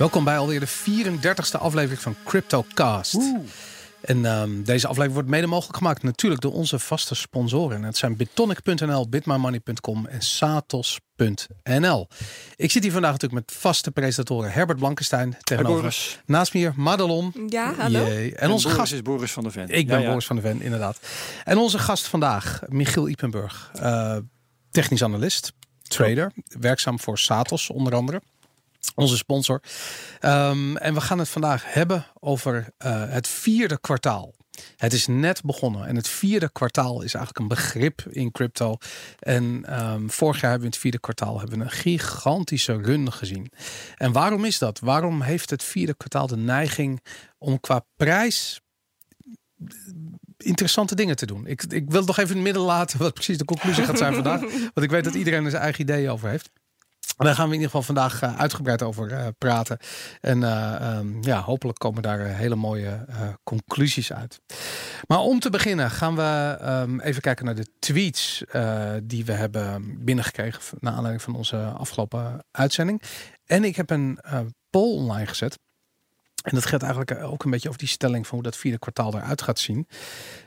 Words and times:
Welkom 0.00 0.24
bij 0.24 0.38
alweer 0.38 0.60
de 0.60 0.68
34e 0.68 1.60
aflevering 1.60 2.00
van 2.00 2.16
CryptoCast. 2.24 3.18
En 4.00 4.24
ehm, 4.24 4.62
deze 4.62 4.86
aflevering 4.86 5.12
wordt 5.12 5.28
mede 5.28 5.46
mogelijk 5.46 5.76
gemaakt 5.76 6.02
natuurlijk 6.02 6.40
door 6.40 6.52
onze 6.52 6.78
vaste 6.78 7.14
sponsoren. 7.14 7.76
En 7.76 7.82
het 7.82 7.96
zijn 7.96 8.16
bitonic.nl, 8.16 9.08
bitmymoney.com 9.08 10.06
en 10.06 10.20
satos.nl. 10.22 12.08
Ik 12.56 12.70
zit 12.70 12.82
hier 12.82 12.92
vandaag 12.92 13.10
natuurlijk 13.12 13.46
met 13.46 13.56
vaste 13.58 13.90
presentatoren 13.90 14.52
Herbert 14.52 14.78
Blankenstein 14.78 15.36
tegenover. 15.40 15.80
Boris. 15.80 16.18
Naast 16.26 16.54
me 16.54 16.60
hier 16.60 16.72
Madelon. 16.76 17.32
Ja, 17.48 17.74
hallo. 17.74 18.04
Jee. 18.06 18.34
En, 18.34 18.40
En 18.40 18.50
onze 18.50 18.66
Boris 18.66 18.80
gast. 18.80 18.92
is 18.92 19.02
Boris 19.02 19.32
van 19.32 19.42
der 19.42 19.52
Ven. 19.52 19.68
Ik 19.68 19.86
ben 19.86 19.96
Ja, 19.96 20.02
ja. 20.02 20.08
Boris 20.08 20.26
van 20.26 20.36
de 20.36 20.42
Ven, 20.42 20.62
inderdaad. 20.62 20.98
En 21.44 21.58
onze 21.58 21.78
gast 21.78 22.06
vandaag, 22.06 22.60
Michiel 22.68 23.08
Ipenburg. 23.08 23.70
eh, 23.74 24.16
technisch 24.70 25.02
analist, 25.02 25.52
trader, 25.82 26.32
werkzaam 26.60 27.00
voor 27.00 27.18
Satos 27.18 27.70
onder 27.70 27.94
andere. 27.94 28.20
Onze 28.94 29.16
sponsor. 29.16 29.62
Ehm, 30.20 30.76
en 30.76 30.94
we 30.94 31.00
gaan 31.00 31.18
het 31.18 31.28
vandaag 31.28 31.72
hebben 31.72 32.06
over 32.20 32.72
eh, 32.78 33.02
het 33.08 33.28
vierde 33.28 33.80
kwartaal. 33.80 34.34
Het 34.76 34.92
is 34.92 35.06
net 35.06 35.42
begonnen 35.42 35.86
en 35.86 35.96
het 35.96 36.08
vierde 36.08 36.50
kwartaal 36.52 37.02
is 37.02 37.14
eigenlijk 37.14 37.38
een 37.38 37.56
begrip 37.56 38.02
in 38.10 38.32
crypto. 38.32 38.76
En 39.18 39.64
ehm, 39.66 40.08
vorig 40.08 40.40
jaar 40.40 40.50
hebben 40.50 40.60
we 40.60 40.64
in 40.66 40.72
het 40.72 40.80
vierde 40.80 41.00
kwartaal 41.00 41.38
hebben 41.38 41.58
we 41.58 41.64
een 41.64 41.70
gigantische 41.70 42.76
run 42.76 43.12
gezien. 43.12 43.52
En 43.96 44.12
waarom 44.12 44.44
is 44.44 44.58
dat? 44.58 44.78
Waarom 44.78 45.22
heeft 45.22 45.50
het 45.50 45.64
vierde 45.64 45.94
kwartaal 45.94 46.26
de 46.26 46.36
neiging 46.36 47.02
om 47.38 47.60
qua 47.60 47.84
prijs 47.96 48.60
interessante 50.36 50.94
dingen 50.94 51.16
te 51.16 51.26
doen. 51.26 51.46
Ik, 51.46 51.62
ik 51.62 51.90
wil 51.90 51.98
het 51.98 52.06
nog 52.06 52.18
even 52.18 52.30
in 52.30 52.36
het 52.36 52.44
midden 52.44 52.62
laten 52.62 52.98
wat 52.98 53.14
precies 53.14 53.38
de 53.38 53.44
conclusie 53.44 53.84
gaat 53.84 53.98
zijn 53.98 54.14
vandaag. 54.14 54.40
Want 54.74 54.82
ik 54.82 54.90
weet 54.90 55.04
dat 55.04 55.14
iedereen 55.14 55.44
er 55.44 55.50
zijn 55.50 55.62
eigen 55.62 55.80
ideeën 55.80 56.10
over 56.10 56.28
heeft. 56.28 56.50
En 57.20 57.26
daar 57.26 57.34
gaan 57.34 57.48
we 57.48 57.54
in 57.54 57.60
ieder 57.60 57.76
geval 57.76 57.94
vandaag 57.94 58.22
eh, 58.22 58.40
uitgebreid 58.40 58.82
over 58.82 59.12
eh, 59.12 59.26
praten. 59.38 59.78
En 60.20 60.42
eh, 60.42 60.74
ehm, 60.74 61.22
ja, 61.22 61.40
hopelijk 61.40 61.78
komen 61.78 62.02
daar 62.02 62.18
hele 62.20 62.54
mooie 62.54 63.04
conclusies 63.44 64.12
uit. 64.12 64.40
Maar 65.06 65.18
om 65.18 65.40
te 65.40 65.50
beginnen 65.50 65.90
gaan 65.90 66.16
we 66.16 66.56
ehm, 66.60 67.00
even 67.00 67.22
kijken 67.22 67.44
naar 67.44 67.54
de 67.54 67.66
tweets 67.78 68.44
die 69.02 69.24
we 69.24 69.32
hebben 69.32 69.96
binnengekregen. 70.04 70.62
Naar 70.78 70.92
aanleiding 70.92 71.22
van 71.22 71.34
onze 71.34 71.56
afgelopen 71.56 72.44
uitzending. 72.50 73.02
En 73.44 73.64
ik 73.64 73.76
heb 73.76 73.90
een 73.90 74.18
poll 74.70 74.96
online 74.96 75.26
gezet. 75.26 75.58
En 76.42 76.54
dat 76.54 76.66
gaat 76.66 76.82
eigenlijk 76.82 77.22
ook 77.22 77.44
een 77.44 77.50
beetje 77.50 77.68
over 77.68 77.80
die 77.80 77.88
stelling 77.88 78.26
van 78.26 78.34
hoe 78.34 78.46
dat 78.46 78.56
vierde 78.56 78.78
kwartaal 78.78 79.14
eruit 79.14 79.42
gaat 79.42 79.58
zien. 79.58 79.86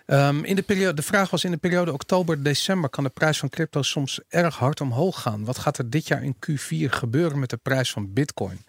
Ehm, 0.05 0.43
in 0.43 0.55
de, 0.55 0.61
periode, 0.61 0.93
de 0.93 1.01
vraag 1.01 1.29
was 1.29 1.43
in 1.43 1.51
de 1.51 1.57
periode 1.57 1.93
oktober-december 1.93 2.89
kan 2.89 3.03
de 3.03 3.09
prijs 3.09 3.39
van 3.39 3.49
crypto 3.49 3.81
soms 3.81 4.19
erg 4.29 4.57
hard 4.57 4.81
omhoog 4.81 5.21
gaan. 5.21 5.45
Wat 5.45 5.57
gaat 5.57 5.77
er 5.77 5.89
dit 5.89 6.07
jaar 6.07 6.23
in 6.23 6.35
Q4 6.35 6.89
gebeuren 6.89 7.39
met 7.39 7.49
de 7.49 7.57
prijs 7.57 7.91
van 7.91 8.13
bitcoin? 8.13 8.65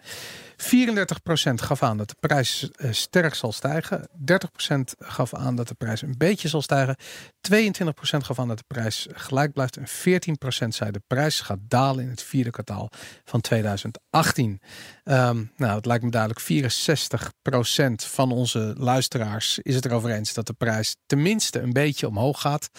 34% 0.57 1.53
gaf 1.53 1.83
aan 1.83 1.97
dat 1.97 2.09
de 2.09 2.15
prijs 2.19 2.71
eh, 2.71 2.91
sterk 2.91 3.33
zal 3.33 3.51
stijgen. 3.51 4.09
30% 4.17 4.79
gaf 4.97 5.33
aan 5.33 5.55
dat 5.55 5.67
de 5.67 5.73
prijs 5.73 6.01
een 6.01 6.17
beetje 6.17 6.47
zal 6.47 6.61
stijgen. 6.61 6.95
22% 7.53 7.57
gaf 8.01 8.39
aan 8.39 8.47
dat 8.47 8.57
de 8.57 8.63
prijs 8.67 9.07
gelijk 9.11 9.53
blijft. 9.53 9.77
En 9.77 9.87
14% 9.87 10.67
zei 10.67 10.91
de 10.91 11.01
prijs 11.07 11.41
gaat 11.41 11.59
dalen 11.61 12.03
in 12.03 12.09
het 12.09 12.23
vierde 12.23 12.49
kwartaal 12.49 12.89
van 13.23 13.41
2018. 13.41 14.59
Ehm, 15.03 15.43
nou, 15.55 15.75
het 15.75 15.85
lijkt 15.85 16.03
me 16.03 16.09
duidelijk. 16.09 16.41
64% 16.41 18.05
van 18.05 18.31
onze 18.31 18.73
luisteraars 18.77 19.59
is 19.59 19.75
het 19.75 19.85
erover 19.85 20.09
eens 20.09 20.33
dat 20.33 20.47
de 20.47 20.53
prijs 20.53 20.95
tenminste 21.05 21.59
een 21.59 21.73
beetje 21.73 22.07
omhoog 22.07 22.41
gaat. 22.41 22.69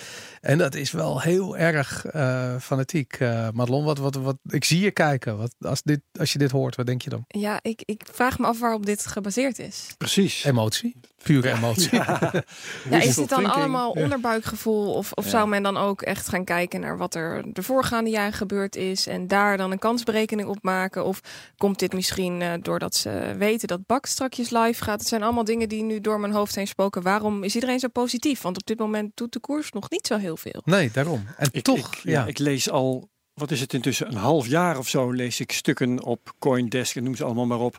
En 0.41 0.59
dat 0.59 0.75
is 0.75 0.91
wel 0.91 1.21
heel 1.21 1.57
erg 1.57 2.05
eh, 2.05 2.57
fanatiek. 2.61 3.13
Eh 3.13 3.49
Madelon, 3.53 3.85
wat, 3.85 3.99
wat, 3.99 4.15
wat, 4.15 4.37
ik 4.49 4.65
zie 4.65 4.81
je 4.81 4.91
kijken. 4.91 5.39
Wat, 5.39 5.55
als, 5.59 5.83
dit, 5.83 6.01
als 6.19 6.33
je 6.33 6.39
dit 6.39 6.51
hoort, 6.51 6.77
wat 6.77 6.87
denk 6.87 7.03
je 7.03 7.11
dan? 7.11 7.25
Ja, 7.29 7.61
ik, 7.67 7.83
ik 7.85 8.03
vraag 8.13 8.39
me 8.39 8.47
af 8.47 8.59
waarop 8.59 8.87
dit 8.87 9.07
gebaseerd 9.07 9.59
is. 9.59 9.87
Precies. 9.99 10.45
Emotie. 10.45 10.97
Pure 11.23 11.51
emotie. 11.53 11.95
Ja, 11.95 12.33
is 12.91 13.15
dit 13.15 13.17
dan 13.17 13.27
thinking. 13.27 13.47
allemaal 13.49 13.91
onderbuikgevoel? 13.91 14.93
Of, 14.95 15.13
of 15.13 15.25
Ja. 15.25 15.31
zou 15.31 15.49
men 15.49 15.63
dan 15.63 15.77
ook 15.77 16.03
echt 16.03 16.29
gaan 16.29 16.45
kijken 16.45 16.81
naar 16.81 16.97
wat 16.99 17.15
er 17.15 17.45
de 17.53 17.63
voorgaande 17.63 18.11
jaren 18.11 18.33
gebeurd 18.33 18.77
is 18.77 19.07
en 19.07 19.27
daar 19.27 19.57
dan 19.57 19.71
een 19.71 19.79
kansberekening 19.79 20.49
op 20.49 20.59
maken? 20.63 21.05
Of 21.05 21.21
komt 21.57 21.79
dit 21.79 21.93
misschien 21.93 22.43
eh, 22.43 22.53
doordat 22.63 22.95
ze 22.95 23.35
weten 23.39 23.69
dat 23.69 23.87
Bak 23.87 24.07
strakjes 24.07 24.51
live 24.51 24.85
gaat? 24.85 24.99
Het 25.01 25.09
zijn 25.09 25.23
allemaal 25.23 25.45
dingen 25.45 25.69
die 25.69 25.83
nu 25.83 26.01
door 26.01 26.21
mijn 26.21 26.33
hoofd 26.33 26.55
heen 26.55 26.67
spoken. 26.67 27.03
Waarom 27.03 27.43
is 27.45 27.55
iedereen 27.55 27.79
zo 27.79 27.89
positief? 27.89 28.41
Want 28.43 28.57
op 28.57 28.67
dit 28.67 28.79
moment 28.79 29.11
doet 29.17 29.33
de 29.33 29.41
koers 29.41 29.71
nog 29.73 29.91
niet 29.91 30.07
zo 30.07 30.17
heel 30.17 30.37
veel. 30.37 30.63
Nee, 30.65 30.91
daarom. 30.93 31.27
En 31.37 31.49
Ik, 31.53 31.63
toch, 31.65 31.95
ik, 31.95 32.01
ja. 32.03 32.11
ja. 32.21 32.27
ik 32.27 32.39
lees 32.39 32.71
al, 32.71 33.09
wat 33.37 33.51
is 33.51 33.61
het 33.61 33.73
intussen, 33.75 34.07
een 34.07 34.17
half 34.17 34.47
jaar 34.47 34.79
of 34.79 34.89
zo 34.89 35.11
lees 35.11 35.41
ik 35.41 35.53
stukken 35.53 36.03
op 36.03 36.35
Coindesk 36.39 36.97
en 36.97 37.03
noem 37.05 37.17
ze 37.17 37.25
allemaal 37.25 37.47
maar 37.47 37.61
op. 37.61 37.79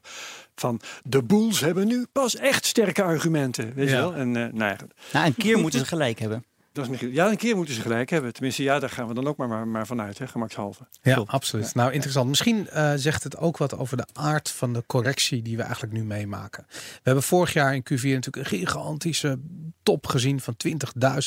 Van 0.55 0.81
de 1.03 1.23
boels 1.23 1.59
hebben 1.59 1.87
nu 1.87 2.05
pas 2.11 2.35
echt 2.35 2.65
sterke 2.65 3.03
argumenten. 3.03 3.73
Weet 3.73 3.89
Ja. 3.89 3.95
je 3.95 4.01
wel? 4.01 4.13
En 4.15 4.35
eh 4.35 4.53
nou 4.53 4.71
ja, 4.71 4.77
Nou, 5.13 5.25
een 5.25 5.35
keer 5.35 5.57
moeten 5.59 5.79
ze 5.79 5.85
gelijk 5.85 6.19
hebben. 6.19 6.45
Dat 6.77 6.85
is 6.85 6.91
Michiel. 6.91 7.09
Ja, 7.09 7.29
een 7.29 7.37
keer 7.37 7.55
moeten 7.55 7.73
ze 7.73 7.81
gelijk 7.81 8.09
hebben. 8.09 8.33
Tenminste, 8.33 8.63
ja, 8.63 8.79
daar 8.79 8.89
gaan 8.89 9.07
we 9.07 9.13
dan 9.13 9.27
ook 9.27 9.37
maar, 9.37 9.47
maar, 9.47 9.67
maar 9.67 9.87
vanuit, 9.87 10.17
hè, 10.17 10.27
gemakshalve. 10.27 10.87
Ja, 11.01 11.13
Klopt. 11.13 11.31
absoluut. 11.31 11.75
Nou, 11.75 11.91
interessant. 11.91 12.29
Misschien 12.29 12.69
eh, 12.69 12.93
zegt 12.95 13.23
het 13.23 13.37
ook 13.37 13.57
wat 13.57 13.77
over 13.77 13.97
de 13.97 14.07
aard 14.13 14.49
van 14.49 14.73
de 14.73 14.83
correctie 14.87 15.41
die 15.41 15.57
we 15.57 15.63
eigenlijk 15.63 15.93
nu 15.93 16.03
meemaken. 16.03 16.65
We 16.69 17.01
hebben 17.03 17.23
vorig 17.23 17.53
jaar 17.53 17.75
in 17.75 17.81
Q4 17.81 18.01
natuurlijk 18.01 18.35
een 18.35 18.45
gigantische 18.45 19.39
top 19.83 20.07
gezien 20.07 20.41
van 20.41 20.55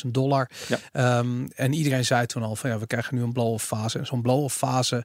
20.000 0.05 0.11
dollar. 0.11 0.51
Ja. 0.69 0.79
Ehm, 0.93 1.47
en 1.55 1.73
iedereen 1.73 2.05
zei 2.05 2.27
toen 2.27 2.43
al 2.43 2.57
van 2.57 2.71
ja, 2.71 2.79
we 2.79 2.87
krijgen 2.87 3.15
nu 3.15 3.23
een 3.23 3.33
blow-off 3.33 3.67
fase. 3.67 3.99
En 3.99 4.07
zo'n 4.07 4.23
blow-off 4.23 4.57
fase, 4.57 5.05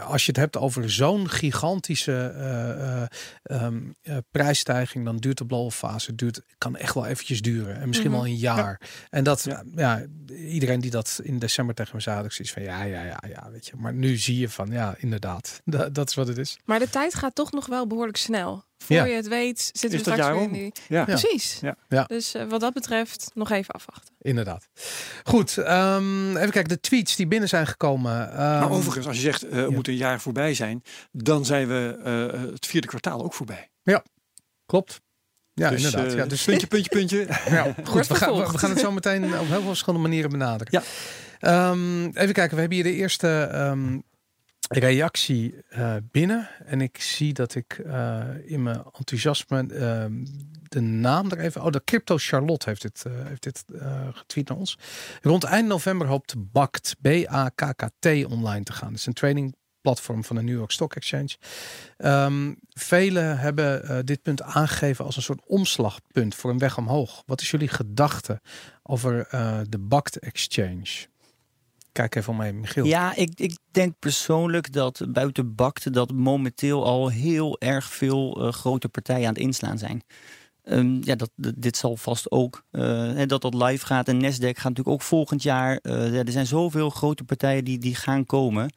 als 0.00 0.22
je 0.26 0.28
het 0.30 0.40
hebt 0.40 0.56
over 0.56 0.90
zo'n 0.90 1.28
gigantische 1.28 2.12
eh, 2.36 3.00
eh, 3.02 3.06
ehm, 3.42 3.80
eh, 4.02 4.16
prijsstijging, 4.30 5.04
dan 5.04 5.16
duurt 5.16 5.38
de 5.38 5.46
blow-off 5.46 5.76
fase 5.76 6.14
duurt, 6.14 6.42
kan 6.58 6.76
echt 6.76 6.94
wel 6.94 7.06
eventjes 7.06 7.42
duren. 7.42 7.80
En 7.80 7.86
misschien 7.88 8.10
Mhm. 8.10 8.18
wel 8.20 8.28
een 8.28 8.36
jaar. 8.36 8.80
En 9.10 9.24
dat, 9.24 9.42
Ja. 9.44 9.64
ja. 9.74 10.06
iedereen 10.26 10.80
die 10.80 10.90
dat 10.90 11.20
in 11.22 11.38
december 11.38 11.74
tegen 11.74 11.96
me 11.96 12.02
zei, 12.02 12.24
ik 12.24 12.32
zoiets 12.32 12.54
van 12.54 12.62
ja, 12.62 12.82
ja, 12.82 13.02
ja, 13.02 13.20
ja, 13.28 13.50
weet 13.50 13.66
je. 13.66 13.72
Maar 13.76 13.94
nu 13.94 14.16
zie 14.16 14.38
je 14.38 14.48
van 14.48 14.70
ja, 14.70 14.94
inderdaad, 14.98 15.60
dat, 15.64 15.94
dat 15.94 16.08
is 16.08 16.14
wat 16.14 16.28
het 16.28 16.38
is. 16.38 16.58
Maar 16.64 16.78
de 16.78 16.90
tijd 16.90 17.14
gaat 17.14 17.34
toch 17.34 17.52
nog 17.52 17.66
wel 17.66 17.86
behoorlijk 17.86 18.16
snel. 18.16 18.64
Voor 18.78 18.96
Ja. 18.96 19.04
je 19.04 19.14
het 19.14 19.28
weet 19.28 19.60
zitten 19.60 19.98
Is 19.98 20.04
we 20.04 20.12
straks 20.12 20.28
weer 20.32 20.42
in 20.42 20.52
die... 20.52 20.72
Ja. 20.88 21.04
Precies. 21.04 21.58
Ja. 21.60 21.76
Ja. 21.88 22.04
Dus 22.04 22.34
eh, 22.34 22.44
wat 22.48 22.60
dat 22.60 22.72
betreft 22.72 23.30
nog 23.34 23.50
even 23.50 23.74
afwachten. 23.74 24.14
Inderdaad. 24.20 24.68
Goed, 25.24 25.56
ehm, 25.58 26.28
even 26.36 26.50
kijken. 26.50 26.68
De 26.68 26.80
tweets 26.80 27.16
die 27.16 27.26
binnen 27.26 27.48
zijn 27.48 27.66
gekomen. 27.66 28.30
ehm, 28.30 28.38
maar 28.38 28.70
overigens, 28.70 29.06
als 29.06 29.16
je 29.16 29.22
zegt, 29.22 29.42
eh 29.48 29.58
ja. 29.58 29.70
moet 29.70 29.88
een 29.88 29.96
jaar 29.96 30.20
voorbij 30.20 30.54
zijn, 30.54 30.82
dan 31.12 31.44
zijn 31.44 31.68
we 31.68 32.00
eh, 32.04 32.40
het 32.52 32.66
vierde 32.66 32.86
kwartaal 32.86 33.22
ook 33.24 33.34
voorbij. 33.34 33.70
Klopt. 34.66 35.00
Ja, 35.54 35.70
dus, 35.70 35.84
inderdaad. 35.84 36.12
eh, 36.12 36.16
ja, 36.18 36.26
dus 36.26 36.44
puntje, 36.44 36.66
puntje, 36.66 36.90
puntje. 36.90 37.26
ja, 37.56 37.62
goed, 37.62 37.74
we 37.84 37.90
gaan, 37.92 37.98
we, 37.98 38.04
vervolgd. 38.14 38.52
we 38.52 38.58
gaan 38.58 38.70
het 38.70 38.78
zo 38.78 38.92
meteen 38.92 39.24
op 39.24 39.30
heel 39.30 39.46
veel 39.46 39.62
verschillende 39.62 40.02
manieren 40.08 40.30
benaderen. 40.30 40.68
Ja. 40.70 40.82
Ehm, 41.38 42.04
even 42.06 42.32
kijken, 42.32 42.54
we 42.54 42.60
hebben 42.60 42.72
hier 42.78 42.82
de 42.82 42.94
eerste 42.94 43.48
ehm, 43.52 43.98
reactie 44.68 45.54
eh, 45.68 45.94
binnen. 46.10 46.48
En 46.64 46.80
ik 46.80 47.00
zie 47.00 47.32
dat 47.32 47.54
ik 47.54 47.78
eh, 47.78 48.24
in 48.44 48.62
mijn 48.62 48.82
enthousiasme 48.98 49.74
ehm, 49.74 50.24
de 50.62 50.80
naam 50.80 51.30
er 51.30 51.38
even... 51.38 51.64
Oh, 51.64 51.70
de 51.70 51.84
Crypto 51.84 52.16
Charlotte 52.18 52.68
heeft 52.68 52.82
dit, 52.82 53.04
eh, 53.06 53.12
heeft 53.26 53.42
dit 53.42 53.64
getweet 54.12 54.48
naar 54.48 54.58
ons. 54.58 54.78
Rond 55.22 55.44
eind 55.44 55.68
november 55.68 56.06
hoopt 56.06 56.34
BACT, 56.52 56.96
B-A-K-K-T, 57.00 58.06
online 58.24 58.62
te 58.62 58.72
gaan. 58.72 58.88
Dat 58.88 58.98
is 58.98 59.06
een 59.06 59.12
trading 59.12 59.56
platform 59.80 60.24
van 60.24 60.36
de 60.36 60.42
New 60.42 60.56
York 60.56 60.70
Stock 60.70 60.94
Exchange. 60.94 61.36
Ehm 61.96 62.54
velen 62.68 63.38
hebben 63.38 64.06
dit 64.06 64.22
punt 64.22 64.42
aangegeven 64.42 65.04
als 65.04 65.16
een 65.16 65.22
soort 65.22 65.46
omslagpunt 65.46 66.34
voor 66.34 66.50
een 66.50 66.58
weg 66.58 66.78
omhoog. 66.78 67.22
Wat 67.26 67.40
is 67.40 67.50
jullie 67.50 67.68
gedachte 67.68 68.40
over 68.82 69.26
de 69.68 69.78
BACT 69.78 70.18
Exchange? 70.18 71.06
Kijk 71.98 72.14
even 72.14 72.32
om 72.32 72.38
mij, 72.38 72.52
Michiel. 72.52 72.84
Ja, 72.84 73.14
ik, 73.14 73.40
ik 73.40 73.58
denk 73.70 73.98
persoonlijk 73.98 74.72
dat 74.72 75.00
buiten 75.08 75.54
bakte 75.54 75.90
dat 75.90 76.12
momenteel 76.12 76.84
al 76.84 77.08
heel 77.08 77.60
erg 77.60 77.84
veel 77.92 78.42
eh, 78.42 78.52
grote 78.52 78.88
partijen 78.88 79.26
aan 79.28 79.34
het 79.34 79.42
inslaan 79.42 79.78
zijn. 79.78 80.02
Ehm, 80.62 80.98
ja, 81.02 81.14
dat, 81.14 81.30
dit 81.36 81.76
zal 81.76 81.96
vast 81.96 82.30
ook, 82.30 82.64
hè, 82.70 83.26
dat 83.26 83.42
dat 83.42 83.54
live 83.54 83.86
gaat. 83.86 84.08
En 84.08 84.22
Nasdaq 84.22 84.38
gaat 84.38 84.62
natuurlijk 84.62 84.88
ook 84.88 85.02
volgend 85.02 85.42
jaar. 85.42 85.78
eh, 85.82 86.12
ja, 86.12 86.24
er 86.24 86.32
zijn 86.32 86.46
zoveel 86.46 86.90
grote 86.90 87.24
partijen 87.24 87.64
die, 87.64 87.78
die 87.78 87.94
gaan 87.94 88.26
komen. 88.26 88.72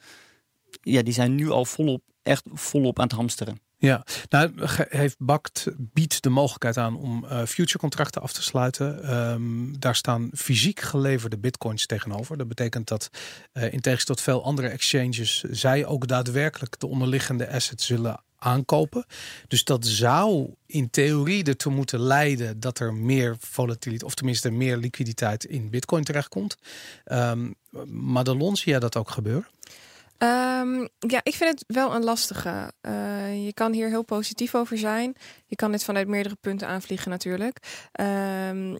Ja, 0.81 1.01
die 1.01 1.13
zijn 1.13 1.35
nu 1.35 1.50
al 1.50 1.65
volop, 1.65 2.01
echt 2.21 2.44
volop 2.53 3.00
aan 3.00 3.07
het 3.07 3.15
hamsteren. 3.15 3.59
Ja, 3.81 4.06
nou 4.30 4.51
heeft 4.89 5.16
BACT 5.19 5.68
biedt 5.78 6.24
de 6.24 6.30
mogelijkheid 6.30 6.78
aan 6.78 6.98
om 6.98 7.25
eh 7.25 7.45
future 7.45 7.80
contracten 7.80 8.22
af 8.22 8.33
te 8.33 8.44
sluiten. 8.44 9.04
Ehm, 9.04 9.74
daar 9.80 9.95
staan 9.95 10.30
fysiek 10.33 10.80
geleverde 10.80 11.38
bitcoins 11.38 11.86
tegenover. 11.86 12.38
Dat 12.38 12.48
betekent 12.48 12.88
dat 12.88 13.10
eh, 13.51 13.63
in 13.63 13.80
tegenstelling 13.81 14.06
tot 14.06 14.22
veel 14.22 14.44
andere 14.44 14.68
exchanges 14.68 15.44
zij 15.44 15.86
ook 15.86 16.07
daadwerkelijk 16.07 16.80
de 16.80 16.88
onderliggende 16.88 17.51
assets 17.51 17.86
zullen 17.86 18.24
aankopen. 18.38 19.06
Dus 19.48 19.63
dat 19.63 19.86
zou 19.86 20.54
in 20.66 20.89
theorie 20.89 21.44
ertoe 21.44 21.74
moeten 21.74 22.00
leiden 22.00 22.60
dat 22.60 22.80
er 22.80 22.94
meer 22.94 23.36
volatiliteit, 23.39 24.04
of 24.04 24.16
tenminste 24.16 24.50
meer 24.51 24.77
liquiditeit 24.77 25.44
in 25.44 25.69
bitcoin 25.69 26.04
terechtkomt. 26.04 26.57
Ehm 27.04 27.51
Madelon, 27.88 28.56
zie 28.56 28.72
jij 28.72 28.80
dat 28.80 28.95
ook 28.95 29.10
gebeuren? 29.10 29.48
Ehm, 30.21 30.88
ja, 31.00 31.19
ik 31.23 31.35
vind 31.35 31.50
het 31.50 31.63
wel 31.68 31.95
een 31.95 32.03
lastige. 32.03 32.73
Uh, 32.81 33.45
je 33.45 33.53
kan 33.53 33.71
hier 33.73 33.88
heel 33.88 34.03
positief 34.03 34.56
over 34.56 34.77
zijn. 34.77 35.15
Je 35.45 35.56
kan 35.56 35.71
dit 35.71 35.83
vanuit 35.83 36.07
meerdere 36.07 36.35
punten 36.41 36.68
aanvliegen 36.68 37.09
natuurlijk. 37.09 37.57
Um, 38.01 38.77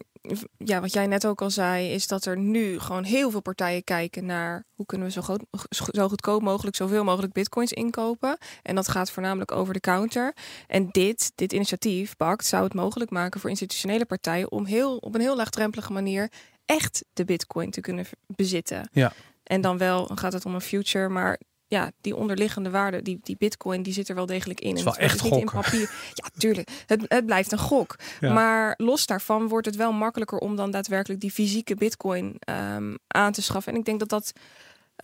ja, 0.58 0.80
wat 0.80 0.92
jij 0.92 1.06
net 1.06 1.26
ook 1.26 1.42
al 1.42 1.50
zei, 1.50 1.92
is 1.92 2.06
dat 2.06 2.24
er 2.24 2.38
nu 2.38 2.78
gewoon 2.78 3.04
heel 3.04 3.30
veel 3.30 3.40
partijen 3.40 3.84
kijken 3.84 4.26
naar 4.26 4.64
hoe 4.74 4.86
kunnen 4.86 5.06
we 5.06 5.12
zo, 5.12 5.22
goed, 5.22 5.44
zo 5.70 6.08
goedkoop 6.08 6.42
mogelijk 6.42 6.76
zoveel 6.76 7.04
mogelijk 7.04 7.32
bitcoins 7.32 7.72
inkopen. 7.72 8.38
En 8.62 8.74
dat 8.74 8.88
gaat 8.88 9.10
voornamelijk 9.10 9.52
over 9.52 9.74
de 9.74 9.80
counter. 9.80 10.34
En 10.66 10.88
dit, 10.90 11.32
dit 11.34 11.52
initiatief, 11.52 12.16
BACT, 12.16 12.46
zou 12.46 12.64
het 12.64 12.74
mogelijk 12.74 13.10
maken 13.10 13.40
voor 13.40 13.50
institutionele 13.50 14.04
partijen 14.04 14.50
om 14.52 14.64
heel, 14.64 14.96
op 14.96 15.14
een 15.14 15.20
heel 15.20 15.36
laagdrempelige 15.36 15.92
manier 15.92 16.30
echt 16.66 17.04
de 17.12 17.24
bitcoin 17.24 17.70
te 17.70 17.80
kunnen 17.80 18.06
bezitten. 18.26 18.88
Ja. 18.92 19.12
En 19.42 19.60
dan 19.60 19.78
wel 19.78 20.10
gaat 20.14 20.32
het 20.32 20.46
om 20.46 20.54
een 20.54 20.60
future, 20.60 21.08
maar 21.08 21.38
ja, 21.72 21.90
die 22.00 22.16
onderliggende 22.16 22.70
waarde, 22.70 23.02
die, 23.02 23.18
die 23.22 23.36
bitcoin, 23.38 23.82
die 23.82 23.92
zit 23.92 24.08
er 24.08 24.14
wel 24.14 24.26
degelijk 24.26 24.60
in. 24.60 24.68
Het 24.68 24.78
is 24.78 24.84
wel 24.84 24.96
echt 24.96 25.22
niet 25.22 25.36
in 25.36 25.44
papier. 25.44 25.90
Ja, 26.14 26.28
tuurlijk. 26.38 26.68
Het, 26.86 27.04
het 27.08 27.26
blijft 27.26 27.52
een 27.52 27.58
gok. 27.58 27.96
Maar 28.20 28.74
los 28.76 29.06
daarvan 29.06 29.48
wordt 29.48 29.66
het 29.66 29.76
wel 29.76 29.92
makkelijker 29.92 30.38
om 30.38 30.56
dan 30.56 30.70
daadwerkelijk 30.70 31.20
die 31.20 31.30
fysieke 31.30 31.74
bitcoin 31.74 32.36
um, 32.50 32.98
aan 33.06 33.32
te 33.32 33.42
schaffen. 33.42 33.72
En 33.72 33.78
ik 33.78 33.84
denk 33.84 33.98
dat 33.98 34.08
dat 34.08 34.32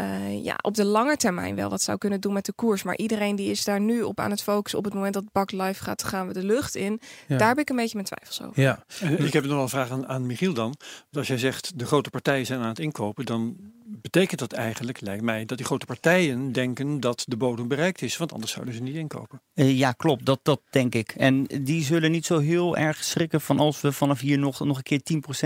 uh, 0.01 0.45
ja, 0.45 0.57
op 0.61 0.75
de 0.75 0.85
lange 0.85 1.17
termijn 1.17 1.55
wel 1.55 1.71
wat 1.71 1.83
zou 1.83 1.99
kunnen 1.99 2.21
doen 2.21 2.33
met 2.33 2.45
de 2.45 2.53
koers. 2.53 2.83
Maar 2.83 2.97
iedereen 2.97 3.37
die 3.37 3.51
is 3.51 3.65
daar 3.65 3.81
nu 3.81 4.03
op 4.03 4.21
aan 4.21 4.31
het 4.31 4.43
focussen. 4.43 4.79
Op 4.79 4.85
het 4.85 4.95
moment 4.95 5.15
dat 5.15 5.33
Bak 5.33 5.53
live 5.53 5.83
gaat, 5.83 6.05
gaan 6.05 6.27
we 6.27 6.33
de 6.33 6.45
lucht 6.45 6.75
in. 6.75 7.01
Daar 7.29 7.49
heb 7.49 7.59
ik 7.59 7.71
een 7.71 7.77
beetje 7.77 7.95
mijn 7.95 8.07
twijfels 8.07 8.43
over. 8.43 8.63
Ja. 8.63 8.85
ik 9.27 9.33
heb 9.33 9.45
nog 9.45 9.53
wel 9.53 9.63
een 9.63 9.69
vraag 9.69 9.91
aan, 9.91 10.07
aan 10.09 10.27
Michiel 10.27 10.53
dan. 10.53 10.75
Als 11.13 11.27
jij 11.27 11.39
zegt 11.39 11.79
de 11.79 11.87
grote 11.87 12.11
partijen 12.11 12.47
zijn 12.47 12.61
aan 12.61 12.69
het 12.69 12.79
inkopen, 12.79 13.25
dan 13.25 13.57
betekent 13.91 14.41
dat 14.41 14.53
eigenlijk, 14.53 15.01
lijkt 15.01 15.23
mij, 15.23 15.45
dat 15.45 15.57
die 15.57 15.67
grote 15.67 15.87
partijen 15.87 16.53
denken 16.53 17.01
dat 17.01 17.25
de 17.27 17.37
bodem 17.37 17.69
bereikt 17.69 18.03
is. 18.03 18.17
Want 18.17 18.33
anders 18.33 18.53
zouden 18.53 18.75
ze 18.75 18.83
niet 18.83 18.95
inkopen. 18.95 19.41
Uh, 19.55 19.79
ja, 19.79 19.93
klopt. 19.93 20.25
Dat, 20.25 20.41
dat 20.43 20.61
denk 20.71 20.95
ik. 20.95 21.11
En 21.11 21.45
die 21.45 21.85
zullen 21.85 22.11
niet 22.11 22.27
zo 22.27 22.39
heel 22.39 22.77
erg 22.77 23.05
schrikken 23.05 23.41
van 23.41 23.59
als 23.59 23.81
we 23.81 23.93
vanaf 23.93 24.21
hier 24.21 24.39
nog, 24.39 24.65
nog 24.65 24.77
een 24.77 24.83
keer 24.83 25.01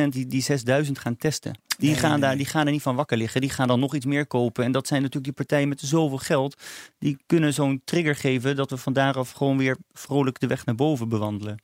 10% 0.05 0.09
die, 0.09 0.27
die 0.27 0.43
6000 0.43 0.99
gaan 0.99 1.17
testen. 1.17 1.59
Die, 1.79 1.95
gaan 1.95 2.21
Daar, 2.21 2.37
die 2.37 2.47
gaan 2.47 2.67
er 2.67 2.73
niet 2.73 2.83
van 2.83 2.97
wakker 2.97 3.17
liggen. 3.17 3.41
Die 3.41 3.51
gaan 3.51 3.69
dan 3.69 3.81
nog 3.81 3.95
iets 3.95 4.07
meer 4.07 4.27
kopen. 4.27 4.65
En 4.65 4.73
dat 4.73 4.87
zijn 4.87 5.03
natuurlijk 5.03 5.37
die 5.37 5.47
partijen 5.47 5.69
met 5.69 5.81
zoveel 5.81 6.19
geld. 6.19 6.63
Die 6.99 7.19
kunnen 7.27 7.55
zo'n 7.55 7.83
trigger 7.85 8.17
geven 8.17 8.57
dat 8.57 8.71
we 8.71 8.77
van 8.77 8.93
daaraf 8.93 9.31
gewoon 9.31 9.57
weer 9.57 9.77
vrolijk 9.93 10.41
de 10.41 10.47
weg 10.47 10.65
naar 10.65 10.75
boven 10.75 11.09
bewandelen. 11.09 11.59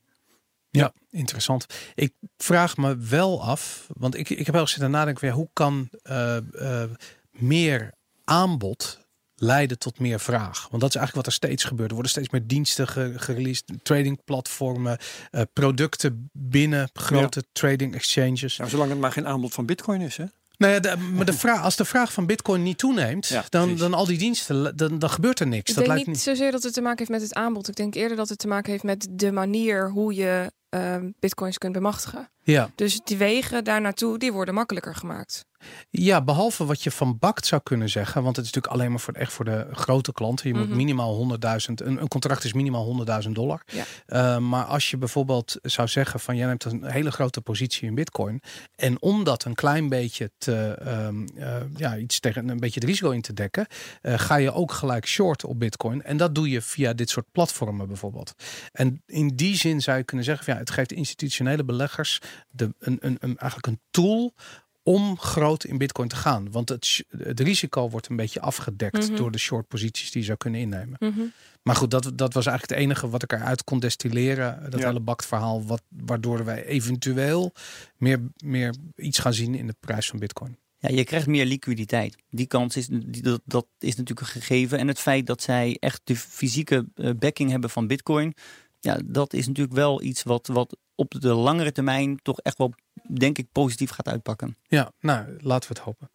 Ja, 0.71 0.93
interessant. 1.11 1.67
Ik 1.95 2.15
vraag 2.37 2.77
me 2.77 2.97
wel 2.97 3.43
af, 3.43 3.87
want 3.97 4.17
ik, 4.17 4.31
ik 4.31 4.47
heb 4.47 4.55
wel 4.55 4.67
zitten 4.67 4.91
nadenken, 4.91 5.29
ja, 5.29 5.35
hoe 5.35 5.51
kan 5.53 5.89
uh, 6.11 6.37
uh, 6.53 6.83
meer 7.31 7.95
aanbod 8.25 9.07
leiden 9.35 9.79
tot 9.79 9.99
meer 9.99 10.21
vraag. 10.21 10.69
Want 10.69 10.83
dat 10.83 10.91
is 10.91 10.97
eigenlijk 10.97 11.15
wat 11.15 11.27
er 11.27 11.33
steeds 11.33 11.65
gebeurt. 11.65 11.89
Er 11.89 11.95
worden 11.95 12.13
steeds 12.13 12.31
meer 12.31 12.47
diensten 12.47 12.89
gereleased, 13.21 13.65
tradingplatformen, 13.83 14.99
uh, 15.31 15.43
producten 15.53 16.31
binnen 16.33 16.91
grote 16.93 17.45
trading 17.53 17.95
exchanges. 17.95 18.57
Nou, 18.57 18.71
zolang 18.71 18.91
het 18.91 18.99
maar 18.99 19.13
geen 19.13 19.27
aanbod 19.27 19.55
van 19.55 19.67
Bitcoin 19.67 20.01
is, 20.01 20.17
hè? 20.17 20.25
Nou 20.59 20.73
ja, 20.73 20.81
de, 20.81 20.97
maar 20.97 21.25
de 21.25 21.33
vraag, 21.33 21.63
als 21.63 21.77
de 21.77 21.85
vraag 21.85 22.13
van 22.13 22.27
Bitcoin 22.27 22.63
niet 22.63 22.79
toeneemt, 22.79 23.41
dan, 23.49 23.77
dan 23.77 23.95
al 23.95 24.07
die 24.07 24.19
diensten, 24.19 24.77
dan, 24.77 24.99
dan 24.99 25.11
gebeurt 25.11 25.41
er 25.41 25.47
niks. 25.47 25.71
Ik 25.71 25.77
dat 25.77 25.85
denk 25.85 25.89
lijkt 25.89 26.07
niet 26.07 26.21
zozeer 26.21 26.51
dat 26.51 26.63
het 26.63 26.73
te 26.75 26.81
maken 26.81 26.99
heeft 26.99 27.11
met 27.11 27.23
het 27.23 27.35
aanbod. 27.35 27.69
Ik 27.69 27.75
denk 27.75 27.95
eerder 27.95 28.17
dat 28.17 28.29
het 28.29 28.39
te 28.39 28.49
maken 28.49 28.71
heeft 28.71 28.83
met 28.83 29.07
de 29.11 29.33
manier 29.33 29.91
hoe 29.91 30.15
je 30.15 30.53
uh, 30.71 30.97
bitcoins 31.21 31.59
kunt 31.59 31.73
bemachtigen. 31.73 32.31
Ja. 32.43 32.71
Dus 32.75 33.01
die 33.05 33.17
wegen 33.17 33.65
daar 33.65 33.81
naartoe, 33.81 34.19
die 34.19 34.33
worden 34.33 34.55
makkelijker 34.55 34.95
gemaakt. 34.95 35.47
Ja, 35.91 36.23
behalve 36.23 36.65
wat 36.65 36.83
je 36.83 36.91
van 36.91 37.19
Bakt 37.19 37.47
zou 37.47 37.63
kunnen 37.63 37.89
zeggen. 37.89 38.23
Want 38.23 38.37
het 38.37 38.45
is 38.45 38.53
natuurlijk 38.53 38.81
alleen 38.81 38.91
maar 38.91 39.01
voor, 39.01 39.15
echt 39.15 39.33
voor 39.33 39.45
de 39.45 39.67
grote 39.73 40.13
klanten. 40.13 40.49
Je 40.49 40.55
moet 40.55 40.69
Mhm. 40.69 40.77
minimaal 40.77 41.15
100.000. 41.15 41.81
Een, 41.81 42.01
een 42.01 42.09
contract 42.09 42.45
is 42.45 42.53
minimaal 42.53 42.85
100.000 42.85 43.35
dollar. 43.35 43.63
Ja. 43.67 43.85
Uh, 44.07 44.39
maar 44.39 44.65
als 44.65 44.91
je 44.91 44.97
bijvoorbeeld 44.97 45.57
zou 45.63 45.89
zeggen 45.89 46.21
van 46.21 46.37
jij 46.37 46.47
neemt 46.47 46.65
een 46.65 46.85
hele 46.85 47.11
grote 47.11 47.41
positie 47.41 47.89
in 47.89 47.95
Bitcoin. 47.95 48.41
En 48.77 49.03
om 49.03 49.25
dat 49.25 49.45
een 49.45 49.55
klein 49.55 49.89
beetje 49.89 50.31
te 50.39 50.79
um, 50.87 51.27
uh, 51.35 51.57
ja, 51.77 51.97
iets 51.97 52.21
tegen 52.21 52.49
een 52.49 52.61
beetje 52.61 52.81
het 52.81 52.89
risico 52.89 53.11
in 53.11 53.23
te 53.23 53.33
dekken, 53.33 53.67
uh, 54.03 54.19
ga 54.19 54.37
je 54.37 54.53
ook 54.53 54.73
gelijk 54.73 55.07
short 55.07 55.45
op 55.45 55.59
Bitcoin. 55.59 56.03
En 56.03 56.17
dat 56.17 56.35
doe 56.35 56.51
je 56.51 56.63
via 56.63 56.93
dit 56.93 57.11
soort 57.11 57.27
platformen 57.33 57.87
bijvoorbeeld. 57.87 58.35
En 58.73 59.03
in 59.07 59.29
die 59.29 59.57
zin 59.57 59.81
zou 59.81 59.99
je 59.99 60.05
kunnen 60.05 60.25
zeggen 60.25 60.45
van 60.45 60.55
ja, 60.55 60.58
het 60.59 60.71
geeft 60.71 60.93
institutionele 60.93 61.65
beleggers 61.65 62.21
de, 62.51 62.75
een, 62.79 62.99
een, 63.01 63.17
een, 63.21 63.37
eigenlijk 63.37 63.67
een 63.67 63.81
tool 63.91 64.35
om 64.83 65.19
groot 65.19 65.65
in 65.65 65.79
bitcoin 65.79 66.09
te 66.09 66.17
gaan. 66.17 66.51
Want 66.51 66.69
het, 66.69 67.05
het 67.19 67.41
risico 67.41 67.91
wordt 67.91 68.09
een 68.09 68.17
beetje 68.17 68.41
afgedekt 68.41 68.93
Mhm. 68.93 69.03
mm 69.03 69.09
-hmm. 69.09 69.17
door 69.19 69.31
de 69.31 69.39
short 69.39 69.69
posities 69.69 70.11
die 70.11 70.21
je 70.21 70.27
zou 70.27 70.39
kunnen 70.39 70.61
innemen. 70.61 70.97
Mm 70.99 71.13
-hmm. 71.13 71.33
Maar 71.63 71.77
goed, 71.77 71.91
dat, 71.91 72.03
dat 72.15 72.35
was 72.35 72.47
eigenlijk 72.47 72.81
het 72.81 72.89
enige 72.89 73.09
wat 73.09 73.23
ik 73.23 73.33
eruit 73.33 73.65
kon 73.65 73.81
destilleren. 73.81 74.71
Dat 74.71 74.81
Ja. 74.81 74.87
hele 74.87 75.01
baktverhaal, 75.01 75.65
wat, 75.67 75.83
waardoor 75.89 76.45
wij 76.45 76.65
eventueel 76.65 77.53
meer, 77.97 78.21
meer 78.45 78.75
iets 78.97 79.19
gaan 79.19 79.35
zien 79.35 79.55
in 79.55 79.67
de 79.67 79.75
prijs 79.81 80.09
van 80.09 80.19
bitcoin. 80.19 80.59
Ja, 80.79 80.89
je 80.89 81.05
krijgt 81.05 81.27
meer 81.27 81.45
liquiditeit. 81.47 82.17
Die 82.31 82.47
kans 82.47 82.77
is, 82.77 82.87
die, 82.87 83.23
dat, 83.23 83.41
dat 83.45 83.67
is 83.79 83.97
natuurlijk 83.97 84.21
een 84.21 84.41
gegeven. 84.43 84.79
En 84.79 84.89
het 84.89 84.99
feit 84.99 85.27
dat 85.27 85.43
zij 85.43 85.77
echt 85.81 86.01
de 86.05 86.17
fysieke 86.17 86.87
uh, 86.95 87.11
backing 87.19 87.51
hebben 87.51 87.71
van 87.71 87.87
bitcoin. 87.87 88.35
Ja, 88.81 88.99
dat 89.05 89.33
is 89.33 89.47
natuurlijk 89.47 89.77
wel 89.77 90.03
iets 90.03 90.23
wat, 90.23 90.47
wat 90.47 90.77
op 90.95 91.15
de 91.21 91.33
langere 91.33 91.73
termijn 91.73 92.23
toch 92.23 92.41
echt 92.41 92.59
wel, 92.59 92.75
denk 93.09 93.39
ik, 93.39 93.53
positief 93.53 93.91
gaat 93.91 94.09
uitpakken. 94.09 94.57
Ja, 94.63 94.93
nou, 95.01 95.37
laten 95.41 95.69
we 95.69 95.75
het 95.75 95.85
hopen. 95.85 96.11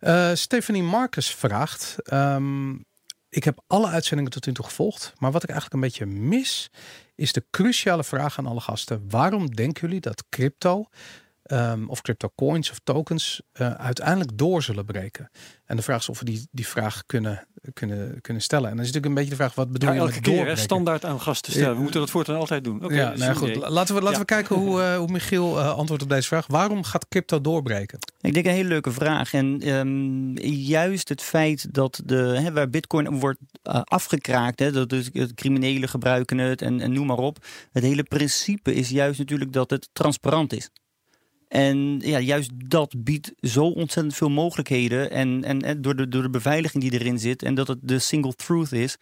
Uh, 0.00 0.34
Stephanie 0.34 0.82
Marcus 0.82 1.34
vraagt. 1.34 1.96
Um, 2.12 2.84
ik 3.28 3.44
heb 3.44 3.62
alle 3.66 3.86
uitzendingen 3.86 4.32
tot 4.32 4.46
nu 4.46 4.52
toe 4.52 4.64
gevolgd. 4.64 5.12
Maar 5.18 5.32
wat 5.32 5.42
ik 5.42 5.48
eigenlijk 5.48 5.82
een 5.82 5.88
beetje 5.88 6.06
mis, 6.06 6.70
is 7.14 7.32
de 7.32 7.44
cruciale 7.50 8.04
vraag 8.04 8.38
aan 8.38 8.46
alle 8.46 8.60
gasten. 8.60 9.04
Waarom 9.08 9.54
denken 9.54 9.80
jullie 9.80 10.00
dat 10.00 10.24
crypto, 10.28 10.86
um, 11.52 11.88
of 11.88 12.00
crypto 12.00 12.30
coins 12.34 12.70
of 12.70 12.78
tokens, 12.84 13.42
uh, 13.60 13.70
uiteindelijk 13.70 14.38
door 14.38 14.62
zullen 14.62 14.84
breken? 14.84 15.30
En 15.64 15.76
de 15.76 15.82
vraag 15.82 16.00
is 16.00 16.08
of 16.08 16.18
we 16.18 16.24
die, 16.24 16.48
die 16.50 16.66
vraag 16.66 17.02
kunnen, 17.06 17.46
kunnen, 17.72 18.20
kunnen 18.20 18.42
stellen. 18.42 18.70
En 18.70 18.76
dan 18.76 18.84
is 18.84 18.92
natuurlijk 18.92 19.06
een 19.06 19.14
beetje 19.14 19.30
de 19.30 19.36
vraag, 19.36 19.54
wat 19.54 19.72
bedoel 19.72 19.88
Ja, 19.88 19.94
je 19.94 20.00
elke 20.00 20.12
met 20.14 20.22
keer 20.22 20.34
doorbreken? 20.34 20.62
standaard 20.62 21.04
aan 21.04 21.20
gasten 21.20 21.52
stellen. 21.52 21.68
Ja. 21.68 21.74
We 21.76 21.82
moeten 21.82 22.00
dat 22.00 22.10
voortaan 22.10 22.36
altijd 22.36 22.64
doen. 22.64 22.84
Oké, 22.84 22.94
ja, 22.94 23.12
is 23.12 23.18
nou 23.18 23.34
goed. 23.34 23.56
Laten 23.56 23.94
we, 23.94 24.00
laten 24.00 24.12
Ja. 24.12 24.18
we 24.18 24.24
kijken 24.24 24.56
hoe, 24.56 24.80
uh, 24.80 24.96
hoe 24.96 25.10
Michiel 25.10 25.58
uh, 25.58 25.74
antwoordt 25.76 26.02
op 26.02 26.08
deze 26.08 26.28
vraag. 26.28 26.46
Waarom 26.46 26.82
gaat 26.84 27.08
crypto 27.08 27.40
doorbreken? 27.40 27.98
Ik 28.20 28.32
denk 28.34 28.46
een 28.46 28.52
hele 28.52 28.68
leuke 28.68 28.92
vraag. 28.92 29.34
En 29.34 29.68
um, 29.68 30.38
juist 30.42 31.08
het 31.08 31.22
feit 31.22 31.74
dat 31.74 32.00
de, 32.04 32.16
hè, 32.16 32.52
waar 32.52 32.70
bitcoin 32.70 33.18
wordt 33.20 33.38
uh, 33.62 33.80
afgekraakt, 33.84 34.58
hè, 34.58 34.72
dat 34.72 34.88
dus 34.88 35.10
het 35.12 35.34
criminelen 35.34 35.88
gebruiken 35.88 36.38
het 36.38 36.62
en, 36.62 36.80
en 36.80 36.92
noem 36.92 37.06
maar 37.06 37.16
op. 37.16 37.44
Het 37.72 37.82
hele 37.82 38.02
principe 38.02 38.74
is 38.74 38.88
juist 38.88 39.18
natuurlijk 39.18 39.52
dat 39.52 39.70
het 39.70 39.88
transparant 39.92 40.52
is. 40.52 40.70
En 41.52 42.00
ja, 42.00 42.18
juist 42.18 42.50
dat 42.54 42.94
biedt 43.04 43.32
zo 43.40 43.64
ontzettend 43.64 44.14
veel 44.14 44.30
mogelijkheden. 44.30 45.10
En, 45.10 45.44
en, 45.44 45.62
en 45.62 45.82
door, 45.82 45.96
de, 45.96 46.08
door 46.08 46.22
de 46.22 46.30
beveiliging 46.30 46.82
die 46.82 46.92
erin 47.00 47.18
zit 47.18 47.42
en 47.42 47.54
dat 47.54 47.68
het 47.68 47.78
de 47.82 47.98
single 47.98 48.34
truth 48.34 48.72
is, 48.72 48.96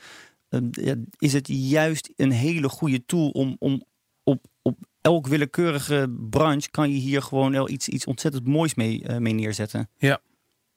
uh, 0.51 0.61
ja, 0.71 0.95
is 1.19 1.33
het 1.33 1.49
juist 1.49 2.11
een 2.17 2.31
hele 2.31 2.69
goede 2.69 3.05
tool 3.07 3.29
om, 3.31 3.57
om 3.59 3.83
op, 4.23 4.47
op 4.63 4.79
elk 5.01 5.27
willekeurige 5.27 6.15
branche 6.31 6.71
kan 6.71 6.91
je 6.91 6.99
hier 6.99 7.23
gewoon 7.23 7.53
wel 7.53 7.69
iets, 7.69 7.89
iets 7.89 8.07
ontzettend 8.07 8.47
moois 8.47 8.75
mee, 8.75 9.05
uh, 9.09 9.17
mee 9.17 9.33
neerzetten. 9.33 9.89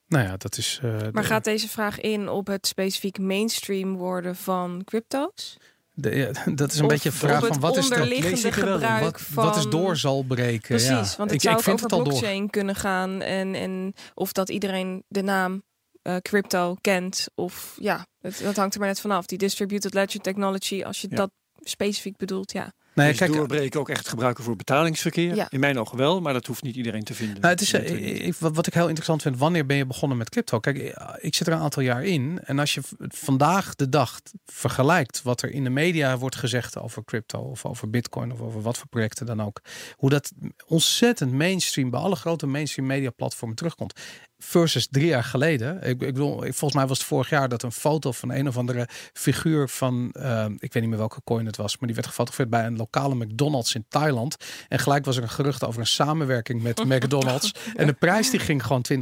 Nou 0.06 0.24
ja, 0.24 0.36
dat 0.36 0.56
is. 0.56 0.80
Uh, 0.84 0.98
Maar 1.12 1.24
gaat 1.24 1.44
deze 1.44 1.68
vraag 1.68 2.00
in 2.00 2.28
op 2.28 2.46
het 2.46 2.66
specifiek 2.66 3.18
mainstream 3.18 3.96
worden 3.96 4.36
van 4.36 4.82
crypto's? 4.84 5.56
De, 5.96 6.16
ja, 6.16 6.30
dat 6.54 6.72
is 6.72 6.78
een 6.78 6.84
Of 6.84 6.90
beetje 6.90 7.08
een 7.08 7.14
vraag 7.14 7.46
van 7.46 7.60
wat 7.60 7.76
is 7.76 7.90
er 7.90 8.12
in. 8.12 8.52
gebruik 8.52 9.02
wat, 9.02 9.20
van... 9.20 9.44
wat 9.44 9.56
is 9.56 9.66
door 9.66 9.96
zal 9.96 10.22
breken? 10.22 10.60
Precies, 10.68 10.88
ja. 10.88 11.16
want 11.16 11.30
het 11.30 11.32
ik, 11.32 11.40
zou 11.40 11.52
ik 11.54 11.58
ook 11.58 11.62
vind 11.64 11.74
over 11.74 11.82
het 11.82 11.92
al 11.92 11.98
door. 11.98 12.08
blockchain 12.08 12.50
kunnen 12.50 12.74
gaan. 12.74 13.20
En, 13.22 13.54
en 13.54 13.94
of 14.14 14.32
dat 14.32 14.48
iedereen 14.48 15.04
de 15.08 15.22
naam 15.22 15.62
uh, 16.02 16.16
crypto 16.16 16.76
kent. 16.80 17.26
Of 17.34 17.76
ja, 17.80 18.06
het, 18.20 18.40
dat 18.42 18.56
hangt 18.56 18.74
er 18.74 18.80
maar 18.80 18.88
net 18.88 19.00
vanaf. 19.00 19.26
Die 19.26 19.38
distributed 19.38 19.94
ledger 19.94 20.20
technology, 20.20 20.82
als 20.82 21.00
je 21.00 21.06
Ja. 21.10 21.16
dat 21.16 21.30
specifiek 21.60 22.16
bedoelt, 22.16 22.52
ja. 22.52 22.72
Nee, 22.94 23.08
Dus 23.08 23.18
kijk, 23.18 23.32
doorbreken 23.32 23.80
ook 23.80 23.88
echt 23.88 24.08
gebruiken 24.08 24.44
voor 24.44 24.56
betalingsverkeer. 24.56 25.34
Ja. 25.34 25.46
In 25.50 25.60
mijn 25.60 25.78
ogen 25.78 25.98
wel, 25.98 26.20
maar 26.20 26.32
dat 26.32 26.46
hoeft 26.46 26.62
niet 26.62 26.76
iedereen 26.76 27.04
te 27.04 27.14
vinden. 27.14 27.40
Nou, 27.40 27.52
het 27.52 27.60
is, 27.60 27.72
eh, 27.72 28.26
ik 28.26 28.34
wat, 28.34 28.66
ik 28.66 28.74
heel 28.74 28.84
interessant 28.84 29.22
vind, 29.22 29.38
wanneer 29.38 29.66
ben 29.66 29.76
je 29.76 29.86
begonnen 29.86 30.18
met 30.18 30.28
crypto? 30.28 30.60
Kijk, 30.60 30.78
eh, 30.78 31.14
ik 31.18 31.34
zit 31.34 31.46
er 31.46 31.52
een 31.52 31.58
aantal 31.58 31.82
jaar 31.82 32.04
in. 32.04 32.40
En 32.44 32.58
als 32.58 32.74
je 32.74 32.80
vandaag 33.08 33.74
de 33.74 33.88
dag 33.88 34.20
vergelijkt 34.46 35.22
wat 35.22 35.42
er 35.42 35.50
in 35.50 35.64
de 35.64 35.70
media 35.70 36.18
wordt 36.18 36.36
gezegd 36.36 36.78
over 36.78 37.04
crypto 37.04 37.38
of 37.38 37.66
over 37.66 37.90
bitcoin 37.90 38.32
of 38.32 38.40
over 38.40 38.62
wat 38.62 38.78
voor 38.78 38.88
projecten 38.88 39.26
dan 39.26 39.42
ook. 39.42 39.60
Hoe 39.96 40.10
dat 40.10 40.32
ontzettend 40.66 41.32
mainstream 41.32 41.90
bij 41.90 42.00
alle 42.00 42.16
grote 42.16 42.46
mainstream 42.46 42.88
media 42.88 43.10
platformen 43.10 43.56
terugkomt. 43.56 44.00
Versus 44.44 44.88
drie 44.90 45.06
jaar 45.06 45.24
geleden. 45.24 45.76
Ik, 45.76 45.82
ik 45.82 45.98
bedoel, 45.98 46.40
volgens 46.40 46.74
mij 46.74 46.86
was 46.86 46.98
het 46.98 47.06
vorig 47.06 47.28
jaar 47.28 47.48
dat 47.48 47.62
een 47.62 47.72
foto 47.72 48.12
van 48.12 48.32
een 48.32 48.48
of 48.48 48.56
andere 48.56 48.88
figuur 49.12 49.68
van, 49.68 50.10
eh, 50.12 50.44
ik 50.44 50.72
weet 50.72 50.82
niet 50.82 50.88
meer 50.88 50.98
welke 50.98 51.20
coin 51.24 51.46
het 51.46 51.56
was, 51.56 51.78
maar 51.78 51.86
die 51.86 51.94
werd 51.94 52.06
gefotografeerd 52.06 52.50
bij 52.50 52.66
een 52.66 52.76
lokale 52.76 53.14
McDonald's 53.14 53.74
in 53.74 53.84
Thailand. 53.88 54.36
En 54.68 54.78
gelijk 54.78 55.04
was 55.04 55.16
er 55.16 55.22
een 55.22 55.28
gerucht 55.28 55.64
over 55.64 55.80
een 55.80 55.86
samenwerking 55.86 56.62
met 56.62 56.84
McDonald's. 56.94 57.54
En 57.76 57.86
de 57.86 57.92
prijs 57.92 58.30
die 58.30 58.40
ging 58.40 58.66
gewoon 58.66 58.84
20%. 58.92 58.96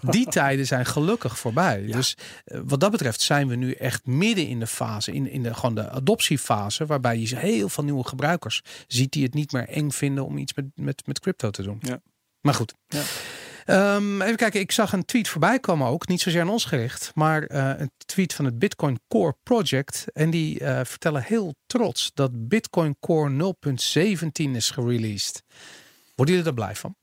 Die 0.00 0.26
tijden 0.38 0.66
zijn 0.66 0.86
gelukkig 0.86 1.38
voorbij. 1.38 1.82
Ja. 1.82 1.96
Dus 1.96 2.16
eh, 2.44 2.60
wat 2.64 2.80
dat 2.80 2.90
betreft 2.90 3.20
zijn 3.20 3.48
we 3.48 3.54
nu 3.54 3.72
echt 3.72 4.06
midden 4.06 4.46
in 4.46 4.60
de 4.60 4.66
fase, 4.66 5.12
in, 5.12 5.30
in 5.30 5.42
de, 5.42 5.54
gewoon 5.54 5.74
de 5.74 5.90
adoptiefase, 5.90 6.86
waarbij 6.86 7.18
je 7.18 7.36
heel 7.36 7.68
veel 7.68 7.84
nieuwe 7.84 8.04
gebruikers 8.04 8.62
ziet 8.86 9.12
die 9.12 9.24
het 9.24 9.34
niet 9.34 9.52
meer 9.52 9.68
eng 9.68 9.90
vinden 9.90 10.24
om 10.24 10.38
iets 10.38 10.54
met, 10.54 10.64
met, 10.74 11.06
met 11.06 11.20
crypto 11.20 11.50
te 11.50 11.62
doen. 11.62 11.78
Ja. 11.80 12.00
Maar 12.40 12.54
goed. 12.54 12.74
Ja. 12.88 13.02
Ehm, 13.70 14.22
even 14.22 14.36
kijken, 14.36 14.60
ik 14.60 14.72
zag 14.72 14.92
een 14.92 15.04
tweet 15.04 15.28
voorbij 15.28 15.60
komen 15.60 15.86
ook, 15.86 16.08
niet 16.08 16.20
zozeer 16.20 16.40
aan 16.40 16.48
ons 16.48 16.64
gericht, 16.64 17.10
maar 17.14 17.42
eh, 17.42 17.72
een 17.76 17.90
tweet 18.06 18.34
van 18.34 18.44
het 18.44 18.58
Bitcoin 18.58 19.00
Core 19.08 19.36
Project. 19.42 20.04
En 20.12 20.30
die 20.30 20.60
eh, 20.60 20.84
vertellen 20.84 21.22
heel 21.22 21.54
trots 21.66 22.10
dat 22.14 22.48
Bitcoin 22.48 22.96
Core 23.00 23.54
0.17 23.66 24.30
is 24.32 24.70
gereleased. 24.70 25.42
Worden 26.14 26.34
jullie 26.34 26.50
er 26.50 26.54
blij 26.54 26.74
van? 26.74 26.96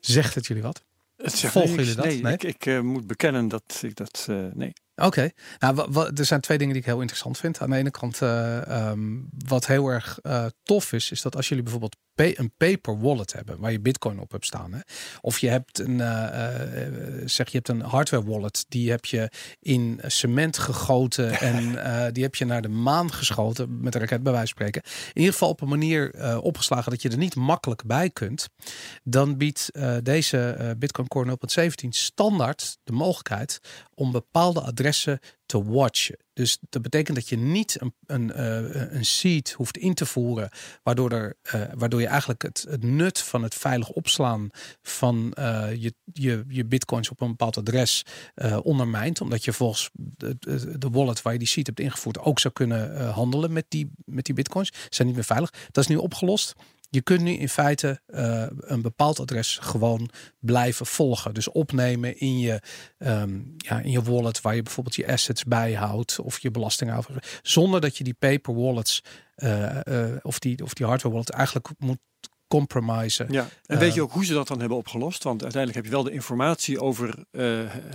Zegt 0.00 0.34
het 0.34 0.46
jullie 0.46 0.62
wat? 0.62 0.84
Het 1.16 1.40
Volgen 1.40 1.74
jullie 1.74 1.94
dat? 1.94 2.04
Nee, 2.04 2.22
Nee? 2.22 2.32
ik, 2.32 2.42
ik 2.42 2.66
eh, 2.66 2.80
moet 2.80 3.06
bekennen 3.06 3.48
dat 3.48 3.78
ik 3.82 3.96
dat... 3.96 4.26
nee. 4.54 4.72
Oké, 4.94 5.30
nou, 5.58 5.92
er 6.14 6.24
zijn 6.24 6.40
twee 6.40 6.58
dingen 6.58 6.72
die 6.72 6.82
ik 6.82 6.88
heel 6.88 7.00
interessant 7.00 7.38
vind. 7.38 7.60
Aan 7.60 7.70
de 7.70 7.76
ene 7.76 7.90
kant, 7.90 8.22
ehm, 8.22 9.18
wat 9.46 9.66
heel 9.66 9.88
erg 9.88 10.18
tof 10.62 10.92
is, 10.92 11.10
is 11.10 11.22
dat 11.22 11.36
als 11.36 11.48
jullie 11.48 11.62
bijvoorbeeld 11.62 11.96
een 12.26 12.52
paper 12.56 13.00
wallet 13.00 13.32
hebben 13.32 13.58
waar 13.58 13.72
je 13.72 13.80
bitcoin 13.80 14.20
op 14.20 14.30
hebt 14.30 14.46
staan, 14.46 14.72
hè, 14.72 14.80
of 15.20 15.38
je 15.38 15.48
hebt 15.48 15.78
een, 15.78 16.00
eh, 16.00 16.86
eh, 16.86 16.92
zeg 17.24 17.46
je 17.46 17.56
hebt 17.56 17.68
een 17.68 17.80
hardware 17.80 18.24
wallet, 18.24 18.64
die 18.68 18.90
heb 18.90 19.04
je 19.04 19.30
in 19.60 20.00
cement 20.06 20.58
gegoten 20.58 21.32
en 21.50 21.84
eh, 21.84 22.12
die 22.12 22.22
heb 22.22 22.34
je 22.34 22.44
naar 22.44 22.62
de 22.62 22.68
maan 22.68 23.12
geschoten 23.12 23.80
met 23.80 23.94
een 23.94 24.00
raket 24.00 24.22
bij 24.22 24.32
wijze 24.32 24.54
van 24.54 24.56
spreken. 24.56 24.82
In 25.08 25.20
ieder 25.20 25.32
geval 25.32 25.48
op 25.48 25.60
een 25.60 25.68
manier 25.68 26.14
eh, 26.14 26.38
opgeslagen 26.42 26.90
dat 26.90 27.02
je 27.02 27.08
er 27.08 27.16
niet 27.16 27.34
makkelijk 27.34 27.84
bij 27.84 28.10
kunt. 28.10 28.48
Dan 29.04 29.36
biedt 29.36 29.70
eh, 29.70 29.96
deze 30.02 30.50
eh, 30.50 30.70
Bitcoin 30.78 31.08
Core 31.08 31.38
0.17 31.60 31.88
standaard 31.88 32.78
de 32.84 32.92
mogelijkheid 32.92 33.60
om 33.94 34.12
bepaalde 34.12 34.60
adressen 34.60 35.18
te 35.50 35.64
watchen. 35.64 36.16
Dus 36.32 36.58
dat 36.68 36.82
betekent 36.82 37.16
dat 37.16 37.28
je 37.28 37.36
niet 37.36 37.80
een, 37.80 37.94
een, 38.06 38.32
eh, 38.32 38.92
een 38.92 39.04
seed 39.04 39.52
hoeft 39.52 39.76
in 39.76 39.94
te 39.94 40.06
voeren, 40.06 40.50
waardoor, 40.82 41.10
er, 41.10 41.36
eh, 41.42 41.62
waardoor 41.74 42.00
je 42.00 42.06
eigenlijk 42.06 42.42
het, 42.42 42.66
het 42.68 42.82
nut 42.82 43.18
van 43.18 43.42
het 43.42 43.54
veilig 43.54 43.88
opslaan 43.88 44.48
van 44.82 45.32
eh, 45.32 45.68
je, 45.74 45.94
je, 46.12 46.44
je 46.48 46.64
bitcoins 46.64 47.10
op 47.10 47.20
een 47.20 47.28
bepaald 47.28 47.56
adres 47.56 48.04
ondermijnt. 48.62 49.20
Omdat 49.20 49.44
je 49.44 49.52
volgens 49.52 49.90
de, 49.92 50.38
de, 50.78 50.88
wallet 50.90 51.22
waar 51.22 51.32
je 51.32 51.38
die 51.38 51.48
seed 51.48 51.66
hebt 51.66 51.80
ingevoerd 51.80 52.18
ook 52.18 52.38
zou 52.38 52.54
kunnen 52.54 53.08
handelen 53.08 53.52
met 53.52 53.64
die, 53.68 53.90
met 54.04 54.24
die 54.24 54.34
bitcoins. 54.34 54.68
Ze 54.68 54.88
zijn 54.90 55.06
niet 55.06 55.16
meer 55.16 55.26
veilig. 55.26 55.50
Dat 55.70 55.84
is 55.84 55.90
nu 55.90 55.96
opgelost. 55.96 56.54
Je 56.92 57.02
kunt 57.02 57.20
nu 57.20 57.32
in 57.32 57.48
feite 57.48 58.00
eh, 58.06 58.46
een 58.58 58.82
bepaald 58.82 59.20
adres 59.20 59.58
gewoon 59.58 60.10
blijven 60.38 60.86
volgen. 60.86 61.34
Dus 61.34 61.50
opnemen 61.50 62.18
in 62.18 62.38
je, 62.38 62.60
ehm, 62.98 63.40
ja, 63.56 63.80
in 63.80 63.90
je 63.90 64.02
wallet 64.02 64.40
waar 64.40 64.54
je 64.54 64.62
bijvoorbeeld 64.62 64.96
je 64.96 65.12
assets 65.12 65.44
bijhoudt 65.44 66.18
of 66.18 66.38
je 66.38 66.50
belasting. 66.50 67.06
Zonder 67.42 67.80
dat 67.80 67.96
je 67.96 68.04
die 68.04 68.16
paper 68.18 68.54
wallets 68.54 69.02
eh, 69.34 69.86
eh, 69.86 70.16
of, 70.22 70.38
die, 70.38 70.62
of 70.62 70.74
die 70.74 70.86
hardware 70.86 71.14
wallet 71.14 71.30
eigenlijk 71.30 71.68
moet 71.78 71.98
compromissen. 72.50 73.26
Ja. 73.30 73.40
En 73.66 73.74
Eh, 73.76 73.78
weet 73.78 73.94
je 73.94 74.02
ook 74.02 74.12
hoe 74.12 74.24
ze 74.24 74.32
dat 74.32 74.48
dan 74.48 74.60
hebben 74.60 74.78
opgelost? 74.78 75.22
Want 75.22 75.42
uiteindelijk 75.42 75.74
heb 75.82 75.84
je 75.92 75.96
wel 75.96 76.04
de 76.10 76.10
informatie 76.12 76.80
over 76.80 77.24
eh, 77.30 77.44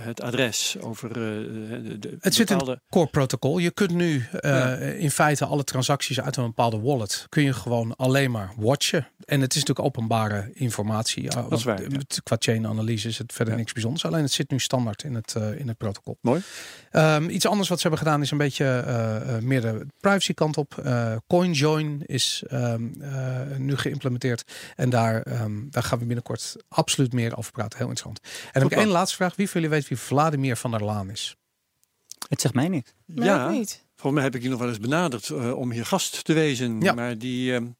het 0.02 0.20
adres, 0.22 0.76
over 0.80 1.08
eh, 1.08 1.14
de, 1.14 1.96
de 1.98 2.16
Het 2.20 2.34
zit 2.34 2.50
in 2.50 2.56
het 2.56 2.78
core 2.90 3.06
protocol. 3.06 3.58
Je 3.58 3.70
kunt 3.70 3.90
nu 3.94 4.24
eh, 4.40 4.50
Ja. 4.50 4.74
in 4.76 5.10
feite 5.10 5.44
alle 5.44 5.64
transacties 5.64 6.20
uit 6.20 6.36
een 6.36 6.44
bepaalde 6.44 6.80
wallet 6.80 7.26
kun 7.28 7.42
je 7.42 7.52
gewoon 7.52 7.96
alleen 7.96 8.30
maar 8.30 8.52
watchen. 8.56 9.08
En 9.24 9.40
het 9.40 9.54
is 9.54 9.60
natuurlijk 9.64 9.86
openbare 9.96 10.50
informatie. 10.52 11.22
Ja, 11.22 11.46
is 11.50 11.64
waar, 11.64 11.78
eh, 11.82 11.86
ja. 11.90 11.98
Qua 12.22 12.36
chain 12.38 12.66
analyse 12.66 13.08
is 13.08 13.18
het 13.18 13.32
verder 13.32 13.54
Ja. 13.54 13.60
niks 13.60 13.72
bijzonders. 13.72 14.04
Alleen 14.04 14.22
het 14.22 14.32
zit 14.32 14.50
nu 14.50 14.58
standaard 14.60 15.02
in 15.02 15.14
het, 15.14 15.34
eh, 15.34 15.58
in 15.60 15.68
het 15.68 15.76
protocol. 15.78 16.18
Mooi. 16.20 16.42
Ehm, 16.90 17.28
iets 17.28 17.46
anders 17.46 17.68
wat 17.68 17.80
ze 17.80 17.88
hebben 17.88 18.06
gedaan 18.06 18.22
is 18.22 18.30
een 18.30 18.38
beetje 18.38 18.64
eh, 18.64 19.36
eh, 19.36 19.42
meer 19.42 19.60
de 19.60 19.86
privacy 20.00 20.34
kant 20.34 20.56
op. 20.56 20.78
Eh, 20.78 21.16
CoinJoin 21.26 22.02
is 22.06 22.42
ehm, 22.48 22.82
eh, 23.00 23.40
nu 23.58 23.76
geïmplementeerd. 23.76 24.44
En 24.74 24.90
daar, 24.90 25.22
ehm, 25.22 25.68
daar 25.70 25.82
gaan 25.82 25.98
we 25.98 26.04
binnenkort 26.04 26.56
absoluut 26.68 27.12
meer 27.12 27.36
over 27.36 27.52
praten. 27.52 27.78
Heel 27.78 27.88
interessant. 27.88 28.20
En 28.44 28.50
dan 28.52 28.62
heb 28.62 28.72
ik 28.72 28.78
één 28.78 28.88
laatste 28.88 29.16
vraag. 29.16 29.36
Wie 29.36 29.50
van 29.50 29.60
jullie 29.60 29.76
weet 29.76 29.88
wie 29.88 29.98
Vladimir 29.98 30.56
van 30.56 30.70
der 30.70 30.84
Laan 30.84 31.10
is? 31.10 31.36
Het 32.28 32.40
zegt 32.40 32.54
mij 32.54 32.68
niks. 32.68 32.92
Maar 33.06 33.24
ja, 33.24 33.48
niet. 33.48 33.84
volgens 33.94 34.14
mij 34.14 34.22
heb 34.22 34.34
ik 34.34 34.40
die 34.40 34.50
nog 34.50 34.58
wel 34.58 34.68
eens 34.68 34.80
benaderd 34.80 35.30
eh, 35.30 35.52
om 35.52 35.70
hier 35.70 35.86
gast 35.86 36.24
te 36.24 36.32
wezen. 36.32 36.80
Ja. 36.80 36.92
Maar 36.92 37.18
die 37.18 37.54
ehm, 37.54 37.62
eh, 37.62 37.68
eh, 37.68 37.74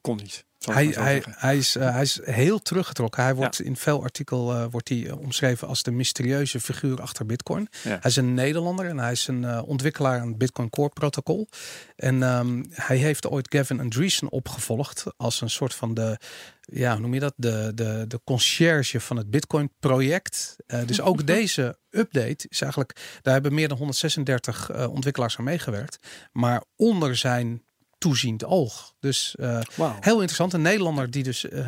kon 0.00 0.16
niet. 0.16 0.44
zal 0.58 0.72
ik 0.72 0.78
Hij, 0.78 0.84
maar 0.84 0.94
zo 0.94 1.00
hij, 1.00 1.22
hij, 1.26 1.56
is, 1.56 1.76
eh, 1.76 1.92
hij 1.92 2.02
is 2.02 2.20
heel 2.24 2.58
teruggetrokken. 2.58 3.22
Hij 3.22 3.34
wordt 3.34 3.60
in 3.60 3.76
veel 3.76 4.02
artikel 4.02 4.54
eh, 4.54 4.64
wordt 4.70 4.88
hij 4.88 5.06
eh, 5.06 5.18
omschreven 5.18 5.68
als 5.68 5.82
de 5.82 5.90
mysterieuze 5.90 6.60
figuur 6.60 7.00
achter 7.00 7.26
Bitcoin. 7.26 7.68
Ja. 7.82 7.90
Hij 7.90 8.10
is 8.10 8.16
een 8.16 8.34
Nederlander 8.34 8.86
en 8.86 8.98
hij 8.98 9.12
is 9.12 9.26
een 9.26 9.44
eh, 9.44 9.62
ontwikkelaar 9.66 10.20
aan 10.20 10.28
het 10.28 10.38
Bitcoin 10.38 10.70
Core 10.70 10.88
protocol. 10.88 11.48
En 11.96 12.22
ehm, 12.22 12.64
hij 12.70 12.96
heeft 12.96 13.28
ooit 13.28 13.54
Gavin 13.54 13.80
Andreessen 13.80 14.30
opgevolgd 14.30 15.04
als 15.16 15.40
een 15.40 15.50
soort 15.50 15.74
van 15.74 15.94
de, 15.94 16.18
ja, 16.60 16.92
hoe 16.92 17.00
noem 17.00 17.14
je 17.14 17.20
dat? 17.20 17.34
De, 17.36 17.72
de, 17.74 18.04
de 18.08 18.20
conciërge 18.24 19.00
van 19.00 19.16
het 19.16 19.30
Bitcoin 19.30 19.72
project. 19.80 20.56
Eh, 20.66 20.86
dus 20.86 21.00
ook 21.00 21.26
deze 21.36 21.78
update 21.90 22.46
is 22.48 22.60
eigenlijk, 22.60 23.18
daar 23.22 23.32
hebben 23.34 23.54
meer 23.54 23.68
dan 23.68 23.78
136 23.78 24.70
eh, 24.70 24.92
ontwikkelaars 24.92 25.38
aan 25.38 25.44
meegewerkt. 25.44 25.98
Maar 26.32 26.64
onder 26.76 27.16
zijn 27.16 27.62
toeziend 28.02 28.44
oog. 28.44 28.92
Dus 29.00 29.34
eh, 29.38 29.60
Wauw. 29.74 29.96
Heel 30.00 30.14
interessant. 30.14 30.52
Een 30.52 30.62
Nederlander 30.62 31.10
die 31.10 31.22
dus... 31.22 31.48
eh, 31.48 31.58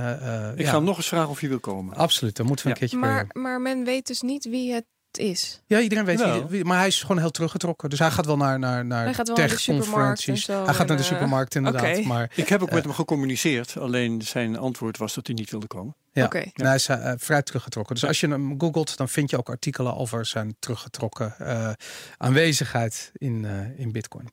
eh, 0.46 0.52
Ik 0.52 0.60
ja, 0.60 0.68
ga 0.70 0.74
hem 0.76 0.84
nog 0.84 0.96
eens 0.96 1.08
vragen 1.08 1.28
of 1.28 1.40
hij 1.40 1.48
wil 1.48 1.60
komen. 1.60 1.94
Absoluut, 1.96 2.36
dan 2.36 2.46
moeten 2.46 2.64
we 2.66 2.70
een 2.70 2.76
Ja. 2.80 2.86
keertje 2.86 3.06
Maar, 3.08 3.26
proberen. 3.26 3.42
maar 3.42 3.60
men 3.60 3.84
weet 3.84 4.06
dus 4.06 4.20
niet 4.20 4.44
wie 4.44 4.72
het 4.72 4.84
is. 5.12 5.62
Ja, 5.66 5.80
iedereen 5.80 6.04
weet 6.04 6.18
Nou. 6.18 6.38
wie, 6.40 6.46
wie- 6.48 6.64
Maar 6.64 6.78
hij 6.78 6.86
is 6.86 7.00
gewoon 7.00 7.18
heel 7.18 7.30
teruggetrokken. 7.30 7.90
Dus 7.90 7.98
hij 7.98 8.10
gaat 8.10 8.26
wel 8.26 8.36
naar, 8.36 8.58
naar, 8.58 8.84
naar 8.84 9.04
Hij 9.04 9.14
gaat 9.14 9.26
wel 9.28 9.36
naar 9.36 9.48
de 9.48 9.58
supermarkt 9.58 9.86
tech-conferenties. 9.90 10.48
en 10.48 10.54
zo 10.54 10.64
Hij 10.64 10.74
gaat 10.74 10.86
naar 10.86 10.96
de 10.96 11.02
supermarkt 11.02 11.54
inderdaad. 11.54 11.82
oké. 11.98 12.06
Maar 12.06 12.30
Ik 12.34 12.48
heb 12.48 12.62
ook 12.62 12.70
met 12.70 12.84
hem 12.84 12.92
gecommuniceerd. 12.92 13.76
Alleen 13.78 14.22
zijn 14.22 14.58
antwoord 14.58 14.98
was 14.98 15.14
dat 15.14 15.26
hij 15.26 15.36
niet 15.36 15.50
wilde 15.50 15.66
komen. 15.66 15.96
ja, 16.12 16.28
hij 16.54 16.74
is 16.74 16.88
vrij 17.16 17.42
teruggetrokken. 17.42 17.94
Dus 17.94 18.04
als 18.04 18.20
je 18.20 18.28
hem 18.28 18.54
googelt, 18.60 18.96
dan 18.96 19.08
vind 19.08 19.30
je 19.30 19.38
ook 19.38 19.48
artikelen 19.48 19.96
over 19.96 20.26
zijn 20.26 20.56
teruggetrokken 20.58 21.34
eh, 21.38 21.70
aanwezigheid 22.16 23.10
in, 23.14 23.44
eh, 23.44 23.78
in 23.80 23.92
Bitcoin. 23.92 24.28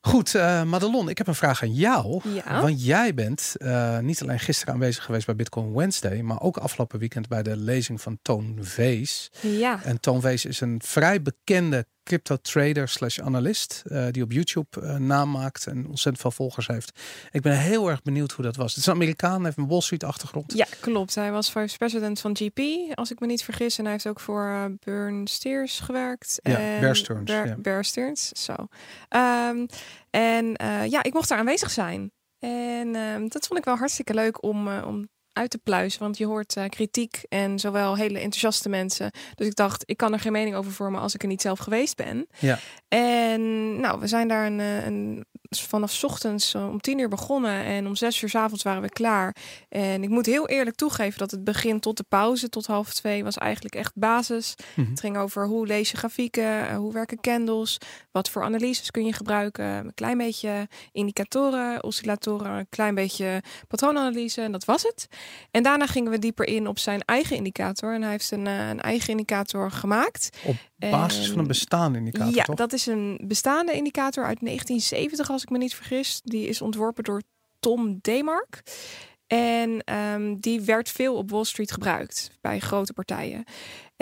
Goed, 0.00 0.34
eh 0.34 0.62
Madelon, 0.62 1.08
ik 1.08 1.18
heb 1.18 1.26
een 1.26 1.34
vraag 1.34 1.62
aan 1.62 1.74
jou. 1.74 2.20
Ja. 2.28 2.60
Want 2.60 2.84
jij 2.84 3.14
bent 3.14 3.54
eh, 3.58 3.98
niet 3.98 4.22
alleen 4.22 4.38
gisteren 4.38 4.74
aanwezig 4.74 5.04
geweest 5.04 5.26
bij 5.26 5.36
Bitcoin 5.36 5.74
Wednesday, 5.74 6.20
maar 6.20 6.40
ook 6.40 6.56
afgelopen 6.56 6.98
weekend 6.98 7.28
bij 7.28 7.42
de 7.42 7.56
lezing 7.56 8.00
van 8.00 8.18
Toon 8.22 8.58
Vees. 8.60 9.30
Ja. 9.40 9.82
En 9.82 10.00
Toon 10.00 10.20
Vees 10.20 10.44
is 10.44 10.60
een 10.60 10.80
vrij 10.84 11.22
bekende 11.22 11.86
crypto 12.10 12.36
trader 12.36 12.88
slash 12.88 13.18
analist 13.18 13.82
eh, 13.86 14.06
die 14.10 14.22
op 14.22 14.32
YouTube 14.32 14.80
eh, 14.80 14.96
naam 14.96 15.30
maakt 15.30 15.66
en 15.66 15.86
ontzettend 15.86 16.20
veel 16.20 16.30
volgers 16.30 16.66
heeft. 16.66 17.00
Ik 17.30 17.42
ben 17.42 17.58
heel 17.58 17.90
erg 17.90 18.02
benieuwd 18.02 18.32
hoe 18.32 18.44
dat 18.44 18.56
was. 18.56 18.68
Het 18.68 18.80
is 18.80 18.86
een 18.86 18.92
Amerikaan, 18.92 19.44
heeft 19.44 19.56
een 19.56 19.68
Wall 19.68 19.80
Street 19.80 20.04
achtergrond. 20.04 20.52
Ja, 20.52 20.66
klopt. 20.80 21.14
Hij 21.14 21.32
was 21.32 21.50
vice 21.50 21.76
president 21.76 22.20
van 22.20 22.36
GP, 22.36 22.60
als 22.94 23.10
ik 23.10 23.20
me 23.20 23.26
niet 23.26 23.44
vergis. 23.44 23.78
En 23.78 23.84
hij 23.84 23.92
heeft 23.92 24.06
ook 24.06 24.20
voor 24.20 24.46
eh 24.48 24.64
Burn 24.84 25.26
Steers 25.26 25.80
gewerkt. 25.80 26.38
Ja, 26.42 26.58
en 26.58 26.80
Bear 26.80 26.96
Stearns, 26.96 27.30
Bear, 27.30 27.46
ja. 27.46 27.56
Bear 27.56 27.84
Stearns, 27.84 28.28
zo. 28.28 28.54
Ehm, 29.08 29.66
en 30.10 30.54
ja, 30.88 31.02
ik 31.02 31.12
mocht 31.12 31.28
daar 31.28 31.38
aanwezig 31.38 31.70
zijn. 31.70 32.12
En 32.38 32.94
ehm, 32.94 33.28
dat 33.28 33.46
vond 33.46 33.58
ik 33.58 33.64
wel 33.64 33.76
hartstikke 33.76 34.14
leuk 34.14 34.42
om, 34.42 34.68
om 34.68 35.08
uit 35.40 35.50
te 35.50 35.58
pluizen. 35.58 36.00
Want 36.00 36.18
je 36.18 36.26
hoort 36.26 36.56
eh, 36.56 36.64
kritiek 36.68 37.22
en 37.28 37.58
zowel 37.58 37.96
hele 37.96 38.18
enthousiaste 38.18 38.68
mensen. 38.68 39.10
Dus 39.34 39.46
ik 39.46 39.54
dacht, 39.54 39.82
ik 39.86 39.96
kan 39.96 40.12
er 40.12 40.20
geen 40.20 40.32
mening 40.32 40.56
over 40.56 40.72
vormen 40.72 41.00
als 41.00 41.14
ik 41.14 41.22
er 41.22 41.28
niet 41.28 41.42
zelf 41.42 41.58
geweest 41.58 41.96
ben. 41.96 42.26
Ja. 42.38 42.58
En 42.88 43.80
nou, 43.80 44.00
we 44.00 44.06
zijn 44.06 44.28
daar 44.28 44.46
een, 44.46 44.60
eh, 44.60 44.86
een, 44.86 45.24
vanaf 45.50 46.04
ochtends 46.04 46.54
eh, 46.54 46.68
om 46.68 46.80
tien 46.80 46.98
uur 46.98 47.08
begonnen. 47.08 47.64
En 47.64 47.86
om 47.86 47.96
zes 47.96 48.22
uur 48.22 48.28
's 48.28 48.34
avonds 48.34 48.62
waren 48.62 48.82
we 48.82 48.88
klaar. 48.88 49.36
En 49.68 50.02
ik 50.02 50.08
moet 50.08 50.26
heel 50.26 50.48
eerlijk 50.48 50.76
toegeven 50.76 51.18
dat 51.18 51.30
het 51.30 51.44
begin 51.44 51.80
tot 51.80 51.96
de 51.96 52.04
pauze, 52.08 52.48
tot 52.48 52.66
half 52.66 52.92
twee, 52.92 53.24
was 53.24 53.36
eigenlijk 53.36 53.74
echt 53.74 53.92
basis. 53.94 54.54
Mhm. 54.76 54.90
Het 54.90 55.00
ging 55.00 55.16
over 55.16 55.46
hoe 55.46 55.66
lees 55.66 55.90
je 55.90 55.96
grafieken, 55.96 56.74
hoe 56.74 56.92
werken 56.92 57.20
candles, 57.20 57.78
wat 58.12 58.30
voor 58.30 58.42
analyses 58.42 58.90
kun 58.90 59.04
je 59.04 59.12
gebruiken. 59.12 59.64
Een 59.64 59.94
klein 59.94 60.18
beetje 60.18 60.68
indicatoren, 60.92 61.84
oscillatoren, 61.84 62.50
een 62.50 62.68
klein 62.68 62.94
beetje 62.94 63.42
patroonanalyse 63.68 64.42
en 64.42 64.52
dat 64.52 64.64
was 64.64 64.82
het. 64.82 65.06
En 65.50 65.62
daarna 65.62 65.86
gingen 65.86 66.10
we 66.10 66.18
dieper 66.18 66.46
in 66.46 66.66
op 66.66 66.78
zijn 66.78 67.00
eigen 67.04 67.36
indicator. 67.36 67.94
En 67.94 68.02
hij 68.02 68.10
heeft 68.10 68.30
een, 68.30 68.46
eh, 68.46 68.68
een 68.68 68.80
eigen 68.80 69.08
indicator 69.10 69.70
gemaakt. 69.70 70.28
Op 70.44 70.56
basis 70.76 71.24
van 71.26 71.34
een 71.34 71.40
En- 71.40 71.46
bestaande 71.46 71.98
indicator, 71.98 72.34
ja, 72.34 72.44
toch? 72.44 72.56
dat 72.56 72.72
is 72.72 72.86
een 72.86 73.20
bestaande 73.26 73.72
indicator 73.72 74.24
uit 74.24 74.40
1970, 74.40 75.30
als 75.30 75.42
ik 75.42 75.50
me 75.50 75.58
niet 75.58 75.74
vergis. 75.74 76.20
Die 76.24 76.46
is 76.46 76.60
ontworpen 76.62 77.04
door 77.04 77.22
Tom 77.60 77.98
Demark. 78.00 78.62
En 79.26 79.80
ehm, 79.84 80.34
die 80.38 80.60
werd 80.60 80.88
veel 80.88 81.16
op 81.16 81.30
Wall 81.30 81.44
Street 81.44 81.72
gebruikt 81.72 82.30
bij 82.40 82.58
grote 82.60 82.92
partijen. 82.92 83.44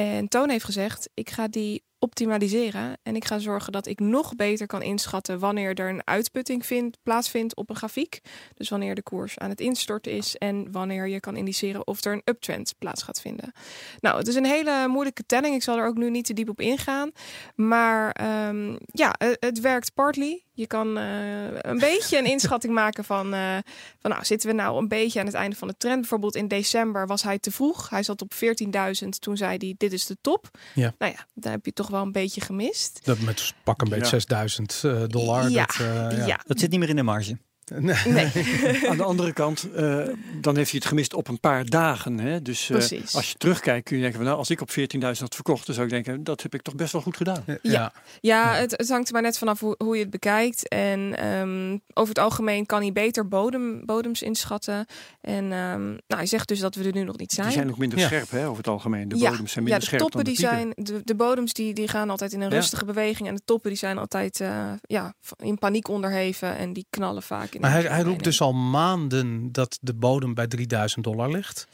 En 0.01 0.29
Toon 0.29 0.51
heeft 0.51 0.65
gezegd: 0.65 1.09
ik 1.15 1.31
ga 1.31 1.49
die 1.49 1.83
optimaliseren 1.99 2.99
en 3.03 3.17
ik 3.17 3.25
ga 3.25 3.39
zorgen 3.39 3.73
dat 3.73 3.87
ik 3.87 4.01
nog 4.01 4.37
beter 4.37 4.67
kan 4.67 4.83
inschatten 4.83 5.39
wanneer 5.39 5.75
er 5.75 5.89
een 5.89 6.07
uitputting 6.07 6.67
vindt, 6.67 6.99
plaatsvindt 7.03 7.57
op 7.57 7.71
een 7.71 7.77
grafiek. 7.77 8.21
Dus 8.55 8.69
wanneer 8.69 8.95
de 8.95 9.03
koers 9.03 9.39
aan 9.39 9.51
het 9.51 9.61
instorten 9.61 10.13
is 10.13 10.37
en 10.37 10.73
wanneer 10.73 11.09
je 11.09 11.21
kan 11.21 11.37
indiceren 11.37 11.87
of 11.87 12.05
er 12.05 12.13
een 12.13 12.23
uptrend 12.25 12.75
plaats 12.79 13.03
gaat 13.03 13.21
vinden. 13.21 13.53
Nou, 14.01 14.19
het 14.19 14.29
is 14.29 14.35
een 14.35 14.45
hele 14.45 14.89
moeilijke 14.89 15.27
telling. 15.27 15.55
Ik 15.55 15.63
zal 15.63 15.79
er 15.79 15.87
ook 15.87 15.97
nu 15.97 16.11
niet 16.11 16.25
te 16.25 16.33
diep 16.33 16.49
op 16.49 16.61
ingaan. 16.61 17.11
Maar 17.55 18.11
ehm, 18.11 18.77
ja, 18.87 19.15
het, 19.19 19.37
het 19.41 19.61
werkt 19.61 19.95
partly. 19.95 20.43
Je 20.53 20.67
kan 20.67 20.99
eh, 20.99 21.45
een 21.51 21.79
beetje 21.79 22.19
een 22.19 22.25
inschatting 22.25 22.75
maken 22.83 23.05
van, 23.05 23.35
eh, 23.35 23.57
van 23.99 24.11
nou, 24.11 24.25
zitten 24.25 24.49
we 24.49 24.55
nou 24.55 24.79
een 24.79 24.89
beetje 24.89 25.21
aan 25.21 25.27
het 25.27 25.35
einde 25.35 25.57
van 25.57 25.69
de 25.69 25.77
trend. 25.77 26.01
Bijvoorbeeld 26.01 26.37
in 26.37 26.49
december 26.49 27.07
was 27.07 27.23
hij 27.23 27.39
te 27.39 27.51
vroeg. 27.51 27.91
Hij 27.91 28.03
zat 28.03 28.23
op 28.23 28.33
14.000. 28.35 29.09
Toen 29.19 29.37
zei 29.37 29.57
hij, 29.59 29.75
dit 29.91 29.99
is 29.99 30.07
de 30.07 30.17
top. 30.21 30.59
Ja. 30.75 30.95
Nou 30.99 31.13
ja, 31.13 31.27
daar 31.35 31.53
heb 31.53 31.65
je 31.65 31.73
toch 31.73 31.89
wel 31.89 32.03
een 32.03 32.13
beetje 32.13 32.41
gemist. 32.41 33.01
Dat 33.03 33.19
met 33.21 33.55
pak 33.65 33.81
een 33.83 33.89
beetje 33.89 34.05
Ja. 34.05 34.11
6000 34.11 34.81
eh, 34.85 35.03
dollar. 35.07 35.51
Ja, 35.51 35.67
dat, 35.67 35.77
eh, 35.81 36.19
ja. 36.19 36.27
ja. 36.27 36.41
Dat 36.47 36.59
zit 36.59 36.71
niet 36.71 36.81
meer 36.81 36.89
in 36.89 36.97
de 36.97 37.03
marge. 37.03 37.39
Nee. 37.75 37.97
Nee. 38.07 38.31
Aan 38.91 38.97
de 38.97 39.03
andere 39.03 39.33
kant, 39.33 39.73
eh, 39.73 39.99
dan 40.41 40.57
heeft 40.57 40.71
hij 40.71 40.79
het 40.79 40.85
gemist 40.85 41.15
op 41.15 41.29
een 41.29 41.41
paar 41.41 41.65
dagen. 41.65 42.19
Hè? 42.19 42.43
Dus 42.43 42.71
eh, 42.71 42.77
als 43.15 43.31
je 43.31 43.35
terugkijkt 43.39 43.85
kun 43.85 43.97
je 43.97 44.03
denken, 44.03 44.19
van, 44.19 44.29
nou, 44.29 44.39
als 44.39 44.51
ik 44.51 44.61
op 44.61 44.71
14.000 44.71 44.99
had 45.01 45.35
verkocht, 45.35 45.67
dan 45.67 45.75
zou 45.75 45.87
ik 45.87 45.93
denken, 45.93 46.25
dat 46.25 46.43
heb 46.43 46.55
ik 46.55 46.63
toch 46.63 46.75
best 46.75 46.93
wel 46.93 47.03
goed 47.03 47.17
gedaan. 47.17 47.43
Ja. 47.47 47.59
Ja. 47.63 47.93
Ja, 48.21 48.55
het, 48.55 48.71
het 48.71 48.89
hangt 48.89 49.07
er 49.07 49.13
maar 49.13 49.23
net 49.23 49.39
vanaf 49.39 49.61
hoe, 49.61 49.75
hoe 49.79 49.95
je 49.97 50.01
het 50.03 50.11
bekijkt. 50.11 50.69
En 50.69 51.17
ehm, 51.17 51.79
over 51.95 52.09
het 52.15 52.19
algemeen 52.19 52.67
kan 52.67 52.81
hij 52.81 52.93
beter 52.93 53.29
bodem, 53.29 53.85
bodems 53.87 54.23
inschatten. 54.23 54.87
En 55.21 55.45
ehm, 55.53 55.85
nou, 55.87 55.99
hij 56.07 56.27
zegt 56.27 56.49
dus 56.49 56.59
dat 56.59 56.75
we 56.75 56.85
er 56.85 56.93
nu 56.95 57.03
nog 57.05 57.17
niet 57.17 57.33
zijn. 57.33 57.47
Die 57.47 57.57
zijn 57.57 57.71
ook 57.71 57.79
minder 57.79 57.99
Ja. 57.99 58.07
scherp 58.07 58.31
hè, 58.31 58.45
over 58.47 58.57
het 58.57 58.69
algemeen. 58.69 59.09
De 59.09 59.17
ja, 59.19 59.31
bodems 59.31 59.53
zijn 59.53 59.65
ja, 59.67 59.71
minder 59.71 59.79
de 59.81 59.87
scherp 59.87 60.01
toppen 60.01 60.25
dan 60.25 60.35
de 60.35 60.41
die 60.41 60.49
pieken. 60.49 60.75
zijn, 60.87 60.97
de, 60.97 61.05
de 61.05 61.15
bodems 61.15 61.53
die, 61.53 61.75
die 61.75 61.89
gaan 61.89 62.11
altijd 62.11 62.33
in 62.33 62.41
een 62.41 62.51
Ja. 62.51 62.55
rustige 62.57 62.85
beweging. 62.85 63.29
En 63.29 63.35
de 63.35 63.43
toppen 63.45 63.71
die 63.71 63.79
zijn 63.79 63.99
altijd 63.99 64.41
eh, 64.41 64.73
ja, 64.83 65.15
in 65.37 65.59
paniek 65.59 65.89
onderheven. 65.89 66.57
En 66.57 66.73
die 66.73 66.87
knallen 66.91 67.23
vaak 67.23 67.55
in 67.59 67.71
Maar 67.71 67.81
hij, 67.81 67.83
hij 67.83 68.03
roept 68.03 68.25
dus 68.25 68.41
al 68.41 68.53
maanden 68.53 69.53
dat 69.53 69.79
de 69.81 69.95
bodem 69.95 70.35
bij 70.35 70.47
3000 70.47 71.05
dollar 71.05 71.31
ligt. 71.31 71.67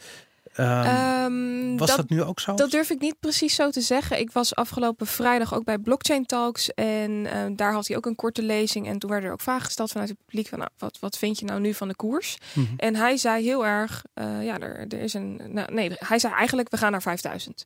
Ehm, 0.53 1.15
Ehm, 1.25 1.77
was 1.77 1.87
dat, 1.87 1.97
dat, 1.97 2.09
nu 2.09 2.23
ook 2.23 2.39
zo? 2.39 2.55
dat 2.55 2.71
durf 2.71 2.89
ik 2.89 2.99
niet 2.99 3.19
precies 3.19 3.55
zo 3.55 3.69
te 3.69 3.81
zeggen. 3.81 4.19
Ik 4.19 4.31
was 4.31 4.55
afgelopen 4.55 5.07
vrijdag 5.07 5.53
ook 5.53 5.63
bij 5.63 5.77
Blockchain 5.77 6.25
Talks. 6.25 6.73
En 6.73 7.25
eh, 7.25 7.39
daar 7.55 7.73
had 7.73 7.87
hij 7.87 7.97
ook 7.97 8.05
een 8.05 8.15
korte 8.15 8.41
lezing. 8.41 8.87
En 8.87 8.99
toen 8.99 9.09
werden 9.09 9.27
er 9.27 9.35
ook 9.35 9.41
vragen 9.41 9.65
gesteld 9.65 9.91
vanuit 9.91 10.09
het 10.09 10.17
publiek. 10.25 10.47
Van, 10.47 10.59
nou, 10.59 10.71
wat, 10.77 10.97
wat 10.99 11.17
vind 11.17 11.39
je 11.39 11.45
nou 11.45 11.59
nu 11.59 11.73
van 11.73 11.87
de 11.87 11.95
koers? 11.95 12.37
Mhm. 12.53 12.65
En 12.77 12.95
hij 12.95 13.17
zei 13.17 13.43
heel 13.43 13.65
erg, 13.65 14.03
eh, 14.13 14.43
ja, 14.43 14.59
er, 14.59 14.79
er 14.79 14.99
is 14.99 15.13
een. 15.13 15.41
Nou, 15.49 15.73
nee, 15.73 15.91
hij 15.95 16.19
zei 16.19 16.33
eigenlijk, 16.33 16.69
we 16.69 16.77
gaan 16.77 16.91
naar 16.91 17.01
5000. 17.01 17.65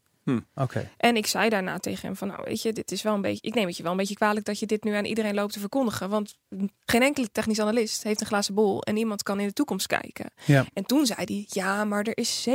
Oké. 0.56 0.90
En 0.98 1.16
ik 1.16 1.28
zei 1.28 1.50
daarna 1.50 1.78
tegen 1.78 2.06
hem 2.06 2.16
van, 2.16 2.28
nou 2.28 2.42
weet 2.44 2.62
je, 2.62 2.74
dit 2.74 2.92
is 2.92 3.02
wel 3.02 3.14
een 3.14 3.22
beetje, 3.22 3.48
ik 3.48 3.54
neem 3.54 3.68
het 3.68 3.78
je 3.78 3.84
wel 3.84 3.92
een 3.92 3.98
beetje 3.98 4.16
kwalijk 4.16 4.46
dat 4.46 4.60
je 4.60 4.66
dit 4.66 4.84
nu 4.84 4.94
aan 4.94 5.06
iedereen 5.06 5.34
loopt 5.34 5.54
te 5.54 5.60
verkondigen, 5.60 6.10
want 6.10 6.38
geen 6.86 7.02
enkele 7.02 7.32
technisch 7.32 7.60
analist 7.60 8.04
heeft 8.04 8.22
een 8.22 8.28
glazen 8.28 8.54
bol 8.54 8.84
en 8.84 8.94
niemand 8.94 9.24
kan 9.24 9.40
in 9.40 9.48
de 9.48 9.54
toekomst 9.54 9.88
kijken. 9.88 10.32
Ja. 10.46 10.66
En 10.74 10.84
toen 10.84 11.06
zei 11.06 11.20
hij, 11.24 11.46
ja, 11.48 11.86
maar 11.86 12.04
er 12.04 12.18
is 12.18 12.48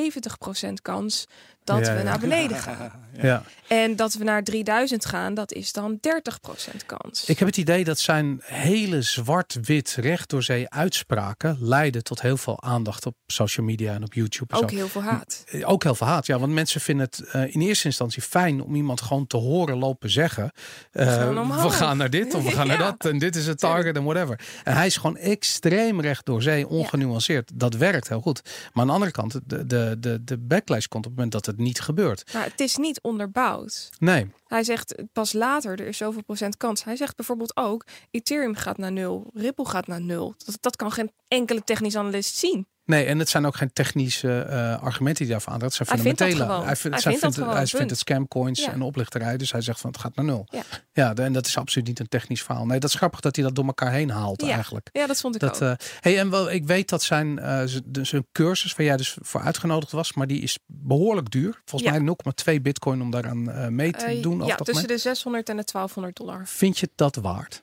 70% 0.69 0.73
kans 0.83 1.27
dat 1.65 1.87
Ja, 1.87 1.93
we 1.93 1.99
ja. 1.99 2.05
naar 2.05 2.19
beneden 2.19 2.57
gaan. 2.57 2.93
Ja. 3.23 3.43
En 3.69 3.97
dat 3.97 4.15
we 4.15 4.25
naar 4.25 4.43
3000 4.45 5.05
gaan, 5.07 5.35
dat 5.35 5.53
is 5.53 5.73
dan 5.73 5.99
30% 6.09 6.87
kans. 6.87 7.25
Ik 7.27 7.39
heb 7.39 7.49
het 7.49 7.57
idee 7.57 7.85
dat 7.85 7.99
zijn 7.99 8.41
hele 8.43 9.03
zwart-wit 9.03 9.97
recht 10.01 10.31
door 10.31 10.43
zee 10.43 10.71
uitspraken 10.71 11.57
leiden 11.61 12.03
tot 12.05 12.21
heel 12.21 12.37
veel 12.37 12.63
aandacht 12.63 13.07
op 13.07 13.15
social 13.27 13.67
media 13.67 13.95
en 13.95 14.03
op 14.05 14.15
YouTube. 14.15 14.55
En 14.55 14.63
ook 14.63 14.71
zo. 14.71 14.77
heel 14.77 14.89
veel 14.89 15.03
haat. 15.03 15.45
Eh, 15.49 15.69
Ook 15.71 15.83
heel 15.83 15.95
veel 15.95 16.07
haat, 16.07 16.27
ja. 16.27 16.39
Want 16.39 16.53
mensen 16.53 16.81
vinden 16.81 17.07
het 17.07 17.21
eh, 17.29 17.55
in 17.55 17.61
eerste 17.61 17.87
instantie 17.87 18.23
fijn 18.23 18.63
om 18.63 18.75
iemand 18.75 19.01
gewoon 19.01 19.27
te 19.27 19.37
horen 19.37 19.77
lopen 19.79 20.11
zeggen. 20.11 20.51
eh, 20.93 21.07
gaan 21.15 21.63
we 21.63 21.71
gaan 21.71 21.97
naar 21.97 22.11
dit 22.11 22.35
of 22.35 22.45
we 22.45 22.51
gaan 22.51 22.67
naar 22.67 22.79
dat 22.99 23.05
en 23.07 23.19
dit 23.19 23.37
is 23.37 23.47
het 23.47 23.59
target 23.59 23.97
en 23.97 24.05
whatever. 24.05 24.41
En 24.65 24.75
hij 24.75 24.87
is 24.87 24.97
gewoon 24.97 25.17
extreem 25.17 26.01
recht 26.01 26.27
door 26.27 26.43
zee, 26.43 26.69
ongenuanceerd. 26.69 27.51
Dat 27.55 27.75
werkt 27.75 28.09
heel 28.09 28.21
goed. 28.21 28.43
Maar 28.73 28.83
aan 28.83 28.87
de 28.87 28.93
andere 28.93 29.11
kant, 29.11 29.41
de, 29.47 29.67
de, 29.67 29.97
de, 30.01 30.25
de 30.25 30.39
backlash 30.39 30.87
komt 30.87 31.05
op 31.07 31.11
het 31.11 31.15
moment 31.15 31.33
dat 31.33 31.47
het 31.47 31.54
niet 31.59 31.81
gebeurt. 31.81 32.33
Maar 32.33 32.45
het 32.45 32.61
is 32.61 32.77
niet 32.77 33.01
onderbouwd. 33.03 33.89
Nee, 33.99 34.31
Hij 34.47 34.65
zegt 34.65 34.95
pas 35.13 35.33
later, 35.33 35.81
er 35.81 35.87
is 35.87 35.97
zoveel 35.97 36.23
procent 36.23 36.57
kans. 36.57 36.85
Hij 36.85 36.97
zegt 36.97 37.17
bijvoorbeeld 37.17 37.57
ook, 37.57 37.85
Ethereum 38.11 38.55
gaat 38.55 38.79
naar 38.79 38.93
nul, 38.93 39.31
Ripple 39.35 39.67
gaat 39.67 39.87
naar 39.87 40.01
nul. 40.01 40.35
Dat, 40.45 40.57
dat 40.61 40.77
kan 40.77 40.93
geen 40.93 41.13
enkele 41.29 41.65
technisch 41.65 41.97
analist 41.97 42.37
zien. 42.37 42.67
Nee, 42.87 43.05
en 43.05 43.19
het 43.19 43.29
zijn 43.29 43.47
ook 43.47 43.57
geen 43.57 43.73
technische 43.73 44.41
eh, 44.41 44.83
argumenten 44.83 45.23
die 45.25 45.33
daarvan 45.33 45.53
aandraagt. 45.53 45.79
Het 45.79 45.87
zijn 45.89 45.99
Hij 46.01 46.07
vindt 46.09 46.19
dat 46.19 46.29
fundamentele. 46.29 46.67
Hij 46.67 46.77
vindt, 46.77 47.05
Hij 47.05 47.17
vindt 47.19 47.35
gewoon, 47.37 47.55
hij 47.57 47.67
vindt 47.67 47.91
het 47.91 47.99
scamcoins 47.99 48.61
Ja. 48.65 48.73
en 48.73 48.83
oplichterij. 48.83 49.37
Dus 49.37 49.53
hij 49.53 49.61
zegt 49.61 49.81
van 49.81 49.91
het 49.91 50.01
gaat 50.01 50.15
naar 50.17 50.25
nul. 50.25 50.47
Ja. 50.51 50.63
Ja, 50.93 51.15
en 51.15 51.33
dat 51.33 51.47
is 51.47 51.57
absoluut 51.57 51.87
niet 51.89 52.01
een 52.01 52.09
technisch 52.09 52.43
verhaal. 52.43 52.67
Nee, 52.67 52.79
dat 52.81 52.91
is 52.91 52.97
grappig 52.97 53.21
dat 53.21 53.37
hij 53.37 53.45
dat 53.45 53.55
door 53.55 53.65
elkaar 53.67 53.93
heen 53.93 54.11
haalt 54.11 54.43
Ja. 54.43 54.55
eigenlijk. 54.55 54.89
Ja, 54.93 55.07
dat 55.07 55.21
vond 55.21 55.35
ik 55.35 55.41
Dat, 55.41 55.63
ook. 55.63 55.79
eh, 55.79 55.87
hey, 56.01 56.19
en 56.19 56.31
wel, 56.31 56.51
ik 56.51 56.65
weet 56.67 56.89
dat 56.89 57.03
zijn, 57.03 57.41
z- 57.69 57.81
dus 57.85 58.13
een 58.13 58.27
cursus 58.33 58.75
waar 58.75 58.87
jij 58.87 58.97
dus 58.97 59.17
voor 59.21 59.41
uitgenodigd 59.41 59.93
was, 59.93 60.13
maar 60.13 60.27
die 60.27 60.41
is 60.41 60.59
behoorlijk 60.67 61.31
duur. 61.31 61.61
Volgens 61.65 61.91
mij 61.91 62.01
0,2 62.01 62.61
bitcoin 62.63 63.03
om 63.03 63.11
daaraan 63.11 63.51
eh, 63.51 63.69
mee 63.69 63.93
te 63.93 64.19
doen. 64.23 64.47
ja, 64.47 64.57
tussen 64.57 64.89
de 64.89 64.99
600 64.99 65.49
en 65.49 65.57
de 65.57 65.65
1200 65.65 66.17
dollar. 66.17 66.43
Vind 66.47 66.79
je 66.79 66.91
dat 66.95 67.17
waard? 67.17 67.63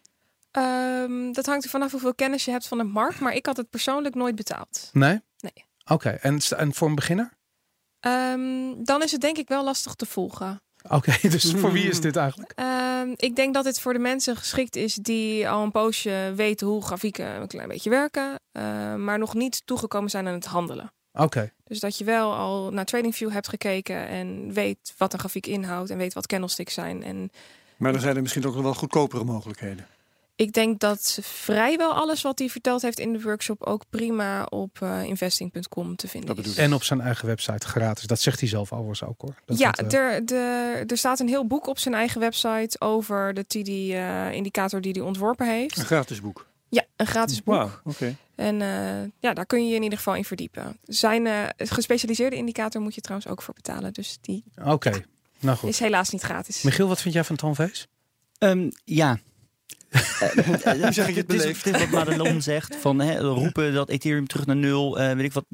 Ehm, 0.52 1.32
dat 1.32 1.46
hangt 1.46 1.64
er 1.64 1.70
vanaf 1.70 1.92
hoeveel 1.92 2.16
kennis 2.16 2.46
je 2.46 2.52
hebt 2.52 2.68
van 2.68 2.78
de 2.78 2.84
markt. 2.84 3.20
Maar 3.20 3.34
ik 3.34 3.46
had 3.46 3.58
het 3.58 3.70
persoonlijk 3.70 4.16
nooit 4.16 4.36
betaald. 4.36 4.90
Nee? 4.94 5.22
Nee. 5.40 5.66
Oké, 5.86 6.10
en, 6.10 6.40
en 6.58 6.74
voor 6.74 6.88
een 6.88 6.96
beginner? 6.96 7.32
Ehm, 8.00 8.84
dan 8.84 9.04
is 9.04 9.12
het 9.12 9.22
denk 9.22 9.38
ik 9.38 9.48
wel 9.48 9.64
lastig 9.64 9.94
te 9.94 10.06
volgen. 10.06 10.62
Oké, 10.90 11.14
dus 11.30 11.54
voor 11.54 11.72
wie 11.72 11.90
is 11.90 12.02
dit 12.02 12.16
eigenlijk? 12.16 12.52
Ehm, 12.56 13.14
ik 13.16 13.36
denk 13.36 13.54
dat 13.54 13.64
dit 13.64 13.80
voor 13.80 13.94
de 13.94 14.00
mensen 14.00 14.36
geschikt 14.36 14.76
is 14.76 14.96
die 14.96 15.50
al 15.50 15.64
een 15.64 15.72
poosje 15.72 16.34
weten 16.36 16.68
hoe 16.68 16.84
grafieken 16.84 17.42
een 17.42 17.48
klein 17.48 17.68
beetje 17.68 17.90
werken. 17.90 18.36
eh, 18.52 18.96
maar 18.96 19.18
nog 19.20 19.34
niet 19.34 19.62
toegekomen 19.66 20.10
zijn 20.10 20.28
aan 20.28 20.34
het 20.34 20.46
handelen. 20.46 20.92
Oké, 21.14 21.52
Dus 21.64 21.80
dat 21.80 21.98
je 21.98 22.04
wel 22.04 22.34
al 22.34 22.72
naar 22.72 22.86
TradingView 22.86 23.32
hebt 23.32 23.48
gekeken 23.48 24.08
en 24.08 24.54
weet 24.54 24.94
wat 24.98 25.14
een 25.14 25.20
grafiek 25.20 25.48
inhoudt 25.48 25.90
en 25.90 25.98
weet 25.98 26.14
wat 26.14 26.28
candlesticks 26.28 26.74
zijn. 26.74 27.04
En 27.04 27.32
Maar 27.78 27.94
er 27.94 28.00
zijn 28.00 28.16
er 28.16 28.22
misschien 28.22 28.46
ook 28.46 28.54
nog 28.54 28.64
wel 28.64 28.74
goedkopere 28.74 29.24
mogelijkheden. 29.24 29.88
Ik 30.42 30.54
denk 30.54 30.80
dat 30.80 31.20
vrijwel 31.22 31.94
alles 31.94 32.22
wat 32.22 32.40
hij 32.40 32.50
verteld 32.50 32.82
heeft 32.82 33.00
in 33.00 33.14
de 33.14 33.22
workshop 33.22 33.64
ook 33.64 33.84
prima 33.90 34.44
op 34.44 34.82
eh, 34.82 35.04
investing.com 35.04 35.96
te 35.96 36.08
vinden 36.08 36.38
is. 36.38 36.58
en 36.58 36.74
op 36.74 36.84
zijn 36.84 37.02
eigen 37.02 37.28
website 37.28 37.68
gratis. 37.68 38.08
Dat 38.08 38.20
zegt 38.20 38.40
hij 38.40 38.50
zelf 38.50 38.72
overigens 38.72 39.04
ook 39.04 39.22
hoor. 39.22 39.36
Dat 39.46 39.58
ja, 39.58 39.72
eh, 39.72 39.94
er, 39.94 40.26
de, 40.26 40.84
er 40.88 40.98
staat 40.98 41.20
een 41.20 41.28
heel 41.28 41.48
boek 41.48 41.68
op 41.68 41.80
zijn 41.80 41.94
eigen 41.94 42.20
website 42.20 42.80
over 42.80 43.34
de 43.34 43.44
TD-indicator 43.44 44.82
die 44.82 44.92
hij 44.92 45.02
ontworpen 45.02 45.48
heeft. 45.48 45.78
Een 45.78 45.86
gratis 45.86 46.22
boek. 46.22 46.48
Ja, 46.70 46.86
een 46.96 47.08
gratis 47.08 47.44
boek. 47.44 47.56
Wauw, 47.56 47.70
oké. 47.84 48.16
En 48.36 48.62
eh, 48.62 49.10
ja, 49.20 49.34
daar 49.34 49.46
kun 49.46 49.64
je 49.64 49.70
je 49.70 49.76
in 49.76 49.84
ieder 49.84 49.98
geval 49.98 50.16
in 50.16 50.26
verdiepen. 50.26 50.78
Zijn 50.84 51.28
eh, 51.28 51.44
gespecialiseerde 51.58 52.36
indicator 52.36 52.82
moet 52.82 52.96
je 52.96 53.02
trouwens 53.02 53.32
ook 53.32 53.42
voor 53.42 53.54
betalen. 53.54 53.94
Dus 53.94 54.18
die 54.22 54.44
Oké, 54.64 55.04
nou 55.40 55.58
goed. 55.58 55.70
is 55.70 55.80
helaas 55.80 56.10
niet 56.10 56.22
gratis. 56.22 56.62
Michiel, 56.62 56.88
wat 56.88 57.02
vind 57.02 57.14
jij 57.14 57.24
van 57.24 57.56
Vees? 57.56 57.88
Ehm, 58.38 58.70
ja. 58.84 59.20
Hoe 60.82 60.92
zeg 60.92 61.08
ik 61.08 61.16
het 61.16 61.28
beleefd? 61.28 61.66
is 61.66 61.80
wat 61.80 61.90
Madelon 61.90 62.42
zegt, 62.42 62.76
van 62.76 63.00
hè, 63.00 63.20
roepen 63.20 63.74
dat 63.74 63.90
Ethereum 63.90 64.28
terug 64.28 64.46
naar 64.46 64.56
nul, 64.56 65.00
eh, 65.00 65.16
weet 65.16 65.26
ik 65.26 65.34
wat. 65.34 65.46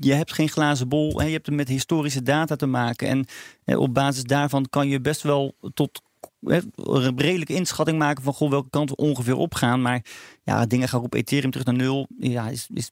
Je 0.00 0.12
hebt 0.12 0.32
geen 0.32 0.48
glazen 0.48 0.88
bol, 0.88 1.18
hè, 1.18 1.26
je 1.26 1.32
hebt 1.32 1.46
het 1.46 1.54
met 1.54 1.68
historische 1.68 2.22
data 2.22 2.56
te 2.56 2.66
maken. 2.66 3.08
En 3.08 3.26
eh, 3.64 3.78
op 3.78 3.94
basis 3.94 4.22
daarvan 4.22 4.66
kan 4.70 4.88
je 4.88 5.00
best 5.00 5.22
wel 5.22 5.54
tot 5.74 6.02
hè, 6.40 6.58
een 6.74 7.20
redelijke 7.20 7.54
inschatting 7.54 7.98
maken 7.98 8.22
van 8.22 8.34
goh, 8.34 8.50
welke 8.50 8.70
kant 8.70 8.90
we 8.90 8.96
ongeveer 8.96 9.36
opgaan. 9.36 9.82
Maar 9.82 10.04
ja, 10.42 10.66
dingen 10.66 10.88
gaan 10.88 11.02
op 11.02 11.14
Ethereum 11.14 11.50
terug 11.50 11.66
naar 11.66 11.76
nul, 11.76 12.06
ja, 12.18 12.48
is, 12.48 12.66
is 12.74 12.90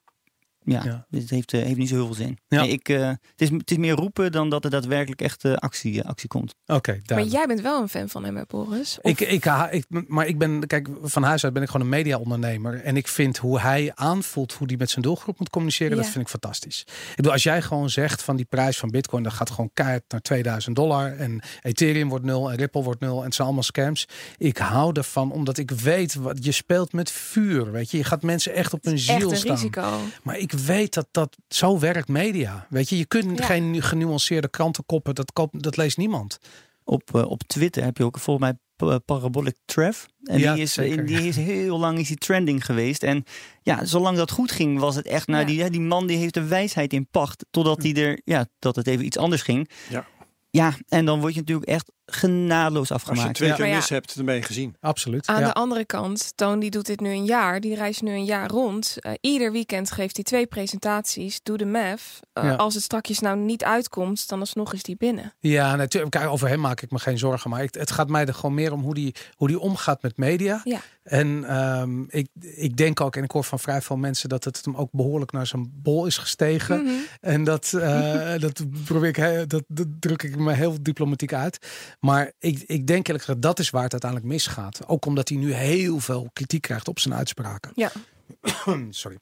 ja, 0.70 0.82
Ja. 0.84 1.06
het 1.10 1.30
heeft, 1.30 1.52
eh, 1.52 1.62
heeft 1.62 1.76
niet 1.76 1.88
zo 1.88 1.94
heel 1.94 2.06
veel 2.06 2.14
zin. 2.14 2.38
Ja. 2.48 2.60
Nee, 2.60 2.70
ik, 2.70 2.88
eh, 2.88 3.08
het, 3.08 3.18
is, 3.36 3.50
het 3.50 3.70
is 3.70 3.76
meer 3.76 3.94
roepen 3.94 4.32
dan 4.32 4.50
dat 4.50 4.64
er 4.64 4.70
daadwerkelijk 4.70 5.20
echt 5.20 5.44
eh, 5.44 5.54
actie, 5.54 6.02
actie 6.04 6.28
komt. 6.28 6.54
Oké, 6.66 6.90
maar 6.92 7.00
duidelijk. 7.04 7.36
jij 7.36 7.46
bent 7.46 7.60
wel 7.60 7.80
een 7.82 7.88
fan 7.88 8.08
van 8.08 8.24
hem, 8.24 8.44
Boris? 8.46 8.98
Of- 9.02 9.10
Ik, 9.10 9.20
ik, 9.20 9.44
ha- 9.44 9.70
ik, 9.70 9.84
maar 10.06 10.26
ik 10.26 10.38
ben, 10.38 10.66
kijk, 10.66 10.88
van 11.02 11.22
huis 11.22 11.44
uit 11.44 11.52
ben 11.52 11.62
ik 11.62 11.68
gewoon 11.70 11.82
een 11.86 11.92
mediaondernemer. 11.92 12.80
En 12.82 12.96
ik 12.96 13.08
vind 13.08 13.36
hoe 13.38 13.60
hij 13.60 13.92
aanvoelt 13.94 14.52
hoe 14.52 14.66
hij 14.66 14.76
met 14.76 14.90
zijn 14.90 15.02
doelgroep 15.02 15.38
moet 15.38 15.50
communiceren, 15.50 15.96
dat 15.96 16.06
vind 16.06 16.24
ik 16.24 16.28
fantastisch. 16.28 16.80
Ik 17.10 17.16
bedoel, 17.16 17.32
als 17.32 17.42
jij 17.42 17.62
gewoon 17.62 17.90
zegt 17.90 18.22
van 18.22 18.36
die 18.36 18.44
prijs 18.44 18.78
van 18.78 18.90
Bitcoin, 18.90 19.22
dat 19.22 19.32
gaat 19.32 19.50
gewoon 19.50 19.70
keihard 19.74 20.02
naar 20.08 20.20
2000 20.20 20.76
dollar. 20.76 21.16
En 21.16 21.40
Ethereum 21.62 22.08
wordt 22.08 22.24
nul 22.24 22.50
en 22.50 22.56
Ripple 22.56 22.82
wordt 22.82 23.00
nul. 23.00 23.18
En 23.18 23.24
het 23.24 23.34
zijn 23.34 23.46
allemaal 23.46 23.64
scams. 23.66 24.06
Ik 24.36 24.56
hou 24.58 24.92
ervan, 24.96 25.32
omdat 25.32 25.58
ik 25.58 25.70
weet 25.70 26.14
wat 26.14 26.44
je 26.44 26.52
speelt 26.52 26.92
met 26.92 27.10
vuur. 27.10 27.72
Weet 27.72 27.90
je, 27.90 27.96
je 27.96 28.04
gaat 28.04 28.22
mensen 28.22 28.54
echt 28.54 28.72
op 28.72 28.84
hun 28.84 28.94
echt 28.94 29.02
ziel 29.02 29.30
een 29.30 29.36
staan. 29.36 29.54
risico. 29.56 30.00
Maar 30.22 30.38
ik 30.38 30.52
weet 30.58 30.94
dat 30.94 31.08
dat 31.10 31.36
zo 31.48 31.78
werkt 31.78 32.08
media. 32.08 32.66
Weet 32.70 32.88
je, 32.88 32.98
je 32.98 33.04
kunt 33.06 33.38
Ja. 33.38 33.44
geen 33.44 33.82
genuanceerde 33.82 34.48
krantenkoppen, 34.48 35.14
dat, 35.14 35.32
koop, 35.32 35.62
dat 35.62 35.76
leest 35.76 35.96
niemand. 35.96 36.38
Op, 36.84 37.14
eh, 37.14 37.30
op 37.30 37.42
Twitter 37.42 37.84
heb 37.84 37.96
je 37.96 38.04
ook 38.04 38.18
volgens 38.18 38.46
mij 38.50 38.58
Pa- 38.76 38.98
Parabolic 38.98 39.56
Trev. 39.64 40.04
En 40.22 40.38
Ja, 40.38 40.54
die, 40.54 40.62
is, 40.62 40.72
zeker. 40.72 41.06
die 41.06 41.28
is 41.28 41.36
heel 41.36 41.78
lang 41.78 41.98
is 41.98 42.08
die 42.08 42.16
trending 42.16 42.64
geweest. 42.64 43.02
En 43.02 43.24
ja, 43.62 43.84
zolang 43.84 44.16
dat 44.16 44.30
goed 44.30 44.52
ging, 44.52 44.78
was 44.78 44.94
het 44.94 45.06
echt... 45.06 45.26
Nou, 45.26 45.40
Ja. 45.40 45.46
die, 45.46 45.56
ja, 45.56 45.68
die 45.68 45.80
man 45.80 46.06
die 46.06 46.16
heeft 46.16 46.34
de 46.34 46.44
wijsheid 46.44 46.92
in 46.92 47.06
pacht. 47.10 47.44
Totdat 47.50 47.82
hij 47.82 47.94
er, 47.94 48.20
ja, 48.24 48.46
dat 48.58 48.76
het 48.76 48.86
even 48.86 49.04
iets 49.04 49.16
anders 49.16 49.42
ging. 49.42 49.70
Ja. 49.88 50.06
Ja, 50.50 50.74
en 50.88 51.04
dan 51.04 51.20
word 51.20 51.34
je 51.34 51.40
natuurlijk 51.40 51.68
echt 51.68 51.92
genadeloos 52.10 52.92
Als 52.92 53.02
je 53.02 53.08
afgemaakt. 53.10 53.34
twee 53.34 53.48
Ja. 53.48 53.54
keer 53.54 53.66
ja. 53.66 53.74
mis 53.74 53.88
hebt, 53.88 54.16
dan 54.16 54.24
ben 54.24 54.34
je 54.34 54.42
gezien. 54.42 54.76
Absoluut. 54.80 55.26
Aan 55.26 55.40
ja. 55.40 55.46
de 55.46 55.52
andere 55.54 55.84
kant, 55.84 56.32
Toon 56.34 56.58
die 56.58 56.70
doet 56.70 56.86
dit 56.86 57.00
nu 57.00 57.10
een 57.10 57.24
jaar. 57.24 57.60
Die 57.60 57.74
reist 57.74 58.02
nu 58.02 58.12
een 58.12 58.24
jaar 58.24 58.48
rond. 58.50 58.96
Eh, 58.98 59.12
ieder 59.20 59.52
weekend 59.52 59.90
geeft 59.90 60.14
hij 60.16 60.24
twee 60.24 60.46
presentaties. 60.46 61.40
Doe 61.42 61.56
de 61.56 61.64
MEF. 61.64 62.20
Eh, 62.32 62.44
Ja. 62.44 62.54
Als 62.54 62.74
het 62.74 62.82
strakjes 62.82 63.18
nou 63.18 63.36
niet 63.38 63.64
uitkomt, 63.64 64.28
dan 64.28 64.40
alsnog 64.40 64.72
is 64.72 64.82
die 64.82 64.96
binnen. 64.96 65.34
Ja, 65.40 65.76
natuurlijk. 65.76 66.12
Kijk, 66.12 66.28
over 66.28 66.48
hem 66.48 66.60
maak 66.60 66.80
ik 66.80 66.90
me 66.90 66.98
geen 66.98 67.18
zorgen. 67.18 67.50
Maar 67.50 67.62
ik, 67.62 67.74
het 67.74 67.90
gaat 67.90 68.08
mij 68.08 68.26
er 68.26 68.34
gewoon 68.34 68.54
meer 68.54 68.72
om 68.72 68.80
hoe 68.82 68.94
die, 68.94 69.14
hoe 69.34 69.48
die 69.48 69.58
omgaat 69.58 70.02
met 70.02 70.16
media. 70.16 70.60
Ja. 70.64 70.80
En 71.02 71.44
ehm, 71.44 72.02
ik, 72.08 72.28
ik 72.40 72.76
denk 72.76 73.00
ook, 73.00 73.16
en 73.16 73.22
ik 73.24 73.30
hoor 73.30 73.44
van 73.44 73.58
vrij 73.58 73.82
veel 73.82 73.96
mensen, 73.96 74.28
dat 74.28 74.44
het 74.44 74.64
hem 74.64 74.76
ook 74.76 74.88
behoorlijk 74.92 75.32
naar 75.32 75.46
zijn 75.46 75.70
bol 75.74 76.06
is 76.06 76.18
gestegen. 76.18 76.82
Mhm. 76.82 76.92
En 77.20 77.44
dat, 77.44 77.72
eh, 77.72 78.38
dat 78.46 78.62
probeer 78.84 79.18
ik, 79.18 79.50
dat, 79.50 79.62
dat 79.68 79.86
druk 80.00 80.22
ik 80.22 80.36
me 80.36 80.52
heel 80.52 80.76
diplomatiek 80.82 81.32
uit. 81.32 81.66
Maar 81.98 82.32
ik, 82.38 82.58
ik 82.58 82.86
denk 82.86 83.06
eerlijk 83.06 83.24
gezegd, 83.24 83.42
dat 83.42 83.58
is 83.58 83.70
waar 83.70 83.82
het 83.82 83.92
uiteindelijk 83.92 84.32
misgaat. 84.32 84.80
Ook 84.86 85.06
omdat 85.06 85.28
hij 85.28 85.38
nu 85.38 85.52
heel 85.52 86.00
veel 86.00 86.30
kritiek 86.32 86.62
krijgt 86.62 86.88
op 86.88 86.98
zijn 86.98 87.14
uitspraken. 87.14 87.70
Ja. 87.74 87.90
Sorry. 88.90 89.18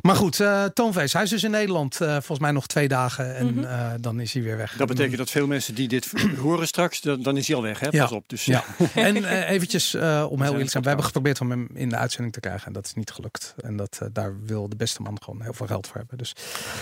Maar 0.00 0.16
goed, 0.16 0.40
eh 0.40 0.64
Toonfeest, 0.64 1.12
hij 1.12 1.22
is 1.22 1.30
dus 1.30 1.44
in 1.44 1.50
Nederland 1.50 2.00
eh, 2.00 2.08
volgens 2.10 2.38
mij 2.38 2.50
nog 2.50 2.66
twee 2.66 2.88
dagen 2.88 3.36
en 3.36 3.54
Mhm. 3.54 3.64
eh, 3.64 3.90
dan 4.00 4.20
is 4.20 4.32
hij 4.32 4.42
weer 4.42 4.56
weg. 4.56 4.76
Dat 4.76 4.88
betekent 4.88 5.16
dat 5.18 5.30
veel 5.30 5.46
mensen 5.46 5.74
die 5.74 5.88
dit 5.88 6.12
horen 6.40 6.66
straks, 6.66 7.00
dan, 7.00 7.22
dan 7.22 7.36
is 7.36 7.46
hij 7.46 7.56
al 7.56 7.62
weg. 7.62 7.80
Hè? 7.80 7.88
Ja. 7.90 8.02
Pas 8.02 8.12
op. 8.12 8.28
Dus 8.28 8.44
Ja, 8.44 8.64
en 8.94 9.24
eventjes 9.48 9.94
eh, 9.94 10.26
om 10.28 10.36
heel 10.40 10.46
eerlijk 10.46 10.64
te 10.64 10.70
zijn. 10.70 10.82
We 10.82 10.88
hebben 10.88 11.06
geprobeerd 11.06 11.40
om 11.40 11.50
hem 11.50 11.68
in 11.74 11.88
de 11.88 11.96
uitzending 11.96 12.34
te 12.34 12.40
krijgen. 12.40 12.66
En 12.66 12.72
dat 12.72 12.86
is 12.86 12.94
niet 12.94 13.10
gelukt. 13.10 13.54
En 13.60 13.76
dat, 13.76 13.98
daar 14.12 14.34
wil 14.44 14.68
de 14.68 14.76
beste 14.76 15.02
man 15.02 15.22
gewoon 15.22 15.42
heel 15.42 15.52
veel 15.52 15.66
geld 15.66 15.86
voor 15.86 15.96
hebben. 15.96 16.18
Dus 16.18 16.32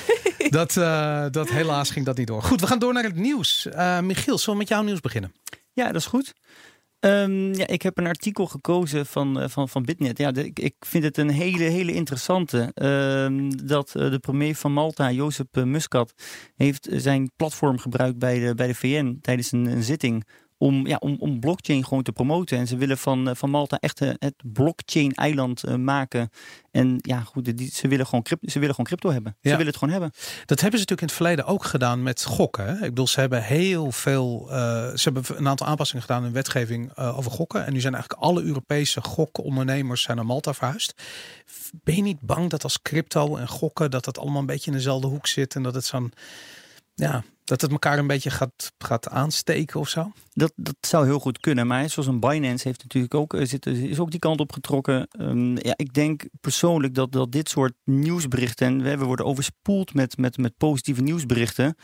dat, 0.59 0.77
eh, 0.77 1.25
dat 1.31 1.49
helaas 1.51 1.91
ging 1.91 2.07
dat 2.07 2.17
niet 2.17 2.27
door. 2.27 2.43
Goed, 2.43 2.61
we 2.61 2.67
gaan 2.67 2.79
door 2.79 2.93
naar 2.93 3.05
het 3.05 3.17
nieuws. 3.17 3.67
Eh, 3.67 4.01
Michiel, 4.01 4.39
zullen 4.39 4.53
we 4.53 4.59
met 4.59 4.69
jouw 4.69 4.83
nieuws 4.83 5.01
beginnen? 5.01 5.35
Ja, 5.73 5.87
dat 5.87 5.95
is 6.01 6.07
goed. 6.07 6.35
Ehm, 7.05 7.55
ja, 7.55 7.67
ik 7.67 7.83
heb 7.83 7.99
een 7.99 8.07
artikel 8.07 8.47
gekozen 8.47 9.07
van, 9.07 9.41
eh, 9.41 9.49
van, 9.49 9.69
van 9.69 9.83
Bitnet. 9.83 10.19
Ja, 10.19 10.33
ik 10.55 10.75
vind 10.79 11.05
het 11.05 11.19
een 11.19 11.31
hele, 11.31 11.65
hele 11.65 11.93
interessante. 11.93 12.71
Ehm, 12.75 13.51
dat 13.65 13.95
eh, 13.95 14.11
de 14.11 14.19
premier 14.19 14.55
van 14.57 14.73
Malta, 14.73 15.11
Jozef 15.11 15.47
eh, 15.51 15.63
Muscat, 15.63 16.15
heeft 16.55 16.89
zijn 16.91 17.31
platform 17.37 17.79
gebruikt 17.79 18.19
bij 18.19 18.39
de, 18.39 18.55
bij 18.55 18.67
de 18.67 18.75
VN 18.75 19.19
tijdens 19.21 19.53
een, 19.53 19.67
een 19.67 19.83
zitting. 19.83 20.27
Om, 20.59 20.87
ja, 20.87 20.97
om, 20.97 21.17
om 21.19 21.41
blockchain 21.41 21.85
gewoon 21.85 22.03
te 22.03 22.13
promoten. 22.13 22.59
En 22.59 22.67
ze 22.67 22.77
willen 22.77 22.99
van, 22.99 23.29
eh, 23.29 23.35
van 23.35 23.51
Malta 23.51 23.79
echt 23.79 24.01
eh, 24.01 24.11
het 24.19 24.35
blockchain-eiland 24.43 25.65
eh, 25.65 25.75
maken. 25.75 26.31
En 26.71 26.99
ja, 27.01 27.21
goed, 27.21 27.59
die, 27.59 27.71
ze, 27.73 27.89
willen 27.89 28.07
gewoon 28.07 28.23
crypto, 28.23 28.49
ze 28.49 28.59
willen 28.59 28.75
gewoon 28.75 28.87
crypto 28.87 29.11
hebben. 29.11 29.37
Ja. 29.41 29.51
Ze 29.51 29.57
willen 29.57 29.73
het 29.73 29.77
gewoon 29.77 29.93
hebben. 29.93 30.11
Dat 30.47 30.61
hebben 30.61 30.81
ze 30.81 30.87
natuurlijk 30.87 31.01
in 31.01 31.07
het 31.07 31.17
verleden 31.17 31.47
ook 31.47 31.65
gedaan 31.65 32.03
met 32.03 32.25
gokken. 32.25 32.67
Hè? 32.67 32.75
Ik 32.75 32.81
bedoel, 32.81 33.07
ze 33.07 33.21
hebben 33.21 33.43
heel 33.43 33.93
veel. 33.93 34.47
ze 34.95 35.01
hebben 35.03 35.25
een 35.37 35.49
aantal 35.49 35.67
aanpassingen 35.67 36.03
gedaan 36.03 36.25
in 36.25 36.33
wetgeving 36.33 36.97
over 36.97 37.31
gokken. 37.31 37.67
En 37.67 37.73
nu 37.73 37.81
zijn 37.81 37.95
eigenlijk 37.95 38.23
alle 38.23 38.43
Europese 38.43 39.01
gokondernemers 39.01 40.03
zijn 40.03 40.17
naar 40.17 40.27
Malta 40.27 40.55
verhuisd. 40.55 40.95
Ben 41.73 41.97
je 41.97 42.03
niet 42.03 42.21
bang 42.21 42.51
dat 42.51 42.63
als 42.63 42.83
crypto 42.83 43.37
en 43.37 43.49
gokken 43.49 43.91
dat 43.91 44.05
het 44.05 44.19
allemaal 44.19 44.41
een 44.41 44.47
beetje 44.47 44.71
in 44.71 44.77
dezelfde 44.77 45.07
hoek 45.07 45.27
zit 45.27 45.55
en 45.55 45.63
dat 45.63 45.75
het 45.75 45.85
zo'n 45.85 46.13
ja, 46.95 47.23
dat 47.45 47.61
het 47.61 47.71
elkaar 47.71 47.99
een 47.99 48.07
beetje 48.07 48.31
gaat, 48.31 48.73
gaat 48.79 49.09
aansteken 49.09 49.81
of 49.81 49.89
zo? 49.89 50.13
Dat, 50.33 50.53
dat 50.57 50.75
zou 50.81 51.05
heel 51.07 51.19
goed 51.19 51.41
kunnen. 51.41 51.67
Maar 51.67 51.91
zoals 51.91 52.09
een 52.09 52.21
Binance 52.21 52.69
heeft 52.69 52.83
natuurlijk 52.83 53.15
ook, 53.15 53.35
eh, 53.35 53.47
zit, 53.47 53.67
is 53.67 53.99
ook 53.99 54.11
die 54.11 54.21
kant 54.21 54.41
op 54.41 54.53
getrokken. 54.53 55.09
Ehm, 55.11 55.57
ja, 55.57 55.73
ik 55.77 55.93
denk 55.93 56.25
persoonlijk 56.41 56.95
dat, 56.95 57.13
dat 57.13 57.33
dit 57.33 57.49
soort 57.49 57.73
nieuwsberichten. 57.85 58.67
En 58.67 58.99
we, 58.99 59.05
worden 59.05 59.27
overspoeld 59.27 59.95
met, 59.95 60.17
met, 60.17 60.37
met 60.37 60.57
positieve 60.57 61.03
nieuwsberichten. 61.03 61.75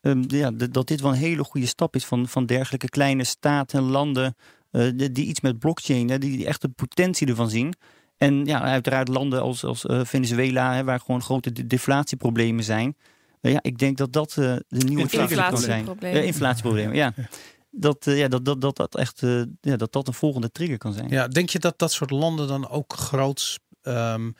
ehm, 0.00 0.22
ja, 0.26 0.50
dat, 0.50 0.86
dit 0.88 1.00
wel 1.00 1.10
een 1.10 1.16
hele 1.16 1.44
goede 1.44 1.66
stap 1.66 1.94
is 1.94 2.04
van, 2.04 2.28
van 2.28 2.46
dergelijke 2.46 2.88
kleine 2.88 3.24
staten 3.24 3.78
en 3.78 3.84
landen. 3.84 4.34
eh, 4.70 4.90
die, 4.94 5.26
iets 5.26 5.40
met 5.40 5.58
blockchain, 5.58 6.06
die, 6.06 6.18
die 6.18 6.46
echt 6.46 6.60
de 6.60 6.68
potentie 6.68 7.26
ervan 7.26 7.50
zien. 7.50 7.74
En 8.16 8.44
ja, 8.44 8.60
uiteraard 8.60 9.08
landen 9.08 9.42
als, 9.42 9.64
als 9.64 9.86
eh, 9.86 10.00
Venezuela, 10.04 10.74
hè, 10.74 10.84
waar 10.84 11.00
gewoon 11.00 11.22
grote 11.22 11.52
de- 11.52 11.66
deflatieproblemen 11.66 12.64
zijn. 12.64 12.96
Eh, 13.40 13.52
ja, 13.52 13.58
ik 13.62 13.78
denk 13.78 13.96
dat 13.96 14.12
dat 14.12 14.30
eh, 14.30 14.36
de 14.68 14.84
nieuwe 14.84 15.06
trigger 15.06 15.36
kan 15.36 15.58
zijn. 15.58 15.78
Inflatieproblemen. 15.78 16.20
Ja, 16.20 16.26
inflatieproblemen, 16.26 16.96
ja. 16.96 17.14
Dat, 17.70 18.06
eh, 18.06 18.18
ja, 18.18 18.28
dat, 18.28 18.44
dat, 18.44 18.60
dat, 18.60 18.76
dat 18.76 18.96
echt 18.96 19.22
eh, 19.22 19.42
ja, 19.60 19.76
dat, 19.76 19.92
dat 19.92 20.06
een 20.08 20.14
volgende 20.14 20.50
trigger 20.50 20.78
kan 20.78 20.92
zijn. 20.92 21.08
Ja, 21.08 21.28
denk 21.28 21.50
je 21.50 21.58
dat 21.58 21.78
dat 21.78 21.92
soort 21.92 22.10
landen 22.10 22.48
dan 22.48 22.68
ook 22.68 22.92
groots, 22.92 23.58
ehm, 23.82 24.30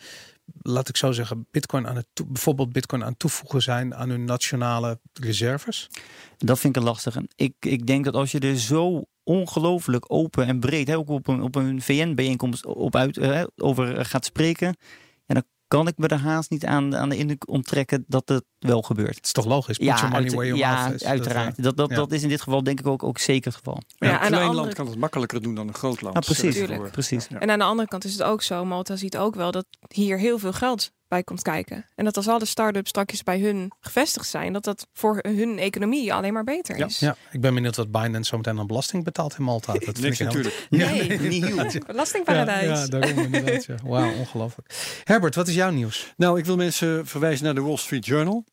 laat 0.62 0.88
ik 0.88 0.96
zo 0.96 1.12
zeggen, 1.12 1.46
bitcoin 1.50 1.86
aan 1.86 1.96
het 1.96 2.06
toe- 2.12 2.26
bijvoorbeeld 2.26 2.72
bitcoin 2.72 3.02
aan 3.02 3.08
het 3.10 3.18
toevoegen 3.18 3.62
zijn 3.62 3.94
aan 3.94 4.08
hun 4.08 4.24
nationale 4.24 4.98
reserves? 5.12 5.88
Dat 6.38 6.58
vind 6.58 6.76
ik 6.76 6.82
een 6.82 6.88
lastige. 6.88 7.28
Ik, 7.36 7.54
ik 7.60 7.86
denk 7.86 8.04
dat 8.04 8.14
als 8.14 8.30
je 8.30 8.38
er 8.38 8.58
zo 8.58 9.04
ongelooflijk 9.22 10.04
open 10.12 10.46
en 10.46 10.60
breed, 10.60 10.88
hè, 10.88 10.96
ook 10.96 11.08
op 11.08 11.26
een, 11.28 11.42
op 11.42 11.54
een 11.54 11.82
VN-bijeenkomst 11.82 12.66
op 12.66 12.96
uit, 12.96 13.20
over 13.56 14.04
gaat 14.04 14.24
spreken, 14.24 14.76
kan 15.68 15.86
ik 15.86 15.96
me 15.98 16.06
er 16.06 16.18
haast 16.18 16.50
niet 16.50 16.64
aan, 16.66 16.96
aan 16.96 17.08
de 17.08 17.16
indruk 17.16 17.48
onttrekken 17.48 18.04
dat 18.06 18.28
het 18.28 18.44
wel 18.58 18.82
gebeurt. 18.82 19.16
Het 19.16 19.24
is 19.26 19.32
toch 19.32 19.44
logisch? 19.44 19.76
Put 19.78 19.86
your 19.86 20.02
money 20.04 20.22
uit- 20.22 20.32
where 20.32 20.46
your 20.46 20.58
ja 20.62 20.82
mouth 20.82 20.94
is. 20.94 21.04
uiteraard. 21.04 21.54
Dat, 21.56 21.64
Dat, 21.64 21.76
dat, 21.76 21.88
ja. 21.90 21.96
dat 21.96 22.12
is 22.12 22.22
in 22.22 22.28
dit 22.28 22.40
geval 22.42 22.62
denk 22.62 22.80
ik 22.80 22.86
ook, 22.86 23.02
ook 23.02 23.18
zeker 23.18 23.44
het 23.52 23.56
geval. 23.56 23.82
Ja, 23.86 24.06
Ja, 24.08 24.14
een 24.14 24.20
de 24.20 24.26
klein 24.26 24.42
andere- 24.42 24.62
land 24.62 24.74
kan 24.74 24.86
het 24.86 24.98
makkelijker 24.98 25.42
doen 25.42 25.54
dan 25.54 25.68
een 25.68 25.74
groot 25.74 26.00
land. 26.00 26.14
Ja, 26.14 26.20
precies. 26.20 26.66
Precies. 26.90 27.26
Ja. 27.28 27.38
En 27.38 27.50
aan 27.50 27.58
de 27.58 27.64
andere 27.64 27.88
kant 27.88 28.04
is 28.04 28.12
het 28.12 28.22
ook 28.22 28.42
zo. 28.42 28.64
Malta 28.64 28.96
ziet 28.96 29.16
ook 29.16 29.34
wel 29.34 29.50
dat 29.50 29.66
hier 29.88 30.18
heel 30.18 30.38
veel 30.38 30.52
geld 30.52 30.90
bij 31.08 31.22
komt 31.22 31.42
kijken. 31.42 31.86
En 31.94 32.04
dat 32.04 32.16
als 32.16 32.28
alle 32.28 32.44
start-ups 32.44 32.88
straks 32.88 33.22
bij 33.22 33.40
hun 33.40 33.72
gevestigd 33.80 34.28
zijn, 34.28 34.52
dat 34.52 34.64
dat 34.64 34.86
voor 34.92 35.18
hun 35.22 35.58
economie 35.58 36.14
alleen 36.14 36.32
maar 36.32 36.44
beter 36.44 36.78
Ja. 36.78 36.86
is. 36.86 36.98
ja, 36.98 37.16
ik 37.30 37.40
ben 37.40 37.54
benieuwd 37.54 37.76
wat 37.76 37.90
Binance 37.90 38.30
zometeen 38.30 38.58
aan 38.58 38.66
belasting 38.66 39.04
betaalt 39.04 39.34
in 39.38 39.44
Malta. 39.44 39.72
Dat 39.72 39.82
vind 39.84 40.00
Niks 40.00 40.20
ik 40.20 40.26
heel- 40.32 40.42
natuurlijk. 40.42 40.66
Ja, 40.70 40.90
Nee. 40.90 41.18
Niet 41.28 41.44
heel. 41.46 41.56
Ja, 41.64 41.78
Belastingparadijs. 41.86 42.66
ja, 42.80 42.86
daarom 42.86 43.18
inderdaad. 43.18 43.64
Ja. 43.64 43.74
Wauw, 43.84 44.12
ongelooflijk. 44.14 44.74
Herbert, 45.04 45.34
wat 45.34 45.48
is 45.48 45.54
jouw 45.54 45.70
nieuws? 45.70 46.12
Nou, 46.16 46.38
ik 46.38 46.44
wil 46.44 46.56
mensen 46.56 47.06
verwijzen 47.06 47.44
naar 47.44 47.54
de 47.54 47.60
Wall 47.62 47.76
Street 47.76 48.06
Journal. 48.06 48.44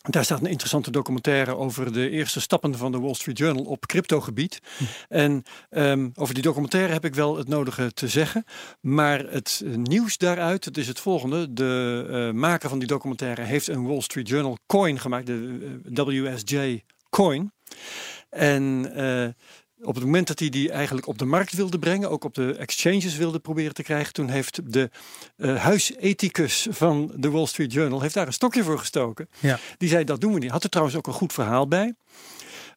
Daar 0.00 0.24
staat 0.24 0.40
een 0.40 0.46
interessante 0.46 0.90
documentaire 0.90 1.56
over 1.56 1.92
de 1.92 2.10
eerste 2.10 2.40
stappen 2.40 2.76
van 2.76 2.92
de 2.92 3.00
Wall 3.00 3.14
Street 3.14 3.38
Journal 3.38 3.64
op 3.64 3.86
cryptogebied. 3.86 4.60
En 5.08 5.42
ehm, 5.70 6.08
over 6.14 6.34
die 6.34 6.42
documentaire 6.42 6.92
heb 6.92 7.04
ik 7.04 7.14
wel 7.14 7.36
het 7.36 7.48
nodige 7.48 7.92
te 7.92 8.08
zeggen. 8.08 8.44
Maar 8.80 9.18
het 9.18 9.62
eh, 9.64 9.74
nieuws 9.74 10.16
daaruit, 10.16 10.64
het 10.64 10.76
is 10.76 10.88
het 10.88 11.00
volgende. 11.00 11.52
De 11.52 12.06
eh, 12.10 12.38
maker 12.38 12.68
van 12.68 12.78
die 12.78 12.88
documentaire 12.88 13.42
heeft 13.42 13.68
een 13.68 13.86
Wall 13.86 14.00
Street 14.00 14.28
Journal 14.28 14.58
coin 14.66 14.98
gemaakt, 14.98 15.26
de 15.26 15.80
eh, 15.94 16.34
WSJ 16.34 16.82
coin. 17.10 17.52
En 18.30 18.92
op 19.82 19.94
het 19.94 20.04
moment 20.04 20.26
dat 20.26 20.38
hij 20.38 20.48
die 20.48 20.70
eigenlijk 20.70 21.06
op 21.06 21.18
de 21.18 21.24
markt 21.24 21.52
wilde 21.52 21.78
brengen, 21.78 22.10
ook 22.10 22.24
op 22.24 22.34
de 22.34 22.54
exchanges 22.54 23.16
wilde 23.16 23.38
proberen 23.38 23.74
te 23.74 23.82
krijgen, 23.82 24.12
toen 24.12 24.28
heeft 24.28 24.72
de 24.72 24.90
eh, 25.36 25.56
huisethicus 25.56 26.66
van 26.70 27.12
de 27.16 27.30
Wall 27.30 27.46
Street 27.46 27.72
Journal 27.72 28.00
heeft 28.00 28.14
daar 28.14 28.26
een 28.26 28.32
stokje 28.32 28.64
voor 28.64 28.78
gestoken. 28.78 29.28
Ja. 29.38 29.58
Die 29.78 29.88
zei 29.88 30.04
dat 30.04 30.20
doen 30.20 30.32
we 30.32 30.38
niet. 30.38 30.50
Had 30.50 30.64
er 30.64 30.70
trouwens 30.70 30.96
ook 30.96 31.06
een 31.06 31.12
goed 31.12 31.32
verhaal 31.32 31.68
bij. 31.68 31.94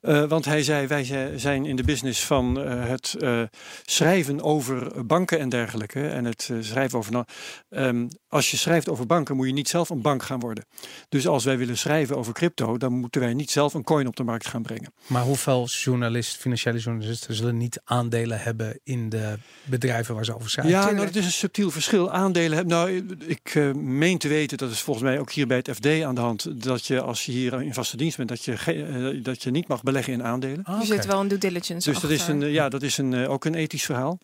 Eh, 0.04 0.24
want 0.24 0.46
hij 0.46 0.64
zei, 0.64 0.88
wij 0.88 1.04
zi- 1.04 1.38
zijn 1.38 1.66
in 1.66 1.76
de 1.76 1.84
business 1.84 2.26
van 2.26 2.62
eh, 2.62 2.88
het 2.88 3.16
eh, 3.20 3.42
schrijven 3.86 4.42
over 4.42 5.06
banken 5.06 5.40
en 5.40 5.50
dergelijke. 5.50 6.08
En 6.08 6.26
het 6.26 6.50
schrijven 6.60 6.98
over... 6.98 7.26
ehm, 7.70 8.08
als 8.28 8.52
je 8.52 8.58
schrijft 8.58 8.90
over 8.90 9.06
banken, 9.06 9.36
moet 9.36 9.48
je 9.48 9.54
niet 9.54 9.70
zelf 9.70 9.90
een 9.90 10.02
bank 10.02 10.24
gaan 10.24 10.40
worden. 10.40 10.66
Dus 11.10 11.28
als 11.28 11.44
wij 11.44 11.58
willen 11.58 11.78
schrijven 11.78 12.18
over 12.18 12.34
crypto, 12.34 12.78
dan 12.78 12.94
moeten 12.94 13.22
wij 13.22 13.34
niet 13.34 13.52
zelf 13.52 13.74
een 13.74 13.84
coin 13.84 14.08
op 14.08 14.16
de 14.16 14.24
markt 14.24 14.48
gaan 14.48 14.62
brengen. 14.62 14.94
Maar 15.08 15.24
hoeveel 15.24 15.68
journalisten, 15.68 16.42
financiële 16.42 16.80
journalisten, 16.80 17.34
zullen 17.36 17.58
niet 17.58 17.82
aandelen 17.84 18.40
hebben 18.40 18.80
in 18.84 19.10
de 19.10 19.36
bedrijven 19.64 20.16
waar 20.16 20.26
ze 20.26 20.36
over 20.36 20.50
schrijven? 20.50 20.74
Ja, 20.74 20.92
nou, 20.92 21.06
dat 21.06 21.16
is 21.16 21.26
een 21.26 21.32
subtiel 21.32 21.72
verschil. 21.72 22.12
Aandelen 22.12 22.58
hebben. 22.58 22.78
Nou, 22.78 23.16
ik 23.26 23.74
meen 23.76 24.18
te 24.18 24.28
weten, 24.28 24.58
dat 24.58 24.72
is 24.72 24.80
volgens 24.80 25.06
mij 25.06 25.20
ook 25.20 25.32
hier 25.32 25.48
bij 25.48 25.58
het 25.58 25.70
FD 25.76 25.86
aan 26.04 26.16
de 26.16 26.22
hand, 26.22 26.64
dat 26.64 26.86
je 26.86 27.02
als 27.02 27.26
je 27.26 27.32
hier 27.32 27.62
in 27.62 27.74
vaste 27.74 27.98
dienst 27.98 28.18
bent, 28.18 28.30
dat 28.30 28.44
je, 28.46 29.20
dat 29.24 29.44
je 29.44 29.52
niet 29.52 29.68
mag 29.68 29.84
beleggen 29.94 30.14
in 30.14 30.24
aandelen. 30.24 30.64
Er 30.66 30.74
oké. 30.76 30.86
zit 30.86 31.06
wel 31.06 31.20
een 31.20 31.28
due 31.28 31.38
diligence 31.38 31.92
Dus 31.92 32.00
dat 32.00 32.12
is, 32.12 32.20
achter. 32.20 32.36
een, 32.36 32.44
eh, 32.44 32.54
ja, 32.54 32.70
dat 32.70 32.82
is 32.82 32.98
een, 32.98 33.14
eh, 33.14 33.32
ook 33.32 33.46
een 33.46 33.56
ethisch 33.56 33.86
verhaal. 33.86 34.20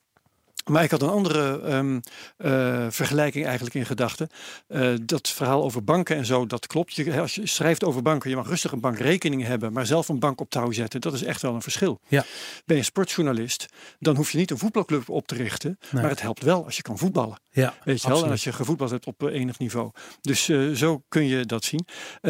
Maar 0.65 0.84
ik 0.84 0.91
had 0.91 1.02
een 1.02 1.10
andere 1.10 1.62
ehm, 1.62 2.00
eh, 2.38 2.88
vergelijking 2.89 3.45
eigenlijk 3.45 3.76
in 3.76 3.86
gedachten. 3.86 4.30
Eh, 4.67 4.93
dat 5.02 5.30
verhaal 5.30 5.63
over 5.63 5.84
banken 5.84 6.15
en 6.15 6.26
zo, 6.26 6.45
dat 6.45 6.67
klopt. 6.67 6.95
Je, 6.95 7.19
als 7.19 7.36
je 7.36 7.48
schrijft 7.48 7.84
over 7.84 8.02
banken, 8.02 8.30
je 8.30 8.36
mag 8.36 8.48
rustig 8.48 8.72
een 8.72 8.80
bankrekening 8.80 9.43
hebben, 9.43 9.74
maar 9.74 9.86
zelf 9.86 10.10
een 10.10 10.19
bank 10.19 10.41
op 10.41 10.50
touw 10.50 10.72
zetten, 10.72 11.02
dat 11.02 11.13
is 11.13 11.24
echt 11.24 11.41
wel 11.41 11.54
een 11.54 11.62
verschil. 11.62 12.00
Ja. 12.08 12.26
Ben 12.65 12.78
je 12.78 12.84
sportjournalist, 12.84 13.65
dan 14.00 14.15
hoef 14.15 14.32
je 14.32 14.38
niet 14.38 14.52
een 14.52 14.58
voetbalclub 14.58 15.10
op 15.10 15.28
te 15.28 15.36
richten, 15.36 15.80
Nee. 15.91 16.02
maar 16.02 16.12
het 16.12 16.22
helpt 16.22 16.43
wel 16.43 16.65
als 16.65 16.76
je 16.76 16.82
kan 16.82 16.98
voetballen. 16.98 17.39
Ja, 17.52 17.74
Weet 17.84 18.02
je 18.02 18.08
wel, 18.08 18.24
en 18.24 18.32
als 18.32 18.43
je 18.43 18.54
gevoetbald 18.54 18.89
hebt 18.89 19.06
op 19.06 19.24
eh, 19.24 19.34
enig 19.34 19.60
niveau. 19.60 19.91
Dus 20.22 20.45
zo 20.74 21.04
kun 21.08 21.28
je 21.28 21.45
dat 21.45 21.63
zien. 21.63 21.86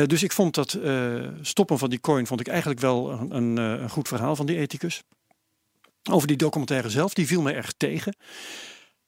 Dus 0.06 0.24
ik 0.24 0.32
vond 0.32 0.56
dat 0.56 0.78
stoppen 1.42 1.78
van 1.78 1.90
die 1.90 2.00
coin 2.00 2.28
vond 2.28 2.40
ik 2.40 2.48
eigenlijk 2.48 2.80
wel 2.80 3.12
een, 3.12 3.36
een, 3.36 3.58
een 3.58 3.90
goed 3.90 4.08
verhaal 4.08 4.36
van 4.36 4.46
die 4.46 4.58
ethicus. 4.58 5.04
Over 6.12 6.28
die 6.28 6.38
documentaire 6.38 6.90
zelf. 6.90 7.14
Die 7.14 7.28
viel 7.28 7.42
me 7.42 7.54
erg 7.54 7.74
tegen. 7.78 8.16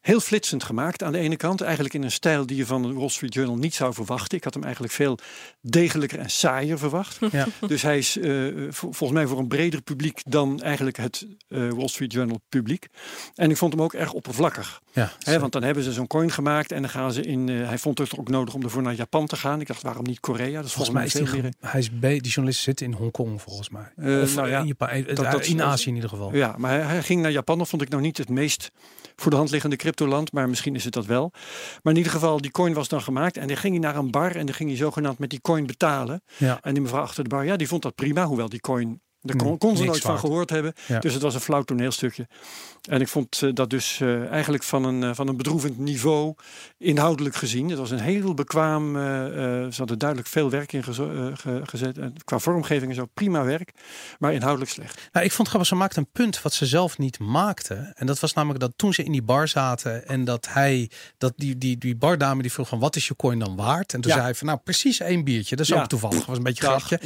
Heel 0.02 0.20
flitsend 0.20 0.64
gemaakt 0.64 1.04
aan 1.04 1.12
de 1.12 1.18
ene 1.18 1.36
kant. 1.36 1.62
Eigenlijk 1.62 1.94
in 1.94 2.04
een 2.04 2.12
stijl 2.12 2.46
die 2.46 2.58
je 2.58 2.66
van 2.66 2.82
de 2.82 2.94
Wall 2.94 3.10
Street 3.10 3.34
Journal 3.34 3.56
niet 3.56 3.74
zou 3.74 3.94
verwachten. 3.94 4.38
Ik 4.38 4.44
had 4.44 4.54
hem 4.54 4.64
eigenlijk 4.64 4.94
veel 4.94 5.18
degelijker 5.62 6.20
en 6.20 6.30
saaier 6.30 6.78
verwacht. 6.78 7.18
Ja. 7.32 7.48
Dus 7.68 7.82
hij 7.82 7.98
is 7.98 8.18
eh, 8.18 8.32
vol- 8.70 8.92
volgens 8.92 9.12
mij 9.12 9.28
voor 9.28 9.40
een 9.40 9.48
breder 9.48 9.82
publiek 9.82 10.22
dan 10.28 10.62
eigenlijk 10.62 10.98
het 10.98 11.28
eh, 11.48 11.70
Wall 11.70 11.88
Street 11.88 12.14
Journal 12.14 12.42
publiek. 12.50 12.88
En 13.36 13.50
ik 13.50 13.58
vond 13.58 13.74
hem 13.74 13.82
ook 13.82 13.94
erg 13.94 14.14
oppervlakkig. 14.14 14.82
Ja, 14.92 15.12
Hè, 15.20 15.40
want 15.40 15.52
dan 15.52 15.64
hebben 15.64 15.84
ze 15.84 15.94
zo'n 15.94 16.08
coin 16.08 16.32
gemaakt 16.32 16.72
en 16.72 16.82
dan 16.82 16.90
gaan 16.92 17.14
ze 17.14 17.22
in. 17.22 17.50
eh, 17.50 17.68
hij 17.68 17.78
vond 17.78 17.98
het 17.98 18.18
ook 18.18 18.30
nodig 18.30 18.54
om 18.54 18.64
ervoor 18.64 18.82
naar 18.82 18.94
Japan 18.96 19.26
te 19.26 19.36
gaan. 19.36 19.62
Ik 19.62 19.68
dacht, 19.68 19.82
waarom 19.82 20.04
niet 20.04 20.20
Korea? 20.20 20.56
Dat 20.56 20.66
is 20.66 20.74
volgens 20.74 20.96
mij 20.96 21.06
is 21.06 21.14
die, 21.14 21.42
meer. 21.42 21.54
hij 21.60 21.80
is 21.80 22.00
be- 22.00 22.08
die 22.22 22.22
journalist 22.32 22.62
zit 22.64 22.82
in 22.82 22.94
Hongkong 22.94 23.42
volgens 23.42 23.70
mij. 23.70 24.22
Of 24.22 24.36
nou 24.36 24.50
ja, 24.50 24.60
in, 24.60 24.68
Japan, 24.68 25.04
dat- 25.04 25.32
dat- 25.32 25.46
in 25.46 25.62
Azië 25.62 25.88
in 25.90 25.96
ieder 25.96 26.10
geval. 26.10 26.36
Ja, 26.36 26.56
maar 26.58 26.72
hij, 26.72 26.82
hij 26.82 27.04
ging 27.04 27.22
naar 27.22 27.32
Japan. 27.32 27.58
Dat 27.58 27.70
vond 27.70 27.82
ik 27.82 27.90
nou 27.90 28.02
niet 28.02 28.18
het 28.18 28.30
meest 28.30 28.72
voor 29.15 29.32
de 29.32 29.38
hand 29.38 29.52
liggende 29.52 29.76
cryptoland. 29.76 30.32
Maar 30.32 30.50
misschien 30.50 30.76
is 30.76 30.84
het 30.84 30.93
dat 30.93 31.06
wel. 31.06 31.32
Maar 31.82 31.93
in 31.93 31.97
ieder 31.97 32.12
geval, 32.12 32.41
die 32.41 32.52
coin 32.52 32.74
was 32.74 32.88
dan 32.88 33.02
gemaakt. 33.02 33.38
En 33.38 33.47
dan 33.47 33.58
ging 33.58 33.74
hij 33.74 33.84
naar 33.84 33.95
een 33.95 34.12
bar 34.12 34.36
en 34.36 34.45
dan 34.45 34.56
ging 34.56 34.69
hij 34.69 34.78
zogenaamd 34.78 35.19
met 35.19 35.30
die 35.30 35.41
coin 35.41 35.65
betalen. 35.65 36.21
Ja. 36.38 36.60
En 36.62 36.74
die 36.74 36.82
mevrouw 36.82 37.02
achter 37.02 37.24
de 37.24 37.30
bar, 37.30 37.45
ja, 37.45 37.56
die 37.56 37.67
vond 37.67 37.82
dat 37.82 37.95
prima. 37.95 38.26
Hoewel 38.26 38.50
die 38.50 38.60
coin, 38.60 39.02
daar 39.22 39.36
Hmm, 39.36 39.46
kon, 39.48 39.58
kon 39.58 39.78
ze 39.78 39.84
nooit 39.84 40.02
van 40.02 40.20
gehoord 40.20 40.50
hebben. 40.50 40.74
Ja. 40.88 41.00
Dus 41.00 41.14
het 41.14 41.22
was 41.22 41.34
een 41.34 41.40
flauw 41.40 41.62
toneelstukje. 41.64 42.28
En 42.90 43.02
ik 43.02 43.08
vond 43.08 43.42
eh, 43.42 43.50
dat 43.54 43.70
dus 43.70 44.00
eh, 44.02 44.26
eigenlijk 44.32 44.64
van 44.64 44.84
een, 44.84 45.04
eh, 45.04 45.10
van 45.14 45.28
een 45.28 45.38
bedroevend 45.38 45.78
niveau, 45.78 46.34
inhoudelijk 46.78 47.36
gezien. 47.36 47.70
Het 47.70 47.78
was 47.80 47.92
een 47.92 48.00
heel 48.00 48.34
bekwaam, 48.34 48.94
ze 49.72 49.74
hadden 49.78 50.00
duidelijk 50.00 50.30
veel 50.30 50.50
werk 50.50 50.74
in 50.74 50.84
ge- 50.84 51.62
gezet. 51.64 51.98
En 51.98 52.14
qua 52.26 52.40
vormgeving 52.40 52.90
en 52.90 52.96
zo, 52.96 53.06
prima 53.14 53.44
werk. 53.44 53.72
Maar 54.20 54.34
inhoudelijk 54.34 54.72
slecht. 54.72 55.10
Nou, 55.12 55.26
ik 55.26 55.32
vond 55.32 55.48
grappig, 55.48 55.70
ze 55.70 55.76
maakte 55.76 56.00
een 56.00 56.10
punt 56.12 56.42
wat 56.42 56.54
ze 56.54 56.66
zelf 56.66 56.98
niet 56.98 57.20
maakte. 57.20 57.92
En 57.96 58.06
dat 58.06 58.20
was 58.20 58.34
namelijk 58.34 58.60
dat 58.60 58.72
toen 58.76 58.94
ze 58.94 59.04
in 59.04 59.12
die 59.12 59.22
bar 59.22 59.48
zaten 59.48 60.08
en 60.08 60.24
dat 60.24 60.48
hij, 60.50 60.90
dat 61.18 61.34
die, 61.36 61.58
die, 61.58 61.78
die 61.78 61.96
bardame 61.96 62.42
die 62.42 62.52
vroeg 62.52 62.68
van 62.68 62.80
wat 62.80 62.96
is 62.96 63.08
je 63.08 63.16
coin 63.16 63.40
dan 63.40 63.56
waard? 63.56 63.94
En 63.94 64.02
toen 64.02 64.10
Ja. 64.12 64.18
zei 64.18 64.30
hij 64.30 64.36
van 64.36 64.48
nou 64.48 64.60
precies 64.64 65.00
één 65.00 65.24
biertje. 65.24 65.56
Dat 65.56 65.66
is 65.66 65.72
Ja. 65.72 65.82
ook 65.82 65.88
toevallig, 65.88 66.18
dat 66.18 66.26
was 66.26 66.38
een 66.38 66.44
beetje 66.44 66.64
grapje. 66.64 67.00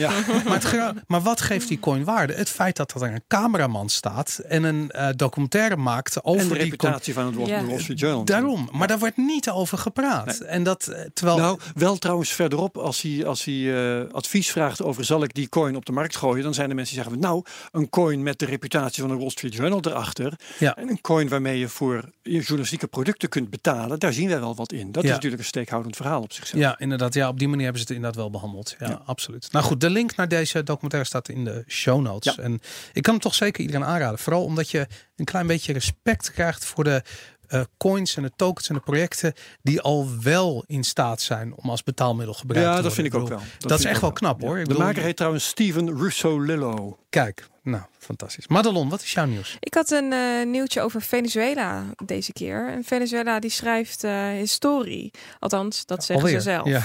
Maar, 0.46 0.94
maar 1.08 1.22
wat 1.22 1.42
geeft 1.42 1.68
die 1.68 1.80
coin 1.80 2.04
waarde? 2.06 2.34
Het 2.34 2.50
feit 2.50 2.76
dat 2.76 2.94
er 2.94 3.02
een 3.04 3.24
cameraman 3.28 3.90
staat 3.90 4.38
en 4.48 4.64
een 4.64 4.92
eh, 4.92 5.08
documentaire 5.16 5.76
maakt 5.76 6.24
over 6.24 6.42
En 6.42 6.48
de 6.48 6.54
reputatie 6.54 7.14
van 7.14 7.26
het 7.26 7.36
Wall, 7.36 7.48
Ja. 7.48 7.60
de 7.60 7.66
Wall 7.68 7.80
Street 7.80 8.00
Journal. 8.00 8.26
Daarom, 8.26 8.70
maar 8.72 8.88
daar 8.88 9.00
wordt 9.00 9.18
niet 9.18 9.50
over 9.50 9.78
gepraat. 9.78 10.38
En 10.40 10.64
dat 10.64 10.88
eh, 10.88 11.02
terwijl 11.14 11.38
Nou, 11.38 11.60
wel 11.74 11.98
trouwens 11.98 12.32
verderop, 12.32 12.78
als 12.78 13.02
hij, 13.02 13.26
als 13.26 13.44
hij 13.44 14.00
eh, 14.04 14.12
advies 14.12 14.52
vraagt 14.52 14.82
over 14.82 15.06
zal 15.06 15.24
ik 15.24 15.34
die 15.34 15.50
coin 15.50 15.76
op 15.76 15.86
de 15.86 15.92
markt 15.92 16.16
gooien, 16.16 16.44
dan 16.44 16.54
zijn 16.54 16.70
er 16.70 16.76
mensen 16.76 16.96
die 16.96 17.04
zeggen, 17.04 17.22
nou, 17.22 17.44
een 17.72 17.90
coin 17.90 18.24
met 18.24 18.40
de 18.40 18.46
reputatie 18.46 19.02
van 19.04 19.12
de 19.12 19.18
Wall 19.18 19.30
Street 19.30 19.54
Journal 19.56 19.80
erachter 19.82 20.34
Ja. 20.60 20.76
en 20.76 20.90
een 20.90 21.02
coin 21.02 21.28
waarmee 21.30 21.60
je 21.60 21.68
voor 21.68 22.04
je 22.22 22.40
journalistieke 22.40 22.88
producten 22.88 23.30
kunt 23.30 23.50
betalen, 23.50 24.00
daar 24.00 24.14
zien 24.14 24.28
wij 24.30 24.40
wel 24.40 24.56
wat 24.56 24.72
in. 24.72 24.92
Dat 24.92 25.04
Ja. 25.04 25.10
is 25.10 25.16
natuurlijk 25.16 25.42
een 25.42 25.48
steekhoudend 25.48 25.96
verhaal 25.96 26.22
op 26.22 26.34
zichzelf. 26.34 26.62
Ja, 26.62 26.80
inderdaad. 26.80 27.14
Ja, 27.14 27.28
op 27.28 27.40
die 27.40 27.48
manier 27.48 27.64
hebben 27.64 27.82
ze 27.82 27.88
het 27.88 27.96
inderdaad 27.96 28.20
wel 28.22 28.30
behandeld. 28.32 28.76
Ja, 28.80 29.02
absoluut. 29.06 29.52
Nou 29.52 29.66
goed, 29.66 29.82
de 29.82 29.90
link 29.90 30.16
naar 30.16 30.28
deze 30.28 30.64
documentaire 30.64 31.10
staat 31.10 31.30
in 31.30 31.44
de 31.44 31.64
show 31.68 31.95
notes. 32.02 32.36
Ja. 32.36 32.44
En 32.44 32.60
ik 32.94 33.02
kan 33.04 33.14
hem 33.14 33.22
toch 33.22 33.36
zeker 33.36 33.62
iedereen 33.62 33.86
aanraden. 33.86 34.20
Vooral 34.20 34.44
omdat 34.44 34.70
je 34.70 34.88
een 35.16 35.26
klein 35.26 35.48
beetje 35.48 35.74
respect 35.74 36.32
krijgt 36.32 36.66
voor 36.66 36.84
de 36.84 37.02
eh, 37.48 37.62
coins 37.78 38.16
en 38.16 38.24
de 38.24 38.32
tokens 38.36 38.70
en 38.70 38.76
de 38.76 38.82
projecten 38.82 39.34
die 39.62 39.82
al 39.82 40.10
wel 40.22 40.64
in 40.68 40.84
staat 40.84 41.22
zijn 41.22 41.54
om 41.56 41.70
als 41.70 41.84
betaalmiddel 41.84 42.34
gebruikt 42.34 42.68
Ja, 42.68 42.76
te 42.76 42.82
dat 42.82 42.96
worden. 42.96 43.04
vind 43.12 43.14
ik 43.16 43.22
ook 43.22 43.40
bedoel, 43.40 43.46
wel. 43.60 43.70
Dat, 43.70 43.80
is 43.80 43.86
echt 43.86 44.02
wel 44.02 44.12
knap 44.12 44.42
hoor. 44.42 44.58
Ik 44.58 44.64
De 44.64 44.70
bedoel, 44.70 44.86
maker 44.86 45.04
heet 45.04 45.16
trouwens 45.16 45.48
Steven 45.48 45.98
Russo-Lillo. 45.98 46.98
Kijk, 47.10 47.48
nou, 47.66 47.84
fantastisch. 47.98 48.48
Madelon, 48.48 48.90
wat 48.90 49.02
is 49.02 49.14
jouw 49.14 49.26
nieuws? 49.26 49.58
Ik 49.60 49.74
had 49.74 49.92
een 49.92 50.14
eh, 50.14 50.46
nieuwtje 50.46 50.82
over 50.82 51.02
Venezuela 51.02 51.84
deze 52.06 52.34
keer. 52.34 52.70
En 52.70 52.84
Venezuela 52.84 53.40
die 53.40 53.50
schrijft 53.50 54.04
eh, 54.04 54.28
historie. 54.28 55.12
Althans, 55.40 55.86
dat 55.86 56.06
zeggen 56.06 56.26
Alweer. 56.26 56.42
ze 56.42 56.50
zelf. 56.50 56.68
Ja. 56.68 56.84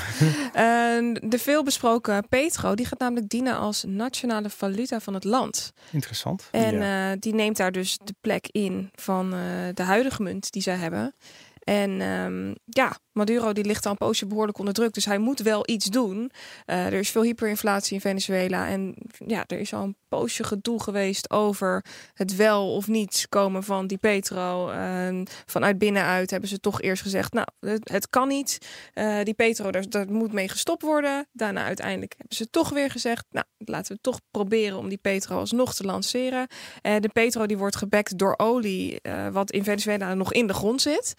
De 1.31 1.39
veelbesproken 1.39 2.29
petro 2.29 2.75
die 2.75 2.87
gaat 2.87 2.99
namelijk 2.99 3.29
dienen 3.29 3.57
als 3.57 3.85
nationale 3.87 4.51
valuta 4.51 5.01
van 5.01 5.15
het 5.15 5.25
land. 5.25 5.73
Interessant. 5.91 6.49
En 6.51 6.83
eh, 6.83 7.17
die 7.19 7.35
neemt 7.35 7.57
daar 7.57 7.73
dus 7.73 7.99
de 8.05 8.15
plek 8.21 8.49
in 8.51 8.91
van 8.95 9.35
eh, 9.35 9.41
de 9.75 9.83
huidige 9.83 10.23
munt 10.23 10.53
die 10.53 10.63
zij 10.63 10.77
hebben. 10.77 11.15
En 11.61 12.01
ehm, 12.01 12.55
ja, 12.65 12.97
Maduro 13.13 13.53
die 13.53 13.65
ligt 13.65 13.85
al 13.87 13.91
een 13.91 13.97
poosje 13.97 14.27
behoorlijk 14.27 14.59
onder 14.59 14.75
druk. 14.75 14.93
Dus 14.93 15.05
hij 15.05 15.19
moet 15.19 15.41
wel 15.41 15.63
iets 15.67 15.87
doen. 15.87 16.31
Eh, 16.65 16.87
er 16.87 16.93
is 16.93 17.11
veel 17.11 17.23
hyperinflatie 17.23 17.95
in 17.95 18.01
Venezuela. 18.01 18.69
En 18.69 18.95
ja, 19.27 19.45
er 19.47 19.59
is 19.59 19.75
al 19.75 19.83
een 19.83 19.97
poosje 20.09 20.45
gedoe 20.45 20.83
geweest 20.83 21.31
over 21.31 21.85
het 22.15 22.37
wel 22.37 22.75
of 22.75 22.89
niet 22.89 23.27
komen 23.29 23.63
van 23.63 23.87
die 23.87 23.99
petro. 23.99 24.69
En 24.71 25.27
vanuit 25.47 25.79
binnenuit 25.79 26.31
hebben 26.31 26.49
ze 26.49 26.61
toch 26.61 26.81
eerst 26.81 27.03
gezegd, 27.03 27.33
nou, 27.33 27.47
het, 27.83 28.09
kan 28.09 28.29
niet. 28.29 28.59
Eh, 28.93 29.23
die 29.23 29.35
petro, 29.35 29.71
daar, 29.71 30.11
moet 30.13 30.33
mee 30.33 30.49
gestopt 30.49 30.83
worden. 30.83 31.29
Daarna 31.33 31.65
uiteindelijk 31.65 32.15
hebben 32.17 32.37
ze 32.37 32.51
toch 32.51 32.69
weer 32.69 32.91
gezegd, 32.91 33.25
nou, 33.31 33.47
laten 33.59 33.95
we 33.95 34.01
toch 34.01 34.21
proberen 34.31 34.79
om 34.79 34.89
die 34.89 34.99
petro 34.99 35.39
alsnog 35.39 35.75
te 35.75 35.85
lanceren. 35.85 36.47
Eh, 36.83 36.97
de 37.01 37.09
petro 37.09 37.47
die 37.47 37.59
wordt 37.59 37.77
gebackt 37.77 38.19
door 38.19 38.35
olie, 38.37 39.01
wat 39.33 39.51
in 39.51 39.65
Venezuela 39.65 40.15
nog 40.15 40.33
in 40.33 40.47
de 40.47 40.55
grond 40.55 40.83
zit. 40.83 41.15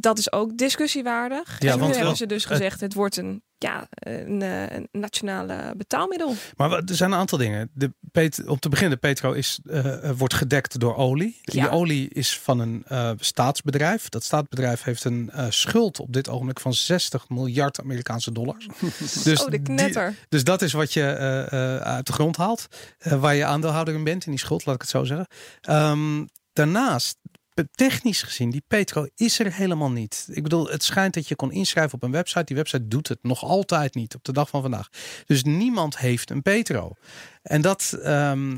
Dat 0.00 0.18
is 0.18 0.32
ook 0.32 0.56
discussiewaardig. 0.58 1.56
Ja, 1.58 1.70
en 1.70 1.74
nu 1.74 1.82
want 1.82 1.96
hebben 1.96 2.16
ze 2.16 2.26
dus 2.26 2.44
gezegd, 2.44 2.80
het 2.80 2.94
wordt 2.94 3.16
een, 3.16 3.42
ja, 3.58 3.88
een, 3.90 4.42
eh, 4.42 4.70
een 4.70 4.88
nationale 4.92 5.74
betaalmiddel. 5.76 6.34
Maar 6.56 6.70
er 6.70 6.94
zijn 6.94 7.12
een 7.12 7.18
aantal 7.18 7.38
dingen. 7.38 7.70
De 7.74 7.92
pet, 8.12 8.46
om 8.46 8.58
te 8.58 8.68
beginnen, 8.68 8.98
Petro 8.98 9.32
is, 9.32 9.60
eh, 9.70 10.10
wordt 10.16 10.34
gedekt 10.34 10.80
door 10.80 10.96
olie. 10.96 11.38
Die 11.42 11.70
olie 11.70 12.08
is 12.08 12.38
van 12.38 12.58
een 12.58 12.84
staatsbedrijf. 13.18 14.08
Dat 14.08 14.24
staatsbedrijf 14.24 14.82
heeft 14.82 15.04
een 15.04 15.30
schuld 15.48 16.00
op 16.00 16.12
dit 16.12 16.28
ogenblik 16.28 16.60
van 16.60 16.74
60 16.74 17.28
miljard 17.28 17.80
Amerikaanse 17.80 18.32
dollars. 18.32 18.66
dus, 19.24 19.40
oh, 19.40 19.44
de 19.44 19.50
die- 19.50 19.62
knetter. 19.62 20.14
dus 20.28 20.44
dat 20.44 20.62
is 20.62 20.72
wat 20.72 20.92
je 20.92 21.02
uit 21.82 22.06
de 22.06 22.12
grond 22.12 22.36
haalt. 22.36 22.66
waar 22.98 23.34
je 23.34 23.44
aandeelhouder 23.44 23.94
in 23.94 24.04
bent 24.04 24.24
in 24.24 24.30
die 24.30 24.40
schuld, 24.40 24.66
laat 24.66 24.74
ik 24.74 24.80
het 24.80 24.90
zo 24.90 25.04
zeggen. 25.04 25.26
Ehm, 25.60 26.24
daarnaast, 26.52 27.18
technisch 27.74 28.22
gezien, 28.22 28.50
die 28.50 28.62
Petro 28.68 29.06
is 29.16 29.38
er 29.38 29.52
helemaal 29.52 29.90
niet. 29.90 30.28
Ik 30.30 30.42
bedoel, 30.42 30.66
het 30.68 30.82
schijnt 30.84 31.14
dat 31.14 31.28
je 31.28 31.36
kon 31.36 31.52
inschrijven 31.52 31.94
op 31.94 32.02
een 32.02 32.10
website. 32.10 32.44
Die 32.44 32.56
website 32.56 32.88
doet 32.88 33.08
het 33.08 33.18
nog 33.22 33.42
altijd 33.42 33.94
niet 33.94 34.14
op 34.14 34.24
de 34.24 34.32
dag 34.32 34.48
van 34.48 34.62
vandaag. 34.62 34.88
Dus 35.26 35.42
niemand 35.42 35.98
heeft 35.98 36.30
een 36.30 36.42
Petro. 36.42 36.92
En 37.42 37.60
dat. 37.60 37.98
ehm, 38.02 38.56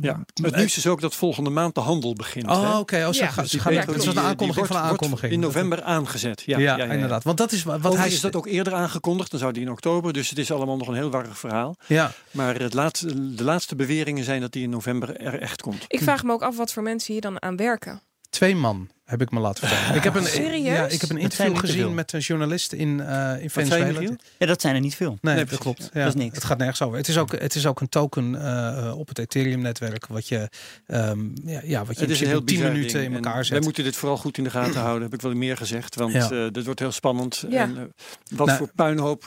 Ja. 0.00 0.24
Het 0.42 0.56
nieuws 0.56 0.76
is 0.76 0.86
ook 0.86 1.00
dat 1.00 1.14
volgende 1.14 1.50
maand 1.50 1.74
de 1.74 1.80
handel 1.80 2.14
begint. 2.14 2.46
hè? 2.46 2.52
Oh, 2.52 2.78
oké. 2.78 3.06
Oh, 3.06 3.12
ze 3.12 3.18
Ja. 3.18 3.32
Dus 3.34 3.50
die 3.50 3.60
was 3.60 4.06
een 4.06 4.18
aankondiging 4.18 4.66
van 4.66 4.76
wordt- 4.76 4.90
aankondiging. 4.92 5.32
In 5.32 5.40
november 5.40 5.82
aangezet. 5.82 6.42
Ja, 6.46 6.58
Ja, 6.58 6.76
ja, 6.76 6.84
inderdaad. 6.84 7.24
Want 7.24 7.38
dat 7.38 7.52
is 7.52 7.62
wa- 7.62 7.70
wat 7.70 7.78
Overigens 7.78 8.04
hij 8.06 8.14
is 8.14 8.20
dat 8.20 8.36
ook 8.36 8.46
eerder 8.46 8.74
aangekondigd. 8.74 9.30
Dan 9.30 9.40
zou 9.40 9.52
die 9.52 9.62
in 9.62 9.70
oktober. 9.70 10.12
Dus 10.12 10.28
het 10.28 10.38
is 10.38 10.50
allemaal 10.50 10.76
nog 10.76 10.88
een 10.88 10.94
heel 10.94 11.10
warrig 11.10 11.38
verhaal. 11.38 11.76
Ja, 11.86 12.12
Maar 12.30 12.60
het 12.60 12.74
laatste, 12.74 13.34
de 13.34 13.44
laatste 13.44 13.76
beweringen 13.76 14.24
zijn 14.24 14.40
dat 14.40 14.52
die 14.52 14.62
in 14.62 14.70
november 14.70 15.16
er 15.20 15.40
echt 15.40 15.62
komt. 15.62 15.84
Ik 15.88 16.00
vraag 16.02 16.22
me 16.22 16.32
ook 16.32 16.42
af 16.42 16.56
wat 16.56 16.72
voor 16.72 16.82
mensen 16.82 17.12
hier 17.12 17.22
dan 17.22 17.42
aan 17.42 17.56
werken. 17.56 18.00
Twee 18.36 18.56
man 18.56 18.88
heb 19.04 19.20
ik 19.22 19.30
me 19.30 19.40
laten 19.40 19.68
vertellen. 19.68 19.94
Ik 19.94 20.02
heb 20.02 20.14
een, 20.14 20.24
Serieus? 20.42 20.64
Ja, 20.76 20.86
ik 20.86 21.00
heb 21.00 21.10
een 21.10 21.18
interview 21.18 21.46
niet 21.52 21.60
te 21.60 21.66
gezien 21.66 21.94
met 21.94 22.12
een 22.12 22.20
journalist 22.20 22.72
in, 22.72 23.00
eh 23.00 23.42
in 23.42 23.50
Venezuela. 23.50 24.00
Ja, 24.38 24.46
dat 24.46 24.60
zijn 24.60 24.74
er 24.74 24.80
niet 24.80 24.94
veel. 24.94 25.18
Nee, 25.20 25.34
Nee, 25.34 25.44
dat 25.44 25.58
klopt. 25.58 25.90
ja. 25.92 26.04
Dat 26.04 26.14
is 26.14 26.20
niks. 26.22 26.34
Het 26.34 26.44
gaat 26.44 26.58
nergens 26.58 26.82
over. 26.82 26.96
Het 26.98 27.08
is 27.08 27.18
ook, 27.18 27.32
het 27.40 27.54
is 27.54 27.66
ook 27.66 27.80
een 27.80 27.88
token 27.88 28.44
eh, 28.46 28.98
op 28.98 29.08
het 29.08 29.18
Ethereum-netwerk, 29.18 30.06
wat 30.06 30.28
je, 30.28 30.48
ehm, 30.86 31.18
ja, 31.44 31.60
ja, 31.64 31.84
wat 31.84 31.94
je 31.96 32.00
Het 32.02 32.10
is 32.10 32.20
een 32.20 32.26
heel 32.26 32.44
10 32.44 32.56
bizar 32.56 32.72
minuten 32.72 32.92
ding. 32.92 33.04
in 33.04 33.10
En 33.10 33.16
elkaar 33.16 33.34
Wij 33.34 33.44
zet. 33.44 33.62
moeten 33.62 33.84
dit 33.84 33.96
vooral 33.96 34.16
goed 34.18 34.38
in 34.38 34.44
de 34.44 34.50
gaten 34.50 34.80
houden. 34.80 35.02
Heb 35.02 35.14
ik 35.14 35.20
wel 35.20 35.34
meer 35.34 35.56
gezegd. 35.56 35.94
Want 35.94 36.12
Ja. 36.12 36.30
eh, 36.30 36.46
dit 36.52 36.64
wordt 36.64 36.80
heel 36.80 36.92
spannend. 36.92 37.44
Ja. 37.48 37.62
En, 37.62 37.92
wat 38.34 38.46
Nou. 38.46 38.58
voor 38.58 38.70
puinhoop. 38.74 39.24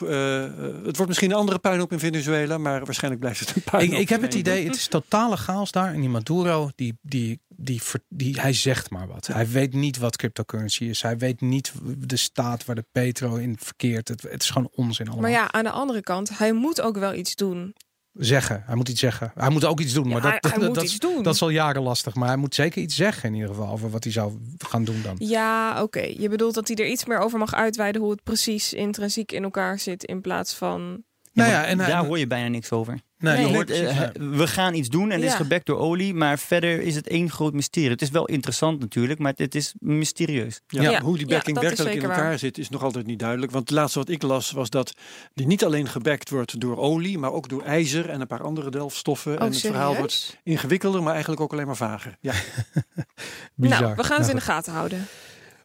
het 0.84 0.96
wordt 0.96 1.06
misschien 1.06 1.30
een 1.30 1.36
andere 1.36 1.58
puinhoop 1.58 1.92
in 1.92 1.98
Venezuela. 1.98 2.58
Maar 2.58 2.84
waarschijnlijk 2.84 3.20
blijft 3.22 3.40
het 3.40 3.48
een 3.48 3.56
Ik, 3.56 3.70
puinhoop. 3.70 4.00
ik 4.00 4.08
heb 4.08 4.22
het 4.22 4.34
idee, 4.34 4.66
het 4.66 4.76
is 4.76 4.86
totale 4.86 5.36
chaos 5.36 5.70
daar. 5.72 5.94
En 5.94 6.00
die 6.00 6.08
Maduro, 6.10 6.70
die, 6.74 6.98
die, 7.02 7.40
die, 7.60 7.82
ver- 7.82 8.04
die, 8.08 8.40
hij 8.40 8.52
zegt 8.52 8.90
maar 8.90 9.06
wat. 9.06 9.26
Hij 9.26 9.48
weet 9.48 9.72
niet 9.72 9.98
wat 9.98 10.16
cryptocurrency 10.16 10.84
is. 10.84 11.02
Hij 11.02 11.18
weet 11.18 11.40
niet 11.40 11.72
de 11.98 12.16
staat 12.16 12.64
waar 12.64 12.74
de 12.76 12.84
petro 12.92 13.36
in 13.36 13.56
verkeert. 13.60 14.08
Het, 14.08 14.22
het 14.22 14.42
is 14.42 14.50
gewoon 14.50 14.68
onzin 14.74 15.06
allemaal. 15.06 15.22
Maar 15.30 15.40
ja, 15.40 15.52
aan 15.52 15.64
de 15.64 15.70
andere 15.70 16.00
kant, 16.00 16.38
hij 16.38 16.52
moet 16.52 16.80
ook 16.80 16.96
wel 16.98 17.14
iets 17.14 17.34
doen. 17.34 17.74
Zeggen, 18.12 18.62
hij 18.66 18.74
moet 18.74 18.88
iets 18.88 19.00
zeggen. 19.00 19.32
Hij 19.34 19.50
moet 19.50 19.64
ook 19.64 19.80
iets 19.80 19.92
doen. 19.92 20.04
Ja, 20.08 20.12
maar 20.12 20.22
hij, 20.22 20.38
dat, 20.40 20.50
hij 20.50 20.58
dat, 20.60 20.68
moet 20.68 20.76
dat, 20.76 20.84
iets 20.84 20.98
doen. 20.98 21.22
dat 21.22 21.34
is 21.34 21.42
al 21.42 21.48
jaren 21.48 21.82
lastig. 21.82 22.14
Maar 22.14 22.28
hij 22.28 22.36
moet 22.36 22.54
zeker 22.54 22.82
iets 22.82 22.96
zeggen 22.96 23.28
in 23.28 23.34
ieder 23.34 23.48
geval 23.48 23.68
over 23.72 23.90
wat 23.90 24.04
hij 24.04 24.12
zou 24.12 24.38
gaan 24.58 24.84
doen 24.84 25.02
dan. 25.02 25.14
Ja, 25.18 25.82
oké. 25.82 26.00
Je 26.18 26.28
bedoelt 26.28 26.54
dat 26.54 26.68
hij 26.68 26.76
er 26.76 26.86
iets 26.86 27.04
meer 27.04 27.18
over 27.18 27.38
mag 27.38 27.54
uitweiden 27.54 28.00
hoe 28.02 28.10
het 28.10 28.22
precies 28.22 28.72
intrinsiek 28.72 29.32
in 29.32 29.42
elkaar 29.42 29.78
zit 29.78 30.04
in 30.04 30.20
plaats 30.20 30.54
van. 30.54 31.02
Nou 31.32 31.50
ja, 31.50 31.64
en 31.64 31.78
hij- 31.78 31.88
daar 31.90 32.04
hoor 32.04 32.18
je 32.18 32.26
bijna 32.26 32.48
niks 32.48 32.70
over. 32.72 33.00
Nee, 33.20 33.32
Nee. 33.34 33.42
Je 33.42 33.46
nee, 33.48 33.54
hoort, 33.54 33.70
eh, 33.70 34.08
we 34.38 34.46
gaan 34.46 34.74
iets 34.74 34.88
doen 34.88 35.10
en 35.10 35.20
het 35.20 35.30
is 35.30 35.34
gebekt 35.34 35.66
door 35.66 35.78
olie, 35.78 36.14
maar 36.14 36.38
verder 36.38 36.80
is 36.80 36.94
het 36.94 37.08
één 37.08 37.30
groot 37.30 37.52
mysterie. 37.52 37.90
Het 37.90 38.02
is 38.02 38.10
wel 38.10 38.26
interessant 38.26 38.80
natuurlijk, 38.80 39.18
maar 39.18 39.32
het 39.36 39.54
is 39.54 39.74
mysterieus. 39.78 40.60
Ja, 40.66 40.82
Ja. 40.82 41.00
Hoe 41.00 41.16
die 41.16 41.26
backing 41.26 41.58
werkelijk 41.58 41.94
in 41.94 42.02
elkaar 42.02 42.18
waar. 42.28 42.38
zit, 42.38 42.58
is 42.58 42.68
nog 42.68 42.82
altijd 42.82 43.06
niet 43.06 43.18
duidelijk. 43.18 43.52
Want 43.52 43.68
het 43.68 43.78
laatste 43.78 43.98
wat 43.98 44.08
ik 44.08 44.22
las 44.22 44.50
was 44.50 44.70
dat 44.70 44.92
die 45.34 45.46
niet 45.46 45.64
alleen 45.64 45.88
gebackt 45.88 46.30
wordt 46.30 46.60
door 46.60 46.76
olie, 46.76 47.18
maar 47.18 47.32
ook 47.32 47.48
door 47.48 47.62
ijzer 47.62 48.08
en 48.08 48.20
een 48.20 48.26
paar 48.26 48.42
andere 48.42 48.70
delfstoffen. 48.70 49.32
Oh, 49.32 49.40
en 49.40 49.50
het 49.50 49.60
verhaal 49.60 49.96
wordt 49.96 50.36
ingewikkelder, 50.42 51.02
maar 51.02 51.12
eigenlijk 51.12 51.42
ook 51.42 51.52
alleen 51.52 51.66
maar 51.66 51.76
vager. 51.76 52.16
Ja. 52.20 52.32
bizar. 53.54 53.80
Nou, 53.80 53.94
we 53.96 54.04
gaan 54.04 54.10
Nou, 54.20 54.24
ze 54.24 54.30
in 54.30 54.36
de 54.36 54.42
goed. 54.42 54.52
gaten 54.52 54.72
houden. 54.72 55.06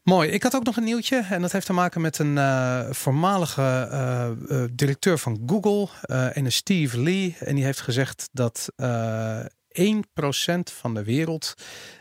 Mooi. 0.06 0.30
Ik 0.30 0.44
had 0.44 0.56
ook 0.56 0.63
nog 0.63 0.78
een 0.78 0.84
nieuwtje. 0.84 1.26
En 1.30 1.41
dat 1.41 1.52
heeft 1.52 1.65
te 1.65 1.74
maken 1.74 2.02
met 2.02 2.20
een 2.20 2.38
eh, 2.38 2.89
voormalige 2.91 3.62
eh, 3.62 4.32
eh, 4.32 4.70
directeur 4.72 5.18
van 5.18 5.44
Google. 5.46 5.88
en 6.34 6.46
een 6.46 6.52
Steve 6.52 7.00
Lee. 7.00 7.36
En 7.39 7.56
die 7.56 7.63
heeft 7.63 7.82
gezegd 7.82 8.30
dat 8.32 8.68
eh 8.76 9.46
1% 9.70 10.72
van 10.72 10.94
de 10.94 11.04
wereld 11.04 11.54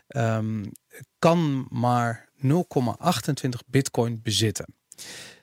ehm, 0.07 0.64
kan 1.19 1.67
maar 1.71 2.29
0,28 2.37 2.53
bitcoin 3.67 4.21
bezitten. 4.23 4.67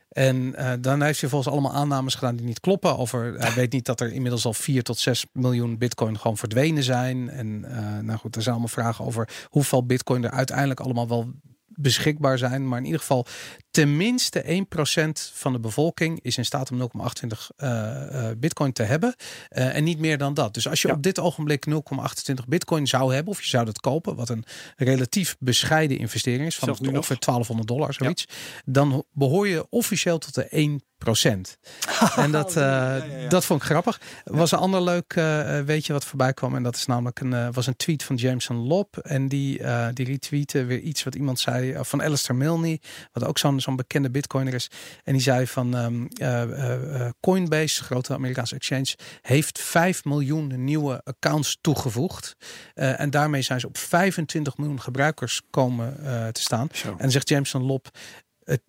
En 0.09 0.55
dan 0.81 1.01
heeft 1.01 1.21
hij 1.21 1.29
volgens 1.29 1.53
allemaal 1.53 1.73
aannames 1.73 2.15
gedaan 2.15 2.35
die 2.35 2.45
niet 2.45 2.59
kloppen. 2.59 2.97
Over, 2.97 3.33
hij 3.37 3.53
weet 3.53 3.71
niet 3.71 3.85
dat 3.85 4.01
er 4.01 4.11
inmiddels 4.11 4.45
al 4.45 4.53
4 4.53 4.83
tot 4.83 4.97
6 4.97 5.25
miljoen 5.33 5.77
bitcoin 5.77 6.19
gewoon 6.19 6.37
verdwenen 6.37 6.83
zijn. 6.83 7.29
En 7.29 7.59
nou 8.05 8.19
goed, 8.19 8.35
er 8.35 8.41
zijn 8.41 8.55
allemaal 8.55 8.73
vragen 8.73 9.05
over 9.05 9.29
hoeveel 9.45 9.85
bitcoin 9.85 10.23
er 10.23 10.31
uiteindelijk 10.31 10.79
allemaal 10.79 11.07
wel 11.07 11.33
beschikbaar 11.81 12.37
zijn. 12.37 12.67
Maar 12.67 12.79
in 12.79 12.85
ieder 12.85 12.99
geval 12.99 13.25
tenminste 13.71 14.43
1% 14.43 15.31
van 15.33 15.51
de 15.53 15.59
bevolking 15.59 16.19
is 16.21 16.37
in 16.37 16.45
staat 16.45 16.71
om 16.71 16.77
0,28 16.77 17.49
eh, 17.57 18.29
eh, 18.29 18.37
bitcoin 18.37 18.71
te 18.73 18.83
hebben. 18.83 19.15
Eh, 19.49 19.75
en 19.75 19.83
niet 19.83 19.99
meer 19.99 20.17
dan 20.17 20.33
dat. 20.33 20.53
Dus 20.53 20.67
als 20.67 20.81
je 20.81 20.87
Ja. 20.87 20.93
op 20.93 21.03
dit 21.03 21.19
ogenblik 21.19 21.65
0,28 21.65 22.47
bitcoin 22.47 22.87
zou 22.87 23.13
hebben, 23.13 23.33
of 23.33 23.41
je 23.41 23.49
zou 23.49 23.65
dat 23.65 23.79
kopen, 23.79 24.15
wat 24.15 24.29
een 24.29 24.43
relatief 24.77 25.35
bescheiden 25.39 25.97
investering 25.97 26.45
is, 26.45 26.55
van 26.55 26.69
ongeveer 26.69 27.19
1200 27.19 27.67
dollar, 27.67 27.93
zoiets, 27.93 28.25
dan 28.65 28.91
ho- 28.91 29.03
behoor 29.11 29.47
je 29.47 29.65
officieel 29.69 30.17
tot 30.17 30.33
de 30.35 30.47
1%. 30.49 31.57
en 32.15 32.31
dat, 32.31 32.53
ja, 32.53 32.95
ja, 32.95 33.03
ja. 33.05 33.29
dat 33.29 33.45
vond 33.45 33.61
ik 33.61 33.67
grappig. 33.67 34.01
Er 34.23 34.35
was 34.37 34.51
een 34.51 34.57
ander 34.59 34.81
leuk 34.83 35.13
eh, 35.15 35.57
eh, 35.59 35.65
weetje 35.65 35.93
wat 35.93 36.05
voorbij 36.05 36.33
kwam. 36.33 36.55
En 36.55 36.63
dat 36.63 36.75
is 36.75 36.85
namelijk 36.85 37.19
een, 37.19 37.51
was 37.51 37.67
een 37.67 37.75
tweet 37.75 38.03
van 38.03 38.15
Jameson 38.15 38.55
Lob. 38.57 38.97
En 38.97 39.27
die, 39.27 39.61
die 39.93 40.05
retweette 40.05 40.65
weer 40.65 40.79
iets 40.79 41.03
wat 41.03 41.15
iemand 41.15 41.39
zei 41.39 41.75
van 41.81 42.01
Alistair 42.03 42.39
Milne. 42.39 42.79
Wat 43.11 43.23
ook 43.25 43.37
zo'n 43.37 43.60
zo'n 43.61 43.75
bekende 43.75 44.11
bitcoiner 44.11 44.53
is. 44.53 44.69
En 45.03 45.13
die 45.13 45.21
zei 45.21 45.47
van 45.47 45.75
ehm, 45.75 46.05
eh, 46.13 46.41
eh, 46.41 47.05
eh, 47.05 47.11
Coinbase, 47.19 47.83
grote 47.83 48.13
Amerikaanse 48.13 48.55
exchange, 48.55 48.95
heeft 49.21 49.59
5 49.59 50.05
miljoen 50.05 50.63
nieuwe 50.63 51.01
accounts 51.03 51.57
toegevoegd. 51.61 52.35
En 52.73 53.09
daarmee 53.09 53.41
zijn 53.41 53.59
ze 53.59 53.67
op 53.67 53.77
25 53.77 54.57
miljoen 54.57 54.81
gebruikers 54.81 55.41
komen 55.49 55.95
te 56.33 56.41
staan. 56.41 56.67
Zo. 56.71 56.95
En 56.97 57.11
zegt 57.11 57.29
Jameson 57.29 57.63
Lop, 57.63 57.89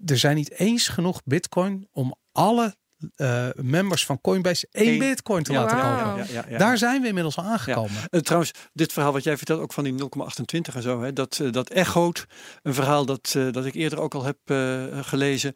er 0.05 0.18
zijn 0.18 0.37
niet 0.37 0.50
eens 0.50 0.88
genoeg 0.88 1.22
bitcoin 1.24 1.88
om 1.92 2.14
alle 2.33 2.76
eh, 3.16 3.46
members 3.54 4.06
van 4.06 4.20
Coinbase 4.20 4.68
één 4.70 4.98
bitcoin 4.98 5.42
te 5.42 5.52
Ja, 5.52 5.60
laten 5.62 5.76
wauw. 5.76 6.04
kopen. 6.08 6.32
ja, 6.32 6.40
ja, 6.40 6.44
ja. 6.48 6.58
Daar 6.58 6.78
zijn 6.78 7.00
we 7.02 7.06
inmiddels 7.08 7.36
al 7.36 7.44
aangekomen. 7.44 7.96
Eh, 8.10 8.20
trouwens, 8.20 8.52
dit 8.72 8.92
verhaal 8.92 9.12
wat 9.12 9.24
jij 9.24 9.36
vertelt, 9.36 9.60
ook 9.60 9.72
van 9.72 9.84
die 9.84 9.92
0,28 9.92 10.74
en 10.74 10.82
zo, 10.82 11.02
hè, 11.02 11.12
dat, 11.12 11.38
eh, 11.42 11.50
dat 11.52 11.70
echoot 11.70 12.26
een 12.62 12.74
verhaal 12.74 13.04
dat, 13.04 13.36
dat 13.50 13.64
ik 13.64 13.74
eerder 13.74 14.00
ook 14.00 14.14
al 14.14 14.24
heb 14.24 14.38
gelezen. 15.06 15.54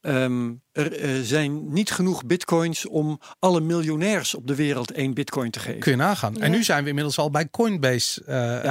Ehm, 0.00 0.52
er 0.78 0.92
eh, 1.00 1.10
zijn 1.22 1.72
niet 1.72 1.90
genoeg 1.90 2.24
bitcoins 2.26 2.86
om 2.88 3.20
alle 3.38 3.60
miljonairs 3.60 4.34
op 4.34 4.46
de 4.46 4.54
wereld 4.54 4.90
één 4.92 5.14
bitcoin 5.14 5.50
te 5.50 5.58
geven. 5.58 5.80
Kun 5.80 5.90
je 5.90 5.96
nagaan. 5.98 6.36
En 6.40 6.50
nu 6.50 6.64
zijn 6.64 6.82
we 6.82 6.88
inmiddels 6.88 7.18
al 7.18 7.30
bij 7.30 7.48
Coinbase 7.50 8.24
eh, 8.24 8.64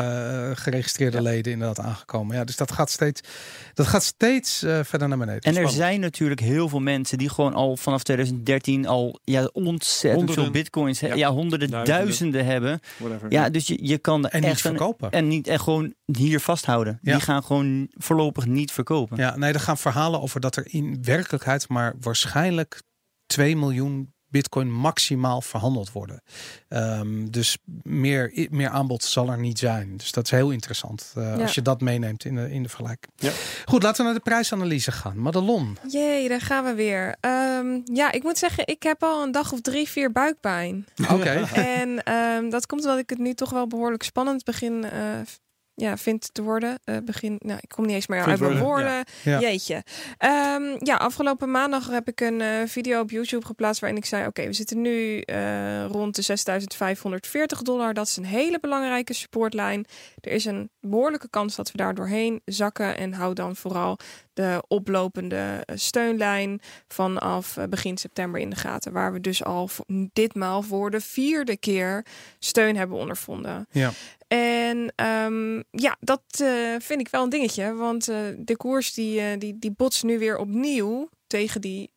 eh, 0.50 0.58
geregistreerde 0.58 1.22
leden 1.22 1.52
inderdaad 1.52 1.80
aangekomen. 1.86 2.36
Ja, 2.36 2.43
dus 2.43 2.56
dat 2.56 2.72
gaat 2.72 2.89
steeds, 2.89 3.22
dat 3.74 3.88
gaat 3.88 4.04
steeds 4.04 4.63
eh, 4.63 4.80
verder 4.84 5.08
naar 5.08 5.17
beneden. 5.17 5.41
En 5.41 5.56
er 5.58 5.70
zijn 5.70 6.00
natuurlijk 6.00 6.39
heel 6.39 6.70
veel 6.70 6.80
mensen 6.80 7.17
die 7.17 7.30
gewoon 7.30 7.54
al 7.54 7.78
vanaf 7.78 8.04
2013 8.04 8.88
al 8.88 9.20
ja, 9.24 9.50
ontzettend 9.54 10.13
Honderden. 10.15 10.43
veel 10.43 10.54
bitcoins, 10.54 11.00
he- 11.00 11.08
Ja. 11.08 11.15
ja, 11.15 11.32
honderden, 11.32 11.70
Duizenden. 11.70 12.04
duizenden 12.06 12.46
hebben. 12.46 12.80
Whatever. 12.98 13.32
Ja, 13.32 13.50
dus 13.50 13.67
je, 13.67 13.78
je 13.82 13.98
kan 13.98 14.28
en 14.28 14.41
niet 14.41 14.50
echt 14.50 14.63
een- 14.65 14.70
verkopen. 14.72 15.12
en 15.12 15.28
niet 15.28 15.48
en 15.48 15.60
gewoon 15.60 15.93
hier 16.06 16.39
vasthouden. 16.39 17.00
Ja. 17.02 17.12
Die 17.13 17.22
gaan 17.22 17.43
gewoon 17.43 17.88
voorlopig 17.93 18.46
niet 18.46 18.72
verkopen. 18.72 19.17
Ja, 19.17 19.38
nee, 19.38 19.54
er 19.54 19.60
gaan 19.60 19.78
verhalen 19.78 20.22
over 20.22 20.39
dat 20.39 20.56
er 20.56 20.63
in 20.70 20.98
werkelijkheid 21.04 21.70
maar 21.70 21.93
waarschijnlijk 21.99 22.81
2 23.25 23.55
miljoen 23.57 24.15
bitcoin 24.29 24.71
maximaal 24.71 25.41
verhandeld 25.41 25.91
worden. 25.91 26.21
Ehm, 26.67 27.25
dus 27.29 27.57
meer, 27.83 28.47
meer 28.51 28.69
aanbod 28.69 29.03
zal 29.03 29.29
er 29.29 29.39
niet 29.39 29.60
zijn. 29.60 29.97
Dus 29.97 30.12
dat 30.12 30.23
is 30.25 30.31
heel 30.31 30.51
interessant 30.51 31.13
eh, 31.15 31.23
Ja. 31.23 31.41
als 31.41 31.55
je 31.55 31.62
dat 31.62 31.81
meeneemt 31.81 32.25
in 32.25 32.36
de, 32.36 32.51
in 32.51 32.63
de 32.63 32.69
vergelijking. 32.69 33.13
Ja. 33.15 33.31
Goed, 33.65 33.83
laten 33.83 33.97
we 33.97 34.03
naar 34.03 34.13
de 34.13 34.29
prijsanalyse 34.29 34.91
gaan. 34.91 35.19
Madelon. 35.21 35.77
Jee, 35.88 36.27
daar 36.29 36.41
gaan 36.41 36.63
we 36.63 36.73
weer. 36.73 37.15
Ehm, 37.19 37.79
ja, 37.83 38.12
ik 38.12 38.23
moet 38.23 38.38
zeggen, 38.38 38.67
ik 38.67 38.83
heb 38.83 39.03
al 39.03 39.23
een 39.23 39.31
dag 39.31 39.51
of 39.51 39.62
drie, 39.62 39.88
vier 39.88 40.12
buikpijn. 40.12 40.86
Oké. 41.12 41.29
en 41.81 42.03
ehm, 42.03 42.49
dat 42.49 42.65
komt 42.65 42.81
omdat 42.83 42.97
ik 42.99 43.10
het 43.10 43.19
nu 43.19 43.33
toch 43.33 43.49
wel 43.49 43.67
behoorlijk 43.67 44.03
spannend 44.03 44.43
begin 44.43 44.83
eh, 44.83 45.01
ja, 45.79 45.97
vind 45.97 46.33
te 46.33 46.41
worden. 46.41 46.79
Eh, 46.83 46.97
begin, 47.03 47.35
nou, 47.39 47.59
ik 47.61 47.69
kom 47.69 47.85
niet 47.85 47.95
eens 47.95 48.07
meer 48.07 48.23
Vindt 48.23 48.41
uit 48.41 48.49
mijn 48.49 48.63
woorden. 48.63 49.03
Ja. 49.23 49.39
Jeetje. 49.39 49.83
Ehm, 50.17 50.63
ja, 50.79 50.95
afgelopen 50.95 51.51
maandag 51.51 51.87
heb 51.87 52.07
ik 52.07 52.21
een 52.21 52.41
eh, 52.41 52.49
video 52.65 53.01
op 53.01 53.09
YouTube 53.09 53.45
geplaatst 53.45 53.81
waarin 53.81 53.99
ik 53.99 54.05
zei: 54.05 54.27
Oké, 54.27 54.45
we 54.45 54.53
zitten 54.53 54.81
nu 54.81 55.19
eh, 55.19 55.85
rond 55.85 56.15
de 56.15 56.37
6.540 57.57 57.61
dollar. 57.61 57.93
Dat 57.93 58.07
is 58.07 58.17
een 58.17 58.25
hele 58.25 58.59
belangrijke 58.59 59.13
supportlijn. 59.13 59.85
Er 60.21 60.31
is 60.31 60.45
een 60.45 60.69
behoorlijke 60.81 61.29
kans 61.29 61.55
dat 61.55 61.71
we 61.71 61.77
daar 61.77 61.95
doorheen 61.95 62.41
zakken. 62.45 62.97
En 62.97 63.13
hou 63.13 63.33
dan 63.33 63.55
vooral 63.55 63.97
de 64.33 64.63
oplopende 64.67 65.63
steunlijn 65.73 66.61
vanaf 66.87 67.57
begin 67.69 67.97
september 67.97 68.41
in 68.41 68.49
de 68.49 68.55
gaten. 68.55 68.91
Waar 68.91 69.13
we 69.13 69.21
dus 69.21 69.43
al 69.43 69.69
ditmaal 70.13 70.61
voor 70.61 70.91
de 70.91 71.01
vierde 71.01 71.57
keer 71.57 72.05
steun 72.39 72.75
hebben 72.75 72.97
ondervonden. 72.97 73.67
Ja. 73.71 73.91
En 74.27 74.93
ehm, 74.95 75.61
ja, 75.71 75.97
dat 75.99 76.21
eh, 76.41 76.75
vind 76.79 76.99
ik 76.99 77.07
wel 77.09 77.23
een 77.23 77.29
dingetje. 77.29 77.73
Want 77.73 78.07
eh, 78.07 78.17
de 78.37 78.57
koers 78.57 78.93
die, 78.93 79.19
eh, 79.19 79.39
die, 79.39 79.59
die 79.59 79.71
botst 79.71 80.03
nu 80.03 80.19
weer 80.19 80.37
opnieuw 80.37 81.09
tegen 81.27 81.61
die 81.61 81.91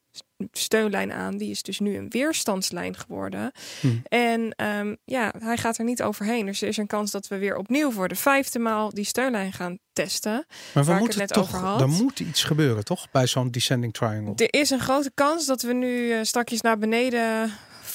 steunlijn 0.53 1.13
aan. 1.13 1.37
Die 1.37 1.51
is 1.51 1.63
dus 1.63 1.79
nu 1.79 1.97
een 1.97 2.09
weerstandslijn 2.09 2.97
geworden. 2.97 3.53
Hm. 3.81 3.89
En 4.09 4.55
ehm, 4.57 4.95
ja, 5.05 5.35
hij 5.39 5.57
gaat 5.57 5.79
er 5.79 5.85
niet 5.85 6.03
overheen. 6.03 6.47
Dus 6.47 6.63
er 6.63 6.69
is 6.69 6.77
een 6.77 6.87
kans 6.87 7.11
dat 7.11 7.29
we 7.29 7.39
weer 7.39 7.57
opnieuw 7.57 7.91
voor 7.91 8.09
de 8.09 8.15
vijfde 8.15 8.59
maal 8.59 8.91
die 8.91 9.05
steunlijn 9.05 9.53
gaan 9.53 9.79
testen. 9.93 10.47
Maar 10.75 10.85
we 10.85 10.93
moeten 10.93 11.21
het 11.21 11.29
net 11.29 11.29
toch, 11.29 11.55
over 11.55 11.59
had. 11.59 11.81
er 11.81 11.89
moet 11.89 12.21
iets 12.21 12.43
gebeuren, 12.43 12.85
toch? 12.85 13.11
Bij 13.11 13.27
zo'n 13.27 13.51
descending 13.51 13.93
triangle. 13.93 14.35
Er 14.35 14.61
is 14.61 14.71
een 14.71 14.81
grote 14.81 15.11
kans 15.15 15.47
dat 15.47 15.63
we 15.63 15.73
nu 15.73 16.13
eh, 16.13 16.19
stakjes 16.23 16.61
naar 16.61 16.79
beneden 16.79 17.53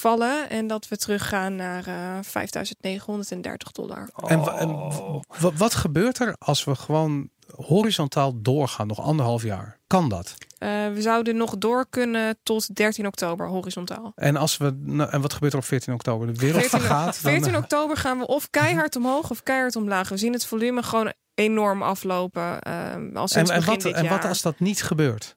vallen. 0.10 0.50
En 0.50 0.68
dat 0.68 0.88
we 0.88 0.98
teruggaan 0.98 1.56
naar 1.56 1.88
eh 1.88 2.20
5.930 2.24 3.72
dollar. 3.72 4.10
En, 4.28 4.40
wa- 4.40 4.58
en 4.58 4.92
wat 5.58 5.74
gebeurt 5.76 6.20
er 6.20 6.36
als 6.38 6.64
we 6.64 6.76
gewoon 6.76 7.30
horizontaal 7.56 8.42
doorgaan, 8.42 8.88
nog 8.88 9.00
anderhalf 9.02 9.44
jaar? 9.44 9.80
Kan 9.88 10.10
dat? 10.10 10.34
Eh, 10.58 10.70
we 10.94 11.02
zouden 11.02 11.38
nog 11.38 11.58
door 11.58 11.86
kunnen 11.90 12.38
tot 12.44 12.76
13 12.76 13.08
oktober 13.08 13.48
horizontaal. 13.48 14.12
En, 14.16 14.36
als 14.36 14.58
we, 14.58 14.76
nou, 14.80 15.10
en 15.10 15.22
wat 15.22 15.34
gebeurt 15.34 15.54
er 15.54 15.60
op 15.60 15.66
14 15.66 15.94
oktober? 15.94 16.28
De 16.28 16.40
wereld 16.40 16.62
14, 16.62 16.80
vergaat. 16.80 17.20
dan- 17.22 17.32
14 17.32 17.56
oktober 17.58 17.98
gaan 17.98 18.20
we 18.20 18.28
of 18.28 18.50
keihard 18.50 18.96
omhoog 18.96 19.30
of 19.30 19.44
keihard 19.44 19.76
omlaag. 19.76 20.10
We 20.10 20.18
zien 20.18 20.34
het 20.34 20.46
volume 20.46 20.84
gewoon 20.84 21.14
enorm 21.36 21.82
aflopen. 21.84 22.62
ehm 22.62 23.18
als 23.18 23.32
en, 23.34 23.46
en, 23.50 23.66
wat, 23.66 23.84
en 23.86 24.10
wat 24.10 24.26
als 24.26 24.42
dat 24.42 24.60
niet 24.60 24.84
gebeurt? 24.84 25.36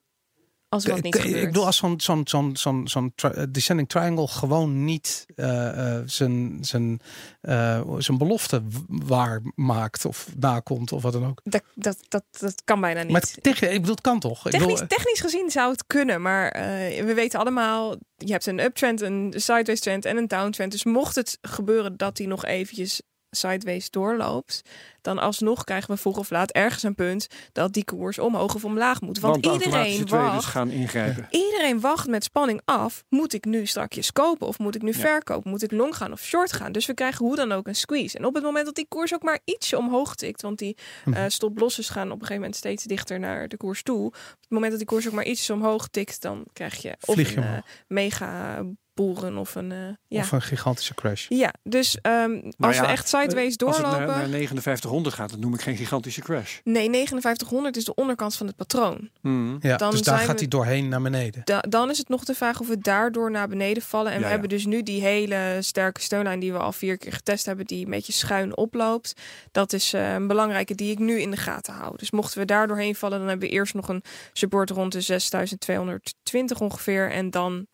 Als 0.69 0.85
wat 0.85 1.01
niet 1.01 1.15
ik, 1.15 1.21
gebeurt. 1.21 1.41
ik 1.41 1.47
bedoel, 1.47 1.65
als 1.65 1.77
zo'n 1.77 1.99
zo'n 2.01 2.21
zo'n 2.27 2.57
zo'n 2.57 2.87
zo'n 2.87 3.11
tri- 3.15 3.29
eh, 3.29 3.43
descending 3.51 3.89
triangle 3.89 4.27
gewoon 4.27 4.83
niet 4.83 5.25
eh, 5.35 5.99
zijn 6.05 6.57
zijn 6.61 6.99
eh, 7.41 7.81
zijn 7.97 8.17
belofte 8.17 8.61
w- 8.67 8.77
waar 8.87 9.41
maakt 9.55 10.05
of 10.05 10.27
nakomt 10.37 10.91
of 10.91 11.01
wat 11.01 11.13
dan 11.13 11.25
ook. 11.25 11.41
dat, 11.43 11.63
dat, 11.75 11.97
dat, 12.07 12.23
dat 12.39 12.61
kan 12.65 12.81
bijna 12.81 13.01
niet. 13.01 13.11
Maar 13.11 13.21
technisch, 13.41 13.69
ik 13.69 13.75
bedoel, 13.79 13.95
het 13.95 14.01
kan 14.03 14.19
toch? 14.19 14.45
Ik 14.45 14.51
bedoel, 14.51 14.67
Technisch, 14.67 14.87
technisch 14.97 15.19
gezien 15.21 15.49
zou 15.49 15.71
het 15.71 15.83
kunnen, 15.87 16.21
maar 16.21 16.49
eh, 16.49 17.03
we 17.03 17.13
weten 17.13 17.39
allemaal, 17.39 17.95
je 18.17 18.31
hebt 18.31 18.45
een 18.45 18.59
uptrend, 18.59 19.01
een 19.01 19.33
sideways 19.35 19.79
trend 19.79 20.05
en 20.05 20.17
een 20.17 20.27
downtrend. 20.27 20.71
Dus 20.71 20.83
mocht 20.83 21.15
het 21.15 21.37
gebeuren 21.41 21.97
dat 21.97 22.15
die 22.17 22.27
nog 22.27 22.45
eventjes 22.45 23.01
sideways 23.31 23.89
doorloopt, 23.89 24.61
dan 25.01 25.19
alsnog 25.19 25.63
krijgen 25.63 25.91
we 25.93 25.97
vroeg 25.97 26.17
of 26.17 26.29
laat 26.29 26.51
ergens 26.51 26.83
een 26.83 26.95
punt 26.95 27.27
dat 27.51 27.73
die 27.73 27.83
koers 27.85 28.19
omhoog 28.19 28.55
of 28.55 28.65
omlaag 28.65 29.01
moet. 29.01 29.19
Want, 29.19 29.45
iedereen 29.45 30.05
traders 30.05 30.33
wacht, 30.33 30.45
gaan 30.45 30.69
ingrijpen. 30.69 31.27
iedereen 31.45 31.79
wacht 31.79 32.07
met 32.07 32.23
spanning 32.23 32.61
af. 32.65 33.03
Moet 33.09 33.33
ik 33.33 33.45
nu 33.45 33.65
strakjes 33.65 34.11
kopen 34.11 34.47
of 34.47 34.59
moet 34.59 34.75
ik 34.75 34.81
nu 34.81 34.91
Ja. 34.91 34.99
verkopen? 34.99 35.49
Moet 35.49 35.63
ik 35.63 35.71
long 35.71 35.95
gaan 35.95 36.11
of 36.11 36.21
short 36.21 36.53
gaan? 36.53 36.71
Dus 36.71 36.85
we 36.85 36.93
krijgen 36.93 37.25
hoe 37.25 37.35
dan 37.35 37.51
ook 37.51 37.67
een 37.67 37.75
squeeze. 37.75 38.17
En 38.17 38.25
op 38.25 38.33
het 38.33 38.43
moment 38.43 38.65
dat 38.65 38.75
die 38.75 38.85
koers 38.89 39.13
ook 39.13 39.23
maar 39.23 39.39
ietsje 39.45 39.77
omhoog 39.77 40.15
tikt, 40.15 40.41
want 40.41 40.57
die 40.57 40.77
Mhm. 41.05 41.17
eh 41.17 41.23
stoplosses 41.27 41.89
gaan 41.89 42.05
op 42.05 42.11
een 42.11 42.17
gegeven 42.19 42.35
moment 42.35 42.55
steeds 42.55 42.83
dichter 42.83 43.19
naar 43.19 43.47
de 43.47 43.57
koers 43.57 43.83
toe. 43.83 44.05
Op 44.05 44.13
het 44.41 44.49
moment 44.49 44.69
dat 44.71 44.79
die 44.79 44.87
koers 44.89 45.07
ook 45.07 45.13
maar 45.13 45.25
ietsje 45.25 45.53
omhoog 45.53 45.87
tikt, 45.87 46.21
dan 46.21 46.45
krijg 46.53 46.81
je 46.81 46.95
of 47.05 47.17
een 47.17 47.43
eh, 47.43 47.57
mega 47.87 48.63
boeren 48.99 49.37
of 49.37 49.55
een... 49.55 49.71
eh, 49.71 49.77
ja. 50.07 50.19
Of 50.19 50.31
een 50.31 50.41
gigantische 50.41 50.93
crash. 50.93 51.25
ja, 51.29 51.53
dus 51.63 51.97
ehm, 52.01 52.33
als 52.43 52.53
Nou 52.57 52.73
ja, 52.73 52.81
we 52.81 52.87
echt 52.87 53.07
sideways 53.07 53.57
Als 53.57 53.77
het 53.77 53.85
doorlopen... 53.85 54.07
naar, 54.07 54.29
naar 54.29 54.39
5900 54.41 55.15
gaat, 55.15 55.29
dat 55.29 55.39
noem 55.39 55.53
ik 55.53 55.61
geen 55.61 55.75
gigantische 55.75 56.21
crash. 56.21 56.57
Nee, 56.63 56.89
5900 56.89 57.77
is 57.77 57.85
de 57.85 57.95
onderkant 57.95 58.35
van 58.35 58.47
het 58.47 58.55
patroon. 58.55 59.09
Mhm. 59.21 59.55
Ja, 59.59 59.77
Dan 59.77 59.91
dus 59.91 60.01
daar 60.01 60.17
gaat 60.19 60.39
hij 60.39 60.47
doorheen 60.47 60.87
naar 60.89 61.01
beneden. 61.01 61.41
Da- 61.43 61.63
dan 61.69 61.89
is 61.89 61.97
het 61.97 62.09
nog 62.09 62.23
de 62.23 62.35
vraag 62.35 62.59
of 62.59 62.67
we 62.67 62.77
daardoor 62.77 63.31
naar 63.31 63.47
beneden 63.47 63.83
vallen. 63.83 64.07
En 64.11 64.13
Ja, 64.13 64.17
we 64.19 64.25
ja. 64.25 64.31
hebben 64.31 64.49
dus 64.49 64.65
nu 64.65 64.83
die 64.83 65.01
hele 65.01 65.57
sterke 65.59 66.01
steunlijn 66.01 66.39
die 66.39 66.51
we 66.51 66.57
al 66.59 66.71
vier 66.71 66.97
keer 66.97 67.13
getest 67.13 67.45
hebben, 67.45 67.65
die 67.65 67.85
een 67.85 67.91
beetje 67.91 68.13
schuin 68.13 68.57
oploopt. 68.57 69.13
Dat 69.51 69.73
is 69.73 69.93
eh, 69.93 70.13
een 70.13 70.27
belangrijke 70.27 70.75
die 70.75 70.91
ik 70.91 70.99
nu 70.99 71.19
in 71.21 71.31
de 71.31 71.37
gaten 71.37 71.73
hou. 71.73 71.97
Dus 71.97 72.11
mochten 72.11 72.39
we 72.39 72.45
daar 72.45 72.67
doorheen 72.67 72.95
vallen, 72.95 73.19
dan 73.19 73.27
hebben 73.27 73.47
we 73.47 73.53
eerst 73.53 73.73
nog 73.73 73.87
een 73.89 74.03
support 74.33 74.69
rond 74.69 74.91
de 74.91 75.01
6220 75.01 76.59
ongeveer. 76.61 77.11
En 77.11 77.29
dan 77.29 77.67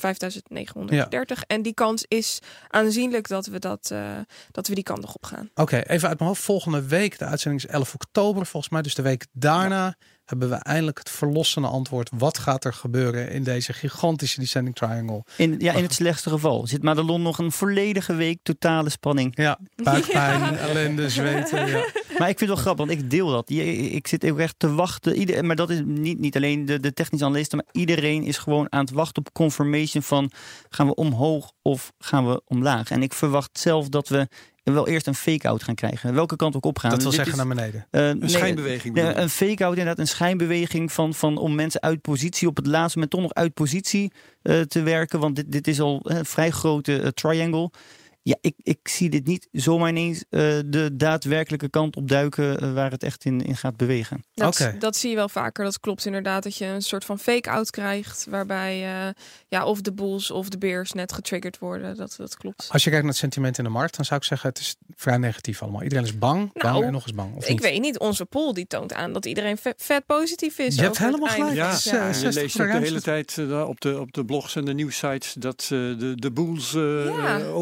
5930. 0.00 1.42
En 1.46 1.62
die 1.62 1.74
kans 1.74 2.04
is 2.08 2.38
aanzienlijk 2.68 3.28
dat 3.28 3.46
we, 3.46 3.58
dat, 3.58 3.90
eh, 3.92 4.10
dat 4.50 4.68
we 4.68 4.74
die 4.74 4.84
kant 4.84 5.00
nog 5.00 5.14
op 5.14 5.24
gaan. 5.24 5.50
Oké, 5.54 5.76
even 5.76 6.08
uit 6.08 6.18
mijn 6.18 6.30
hoofd. 6.30 6.42
Volgende 6.42 6.86
week, 6.86 7.18
de 7.18 7.24
uitzending 7.24 7.64
is 7.64 7.70
11 7.70 7.94
oktober 7.94 8.46
volgens 8.46 8.72
mij. 8.72 8.82
Dus 8.82 8.94
de 8.94 9.02
week 9.02 9.26
daarna 9.32 9.94
hebben 10.24 10.48
we 10.48 10.54
eindelijk 10.54 10.98
het 10.98 11.10
verlossende 11.10 11.68
antwoord. 11.68 12.10
Wat 12.14 12.38
gaat 12.38 12.64
er 12.64 12.72
gebeuren 12.72 13.30
in 13.30 13.42
deze 13.44 13.72
gigantische 13.72 14.40
descending 14.40 14.76
triangle? 14.76 15.24
In, 15.36 15.54
ja, 15.58 15.72
in 15.72 15.82
het 15.82 15.92
slechtste 15.94 16.30
geval 16.30 16.66
zit 16.66 16.82
Madelon 16.82 17.22
nog 17.22 17.38
een 17.38 17.52
volledige 17.52 18.14
week 18.14 18.38
totale 18.42 18.88
spanning. 18.90 19.36
Ja, 19.36 19.58
buikpijn, 19.82 20.40
Ja. 20.40 20.56
ellende, 20.56 21.10
zweten. 21.10 21.66
Ja. 21.66 21.84
Maar 22.20 22.28
ik 22.28 22.38
vind 22.38 22.50
het 22.50 22.58
wel 22.58 22.74
grappig, 22.74 22.86
want 22.86 23.04
ik 23.04 23.10
deel 23.10 23.28
dat. 23.30 23.50
Ik 23.50 24.06
zit 24.06 24.30
ook 24.30 24.38
echt 24.38 24.54
te 24.58 24.74
wachten. 24.74 25.16
Ieder, 25.16 25.44
maar 25.44 25.56
dat 25.56 25.70
is 25.70 25.80
niet, 25.84 26.18
niet 26.18 26.36
alleen 26.36 26.64
de, 26.64 26.80
de 26.80 26.92
technische 26.92 27.26
analisten, 27.26 27.58
maar 27.58 27.82
iedereen 27.82 28.22
is 28.24 28.38
gewoon 28.38 28.66
aan 28.72 28.80
het 28.80 28.90
wachten 28.90 29.22
op 29.26 29.32
confirmation 29.32 30.02
van 30.02 30.30
gaan 30.70 30.86
we 30.86 30.94
omhoog 30.94 31.52
of 31.62 31.92
gaan 31.98 32.28
we 32.28 32.42
omlaag. 32.46 32.90
En 32.90 33.02
ik 33.02 33.12
verwacht 33.12 33.58
zelf 33.58 33.88
dat 33.88 34.08
we 34.08 34.28
wel 34.62 34.88
eerst 34.88 35.06
een 35.06 35.14
fake-out 35.14 35.62
gaan 35.62 35.74
krijgen. 35.74 36.14
Welke 36.14 36.36
kant 36.36 36.56
ook 36.56 36.64
op 36.64 36.78
gaan. 36.78 36.90
Dat 36.90 37.02
wil 37.02 37.10
Dit 37.10 37.20
zeggen 37.24 37.38
is, 37.40 37.46
naar 37.46 37.56
beneden. 37.56 37.86
eh, 37.90 38.08
Een 38.08 38.18
nee, 38.18 38.28
schijnbeweging. 38.28 38.94
Nee, 38.94 39.14
een 39.14 39.30
fake-out 39.30 39.70
inderdaad, 39.70 39.98
een 39.98 40.08
schijnbeweging 40.08 40.92
van, 40.92 41.14
van 41.14 41.36
om 41.38 41.54
mensen 41.54 41.80
uit 41.80 42.00
positie 42.00 42.48
op 42.48 42.56
het 42.56 42.66
laatste 42.66 42.98
moment 42.98 43.10
toch 43.10 43.22
nog 43.22 43.34
uit 43.34 43.54
positie 43.54 44.12
eh, 44.42 44.60
te 44.60 44.82
werken. 44.82 45.20
Want 45.20 45.36
dit, 45.36 45.52
dit 45.52 45.68
is 45.68 45.80
al 45.80 46.00
een 46.02 46.24
vrij 46.24 46.50
grote 46.50 47.00
eh, 47.00 47.08
triangle. 47.08 47.70
Ja, 48.22 48.36
ik, 48.40 48.54
ik 48.62 48.88
zie 48.88 49.10
dit 49.10 49.26
niet 49.26 49.48
zomaar 49.52 49.88
ineens 49.88 50.24
eh, 50.30 50.40
de 50.66 50.90
daadwerkelijke 50.96 51.68
kant 51.68 51.96
op 51.96 52.08
duiken 52.08 52.60
eh, 52.60 52.72
waar 52.72 52.90
het 52.90 53.02
echt 53.02 53.24
in, 53.24 53.40
in 53.44 53.56
gaat 53.56 53.76
bewegen. 53.76 54.24
Dat, 54.34 54.60
Oké. 54.60 54.76
dat 54.78 54.96
zie 54.96 55.10
je 55.10 55.16
wel 55.16 55.28
vaker. 55.28 55.64
Dat 55.64 55.80
klopt 55.80 56.06
inderdaad 56.06 56.42
dat 56.42 56.56
je 56.56 56.64
een 56.64 56.82
soort 56.82 57.04
van 57.04 57.18
fake-out 57.18 57.70
krijgt. 57.70 58.26
Waarbij 58.30 58.74
eh, 58.84 59.08
ja, 59.48 59.64
of 59.64 59.80
de 59.80 59.92
bulls 59.92 60.30
of 60.30 60.48
de 60.48 60.58
bears 60.58 60.92
net 60.92 61.12
getriggerd 61.12 61.58
worden. 61.58 61.96
Dat, 61.96 62.14
dat 62.16 62.36
klopt. 62.36 62.68
Als 62.70 62.84
je 62.84 62.90
kijkt 62.90 63.04
naar 63.04 63.12
het 63.12 63.20
sentiment 63.22 63.58
in 63.58 63.64
de 63.64 63.70
markt, 63.70 63.96
dan 63.96 64.04
zou 64.04 64.20
ik 64.20 64.26
zeggen 64.26 64.48
het 64.48 64.58
is 64.58 64.76
vrij 64.96 65.16
negatief 65.16 65.62
allemaal. 65.62 65.82
Iedereen 65.82 66.04
is 66.04 66.18
bang, 66.18 66.52
bang 66.52 66.74
Nou, 66.74 66.84
en 66.84 66.92
nog 66.92 67.02
eens 67.02 67.14
bang. 67.14 67.36
Of 67.36 67.44
Ik 67.44 67.50
niet? 67.50 67.60
weet 67.60 67.80
niet, 67.80 67.98
onze 67.98 68.24
poll 68.26 68.52
die 68.52 68.66
toont 68.66 68.92
aan 68.92 69.12
dat 69.12 69.26
iedereen 69.26 69.56
vet, 69.58 69.82
vet 69.82 70.06
positief 70.06 70.58
is. 70.58 70.74
Je 70.74 70.82
hebt 70.82 70.98
helemaal 70.98 71.28
gelijk. 71.28 71.54
Ja, 71.54 71.78
Ja, 71.84 71.90
jaar. 71.92 72.08
je 72.08 72.14
60 72.14 72.42
leest 72.42 72.60
ook 72.60 72.66
de 72.72 72.78
hele 72.78 73.00
tijd 73.00 73.38
op, 73.66 73.80
de, 73.80 74.00
op 74.00 74.12
de 74.12 74.24
blogs 74.24 74.56
en 74.56 74.64
de 74.64 74.74
nieuwsites 74.74 75.32
dat 75.38 75.62
eh, 75.62 75.68
de, 75.68 76.12
de 76.14 76.30
boels 76.30 76.74
eh, 76.74 77.04
Ja. 77.04 77.38
eh, 77.40 77.56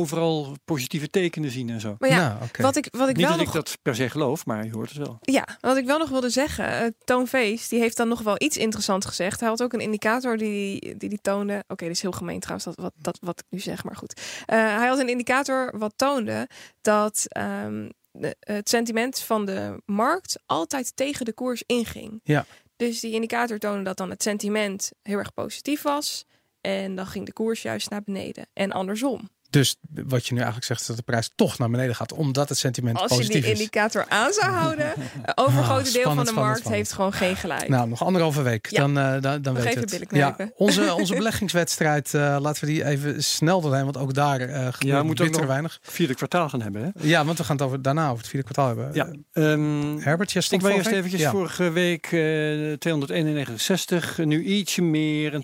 positieve 0.64 1.09
tekenen 1.09 1.51
zien 1.51 1.70
en 1.70 1.80
zo. 1.80 1.94
Maar 1.99 2.09
ja, 2.09 2.28
Nou, 2.28 2.42
oké. 2.44 2.62
wat 2.62 2.76
ik, 2.76 2.88
wat 2.90 3.09
ik 3.09 3.16
Niet 3.16 3.26
wel 3.26 3.36
dat 3.36 3.46
nog 3.46 3.55
ik 3.57 3.64
dat 3.64 3.78
per 3.82 3.94
se 3.94 4.11
geloof, 4.11 4.46
maar 4.46 4.64
je 4.64 4.72
hoort 4.72 4.88
het 4.88 4.99
wel. 4.99 5.18
Ja, 5.20 5.49
wat 5.61 5.76
ik 5.76 5.84
wel 5.86 5.99
nog 5.99 6.09
wilde 6.09 6.30
zeggen. 6.30 6.68
eh, 6.80 6.86
Toon 7.05 7.26
Feest, 7.26 7.70
die 7.70 7.80
heeft 7.80 7.96
dan 7.96 8.09
nog 8.09 8.20
wel 8.22 8.34
iets 8.38 8.57
interessants 8.57 9.07
gezegd. 9.07 9.40
Hij 9.40 9.49
had 9.49 9.62
ook 9.62 9.72
een 9.72 9.80
indicator 9.80 10.36
die 10.36 10.96
die, 10.96 11.09
die 11.09 11.18
toonde. 11.22 11.64
Oké, 11.68 11.84
dit 11.84 11.94
is 11.94 12.03
heel 12.03 12.12
gemeen 12.12 12.40
trouwens, 12.40 12.64
dat, 12.64 12.76
wat, 12.76 12.92
dat, 12.96 13.18
wat 13.20 13.38
ik 13.38 13.46
nu 13.51 13.59
zeg, 13.59 13.84
maar 13.84 13.96
goed. 13.96 14.20
Eh, 14.46 14.57
hij 14.76 14.88
had 14.88 14.99
een 14.99 15.09
indicator 15.09 15.78
wat 15.78 15.92
toonde 15.96 16.49
dat 16.80 17.24
ehm, 17.28 17.88
de- 18.12 18.36
het 18.40 18.68
sentiment 18.68 19.20
van 19.20 19.44
de 19.46 19.82
markt 19.86 20.38
altijd 20.46 20.96
tegen 20.96 21.24
de 21.24 21.32
koers 21.32 21.62
inging. 21.66 22.20
Ja. 22.24 22.44
Dus 22.76 23.01
die 23.01 23.12
indicator 23.12 23.59
toonde 23.59 23.82
dat 23.82 23.96
dan 23.96 24.11
het 24.11 24.22
sentiment 24.22 24.90
heel 25.03 25.18
erg 25.18 25.34
positief 25.34 25.82
was. 25.82 26.24
En 26.61 26.94
dan 26.94 27.07
ging 27.07 27.26
de 27.26 27.32
koers 27.32 27.62
juist 27.62 27.90
naar 27.90 28.03
beneden. 28.03 28.46
En 28.53 28.72
andersom. 28.72 29.28
Dus 29.51 29.76
wat 29.90 30.26
je 30.26 30.30
nu 30.32 30.36
eigenlijk 30.38 30.66
zegt, 30.66 30.80
is 30.80 30.86
dat 30.86 30.96
de 30.96 31.03
prijs 31.03 31.30
toch 31.34 31.59
naar 31.59 31.70
beneden 31.70 31.94
gaat, 31.94 32.12
omdat 32.12 32.49
het 32.49 32.59
sentiment 32.59 32.96
Als 32.99 33.11
je 33.11 33.16
positief 33.16 33.42
die 33.42 33.53
is. 33.53 33.59
indicator 33.59 34.07
aan 34.09 34.32
zou 34.32 34.51
houden, 34.53 34.86
een 34.96 35.32
overgrote 35.34 35.92
deel 35.92 36.03
van 36.03 36.16
de 36.16 36.20
spannend, 36.20 36.34
markt 36.34 36.59
spannend. 36.59 36.74
heeft 36.82 36.92
gewoon 36.92 37.12
geen 37.12 37.36
gelijk. 37.36 37.68
Nou, 37.68 37.88
nog 37.88 38.05
anderhalve 38.05 38.42
week. 38.42 38.66
Ja. 38.70 38.80
Dan, 38.80 38.99
eh, 38.99 39.22
dan, 39.22 39.42
dan 39.42 39.55
Nog 39.55 39.62
weet 39.62 39.74
het. 39.74 39.90
billen 39.90 40.07
Ja, 40.11 40.36
onze, 40.57 40.92
onze 41.01 41.14
beleggingswedstrijd, 41.14 42.14
eh, 42.14 42.36
laten 42.40 42.64
we 42.64 42.70
die 42.70 42.84
even 42.84 43.24
snel 43.24 43.61
doorheen. 43.61 43.84
Want 43.84 43.96
ook 43.96 44.14
daar 44.14 44.40
eh 44.40 44.49
gebeurt 44.49 44.78
Ja, 44.78 45.07
we 45.07 45.14
bitter 45.14 45.46
weinig. 45.46 45.78
Vierde 45.82 46.14
kwartaal 46.14 46.49
gaan 46.49 46.62
hebben, 46.62 46.82
hè? 46.82 47.07
Ja, 47.09 47.24
want 47.24 47.38
we 47.38 47.44
gaan 47.44 47.57
het 47.57 47.64
over, 47.64 47.82
daarna 47.82 48.07
over 48.07 48.18
het 48.18 48.28
vierde 48.28 48.53
kwartaal 48.53 48.66
hebben. 48.66 48.94
Ja. 48.94 49.09
Ehm, 49.32 49.99
Herbert, 49.99 50.32
jij 50.32 50.40
ik 50.40 50.46
stond 50.46 50.62
ben 50.62 50.70
vorige 50.70 50.76
eerst 50.76 50.84
week? 50.90 50.94
eventjes 50.99 51.20
Ja. 51.20 51.30
vorige 51.30 51.70
week 51.70 52.05
eh 52.07 52.72
261, 52.78 54.18
nu 54.18 54.42
ietsje 54.44 54.82
meer, 54.82 55.42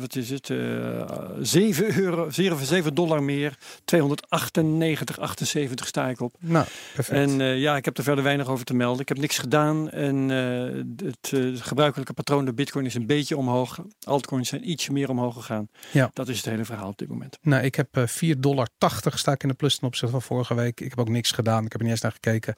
wat 0.00 0.16
is 0.16 0.30
het, 0.30 0.50
eh 0.50 0.58
7 1.40 1.98
euro, 2.00 2.30
7, 2.30 2.66
7 2.66 2.94
dollar 2.94 3.22
meer, 3.22 3.43
298, 3.84 5.18
78 5.18 5.86
sta 5.86 6.08
ik 6.08 6.20
op. 6.20 6.36
Nou, 6.40 6.66
perfect. 6.94 7.18
En 7.18 7.40
eh, 7.40 7.58
ja, 7.58 7.76
ik 7.76 7.84
heb 7.84 7.98
er 7.98 8.04
verder 8.04 8.24
weinig 8.24 8.48
over 8.48 8.64
te 8.64 8.74
melden. 8.74 9.00
Ik 9.00 9.08
heb 9.08 9.18
niks 9.18 9.38
gedaan 9.38 9.90
en 9.90 10.30
eh, 10.30 11.06
het 11.06 11.32
eh, 11.32 11.62
gebruikelijke 11.62 12.12
patroon, 12.12 12.44
de 12.44 12.54
bitcoin 12.54 12.86
is 12.86 12.94
een 12.94 13.06
beetje 13.06 13.36
omhoog. 13.36 13.78
Altcoins 14.02 14.48
zijn 14.48 14.70
ietsje 14.70 14.92
meer 14.92 15.10
omhoog 15.10 15.34
gegaan. 15.34 15.68
Ja. 15.90 16.10
Dat 16.12 16.28
is 16.28 16.36
het 16.36 16.46
hele 16.46 16.64
verhaal 16.64 16.88
op 16.88 16.98
dit 16.98 17.08
moment. 17.08 17.38
Nou, 17.42 17.64
ik 17.64 17.74
heb 17.74 17.96
eh 17.96 18.06
4,80 18.34 18.38
dollar 18.38 18.68
sta 19.14 19.32
ik 19.32 19.42
in 19.42 19.48
de 19.48 19.54
plus 19.54 19.78
ten 19.78 19.86
opzichte 19.86 20.12
van 20.12 20.22
vorige 20.22 20.54
week. 20.54 20.80
Ik 20.80 20.90
heb 20.90 20.98
ook 20.98 21.08
niks 21.08 21.30
gedaan. 21.30 21.64
Ik 21.64 21.72
heb 21.72 21.80
er 21.80 21.82
niet 21.82 21.90
eens 21.90 22.02
naar 22.02 22.12
gekeken. 22.12 22.54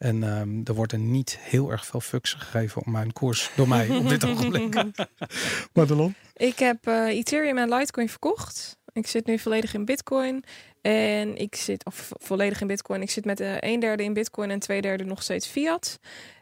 En 0.00 0.22
ehm, 0.22 0.60
er 0.64 0.74
wordt 0.74 0.92
er 0.92 0.98
niet 0.98 1.38
heel 1.40 1.70
erg 1.70 1.86
veel 1.86 2.00
fucks 2.00 2.32
gegeven 2.32 2.84
om 2.86 2.92
mijn 2.92 3.12
koers 3.12 3.50
door 3.56 3.68
mij 3.68 3.88
op 3.96 4.08
dit 4.08 4.24
ogenblik. 4.24 4.82
Madelon? 5.74 6.14
Ik 6.36 6.58
heb 6.58 6.86
eh, 6.86 7.06
Ethereum 7.06 7.58
en 7.58 7.68
Litecoin 7.74 8.08
verkocht. 8.08 8.78
Ik 8.92 9.06
zit 9.06 9.26
nu 9.26 9.38
volledig 9.38 9.74
in 9.74 9.84
Bitcoin. 9.84 10.44
En 10.82 11.36
ik 11.36 11.54
zit, 11.54 11.84
of 11.84 11.94
vo- 11.94 12.16
volledig 12.18 12.60
in 12.60 12.66
Bitcoin. 12.66 13.02
Ik 13.02 13.10
zit 13.10 13.24
met 13.24 13.40
eh 13.40 13.54
een 13.60 13.80
derde 13.80 14.02
in 14.02 14.12
Bitcoin 14.12 14.50
en 14.50 14.58
twee 14.58 14.80
derde 14.80 15.04
nog 15.04 15.22
steeds 15.22 15.46
fiat. 15.46 15.98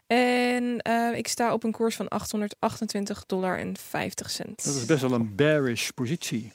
En 0.07 0.79
eh, 0.81 1.17
ik 1.17 1.27
sta 1.27 1.53
op 1.53 1.63
een 1.63 1.71
koers 1.71 1.95
van 1.95 2.07
828 2.07 3.25
dollar 3.25 3.57
en 3.57 3.77
50 3.77 4.29
cent. 4.29 4.63
Dat 4.65 4.75
is 4.75 4.85
best 4.85 5.01
wel 5.01 5.11
een 5.11 5.35
bearish 5.35 5.89
positie. 5.89 6.51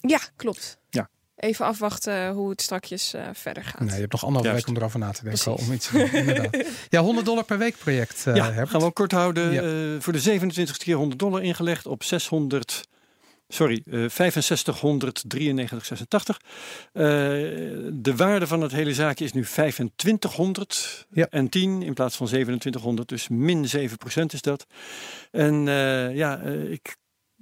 Ja, 0.00 0.18
klopt. 0.36 0.78
Ja. 0.90 1.08
Even 1.36 1.64
afwachten 1.66 2.30
hoe 2.32 2.50
het 2.50 2.62
strakjes 2.62 3.14
eh, 3.14 3.28
verder 3.32 3.64
gaat. 3.64 3.80
Nee, 3.80 3.94
je 3.94 4.00
hebt 4.00 4.12
nog 4.12 4.24
anderhalve 4.24 4.48
Juist. 4.50 4.66
week 4.66 4.76
om 4.76 4.82
erover 4.82 4.98
na 4.98 5.10
te 5.12 5.24
denken. 5.24 5.56
Om 5.66 5.72
iets 5.72 5.86
te. 5.90 6.48
Ja, 6.88 7.00
100 7.00 7.26
dollar 7.26 7.44
per 7.44 7.58
week 7.58 7.78
project. 7.78 8.26
eh 8.26 8.34
ja, 8.36 8.44
Herbert. 8.44 8.68
gaan 8.70 8.80
we 8.80 8.86
ook 8.86 8.94
kort 8.94 9.12
houden. 9.12 9.52
Ja. 9.52 10.00
Voor 10.00 10.12
de 10.12 10.18
27 10.20 10.76
keer 10.76 10.96
100 10.96 11.18
dollar 11.18 11.42
ingelegd 11.42 11.86
op 11.86 12.02
600. 12.02 12.82
Sorry, 13.48 13.82
eh 13.90 14.04
6593,86. 14.08 16.36
Eh 16.92 17.02
de 17.92 18.12
waarde 18.16 18.46
van 18.46 18.60
het 18.60 18.72
hele 18.72 18.94
zaakje 18.94 19.24
is 19.24 19.32
nu 19.32 19.42
2500 19.44 21.06
Ja. 21.10 21.26
en 21.30 21.48
10 21.48 21.82
in 21.82 21.94
plaats 21.94 22.16
van 22.16 22.26
2700. 22.26 23.08
Dus 23.08 23.28
min 23.28 23.66
7% 23.68 24.32
is 24.32 24.42
dat. 24.42 24.66
En 25.30 25.68
eh, 25.68 26.14
ja, 26.16 26.40
ik 26.68 26.96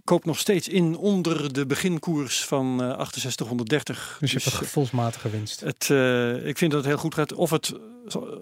koop 0.05 0.25
nog 0.25 0.39
steeds 0.39 0.69
in 0.69 0.97
onder 0.97 1.53
de 1.53 1.67
beginkoers 1.67 2.45
van 2.45 2.83
eh 2.83 3.07
6830. 3.11 4.17
Dus 4.21 4.31
je 4.33 4.37
hebt 4.39 4.53
een 4.53 4.59
gevoelsmatige 4.59 5.31
winst. 5.31 5.61
Het, 5.61 5.83
ik 6.47 6.59
vind 6.59 6.71
dat 6.71 6.81
het 6.81 6.91
heel 6.91 6.99
goed 7.01 7.15
gaat. 7.15 7.33
Of 7.33 7.51
het, 7.51 7.73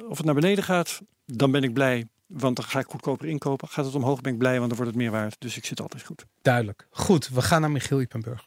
of 0.08 0.16
het 0.16 0.24
naar 0.26 0.34
beneden 0.34 0.64
gaat, 0.64 1.00
dan 1.26 1.50
ben 1.50 1.62
ik 1.62 1.72
blij. 1.72 2.06
Want 2.32 2.56
dan 2.56 2.64
ga 2.64 2.78
ik 2.78 2.86
goedkoper 2.86 3.28
inkopen. 3.28 3.68
Gaat 3.68 3.84
het 3.84 3.94
omhoog, 3.94 4.20
ben 4.20 4.32
ik 4.32 4.38
blij, 4.38 4.56
want 4.56 4.68
dan 4.68 4.76
wordt 4.76 4.92
het 4.92 5.02
meer 5.02 5.10
waard. 5.10 5.36
Dus 5.38 5.56
ik 5.56 5.64
zit 5.64 5.80
altijd 5.80 6.02
goed. 6.02 6.26
Duidelijk. 6.42 6.86
Goed, 6.90 7.28
we 7.28 7.42
gaan 7.42 7.60
naar 7.60 7.70
Michiel 7.70 8.00
Ipenburg. 8.00 8.44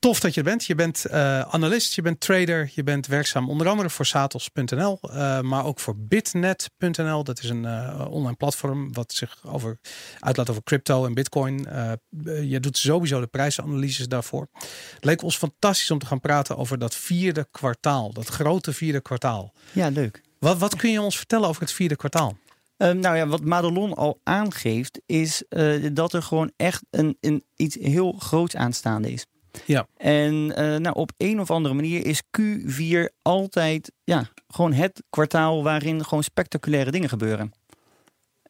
Tof 0.00 0.20
dat 0.20 0.34
je 0.34 0.40
er 0.40 0.46
bent. 0.46 0.64
Je 0.64 0.74
bent 0.74 1.04
eh, 1.04 1.40
analist, 1.40 1.94
je 1.94 2.02
bent 2.02 2.20
trader, 2.20 2.70
je 2.74 2.82
bent 2.82 3.06
werkzaam 3.06 3.50
onder 3.50 3.68
andere 3.68 3.90
voor 3.90 4.06
satos.nl, 4.06 4.98
eh, 5.02 5.40
maar 5.40 5.64
ook 5.64 5.80
voor 5.80 5.94
bitnet.nl. 5.96 7.24
Dat 7.24 7.42
is 7.42 7.50
een 7.50 7.64
eh, 7.64 8.06
online 8.10 8.36
platform 8.36 8.92
wat 8.92 9.12
zich 9.12 9.38
over, 9.46 9.78
uitlaat 10.18 10.50
over 10.50 10.62
crypto 10.62 11.06
en 11.06 11.14
bitcoin. 11.14 11.66
Eh, 11.66 11.92
je 12.50 12.60
doet 12.60 12.76
sowieso 12.76 13.20
de 13.20 13.26
prijsanalyses 13.26 14.08
daarvoor. 14.08 14.48
Het 14.94 15.04
leek 15.04 15.22
ons 15.22 15.36
fantastisch 15.36 15.90
om 15.90 15.98
te 15.98 16.06
gaan 16.06 16.20
praten 16.20 16.56
over 16.56 16.78
dat 16.78 16.94
vierde 16.94 17.48
kwartaal, 17.50 18.12
dat 18.12 18.28
grote 18.28 18.72
vierde 18.72 19.00
kwartaal. 19.00 19.52
Ja, 19.72 19.88
leuk. 19.88 20.22
Wat, 20.38 20.58
wat 20.58 20.76
kun 20.76 20.90
je 20.90 21.00
ons 21.00 21.16
vertellen 21.16 21.48
over 21.48 21.62
het 21.62 21.72
vierde 21.72 21.96
kwartaal? 21.96 22.36
Eh, 22.80 22.90
nou 22.90 23.16
ja, 23.16 23.26
wat 23.26 23.44
Madelon 23.44 23.94
al 23.94 24.20
aangeeft, 24.22 25.00
is 25.06 25.42
eh, 25.48 25.86
dat 25.92 26.12
er 26.12 26.22
gewoon 26.22 26.52
echt 26.56 26.82
een, 26.90 27.16
een, 27.20 27.44
iets 27.56 27.76
heel 27.80 28.12
groots 28.12 28.56
aanstaande 28.56 29.12
is. 29.12 29.26
Ja. 29.66 29.86
En 29.96 30.56
eh, 30.56 30.76
nou, 30.76 30.96
op 30.96 31.12
een 31.16 31.40
of 31.40 31.50
andere 31.50 31.74
manier 31.74 32.06
is 32.06 32.22
Q4 32.40 33.16
altijd 33.22 33.92
ja, 34.04 34.28
gewoon 34.48 34.72
het 34.72 35.02
kwartaal 35.10 35.62
waarin 35.62 36.04
gewoon 36.04 36.24
spectaculaire 36.24 36.90
dingen 36.90 37.08
gebeuren. 37.08 37.52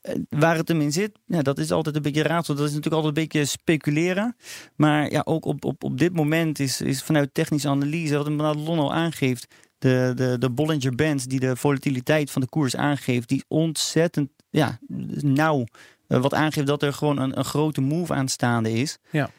Eh, 0.01 0.15
Waar 0.29 0.57
het 0.57 0.69
hem 0.69 0.81
in 0.81 0.93
zit, 0.93 1.19
ja, 1.27 1.43
dat 1.43 1.59
is 1.59 1.71
altijd 1.71 1.97
een 1.97 2.03
beetje 2.03 2.23
raadsel. 2.23 2.55
Dat 2.55 2.69
is 2.69 2.75
natuurlijk 2.75 3.03
altijd 3.03 3.17
een 3.17 3.23
beetje 3.23 3.45
speculeren. 3.45 4.37
Maar 4.77 5.11
ja, 5.11 5.23
ook 5.25 5.45
op, 5.45 5.65
op, 5.65 5.85
op 5.85 5.99
dit 5.99 6.15
moment 6.15 6.59
is, 6.59 6.81
is 6.81 7.03
vanuit 7.03 7.35
technische 7.35 7.69
analyse, 7.69 8.37
wat 8.37 8.57
Lon 8.57 8.79
al 8.79 8.95
aangeeft, 8.95 9.55
de, 9.81 10.13
de, 10.15 10.37
de 10.39 10.51
Bollinger 10.51 10.95
Band 10.95 11.31
die 11.31 11.41
de 11.41 11.57
volatiliteit 11.57 12.31
van 12.31 12.43
de 12.43 12.49
koers 12.49 12.77
aangeeft, 12.77 13.29
die 13.29 13.45
ontzettend 13.49 14.31
ja, 14.51 14.79
nauw. 15.21 15.65
eh, 16.07 16.21
wat 16.21 16.35
aangeeft 16.35 16.67
dat 16.67 16.83
er 16.83 16.93
gewoon 16.93 17.19
een, 17.19 17.39
een 17.39 17.45
grote 17.45 17.81
move 17.81 18.15
aanstaande 18.15 18.73
is. 18.73 18.99
Ja. 19.11 19.31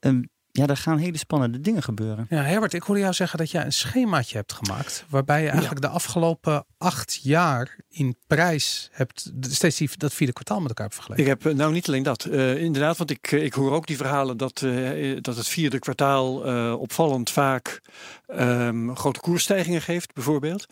Ehm, 0.00 0.22
ja, 0.58 0.66
daar 0.66 0.76
gaan 0.76 0.98
hele 0.98 1.18
spannende 1.18 1.60
dingen 1.60 1.82
gebeuren. 1.82 2.26
Ja, 2.28 2.42
Herbert, 2.42 2.74
ik 2.74 2.82
hoorde 2.82 3.00
jou 3.00 3.14
zeggen 3.14 3.38
dat 3.38 3.50
jij 3.50 3.64
een 3.64 3.72
schemaatje 3.72 4.36
hebt 4.36 4.52
gemaakt. 4.52 5.04
Waarbij 5.08 5.42
je 5.42 5.48
eigenlijk 5.48 5.80
de 5.80 5.88
afgelopen 5.88 6.64
acht 6.78 7.20
jaar 7.22 7.78
in 7.88 8.16
prijs 8.26 8.88
hebt 8.92 9.32
steeds 9.40 9.76
die, 9.76 9.90
dat 9.96 10.14
vierde 10.14 10.32
kwartaal 10.32 10.60
met 10.60 10.68
elkaar 10.68 10.84
hebt 10.84 10.96
vergeleken. 10.96 11.24
Ik 11.24 11.30
heb 11.30 11.52
eh, 11.52 11.58
nou 11.58 11.72
niet 11.72 11.88
alleen 11.88 12.02
dat. 12.02 12.24
Eh, 12.24 12.62
inderdaad, 12.62 12.96
want 12.96 13.10
ik, 13.10 13.32
eh, 13.32 13.44
ik 13.44 13.54
hoor 13.54 13.72
ook 13.72 13.86
die 13.86 13.96
verhalen 13.96 14.36
dat, 14.36 14.62
eh, 14.62 15.16
dat 15.20 15.36
het 15.36 15.48
vierde 15.48 15.78
kwartaal 15.78 16.46
eh, 16.46 16.80
opvallend 16.80 17.30
vaak 17.30 17.80
ehm, 18.26 18.94
grote 18.94 19.20
koersstijgingen 19.20 19.82
geeft, 19.82 20.14
bijvoorbeeld. 20.14 20.66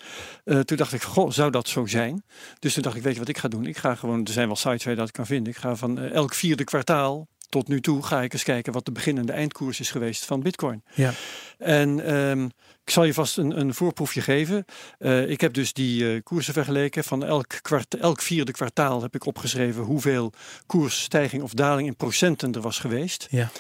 Eh, 0.45 0.59
toen 0.59 0.77
dacht 0.77 0.93
ik, 0.93 1.03
goh, 1.03 1.31
zou 1.31 1.51
dat 1.51 1.69
zo 1.69 1.87
zijn? 1.87 2.25
Dus 2.59 2.75
toen 2.75 2.83
dacht 2.83 2.97
ik, 2.97 3.03
weet 3.03 3.13
je 3.13 3.19
wat 3.19 3.29
ik 3.29 3.39
ga 3.39 3.49
doen? 3.49 3.67
Ik 3.67 3.77
ga 3.77 3.95
gewoon, 3.95 4.25
er 4.25 4.33
zijn 4.33 4.47
wel 4.47 4.57
sites 4.57 4.85
waar 4.85 4.95
je 4.95 5.01
dat 5.01 5.11
kan 5.11 5.27
vinden. 5.27 5.53
Ik 5.53 5.59
ga 5.59 5.77
van 5.77 5.99
elk 5.99 6.35
vierde 6.35 6.65
kwartaal 6.65 7.29
tot 7.49 7.69
nu 7.69 7.81
toe 7.81 8.03
ga 8.03 8.23
ik 8.23 8.33
eens 8.33 8.43
kijken 8.43 8.73
wat 8.73 8.85
de 8.85 8.93
begin- 8.93 9.19
en 9.19 9.27
de 9.27 9.33
eindkoers 9.33 9.81
is 9.81 9.91
geweest 9.91 10.25
van 10.25 10.43
Bitcoin. 10.43 10.83
Ja. 10.95 11.13
En 11.59 12.05
ehm, 12.05 12.49
ik 12.87 12.93
zal 12.93 13.05
je 13.05 13.15
vast 13.15 13.39
een, 13.39 13.61
een 13.61 13.75
voorproefje 13.75 14.21
geven. 14.21 14.65
Eh, 14.99 15.31
ik 15.31 15.41
heb 15.41 15.53
dus 15.53 15.73
die 15.73 16.13
eh, 16.13 16.23
koersen 16.23 16.53
vergeleken. 16.53 17.05
Van 17.05 17.25
elk, 17.25 17.59
kwart, 17.63 17.95
elk 17.95 18.21
vierde 18.21 18.53
kwartaal 18.53 19.03
heb 19.03 19.15
ik 19.15 19.27
opgeschreven 19.27 19.83
hoeveel 19.83 20.33
koersstijging 20.67 21.43
of 21.43 21.53
daling 21.53 21.89
in 21.89 21.97
procenten 21.97 22.53
er 22.53 22.61
was 22.61 22.79
geweest. 22.79 23.27
Ja. 23.31 23.51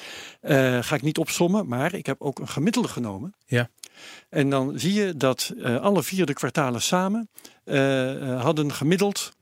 Eh, 0.40 0.82
ga 0.82 0.94
ik 0.94 1.02
niet 1.02 1.18
opsommen, 1.18 1.68
maar 1.68 1.94
ik 1.94 2.06
heb 2.06 2.20
ook 2.20 2.38
een 2.38 2.48
gemiddelde 2.48 2.88
genomen. 2.88 3.34
Ja. 3.46 3.68
En 4.28 4.50
dan 4.50 4.78
zie 4.78 4.92
je 4.92 5.16
dat 5.16 5.52
alle 5.80 6.02
vierde 6.02 6.32
kwartalen 6.32 6.82
samen 6.82 7.28
hadden 8.38 8.72
gemiddeld 8.72 9.35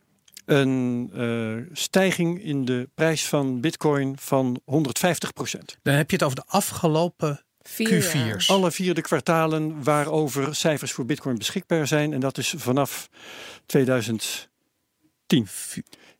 een 0.44 1.10
eh, 1.14 1.76
stijging 1.76 2.42
in 2.42 2.64
de 2.64 2.88
prijs 2.94 3.26
van 3.28 3.60
bitcoin 3.60 4.18
van 4.18 4.60
150% 4.64 5.78
Dan 5.82 5.94
heb 5.94 6.10
je 6.10 6.16
het 6.16 6.24
over 6.24 6.36
de 6.36 6.44
afgelopen 6.46 7.40
Vier 7.62 8.02
Q4's. 8.04 8.12
jaar. 8.12 8.44
alle 8.46 8.70
vierde 8.70 9.00
kwartalen 9.00 9.82
waarover 9.82 10.54
cijfers 10.54 10.92
voor 10.92 11.06
Bitcoin 11.06 11.38
beschikbaar 11.38 11.86
zijn. 11.86 12.12
En 12.12 12.20
dat 12.20 12.38
is 12.38 12.54
vanaf 12.56 13.08
2010. 13.66 14.48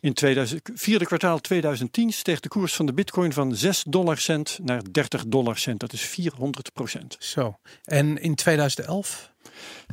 In 0.00 0.12
2000, 0.14 0.70
vierde 0.74 1.04
kwartaal 1.06 1.38
2010 1.38 2.12
steeg 2.12 2.40
de 2.40 2.48
koers 2.48 2.74
van 2.74 2.86
de 2.86 2.92
Bitcoin 2.92 3.32
van 3.32 3.54
6 3.56 3.84
dollar 3.88 4.18
cent 4.18 4.58
naar 4.62 4.82
30 4.92 5.24
dollar 5.26 5.58
cent. 5.58 5.80
Dat 5.80 5.92
is 5.92 6.00
400 6.02 6.72
procent. 6.72 7.16
Zo. 7.18 7.58
En 7.84 8.18
in 8.18 8.34
2011? 8.34 9.32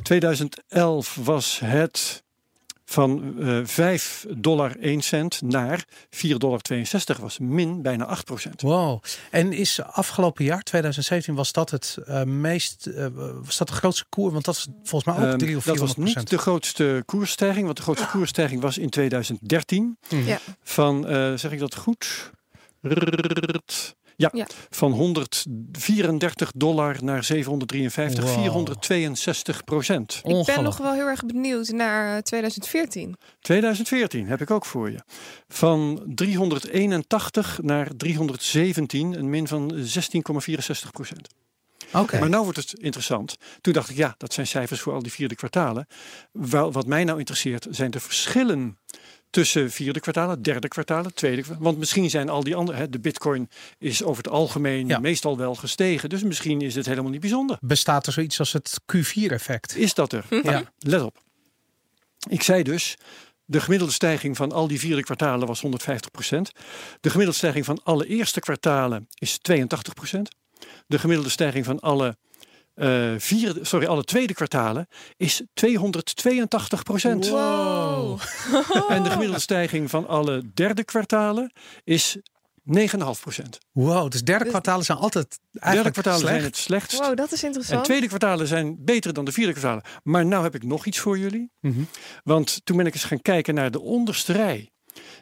2011 0.02 1.14
was 1.22 1.58
het 1.64 2.22
van 2.84 3.34
eh 3.40 3.60
5 3.64 4.26
dollar 4.36 4.76
1 4.80 5.00
cent 5.00 5.42
naar 5.42 5.84
4 6.10 6.38
dollar 6.38 6.60
62 6.60 7.18
was 7.18 7.38
min 7.38 7.82
bijna 7.82 8.04
8 8.04 8.24
procent. 8.24 8.60
Wow. 8.60 9.02
En 9.30 9.52
is 9.52 9.82
afgelopen 9.82 10.44
jaar, 10.44 10.62
2017, 10.62 11.34
was 11.34 11.52
dat 11.52 11.70
het 11.70 11.96
eh, 12.06 12.22
meest, 12.22 12.86
eh, 12.86 13.06
was 13.42 13.56
dat 13.58 13.68
de 13.68 13.74
grootste 13.74 14.04
koer? 14.08 14.32
Want 14.32 14.44
dat 14.44 14.54
is 14.56 14.66
volgens 14.82 15.04
mij 15.14 15.24
ook 15.24 15.30
Ehm, 15.30 15.38
3 15.38 15.56
of 15.56 15.64
dat 15.64 15.76
400 15.76 15.96
was 15.96 16.14
niet 16.14 16.30
de 16.30 16.38
grootste 16.38 17.02
koersstijging, 17.06 17.64
want 17.64 17.76
de 17.76 17.82
grootste 17.82 18.06
koersstijging 18.06 18.60
was 18.60 18.78
in 18.78 18.90
2013 18.90 19.96
Ja. 20.08 20.38
van, 20.62 21.06
eh, 21.06 21.34
zeg 21.34 21.52
ik 21.52 21.58
dat 21.58 21.74
goed? 21.74 22.30
Ja, 24.22 24.30
Ja. 24.32 24.46
van 24.70 24.92
134 24.92 26.52
dollar 26.54 26.96
naar 27.04 27.24
753, 27.24 28.24
Wow. 28.24 28.34
462 28.34 29.64
procent. 29.64 30.20
Ik 30.24 30.44
ben 30.46 30.62
nog 30.62 30.76
wel 30.76 30.92
heel 30.92 31.06
erg 31.06 31.26
benieuwd 31.26 31.68
naar 31.68 32.16
eh, 32.16 32.22
2014. 32.22 33.16
2014 33.40 34.26
heb 34.26 34.40
ik 34.40 34.50
ook 34.50 34.64
voor 34.66 34.90
je. 34.90 34.98
Van 35.48 36.02
381 36.14 37.58
naar 37.62 37.88
317, 37.96 39.12
een 39.18 39.30
min 39.30 39.48
van 39.48 39.72
16,64 39.74 40.90
procent. 40.92 41.28
Oké. 41.92 42.18
Maar 42.18 42.28
nou 42.28 42.42
wordt 42.44 42.58
het 42.58 42.72
interessant. 42.72 43.36
Toen 43.60 43.72
dacht 43.72 43.90
ik, 43.90 43.96
ja, 43.96 44.14
dat 44.18 44.32
zijn 44.32 44.46
cijfers 44.46 44.80
voor 44.80 44.92
al 44.92 45.02
die 45.02 45.12
vierde 45.12 45.34
kwartalen. 45.34 45.86
Wel, 46.32 46.72
wat 46.72 46.86
mij 46.86 47.04
nou 47.04 47.18
interesseert, 47.18 47.66
zijn 47.70 47.90
de 47.90 48.00
verschillen 48.00 48.78
tussen 49.32 49.70
vierde 49.70 50.00
kwartalen, 50.00 50.42
derde 50.42 50.68
kwartalen, 50.68 51.14
tweede 51.14 51.42
kwartalen. 51.42 51.64
Want 51.64 51.78
misschien 51.78 52.10
zijn 52.10 52.28
al 52.28 52.42
die 52.44 52.54
andere, 52.56 52.78
hè, 52.78 52.88
de 52.88 53.00
bitcoin 53.00 53.48
is 53.78 54.02
over 54.02 54.22
het 54.22 54.32
algemeen 54.32 54.86
Ja. 54.86 54.98
meestal 54.98 55.36
wel 55.36 55.54
gestegen. 55.54 56.08
Dus 56.08 56.22
misschien 56.22 56.60
is 56.60 56.74
het 56.74 56.86
helemaal 56.86 57.10
niet 57.10 57.20
bijzonder. 57.20 57.56
Bestaat 57.60 58.06
er 58.06 58.12
zoiets 58.12 58.38
als 58.38 58.52
het 58.52 58.80
Q4-effect? 58.96 59.76
Is 59.76 59.94
dat 59.94 60.12
er? 60.12 60.24
Ja. 60.42 60.62
Let 60.78 61.02
op. 61.02 61.22
Ik 62.28 62.42
zei 62.42 62.62
dus, 62.62 62.96
de 63.44 63.60
gemiddelde 63.60 63.92
stijging 63.92 64.36
van 64.36 64.52
al 64.52 64.68
die 64.68 64.78
vierde 64.78 65.02
kwartalen 65.02 65.46
was 65.46 65.60
150% 65.60 66.52
De 67.00 67.10
gemiddelde 67.10 67.38
stijging 67.38 67.64
van 67.64 67.80
alle 67.84 68.06
eerste 68.06 68.40
kwartalen 68.40 69.08
is 69.14 69.38
82% 69.38 70.28
De 70.86 70.98
gemiddelde 70.98 71.30
stijging 71.30 71.64
van 71.64 71.80
alle, 71.80 72.16
eh, 72.74 73.14
vierde, 73.18 73.64
sorry, 73.64 73.86
alle 73.86 74.04
tweede 74.04 74.34
kwartalen 74.34 74.86
is 75.16 75.42
282% 75.54 77.28
Wow. 77.28 78.20
En 78.88 79.02
de 79.02 79.10
gemiddelde 79.10 79.40
stijging 79.40 79.90
van 79.90 80.06
alle 80.08 80.42
derde 80.54 80.84
kwartalen 80.84 81.52
is 81.84 82.16
9,5% 82.64 83.58
Wow, 83.72 84.10
dus 84.10 84.22
derde 84.22 84.42
Dus- 84.42 84.52
kwartalen 84.52 84.84
zijn 84.84 84.98
altijd 84.98 85.38
Derde 85.50 85.66
eigenlijk 85.66 85.92
kwartalen 85.94 86.20
slecht. 86.20 86.34
zijn 86.34 86.50
het 86.50 86.56
slechtst. 86.56 86.98
Wow, 86.98 87.16
dat 87.16 87.32
is 87.32 87.40
En 87.40 87.46
interessant. 87.46 87.84
tweede 87.84 88.06
kwartalen 88.06 88.46
zijn 88.46 88.76
beter 88.84 89.12
dan 89.12 89.24
de 89.24 89.32
vierde 89.32 89.52
kwartalen. 89.52 89.84
Maar 90.02 90.26
nou 90.26 90.42
heb 90.42 90.54
ik 90.54 90.62
nog 90.64 90.86
iets 90.86 90.98
voor 90.98 91.18
jullie. 91.18 91.50
Mhm. 91.60 91.82
Want 92.24 92.60
toen 92.64 92.76
ben 92.76 92.86
ik 92.86 92.94
eens 92.94 93.04
gaan 93.04 93.22
kijken 93.22 93.54
naar 93.54 93.70
de 93.70 93.80
onderste 93.80 94.32
rij. 94.32 94.70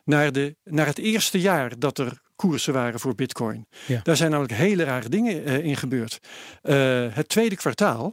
Naar, 0.04 0.32
de, 0.32 0.56
naar 0.64 0.86
het 0.86 0.98
eerste 0.98 1.40
jaar 1.40 1.78
dat 1.78 1.98
er 1.98 2.20
koersen 2.40 2.72
waren 2.72 3.00
voor 3.00 3.14
bitcoin. 3.14 3.66
Ja. 3.86 4.00
Daar 4.02 4.16
zijn 4.16 4.30
namelijk 4.30 4.54
hele 4.54 4.84
rare 4.84 5.08
dingen 5.08 5.44
eh, 5.44 5.64
in 5.64 5.76
gebeurd. 5.76 6.18
Eh, 6.62 7.06
het 7.10 7.28
tweede 7.28 7.56
kwartaal 7.56 8.12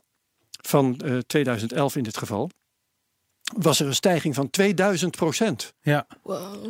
van 0.62 1.00
eh, 1.00 1.18
2011 1.18 1.96
in 1.96 2.04
dit 2.04 2.18
geval... 2.18 2.50
was 3.58 3.80
er 3.80 3.88
een 3.88 3.96
stijging 3.96 4.36
van 4.36 4.50
2000 4.50 5.16
procent. 5.16 5.74
Ja. 5.82 6.08
Wow. 6.24 6.68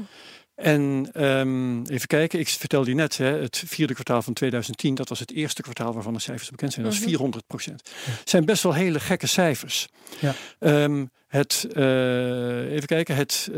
En 0.55 1.09
ehm, 1.13 1.81
even 1.85 2.07
kijken, 2.07 2.39
ik 2.39 2.47
vertelde 2.47 2.89
je 2.89 2.95
net, 2.95 3.17
hè, 3.17 3.25
het 3.41 3.63
vierde 3.65 3.93
kwartaal 3.93 4.21
van 4.21 4.33
2010, 4.33 4.95
dat 4.95 5.09
was 5.09 5.19
het 5.19 5.31
eerste 5.31 5.61
kwartaal 5.61 5.93
waarvan 5.93 6.13
de 6.13 6.19
cijfers 6.19 6.49
bekend 6.49 6.73
zijn, 6.73 6.85
dat 6.85 6.93
is 6.93 6.99
Mhm. 6.99 7.09
400 7.09 7.47
procent. 7.47 7.89
zijn 8.23 8.45
best 8.45 8.63
wel 8.63 8.73
hele 8.73 8.99
gekke 8.99 9.27
cijfers. 9.27 9.87
Ja. 10.19 10.33
Ehm, 10.59 11.05
het, 11.27 11.67
eh, 11.73 12.71
even 12.71 12.87
kijken, 12.87 13.15
het 13.15 13.47
eh, 13.51 13.57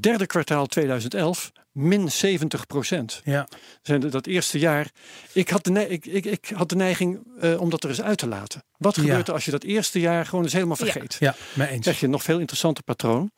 derde 0.00 0.26
kwartaal 0.26 0.66
2011, 0.66 1.52
min 1.72 2.10
70 2.10 2.66
procent. 2.66 3.20
Ja. 3.24 3.48
Zijn 3.82 4.00
de- 4.00 4.08
dat 4.08 4.26
eerste 4.26 4.58
jaar, 4.58 4.90
ik 5.32 5.48
had 5.48 5.64
de, 5.64 5.70
ne- 5.70 5.88
ik, 5.88 6.06
ik, 6.06 6.24
ik 6.24 6.52
had 6.54 6.68
de 6.68 6.76
neiging 6.76 7.20
eh, 7.40 7.60
om 7.60 7.70
dat 7.70 7.82
er 7.82 7.88
eens 7.88 8.02
uit 8.02 8.18
te 8.18 8.28
laten. 8.28 8.64
Wat 8.78 8.94
Ja. 8.96 9.02
gebeurt 9.02 9.28
er 9.28 9.34
als 9.34 9.44
je 9.44 9.50
dat 9.50 9.62
eerste 9.62 10.00
jaar 10.00 10.26
gewoon 10.26 10.44
eens 10.44 10.52
helemaal 10.52 10.76
Ja. 10.78 10.84
vergeet? 10.84 11.16
Ja, 11.18 11.34
mee 11.52 11.68
eens. 11.68 11.80
krijg 11.80 11.98
je 12.00 12.04
een 12.04 12.10
nog 12.12 12.22
veel 12.22 12.38
interessanter 12.38 12.84
patroon. 12.84 13.30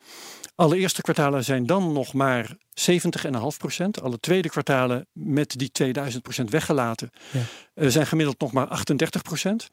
Alle 0.55 0.77
eerste 0.77 1.01
kwartalen 1.01 1.43
zijn 1.43 1.65
dan 1.65 1.93
nog 1.93 2.13
maar 2.13 2.55
70,5 2.73 3.57
procent. 3.57 4.01
Alle 4.01 4.19
tweede 4.19 4.49
kwartalen 4.49 5.07
met 5.13 5.53
die 5.57 5.71
2000 5.71 6.23
procent 6.23 6.49
weggelaten 6.49 7.09
Ja. 7.75 7.89
zijn 7.89 8.07
gemiddeld 8.07 8.39
nog 8.39 8.51
maar 8.51 8.67
38 8.67 9.21
procent. 9.21 9.69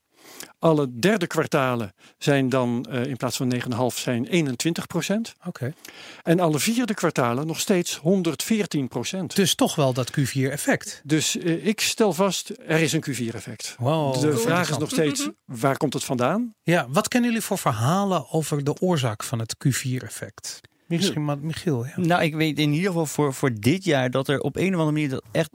Alle 0.58 0.98
derde 0.98 1.26
kwartalen 1.26 1.94
zijn 2.18 2.48
dan 2.48 2.86
eh, 2.90 3.04
in 3.04 3.16
plaats 3.16 3.36
van 3.36 3.54
9,5 3.54 3.60
zijn 3.94 4.26
21 4.26 4.86
procent. 4.86 5.34
Oké. 5.46 5.74
En 6.22 6.40
alle 6.40 6.58
vierde 6.58 6.94
kwartalen 6.94 7.46
nog 7.46 7.60
steeds 7.60 7.96
114 7.96 8.88
procent. 8.88 9.36
Dus 9.36 9.54
toch 9.54 9.74
wel 9.74 9.92
dat 9.92 10.10
Q4-effect. 10.20 11.00
Dus 11.04 11.38
eh, 11.38 11.66
ik 11.66 11.80
stel 11.80 12.12
vast, 12.12 12.52
er 12.66 12.80
is 12.80 12.92
een 12.92 13.04
Q4-effect. 13.10 13.76
Wow. 13.78 14.20
De 14.20 14.36
vraag 14.36 14.70
is 14.70 14.78
nog 14.78 14.90
steeds, 14.90 15.28
waar 15.44 15.76
komt 15.76 15.92
het 15.92 16.04
vandaan? 16.04 16.54
Ja, 16.62 16.86
wat 16.88 17.08
kennen 17.08 17.30
jullie 17.30 17.44
voor 17.44 17.58
verhalen 17.58 18.30
over 18.30 18.64
de 18.64 18.80
oorzaak 18.80 19.22
van 19.24 19.38
het 19.38 19.54
Q4-effect? 19.66 20.60
Misschien 20.86 21.24
maar 21.24 21.38
Michiel. 21.38 21.86
Ja. 21.86 21.92
Nou, 21.96 22.22
ik 22.22 22.34
weet 22.34 22.58
in 22.58 22.72
ieder 22.72 22.86
geval 22.86 23.06
voor, 23.06 23.34
voor 23.34 23.54
dit 23.54 23.84
jaar 23.84 24.10
dat 24.10 24.28
er 24.28 24.40
op 24.40 24.56
een 24.56 24.74
of 24.74 24.80
andere 24.80 24.92
manier 24.92 25.08
dat 25.08 25.24
echt 25.32 25.50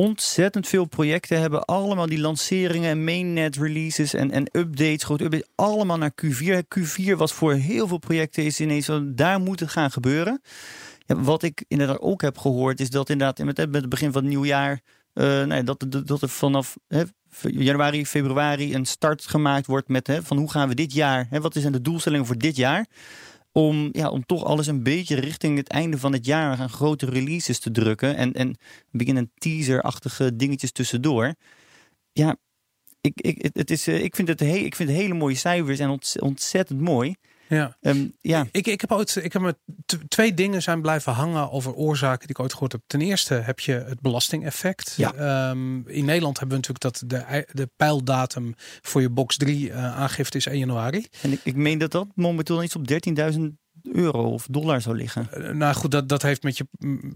ontzettend 0.00 0.68
veel 0.68 0.84
projecten 0.84 1.40
hebben. 1.40 1.64
Allemaal 1.64 2.06
die 2.06 2.20
lanceringen 2.20 2.90
en 2.90 3.04
mainnet 3.04 3.56
releases 3.56 4.14
en, 4.14 4.30
en 4.30 4.48
updates, 4.52 5.04
grote 5.04 5.24
updates, 5.24 5.48
allemaal 5.54 5.98
naar 5.98 6.12
Q4. 6.24 6.62
Q4 6.78 7.16
was 7.16 7.32
voor 7.32 7.52
heel 7.52 7.88
veel 7.88 7.98
projecten 7.98 8.44
is 8.44 8.60
ineens 8.60 8.90
daar 9.02 9.40
moet 9.40 9.60
het 9.60 9.70
gaan 9.70 9.90
gebeuren. 9.90 10.40
Wat 11.06 11.42
ik 11.42 11.64
inderdaad 11.68 12.00
ook 12.00 12.22
heb 12.22 12.38
gehoord 12.38 12.80
is 12.80 12.90
dat 12.90 13.10
inderdaad 13.10 13.38
met, 13.38 13.56
met 13.56 13.80
het 13.80 13.88
begin 13.88 14.12
van 14.12 14.22
het 14.22 14.30
nieuwjaar 14.30 14.80
eh 15.12 15.44
nee, 15.44 15.62
dat, 15.62 15.84
dat, 15.88 16.06
dat 16.06 16.22
er 16.22 16.28
vanaf 16.28 16.76
hè, 16.88 17.02
januari, 17.40 18.06
februari 18.06 18.74
een 18.74 18.86
start 18.86 19.26
gemaakt 19.26 19.66
wordt 19.66 19.88
met 19.88 20.06
hè, 20.06 20.22
van 20.22 20.36
hoe 20.36 20.50
gaan 20.50 20.68
we 20.68 20.74
dit 20.74 20.92
jaar, 20.92 21.26
hè, 21.30 21.40
wat 21.40 21.54
zijn 21.54 21.72
de 21.72 21.80
doelstellingen 21.80 22.26
voor 22.26 22.38
dit 22.38 22.56
jaar. 22.56 22.86
Om, 23.52 23.88
ja, 23.92 24.08
om 24.08 24.26
toch 24.26 24.44
alles 24.44 24.66
een 24.66 24.82
beetje 24.82 25.14
richting 25.14 25.56
het 25.56 25.68
einde 25.68 25.98
van 25.98 26.12
het 26.12 26.26
jaar 26.26 26.58
aan 26.58 26.70
grote 26.70 27.06
releases 27.06 27.58
te 27.58 27.70
drukken. 27.70 28.16
En, 28.16 28.32
en 28.32 28.56
beginnen 28.90 29.32
teaser-achtige 29.34 30.36
dingetjes 30.36 30.72
tussendoor. 30.72 31.34
Ja, 32.12 32.36
ik, 33.00 33.20
ik, 33.20 33.50
het 33.52 33.70
is, 33.70 33.86
eh, 33.86 34.02
ik, 34.02 34.16
vind 34.16 34.28
het 34.28 34.40
he, 34.40 34.54
ik 34.54 34.74
vind 34.74 34.90
hele 34.90 35.14
mooie 35.14 35.34
cijfers 35.34 35.78
en 35.78 35.88
ont- 35.88 36.20
ontzettend 36.20 36.80
mooi. 36.80 37.14
Ja. 37.50 37.76
Ehm, 37.80 38.06
ja. 38.20 38.46
Ik, 38.50 38.66
ik 38.66 38.80
heb 38.80 38.92
ooit, 38.92 39.16
ik 39.22 39.32
heb 39.32 39.42
met 39.42 39.56
t- 39.86 39.98
twee 40.08 40.34
dingen 40.34 40.62
zijn 40.62 40.80
blijven 40.80 41.12
hangen 41.12 41.50
over 41.50 41.74
oorzaken 41.74 42.20
die 42.26 42.36
ik 42.36 42.40
ooit 42.40 42.52
gehoord 42.52 42.72
heb. 42.72 42.80
Ten 42.86 43.00
eerste 43.00 43.34
heb 43.34 43.60
je 43.60 43.72
het 43.72 44.00
belastingeffect. 44.00 44.94
Ja. 44.96 45.14
Ehm, 45.14 45.88
in 45.88 46.04
Nederland 46.04 46.38
hebben 46.38 46.60
we 46.60 46.66
natuurlijk 46.66 46.80
dat 46.80 47.02
de, 47.06 47.46
de 47.52 47.70
pijldatum 47.76 48.54
voor 48.80 49.00
je 49.00 49.10
box 49.10 49.36
3 49.36 49.70
eh, 49.70 49.96
aangifte 49.96 50.36
is 50.36 50.46
1 50.46 50.58
januari. 50.58 51.06
En 51.22 51.32
ik, 51.32 51.40
ik 51.42 51.56
meen 51.56 51.78
dat 51.78 51.90
dat 51.90 52.06
momenteel 52.14 52.62
iets 52.62 52.76
op 52.76 52.88
13.000 53.32 53.40
euro 53.82 54.22
of 54.22 54.46
dollar 54.50 54.80
zou 54.80 54.96
liggen. 54.96 55.32
Eh, 55.32 55.50
nou 55.50 55.74
goed, 55.74 55.90
dat, 55.90 56.08
dat 56.08 56.22
heeft 56.22 56.42
met 56.42 56.56
je, 56.56 56.66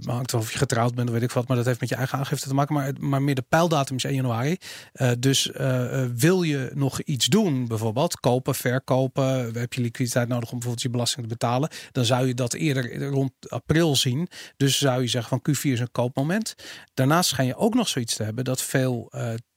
hangt 0.05 0.35
of 0.35 0.53
je 0.53 0.59
getrouwd 0.59 0.95
bent 0.95 1.11
weet 1.11 1.23
ik 1.23 1.31
wat, 1.31 1.49
maar 1.49 1.57
dat 1.57 1.67
heeft 1.67 1.81
met 1.81 1.89
je 1.89 1.95
eigen 1.95 2.19
aangifte 2.19 2.49
te 2.49 2.55
maken. 2.55 2.75
Maar, 2.75 2.93
maar 2.99 3.23
meer 3.23 3.35
de 3.35 3.45
pijldatum 3.49 3.97
is 3.97 4.05
1 4.05 4.15
januari. 4.15 4.57
Eh, 4.93 5.11
dus 5.19 5.51
eh, 5.51 6.05
wil 6.15 6.43
je 6.43 6.71
nog 6.75 7.01
iets 7.01 7.27
doen, 7.27 7.67
bijvoorbeeld 7.67 8.21
kopen, 8.21 8.55
verkopen, 8.55 9.55
heb 9.55 9.73
je 9.73 9.81
liquiditeit 9.81 10.29
nodig 10.29 10.49
om 10.49 10.55
bijvoorbeeld 10.55 10.83
je 10.83 10.91
belasting 10.91 11.23
te 11.23 11.33
betalen, 11.33 11.71
dan 11.93 12.05
zou 12.05 12.27
je 12.27 12.35
dat 12.35 12.55
eerder 12.55 13.05
rond 13.07 13.33
april 13.49 13.97
zien. 13.97 14.29
Dus 14.57 14.79
zou 14.79 15.03
je 15.03 15.09
zeggen 15.09 15.41
van 15.41 15.55
Q4 15.55 15.73
is 15.73 15.81
een 15.81 15.91
koopmoment. 15.93 16.55
Daarnaast 16.95 17.29
schijn 17.29 17.47
je 17.47 17.57
ook 17.57 17.75
nog 17.75 17.89
zoiets 17.89 18.17
te 18.17 18.23
hebben 18.23 18.45
dat 18.45 18.63
veel 18.63 19.13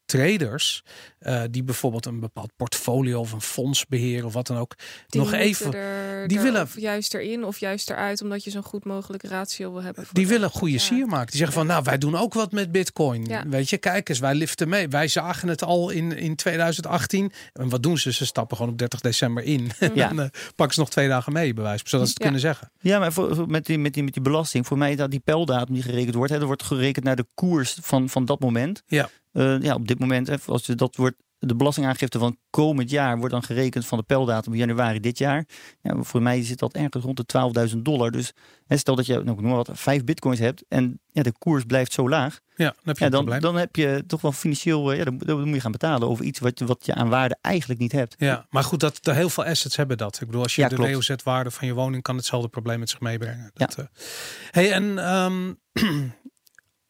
traders 0.07 0.83
eh, 1.19 1.41
die 1.51 1.63
bijvoorbeeld 1.63 2.05
een 2.05 2.19
bepaald 2.19 2.51
portfolio 2.55 3.19
of 3.19 3.31
een 3.31 3.41
fonds 3.41 3.85
beheren 3.85 4.25
of 4.25 4.33
wat 4.33 4.47
dan 4.47 4.57
ook, 4.57 4.75
Die 5.07 5.21
nog 5.21 5.33
even 5.33 5.73
Er, 5.73 6.27
die 6.27 6.37
er 6.37 6.43
willen- 6.43 6.61
of 6.61 6.79
juist 6.79 7.13
erin 7.13 7.43
of 7.45 7.59
juist 7.59 7.89
eruit, 7.89 8.21
omdat 8.21 8.43
je 8.43 8.49
zo'n 8.51 8.63
goed 8.63 8.85
mogelijk 8.85 9.23
ratio 9.23 9.71
wil 9.71 9.81
hebben. 9.83 10.05
voor 10.05 10.13
Die 10.13 10.27
willen 10.27 10.49
goede 10.49 10.73
ja. 10.73 10.79
sier 10.79 11.07
maken. 11.07 11.27
Die 11.27 11.35
zeggen 11.37 11.53
van, 11.57 11.67
nou, 11.67 11.83
wij 11.83 11.97
doen 11.97 12.15
ook 12.15 12.33
wat 12.33 12.51
met 12.51 12.71
Bitcoin. 12.71 13.25
Ja. 13.25 13.47
Weet 13.47 13.69
je, 13.69 13.77
kijk 13.77 14.09
eens, 14.09 14.19
wij 14.19 14.35
liften 14.35 14.69
mee. 14.69 14.87
Wij 14.87 15.07
zagen 15.07 15.47
het 15.47 15.63
al 15.63 15.89
in, 15.89 16.17
in 16.17 16.35
2018. 16.35 17.31
En 17.53 17.69
wat 17.69 17.83
doen 17.83 17.97
ze? 17.97 18.13
Ze 18.13 18.25
stappen 18.25 18.57
gewoon 18.57 18.71
op 18.71 18.77
30 18.77 18.99
december 18.99 19.43
in. 19.43 19.71
Ja. 19.93 20.09
en 20.09 20.19
eh, 20.19 20.25
pakken 20.55 20.75
ze 20.75 20.79
nog 20.79 20.89
twee 20.89 21.07
dagen 21.07 21.33
mee, 21.33 21.53
van, 21.53 21.63
zodat 21.65 21.89
ze 21.89 21.95
het 21.97 22.07
Ja. 22.07 22.13
kunnen 22.23 22.39
zeggen. 22.39 22.71
Ja, 22.79 22.99
maar 22.99 23.13
voor, 23.13 23.35
voor- 23.35 23.49
met, 23.49 23.65
die, 23.65 23.77
met, 23.77 23.93
die, 23.93 24.03
met 24.03 24.13
die 24.13 24.21
belasting, 24.21 24.67
voor 24.67 24.77
mij 24.77 24.95
dat 24.95 25.11
die 25.11 25.19
pijldatum 25.19 25.73
die 25.73 25.83
gerekend 25.83 26.15
wordt, 26.15 26.31
hè, 26.31 26.39
er 26.39 26.45
wordt 26.45 26.63
gerekend 26.63 27.05
naar 27.05 27.15
de 27.15 27.25
koers 27.33 27.77
van, 27.81 28.09
van 28.09 28.25
dat 28.25 28.39
moment. 28.39 28.83
Ja. 28.87 29.09
Eh, 29.37 29.61
ja, 29.61 29.73
op 29.75 29.87
dit 29.87 29.99
moment, 29.99 30.27
hè, 30.27 30.35
als 30.45 30.65
je 30.65 30.75
dat 30.75 30.95
wordt, 30.95 31.15
de 31.39 31.55
belastingaangifte 31.55 32.19
van 32.19 32.37
komend 32.49 32.89
jaar 32.89 33.17
wordt 33.17 33.33
dan 33.33 33.43
gerekend 33.43 33.85
van 33.85 33.97
de 33.97 34.03
pijldatum 34.03 34.55
januari 34.55 34.99
dit 34.99 35.17
jaar. 35.17 35.45
Ja, 35.81 36.03
voor 36.03 36.21
mij 36.21 36.43
zit 36.43 36.59
dat 36.59 36.73
ergens 36.73 37.03
rond 37.03 37.17
de 37.17 37.25
12.000 37.73 37.77
dollar. 37.77 38.11
Dus 38.11 38.33
hè, 38.67 38.77
stel 38.77 38.95
dat 38.95 39.05
je, 39.05 39.13
nou, 39.13 39.25
noem 39.25 39.41
maar 39.41 39.55
wat, 39.55 39.69
vijf 39.73 40.03
bitcoins 40.03 40.39
hebt 40.39 40.63
en 40.67 40.99
ja, 41.11 41.21
de 41.23 41.31
koers 41.37 41.63
blijft 41.63 41.93
zo 41.93 42.09
laag. 42.09 42.39
Ja, 42.55 42.65
dan 42.65 42.75
heb 42.83 42.97
je 42.97 43.03
Ja, 43.03 43.09
dan, 43.09 43.39
dan 43.39 43.55
heb 43.55 43.75
je 43.75 44.03
toch 44.07 44.21
wel 44.21 44.31
financieel, 44.31 44.91
eh, 44.91 44.97
ja, 44.97 45.03
dan, 45.03 45.17
dan 45.17 45.43
moet 45.45 45.55
je 45.55 45.61
gaan 45.61 45.71
betalen 45.71 46.07
over 46.07 46.25
iets 46.25 46.39
wat, 46.39 46.59
je- 46.59 46.65
wat 46.65 46.85
je 46.85 46.93
aan 46.93 47.09
waarde 47.09 47.37
eigenlijk 47.41 47.79
niet 47.79 47.91
hebt. 47.91 48.15
Ja, 48.17 48.45
maar 48.49 48.63
goed, 48.63 48.79
dat, 48.79 48.97
de, 49.03 49.13
heel 49.13 49.29
veel 49.29 49.45
assets 49.45 49.75
hebben 49.75 49.97
dat. 49.97 50.21
Ik 50.21 50.27
bedoel, 50.27 50.43
als 50.43 50.55
je 50.55 50.61
Ja, 50.61 50.67
de. 50.67 50.75
WOZ-waarde 50.75 51.51
van 51.51 51.67
je 51.67 51.73
woning 51.73 52.03
kan 52.03 52.15
hetzelfde 52.15 52.49
probleem 52.49 52.79
met 52.79 52.89
zich 52.89 52.99
meebrengen. 52.99 53.51
Ja. 53.53 53.65
Dat, 53.65 53.75
eh. 53.77 53.85
hey, 54.51 54.71
en 54.71 54.97
ehm, 54.99 55.53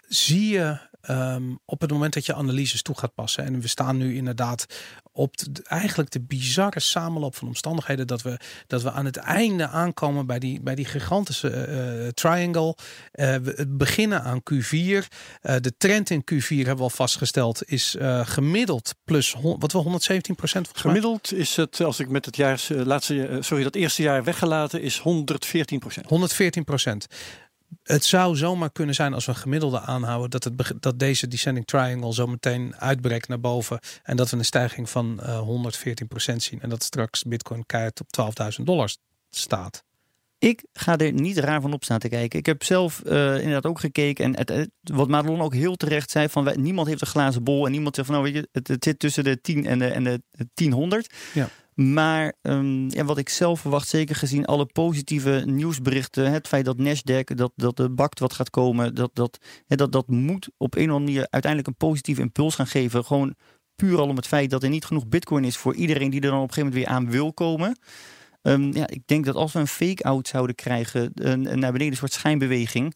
zie 0.08 0.50
je 0.50 0.78
ehm, 1.08 1.44
op 1.66 1.82
het 1.82 1.92
moment 1.92 2.14
dat 2.14 2.26
je 2.26 2.34
analyses 2.34 2.82
toe 2.82 2.98
gaat 2.98 3.14
passen, 3.14 3.44
en 3.44 3.60
we 3.60 3.68
staan 3.68 3.98
nu 3.98 4.16
inderdaad 4.16 4.66
op 5.12 5.38
de, 5.38 5.64
eigenlijk 5.64 6.12
de 6.12 6.22
bizarre 6.22 6.80
samenloop 6.80 7.36
van 7.36 7.48
omstandigheden, 7.48 8.08
dat 8.08 8.22
we, 8.22 8.40
dat 8.68 8.82
we 8.82 8.92
aan 8.92 9.06
het 9.06 9.18
einde 9.18 9.68
aankomen 9.68 10.26
bij 10.26 10.40
die, 10.40 10.62
bij 10.62 10.76
die 10.76 10.86
gigantische 10.86 11.50
eh, 11.50 12.08
eh, 12.08 12.14
triangle. 12.14 12.76
Eh, 13.12 13.36
we 13.36 13.54
het 13.56 13.78
beginnen 13.78 14.24
aan 14.24 14.42
Q4. 14.54 15.08
Eh, 15.42 15.56
de 15.62 15.74
trend 15.78 16.10
in 16.10 16.24
Q4 16.34 16.48
hebben 16.48 16.76
we 16.76 16.82
al 16.82 16.90
vastgesteld, 16.90 17.70
is 17.70 17.96
gemiddeld 18.24 18.96
plus 19.04 19.34
hon- 19.34 19.60
wat 19.60 19.72
wel 19.72 19.82
117 19.82 20.36
procent 20.36 20.70
Gemiddeld 20.74 21.34
is 21.34 21.56
het, 21.56 21.82
als 21.82 22.00
ik 22.00 22.10
met 22.10 22.26
het 22.26 22.36
jaar, 22.36 22.68
laatste, 22.70 23.38
sorry, 23.40 23.64
dat 23.64 23.76
eerste 23.76 24.02
jaar 24.02 24.24
weggelaten, 24.24 24.82
is 24.82 25.00
114 25.00 25.80
procent. 25.80 26.06
114 26.10 26.64
procent. 26.64 27.08
Het 27.84 28.06
zou 28.06 28.36
zomaar 28.36 28.72
kunnen 28.72 28.96
zijn 28.96 29.14
als 29.14 29.26
we 29.26 29.32
een 29.32 29.38
gemiddelde 29.38 29.80
aanhouden 29.80 30.30
dat, 30.30 30.44
het, 30.44 30.74
dat 30.80 31.00
deze 31.00 31.28
descending 31.28 31.66
triangle 31.66 32.14
zo 32.14 32.28
meteen 32.28 32.76
uitbreekt 32.76 33.28
naar 33.28 33.40
boven 33.40 33.80
en 34.04 34.18
dat 34.18 34.30
we 34.30 34.38
een 34.38 34.46
stijging 34.46 34.90
van 34.90 35.20
eh 35.22 35.40
114 35.40 36.08
procent 36.08 36.44
zien 36.44 36.62
en 36.62 36.70
dat 36.70 36.84
straks 36.84 37.24
Bitcoin 37.24 37.66
keihard 37.66 38.02
op 38.02 38.08
12.000 38.60 38.64
dollar 38.64 38.96
staat. 39.30 39.84
Ik 40.40 40.64
ga 40.74 40.98
er 40.98 41.12
niet 41.14 41.38
raar 41.38 41.62
van 41.62 41.74
op 41.74 41.84
staan 41.84 42.00
te 42.00 42.10
kijken. 42.10 42.40
Ik 42.40 42.46
heb 42.46 42.64
zelf 42.64 43.02
eh, 43.02 43.36
inderdaad 43.38 43.66
ook 43.66 43.80
gekeken. 43.80 44.26
En 44.26 44.38
het, 44.38 44.50
het- 44.50 44.70
wat 44.84 45.08
Madelon 45.08 45.42
ook 45.42 45.54
heel 45.54 45.76
terecht 45.76 46.10
zei: 46.12 46.30
van 46.30 46.44
wij- 46.44 46.56
niemand 46.56 46.88
heeft 46.88 47.02
een 47.02 47.08
glazen 47.08 47.44
bol. 47.44 47.66
En 47.66 47.72
niemand 47.72 47.96
zegt 47.96 48.08
van 48.08 48.18
nou 48.18 48.32
weet 48.32 48.42
je, 48.42 48.50
het, 48.52 48.68
het 48.68 48.84
zit 48.84 49.00
tussen 49.00 49.24
de 49.24 49.42
10 49.42 49.66
en 49.66 49.80
de, 49.80 49.88
en 49.88 50.04
de 50.04 50.22
1000. 50.54 51.08
Ja. 51.34 51.50
Maar 51.78 52.34
ehm, 52.42 52.90
ja, 52.90 53.06
wat 53.06 53.18
ik 53.18 53.30
zelf 53.30 53.60
verwacht, 53.60 53.88
zeker 53.88 54.16
gezien 54.16 54.46
alle 54.46 54.66
positieve 54.66 55.44
nieuwsberichten, 55.46 56.32
het 56.32 56.48
feit 56.48 56.66
dat 56.66 56.78
Nasdaq, 56.78 57.36
dat, 57.36 57.52
dat 57.56 57.78
de 57.78 57.90
BACT 57.90 58.20
wat 58.20 58.34
gaat 58.34 58.50
komen, 58.50 58.96
dat, 58.96 59.10
dat, 59.14 59.38
dat, 59.68 59.92
dat 59.92 60.08
moet 60.08 60.50
op 60.58 60.76
een 60.76 60.90
of 60.90 60.96
andere 60.96 61.00
manier 61.00 61.28
uiteindelijk 61.30 61.68
een 61.68 61.88
positieve 61.88 62.22
impuls 62.22 62.56
gaan 62.56 62.68
geven. 62.68 63.06
Gewoon 63.06 63.36
puur 63.76 64.00
al 64.00 64.08
om 64.08 64.16
het 64.16 64.28
feit 64.28 64.50
dat 64.50 64.64
er 64.64 64.70
niet 64.70 64.86
genoeg 64.86 65.08
bitcoin 65.08 65.44
is 65.44 65.58
voor 65.58 65.76
iedereen 65.76 66.10
die 66.10 66.22
er 66.22 66.30
dan 66.30 66.42
op 66.42 66.48
een 66.48 66.54
gegeven 66.54 66.70
moment 66.74 66.90
weer 66.90 66.98
aan 66.98 67.12
wil 67.12 67.34
komen. 67.34 67.80
Ehm, 68.42 68.78
ja, 68.78 68.88
ik 68.88 69.02
denk 69.06 69.26
dat 69.26 69.36
als 69.36 69.54
we 69.54 69.60
een 69.60 69.68
fake-out 69.68 70.28
zouden 70.28 70.56
krijgen, 70.56 71.12
een, 71.14 71.52
een 71.52 71.60
naar 71.60 71.72
beneden 71.72 71.92
een 71.92 71.98
soort 71.98 72.14
schijnbeweging. 72.14 72.96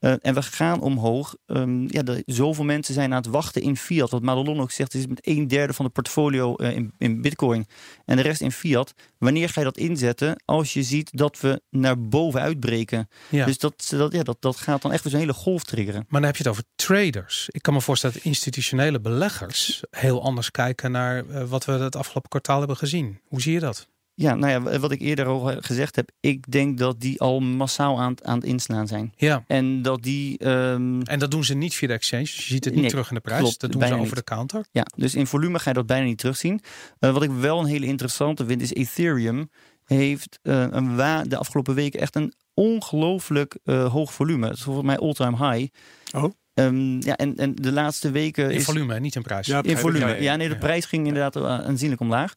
Eh, 0.00 0.14
en 0.20 0.34
we 0.34 0.42
gaan 0.42 0.80
omhoog. 0.80 1.36
ehm, 1.46 1.82
ja, 1.82 2.02
er, 2.04 2.22
zoveel 2.26 2.64
mensen 2.64 2.94
zijn 2.94 3.10
aan 3.10 3.22
het 3.22 3.26
wachten 3.30 3.62
in 3.62 3.76
fiat. 3.76 4.10
Wat 4.10 4.22
Madelon 4.22 4.60
ook 4.60 4.70
zegt, 4.70 4.94
is 4.94 5.06
met 5.06 5.26
een 5.26 5.48
derde 5.48 5.72
van 5.72 5.84
de 5.84 5.90
portfolio 5.90 6.56
eh, 6.56 6.76
in, 6.76 6.92
in 6.98 7.22
bitcoin. 7.22 7.66
En 8.04 8.16
de 8.16 8.22
rest 8.22 8.40
in 8.40 8.52
fiat. 8.52 8.94
Wanneer 9.18 9.48
ga 9.48 9.60
je 9.60 9.66
dat 9.66 9.76
inzetten? 9.76 10.42
Als 10.44 10.72
je 10.72 10.82
ziet 10.82 11.10
dat 11.16 11.40
we 11.40 11.62
naar 11.70 12.00
boven 12.08 12.40
uitbreken. 12.40 13.08
Ja. 13.28 13.46
Dus 13.46 13.58
dat, 13.58 13.86
dat, 13.96 14.12
ja, 14.12 14.22
dat, 14.22 14.36
dat 14.40 14.56
gaat 14.56 14.82
dan 14.82 14.92
echt 14.92 15.02
weer 15.02 15.12
zo'n 15.12 15.20
hele 15.20 15.32
golf 15.32 15.64
triggeren. 15.64 16.04
Maar 16.08 16.20
dan 16.20 16.30
heb 16.30 16.36
je 16.36 16.42
het 16.42 16.52
over 16.52 16.64
traders. 16.74 17.48
Ik 17.50 17.62
kan 17.62 17.74
me 17.74 17.80
voorstellen 17.80 18.16
dat 18.16 18.24
institutionele 18.24 19.00
beleggers 19.00 19.82
heel 19.90 20.22
anders 20.22 20.50
kijken 20.50 20.90
naar 20.90 21.28
eh, 21.28 21.44
wat 21.44 21.64
we 21.64 21.72
het 21.72 21.96
afgelopen 21.96 22.30
kwartaal 22.30 22.58
hebben 22.58 22.76
gezien. 22.76 23.20
Hoe 23.28 23.40
zie 23.40 23.52
je 23.52 23.60
dat? 23.60 23.88
Ja, 24.20 24.34
nou 24.34 24.70
ja, 24.70 24.78
wat 24.78 24.90
ik 24.92 25.00
eerder 25.00 25.26
al 25.26 25.40
gezegd 25.60 25.96
heb. 25.96 26.10
Ik 26.20 26.50
denk 26.50 26.78
dat 26.78 27.00
die 27.00 27.20
al 27.20 27.40
massaal 27.40 28.00
aan, 28.00 28.10
het- 28.10 28.24
aan 28.24 28.34
het 28.36 28.44
inslaan 28.46 28.86
zijn. 28.86 29.12
Ja. 29.16 29.44
En 29.46 29.82
dat 29.82 30.02
die... 30.02 30.38
ehm, 30.38 31.00
En 31.00 31.18
dat 31.18 31.30
doen 31.30 31.44
ze 31.44 31.54
niet 31.54 31.74
via 31.74 31.88
de 31.88 31.94
exchange. 31.94 32.22
Dus 32.22 32.36
je 32.36 32.42
ziet 32.52 32.64
het 32.64 32.72
niet 32.72 32.82
Nee, 32.82 32.90
terug 32.90 33.08
in 33.08 33.14
de 33.14 33.20
prijs. 33.20 33.40
klopt, 33.40 33.60
dat 33.60 33.72
doen 33.72 33.82
ze 33.82 33.92
over 33.92 34.04
niet. 34.04 34.14
de 34.14 34.24
counter. 34.24 34.64
Ja, 34.70 34.86
dus 34.96 35.14
in 35.14 35.26
volume 35.26 35.58
ga 35.58 35.68
je 35.70 35.74
dat 35.76 35.86
bijna 35.86 36.04
niet 36.06 36.18
terugzien. 36.18 36.60
Eh, 36.98 37.12
wat 37.12 37.22
ik 37.22 37.30
wel 37.30 37.58
een 37.58 37.66
hele 37.66 37.86
interessante 37.86 38.46
vind, 38.46 38.62
is 38.62 38.72
Ethereum 38.74 39.50
heeft 39.84 40.38
eh, 40.42 40.66
een 40.70 40.96
wa- 40.96 41.22
de 41.22 41.36
afgelopen 41.36 41.74
weken 41.74 42.00
echt 42.00 42.16
een 42.16 42.32
ongelooflijk 42.54 43.58
eh, 43.64 43.92
hoog 43.92 44.12
volume. 44.12 44.46
Het 44.46 44.56
is 44.56 44.62
volgens 44.62 44.86
mij 44.86 44.98
all-time 44.98 45.50
high. 45.52 45.72
Oh. 46.16 46.32
Ehm, 46.66 47.00
ja, 47.00 47.16
en, 47.16 47.36
en 47.36 47.54
de 47.54 47.72
laatste 47.72 48.10
weken 48.10 48.50
In 48.50 48.56
is 48.56 48.64
volume, 48.64 49.00
niet 49.00 49.14
in 49.14 49.22
prijs. 49.22 49.46
Ja, 49.46 49.62
in 49.62 49.76
volume. 49.76 50.06
Ja, 50.06 50.14
Ja, 50.14 50.22
ja, 50.22 50.36
nee, 50.36 50.48
de 50.48 50.54
ja. 50.54 50.60
prijs 50.60 50.84
ging 50.84 51.06
inderdaad 51.06 51.36
eh, 51.36 51.42
aanzienlijk 51.44 52.00
omlaag. 52.00 52.34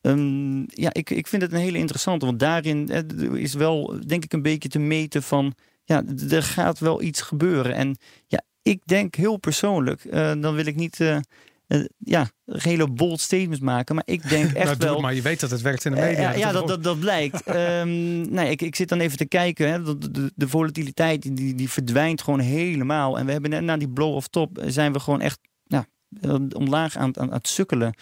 Ehm, 0.00 0.58
ja, 0.66 0.92
ik, 0.92 1.10
ik 1.10 1.26
vind 1.26 1.42
het 1.42 1.52
een 1.52 1.58
hele 1.58 1.78
interessante, 1.78 2.26
want 2.26 2.38
daarin 2.38 2.88
eh, 2.88 3.32
is 3.32 3.54
wel, 3.54 4.00
denk 4.06 4.24
ik, 4.24 4.32
een 4.32 4.42
beetje 4.42 4.68
te 4.68 4.78
meten 4.78 5.22
van, 5.22 5.54
ja, 5.84 6.02
er 6.30 6.42
gaat 6.42 6.78
wel 6.78 7.02
iets 7.02 7.20
gebeuren. 7.20 7.74
En 7.74 7.96
ja, 8.26 8.42
ik 8.62 8.80
denk 8.84 9.14
heel 9.14 9.36
persoonlijk, 9.36 10.04
eh, 10.04 10.32
dan 10.38 10.54
wil 10.54 10.66
ik 10.66 10.76
niet, 10.76 11.00
eh, 11.00 11.18
eh, 11.66 11.84
ja, 11.98 12.30
hele 12.44 12.88
bold 12.90 13.20
statements 13.20 13.60
maken, 13.60 13.94
maar 13.94 14.04
ik 14.06 14.28
denk 14.28 14.44
echt 14.52 14.64
nou, 14.64 14.76
wel. 14.78 14.92
het 14.92 15.02
maar 15.02 15.14
je 15.14 15.22
weet 15.22 15.40
dat 15.40 15.50
het 15.50 15.60
werkt 15.60 15.84
in 15.84 15.92
de 15.92 16.00
Eh, 16.00 16.06
media. 16.06 16.30
ja, 16.30 16.36
ja, 16.38 16.52
dat, 16.52 16.68
dat, 16.68 16.82
dat 16.82 17.00
blijkt. 17.00 17.42
Ehm, 17.46 18.20
nee, 18.34 18.50
ik, 18.50 18.62
ik 18.62 18.76
zit 18.76 18.88
dan 18.88 19.00
even 19.00 19.16
te 19.16 19.26
kijken. 19.26 19.68
Hè, 19.70 19.82
de, 19.82 20.10
de, 20.10 20.32
de 20.34 20.48
volatiliteit 20.48 21.36
die, 21.36 21.54
die 21.54 21.70
verdwijnt 21.70 22.22
gewoon 22.22 22.40
helemaal. 22.40 23.18
En 23.18 23.26
we 23.26 23.32
hebben 23.32 23.50
net 23.50 23.62
na 23.62 23.76
die 23.76 23.88
blow-off 23.88 24.28
top 24.28 24.58
eh, 24.58 24.70
zijn 24.70 24.92
we 24.92 25.00
gewoon 25.00 25.20
echt 25.20 25.38
ja, 25.64 25.86
eh, 26.20 26.34
omlaag 26.52 26.96
aan, 26.96 27.16
aan, 27.18 27.28
aan 27.30 27.36
het 27.36 27.48
sukkelen. 27.48 27.94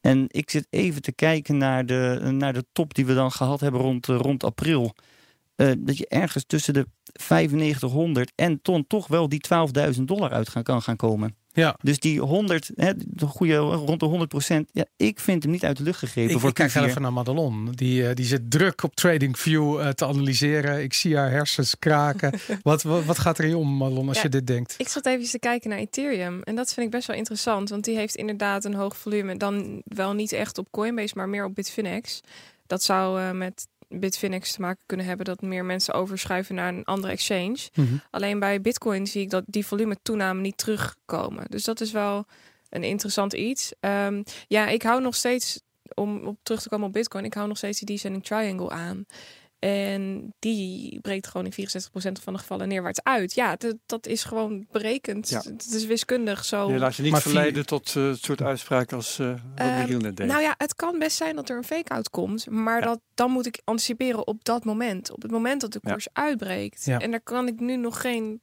En 0.00 0.24
ik 0.28 0.50
zit 0.50 0.66
even 0.70 1.02
te 1.02 1.12
kijken 1.12 1.56
naar 1.56 1.86
de, 1.86 2.28
naar 2.32 2.52
de 2.52 2.64
top 2.72 2.94
die 2.94 3.06
we 3.06 3.14
dan 3.14 3.32
gehad 3.32 3.60
hebben 3.60 3.80
rond, 3.80 4.06
rond 4.06 4.44
april. 4.44 4.94
Dat 5.78 5.98
je 5.98 6.08
ergens 6.08 6.44
tussen 6.46 6.74
de 6.74 6.86
9500 7.28 8.32
en 8.34 8.62
ton 8.62 8.86
toch 8.86 9.06
wel 9.06 9.28
die 9.28 9.40
12.000 9.94 10.02
dollar 10.02 10.30
uit 10.30 10.48
gaan, 10.48 10.62
kan 10.62 10.82
gaan 10.82 10.96
komen. 10.96 11.36
Ja. 11.52 11.76
Dus 11.82 11.98
die 11.98 12.20
100, 12.20 12.70
hè, 12.74 12.92
de 12.96 13.26
goede, 13.26 13.56
rond 13.56 14.00
de 14.00 14.06
100 14.06 14.30
procent. 14.30 14.68
Ja, 14.72 14.84
ik 14.96 15.20
vind 15.20 15.42
hem 15.42 15.52
niet 15.52 15.64
uit 15.64 15.76
de 15.76 15.82
lucht 15.82 15.98
gegrepen 15.98 16.34
Ik, 16.34 16.38
voor 16.40 16.48
ik 16.48 16.54
kijk 16.54 16.70
Q4. 16.70 16.72
heel 16.74 16.84
even 16.84 17.02
naar 17.02 17.12
Madelon. 17.12 17.68
Die, 17.74 18.08
eh, 18.08 18.14
die 18.14 18.24
zit 18.24 18.50
druk 18.50 18.82
op 18.82 18.94
TradingView 18.94 19.80
eh, 19.80 19.88
te 19.88 20.06
analyseren. 20.06 20.82
Ik 20.82 20.92
zie 20.94 21.16
haar 21.16 21.30
hersens 21.30 21.78
kraken. 21.78 22.32
wat, 22.62 22.82
wat, 22.82 23.04
wat 23.04 23.18
gaat 23.18 23.38
er 23.38 23.44
in 23.44 23.50
je 23.50 23.56
om, 23.56 23.76
Madelon, 23.76 24.08
als 24.08 24.16
Ja. 24.16 24.22
je 24.22 24.28
dit 24.28 24.46
denkt? 24.46 24.74
Ik 24.78 24.88
zat 24.88 25.06
even 25.06 25.28
te 25.30 25.38
kijken 25.38 25.70
naar 25.70 25.78
Ethereum. 25.78 26.42
En 26.42 26.54
dat 26.54 26.72
vind 26.72 26.86
ik 26.86 26.92
best 26.92 27.06
wel 27.06 27.16
interessant. 27.16 27.68
Want 27.68 27.84
die 27.84 27.96
heeft 27.96 28.14
inderdaad 28.14 28.64
een 28.64 28.74
hoog 28.74 28.96
volume. 28.96 29.36
Dan 29.36 29.82
wel 29.84 30.12
niet 30.12 30.32
echt 30.32 30.58
op 30.58 30.66
Coinbase, 30.70 31.12
maar 31.16 31.28
meer 31.28 31.44
op 31.44 31.54
Bitfinex. 31.54 32.20
Dat 32.66 32.82
zou 32.82 33.20
eh, 33.20 33.30
met 33.30 33.66
Bitfinex 34.00 34.52
te 34.52 34.60
maken 34.60 34.82
kunnen 34.86 35.06
hebben 35.06 35.26
dat 35.26 35.40
meer 35.40 35.64
mensen 35.64 35.94
overschuiven 35.94 36.54
naar 36.54 36.68
een 36.68 36.84
andere 36.84 37.12
exchange. 37.12 37.58
Mhm. 37.74 37.94
Alleen 38.10 38.38
bij 38.38 38.60
Bitcoin 38.60 39.06
zie 39.06 39.22
ik 39.22 39.30
dat 39.30 39.44
die 39.46 39.66
volume 39.66 39.96
toename 40.02 40.40
niet 40.40 40.58
terugkomen. 40.58 41.44
Dus 41.48 41.64
dat 41.64 41.80
is 41.80 41.92
wel 41.92 42.26
een 42.68 42.84
interessant 42.84 43.32
iets. 43.32 43.72
Ehm, 43.80 44.22
ja, 44.46 44.68
ik 44.68 44.82
hou 44.82 45.00
nog 45.00 45.14
steeds, 45.14 45.60
om 45.94 46.26
op 46.26 46.38
terug 46.42 46.62
te 46.62 46.68
komen 46.68 46.86
op 46.86 46.92
Bitcoin, 46.92 47.24
ik 47.24 47.34
hou 47.34 47.48
nog 47.48 47.56
steeds 47.56 47.78
die 47.78 47.86
descending 47.86 48.24
triangle 48.24 48.70
aan. 48.70 49.06
En 49.62 50.32
die 50.38 51.00
breekt 51.00 51.26
gewoon 51.26 51.46
in 51.52 51.52
64% 51.52 52.12
van 52.22 52.32
de 52.32 52.38
gevallen 52.38 52.68
neerwaarts 52.68 53.02
uit. 53.02 53.34
Ja, 53.34 53.56
dat, 53.56 53.76
dat 53.86 54.06
is 54.06 54.24
gewoon 54.24 54.66
berekend. 54.70 55.28
Ja. 55.28 55.38
Het 55.44 55.66
is 55.74 55.84
wiskundig 55.86 56.44
zo. 56.44 56.70
Je 56.72 56.78
laat 56.78 56.96
je 56.96 57.02
niet 57.02 57.10
Maar 57.12 57.20
vier- 57.20 57.32
verleiden 57.32 57.66
tot 57.66 57.96
eh, 57.96 58.06
het 58.06 58.24
soort 58.24 58.42
uitspraak 58.42 58.92
als 58.92 59.18
eh 59.18 59.34
wat 59.56 59.66
Michiel 59.78 59.98
net 59.98 60.16
deed. 60.16 60.26
Nou 60.26 60.42
ja, 60.42 60.54
het 60.56 60.74
kan 60.74 60.98
best 60.98 61.16
zijn 61.16 61.36
dat 61.36 61.48
er 61.48 61.56
een 61.56 61.64
fake-out 61.64 62.10
komt. 62.10 62.50
Maar 62.50 62.78
Ja. 62.80 62.84
dat, 62.86 63.00
dan 63.14 63.30
moet 63.30 63.46
ik 63.46 63.60
anticiperen 63.64 64.26
op 64.26 64.44
dat 64.44 64.64
moment. 64.64 65.10
Op 65.12 65.22
het 65.22 65.30
moment 65.30 65.60
dat 65.60 65.72
de 65.72 65.78
Ja. 65.82 65.90
koers 65.90 66.08
uitbreekt. 66.12 66.84
Ja. 66.84 66.98
En 66.98 67.10
daar 67.10 67.20
kan 67.22 67.46
ik 67.48 67.60
nu 67.60 67.76
nog 67.76 68.00
geen... 68.00 68.40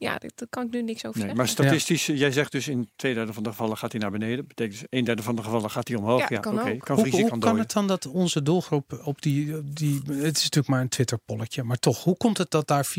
Ja, 0.00 0.18
daar 0.18 0.30
daar 0.34 0.48
kan 0.48 0.66
ik 0.66 0.70
nu 0.72 0.82
niks 0.82 0.96
over 1.04 1.08
Nee, 1.08 1.28
zeggen. 1.28 1.36
maar 1.36 1.48
statistisch, 1.48 2.06
jij 2.06 2.32
zegt 2.32 2.52
dus 2.52 2.68
in 2.68 2.90
twee 2.96 3.14
derde 3.14 3.32
van 3.32 3.42
de 3.42 3.48
gevallen 3.48 3.76
gaat 3.76 3.92
hij 3.92 4.00
naar 4.00 4.10
beneden. 4.10 4.46
Betekent 4.46 4.78
dus 4.80 4.86
een 4.90 5.04
derde 5.04 5.22
van 5.22 5.36
de 5.36 5.42
gevallen 5.42 5.70
gaat 5.70 5.88
hij 5.88 5.96
omhoog. 5.96 6.20
Ja, 6.20 6.26
Ja, 6.28 6.38
kan. 6.38 6.54
Kan 6.78 6.96
Hoe, 6.96 7.08
hoe 7.10 7.38
kan 7.38 7.58
het 7.58 7.72
dan 7.72 7.86
dat 7.86 8.06
onze 8.06 8.42
doelgroep 8.42 9.00
op 9.04 9.22
die, 9.22 9.56
op 9.56 9.76
die... 9.76 9.94
Het 10.06 10.36
is 10.36 10.42
natuurlijk 10.42 10.66
maar 10.68 10.80
een 10.80 10.88
Twitter-polletje, 10.88 11.62
maar 11.62 11.78
toch. 11.78 12.04
Hoe 12.04 12.16
komt 12.16 12.38
het 12.38 12.50
dat 12.50 12.66
daar 12.66 12.86
64% 12.86 12.90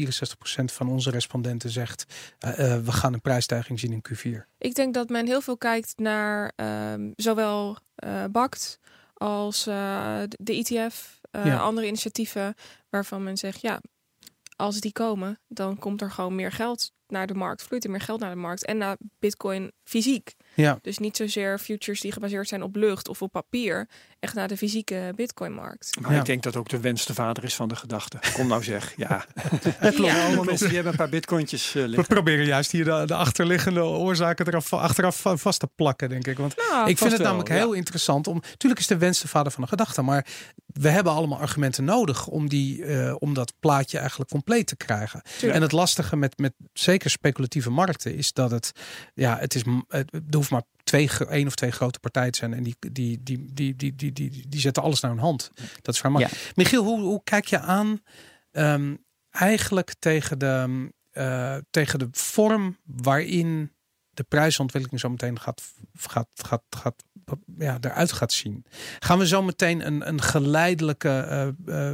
van 0.66 0.90
onze 0.90 1.10
respondenten 1.10 1.70
zegt... 1.70 2.06
eh, 2.40 2.74
eh, 2.74 2.84
we 2.84 2.92
gaan 2.92 3.14
een 3.14 3.22
prijsstijging 3.22 3.80
zien 3.80 3.92
in 3.92 4.04
Q4? 4.14 4.48
Ik 4.58 4.76
denk 4.76 4.94
dat 4.94 5.10
men 5.10 5.26
heel 5.26 5.42
veel 5.42 5.58
kijkt 5.58 5.94
naar 5.98 6.52
ehm, 6.56 7.12
zowel 7.16 7.78
eh 7.96 8.24
BACT 8.32 8.80
als 9.14 9.68
eh, 9.68 10.20
de- 10.28 10.38
de 10.42 10.54
ETF, 10.54 11.20
eh, 11.32 11.46
Ja. 11.46 11.58
andere 11.60 11.88
initiatieven 11.88 12.56
waarvan 12.90 13.24
men 13.24 13.38
zegt, 13.38 13.62
ja, 13.62 13.82
als 14.56 14.80
die 14.80 14.92
komen, 14.92 15.40
dan 15.48 15.78
komt 15.78 16.02
er 16.02 16.12
gewoon 16.12 16.36
meer 16.36 16.52
geld 16.52 16.92
naar 17.08 17.28
de 17.28 17.34
markt, 17.34 17.64
vloeit 17.64 17.84
er 17.84 17.90
meer 17.90 18.02
geld 18.02 18.20
naar 18.20 18.30
de 18.30 18.36
markt 18.36 18.66
en 18.66 18.78
naar 18.78 18.98
Bitcoin 19.20 19.72
fysiek. 19.84 20.36
Ja, 20.54 20.80
Dus 20.82 20.98
niet 20.98 21.18
zozeer 21.18 21.60
futures 21.60 22.02
die 22.02 22.12
gebaseerd 22.12 22.48
zijn 22.48 22.64
op 22.64 22.76
lucht 22.76 23.08
of 23.08 23.22
op 23.22 23.32
papier, 23.32 23.88
echt 24.20 24.34
naar 24.34 24.48
de 24.48 24.58
fysieke 24.58 25.14
Bitcoin-markt. 25.16 25.98
Maar 26.02 26.12
Ja. 26.14 26.20
ik 26.20 26.26
denk 26.26 26.44
dat 26.44 26.56
ook 26.56 26.70
de 26.70 26.80
wens 26.80 27.06
de 27.06 27.14
vader 27.14 27.44
is 27.44 27.56
van 27.56 27.68
de 27.68 27.76
gedachte. 27.76 28.20
Kom 28.34 28.48
nou 28.48 28.64
zeg. 28.64 28.94
Ja. 28.98 29.26
Ja. 30.02 30.26
Allemaal 30.26 30.44
mensen 30.44 30.66
die 30.66 30.76
hebben 30.76 30.92
een 30.92 30.98
paar 31.00 31.10
bitcointjes 31.10 31.68
eh, 31.68 31.74
we 31.82 31.88
liggen. 31.88 32.08
proberen 32.08 32.46
juist 32.46 32.72
hier 32.72 32.84
de, 32.86 33.04
de 33.06 33.16
achterliggende 33.16 33.84
oorzaken 33.84 34.48
eraf, 34.48 34.74
achteraf 34.74 35.20
va- 35.22 35.38
vast 35.38 35.60
te 35.60 35.68
plakken, 35.76 36.10
denk 36.10 36.28
ik. 36.28 36.38
Want 36.38 36.56
Nou, 36.70 36.90
ik 36.90 36.98
vind 36.98 37.10
het 37.10 37.18
wel, 37.20 37.28
namelijk 37.28 37.50
ja. 37.50 37.56
heel 37.56 37.74
interessant 37.74 38.28
om. 38.28 38.42
Tuurlijk 38.58 38.82
is 38.82 38.88
de 38.88 38.98
wens 38.98 39.22
de 39.22 39.28
vader 39.28 39.52
van 39.52 39.64
de 39.64 39.70
gedachte, 39.70 40.02
maar 40.02 40.26
we 40.66 40.90
hebben 40.90 41.14
allemaal 41.14 41.40
argumenten 41.40 41.84
nodig 41.84 42.28
om, 42.28 42.50
die, 42.50 42.86
eh, 42.86 43.16
om 43.20 43.34
dat 43.34 43.54
plaatje 43.60 43.98
eigenlijk 43.98 44.30
compleet 44.30 44.68
te 44.68 44.76
krijgen. 44.76 45.22
tuurlijk. 45.24 45.54
En 45.54 45.62
het 45.62 45.72
lastige 45.72 46.16
met, 46.16 46.38
met 46.38 46.54
zeker 46.74 47.10
speculatieve 47.10 47.70
markten 47.70 48.16
is 48.16 48.34
dat 48.34 48.52
het, 48.52 48.72
ja, 49.14 49.38
het 49.38 49.56
is, 49.56 49.62
het, 49.88 50.12
hoeft 50.42 50.52
maar 50.52 50.64
twee, 50.84 51.10
één 51.30 51.48
of 51.48 51.56
twee 51.56 51.72
grote 51.72 52.00
partijen 52.00 52.32
te 52.32 52.38
zijn 52.38 52.54
en 52.54 52.64
die, 52.64 52.76
die, 52.80 53.24
die, 53.24 53.54
die, 53.54 53.76
die, 53.76 53.96
die, 53.96 54.14
die, 54.14 54.46
die 54.48 54.60
zetten 54.60 54.84
alles 54.84 55.00
naar 55.00 55.12
hun 55.12 55.20
hand. 55.20 55.52
Dat 55.82 55.94
is 55.94 56.00
vrij 56.00 56.12
makkelijk. 56.12 56.52
Michiel, 56.56 56.84
hoe, 56.84 57.02
hoe 57.02 57.24
kijk 57.24 57.46
je 57.46 57.60
aan 57.60 58.02
ehm, 58.52 58.96
eigenlijk 59.30 59.94
tegen 60.00 60.40
de, 60.40 60.90
eh, 61.12 61.58
tegen 61.70 62.00
de 62.00 62.08
vorm 62.12 62.78
waarin 62.86 63.72
de 64.10 64.24
prijsontwikkeling 64.24 65.00
zo 65.00 65.10
meteen 65.10 65.40
gaat, 65.40 65.62
gaat, 65.94 66.28
gaat, 66.34 66.64
gaat, 66.70 67.04
ja, 67.58 67.78
eruit 67.82 68.12
gaat 68.12 68.34
zien. 68.34 68.66
Gaan 69.00 69.18
we 69.18 69.28
zo 69.28 69.42
meteen 69.42 69.86
een, 69.86 70.08
een 70.08 70.22
geleidelijke 70.22 71.10
eh, 71.10 71.48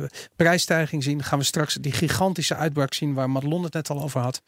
eh, 0.04 0.10
prijsstijging 0.36 1.04
zien? 1.04 1.24
Gaan 1.24 1.40
we 1.40 1.46
straks 1.46 1.74
die 1.74 1.92
gigantische 1.92 2.56
uitbraak 2.56 2.94
zien 2.94 3.14
waar 3.14 3.30
Madelon 3.30 3.64
het 3.64 3.74
net 3.74 3.90
al 3.90 4.02
over 4.02 4.22
had? 4.22 4.42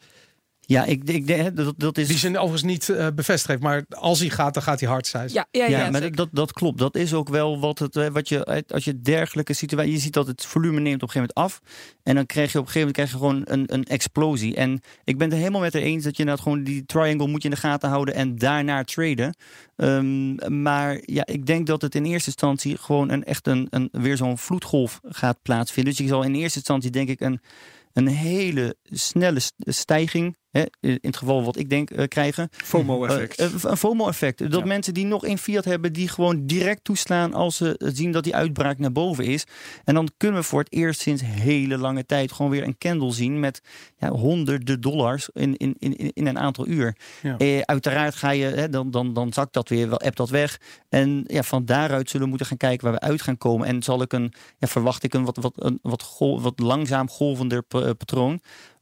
Ja, 0.70 0.84
ik, 0.84 1.02
ik 1.04 1.26
denk 1.26 1.56
dat, 1.56 1.74
dat 1.76 1.98
is. 1.98 2.08
Die 2.08 2.18
ze 2.18 2.28
overigens 2.28 2.62
niet 2.62 2.88
eh, 2.88 3.06
bevestigd 3.14 3.60
maar 3.60 3.84
als 3.88 4.20
hij 4.20 4.28
gaat, 4.28 4.54
dan 4.54 4.62
gaat 4.62 4.80
hij 4.80 4.88
hard 4.88 5.06
zijn. 5.06 5.28
ja, 5.32 5.46
ja, 5.50 5.66
ja, 5.66 5.78
Ja, 5.78 5.90
maar 5.90 6.12
dat, 6.12 6.28
dat 6.32 6.52
klopt. 6.52 6.78
Dat 6.78 6.96
is 6.96 7.14
ook 7.14 7.28
wel 7.28 7.60
wat, 7.60 7.78
het, 7.78 7.96
eh, 7.96 8.06
wat 8.06 8.28
je, 8.28 8.64
als 8.68 8.84
je 8.84 9.00
dergelijke 9.00 9.52
situatie, 9.52 9.92
je 9.92 9.98
ziet 9.98 10.12
dat 10.12 10.26
het 10.26 10.44
volume 10.44 10.80
neemt 10.80 11.02
op 11.02 11.08
een 11.08 11.14
gegeven 11.14 11.32
moment 11.34 11.54
af. 11.54 11.60
En 12.02 12.14
dan 12.14 12.26
krijg 12.26 12.52
je 12.52 12.58
op 12.58 12.66
een 12.66 12.70
gegeven 12.70 12.94
moment 12.94 13.10
krijg 13.10 13.10
je 13.10 13.16
gewoon 13.16 13.42
een, 13.44 13.74
een 13.74 13.84
explosie. 13.84 14.54
En 14.54 14.80
ik 15.04 15.18
ben 15.18 15.26
het 15.26 15.32
er 15.32 15.38
helemaal 15.38 15.60
met 15.60 15.72
haar 15.72 15.82
eens 15.82 16.04
dat 16.04 16.16
je 16.16 16.22
inderdaad 16.22 16.44
gewoon 16.44 16.64
die 16.64 16.86
triangle 16.86 17.28
moet 17.28 17.42
je 17.42 17.48
in 17.48 17.54
de 17.54 17.60
gaten 17.60 17.88
houden 17.88 18.14
en 18.14 18.36
daarna 18.36 18.84
traden. 18.84 19.34
Ehm, 19.76 20.62
maar 20.62 21.00
ja, 21.04 21.26
ik 21.26 21.46
denk 21.46 21.66
dat 21.66 21.82
het 21.82 21.94
in 21.94 22.04
eerste 22.04 22.26
instantie 22.26 22.76
gewoon 22.76 23.10
een, 23.10 23.24
echt 23.24 23.46
een, 23.46 23.66
een, 23.70 23.88
weer 23.92 24.16
zo'n 24.16 24.38
vloedgolf 24.38 25.00
gaat 25.02 25.42
plaatsvinden. 25.42 25.94
Dus 25.94 26.02
je 26.02 26.08
zal 26.08 26.22
in 26.22 26.34
eerste 26.34 26.58
instantie 26.58 26.90
denk 26.90 27.08
ik 27.08 27.20
een, 27.20 27.40
een 27.92 28.08
hele 28.08 28.76
snelle 28.84 29.40
st- 29.40 29.54
stijging, 29.58 30.36
hè, 30.50 30.62
in 30.80 30.98
het 31.00 31.16
geval 31.16 31.44
wat 31.44 31.56
ik 31.58 31.70
denk, 31.70 31.90
eh, 31.90 32.06
krijgen. 32.08 32.48
FOMO-effect. 32.52 33.38
Eh, 33.38 33.46
eh, 33.46 33.52
een 33.62 33.76
FOMO-effect. 33.76 34.38
Dat 34.50 34.60
Ja. 34.60 34.66
mensen 34.66 34.94
die 34.94 35.04
nog 35.06 35.24
in 35.24 35.38
fiat 35.38 35.64
hebben, 35.64 35.92
die 35.92 36.08
gewoon 36.08 36.46
direct 36.46 36.84
toeslaan 36.84 37.34
als 37.34 37.56
ze 37.56 37.74
zien 37.92 38.12
dat 38.12 38.24
die 38.24 38.34
uitbraak 38.34 38.78
naar 38.78 38.92
boven 38.92 39.24
is. 39.24 39.44
En 39.84 39.94
dan 39.94 40.08
kunnen 40.16 40.40
we 40.40 40.46
voor 40.46 40.58
het 40.60 40.72
eerst 40.72 41.00
sinds 41.00 41.22
hele 41.24 41.78
lange 41.78 42.06
tijd 42.06 42.32
gewoon 42.32 42.50
weer 42.50 42.62
een 42.62 42.78
candle 42.78 43.12
zien 43.12 43.40
met 43.40 43.60
ja, 43.98 44.08
honderden 44.10 44.80
dollars 44.80 45.28
in, 45.32 45.56
in, 45.56 45.74
in, 45.78 45.96
in 46.14 46.26
een 46.26 46.38
aantal 46.38 46.66
uur. 46.66 46.96
Ja. 47.22 47.36
Uiteraard 47.64 48.14
ga 48.14 48.30
je, 48.30 48.44
hè, 48.44 48.68
dan, 48.68 48.90
dan, 48.90 49.12
dan 49.14 49.32
zakt 49.32 49.52
dat 49.52 49.68
weer, 49.68 49.88
wel 49.88 50.00
app 50.00 50.16
dat 50.16 50.28
weg. 50.28 50.60
En 50.88 51.24
ja, 51.26 51.42
van 51.42 51.64
daaruit 51.64 52.06
zullen 52.06 52.22
we 52.22 52.28
moeten 52.28 52.46
gaan 52.46 52.56
kijken 52.56 52.84
waar 52.84 52.94
we 52.94 53.00
uit 53.06 53.22
gaan 53.22 53.38
komen. 53.38 53.66
En 53.66 53.82
zal 53.82 54.02
ik 54.02 54.12
een, 54.12 54.32
ja, 54.58 54.66
verwacht 54.66 55.02
ik 55.02 55.14
een 55.14 55.24
wat, 55.24 55.36
wat, 55.36 55.52
een 55.56 55.78
wat, 55.82 56.02
gol- 56.02 56.40
wat 56.40 56.58
langzaam 56.58 57.08
golvender 57.08 57.62
pa- 57.62 57.92
patroon. 57.92 58.40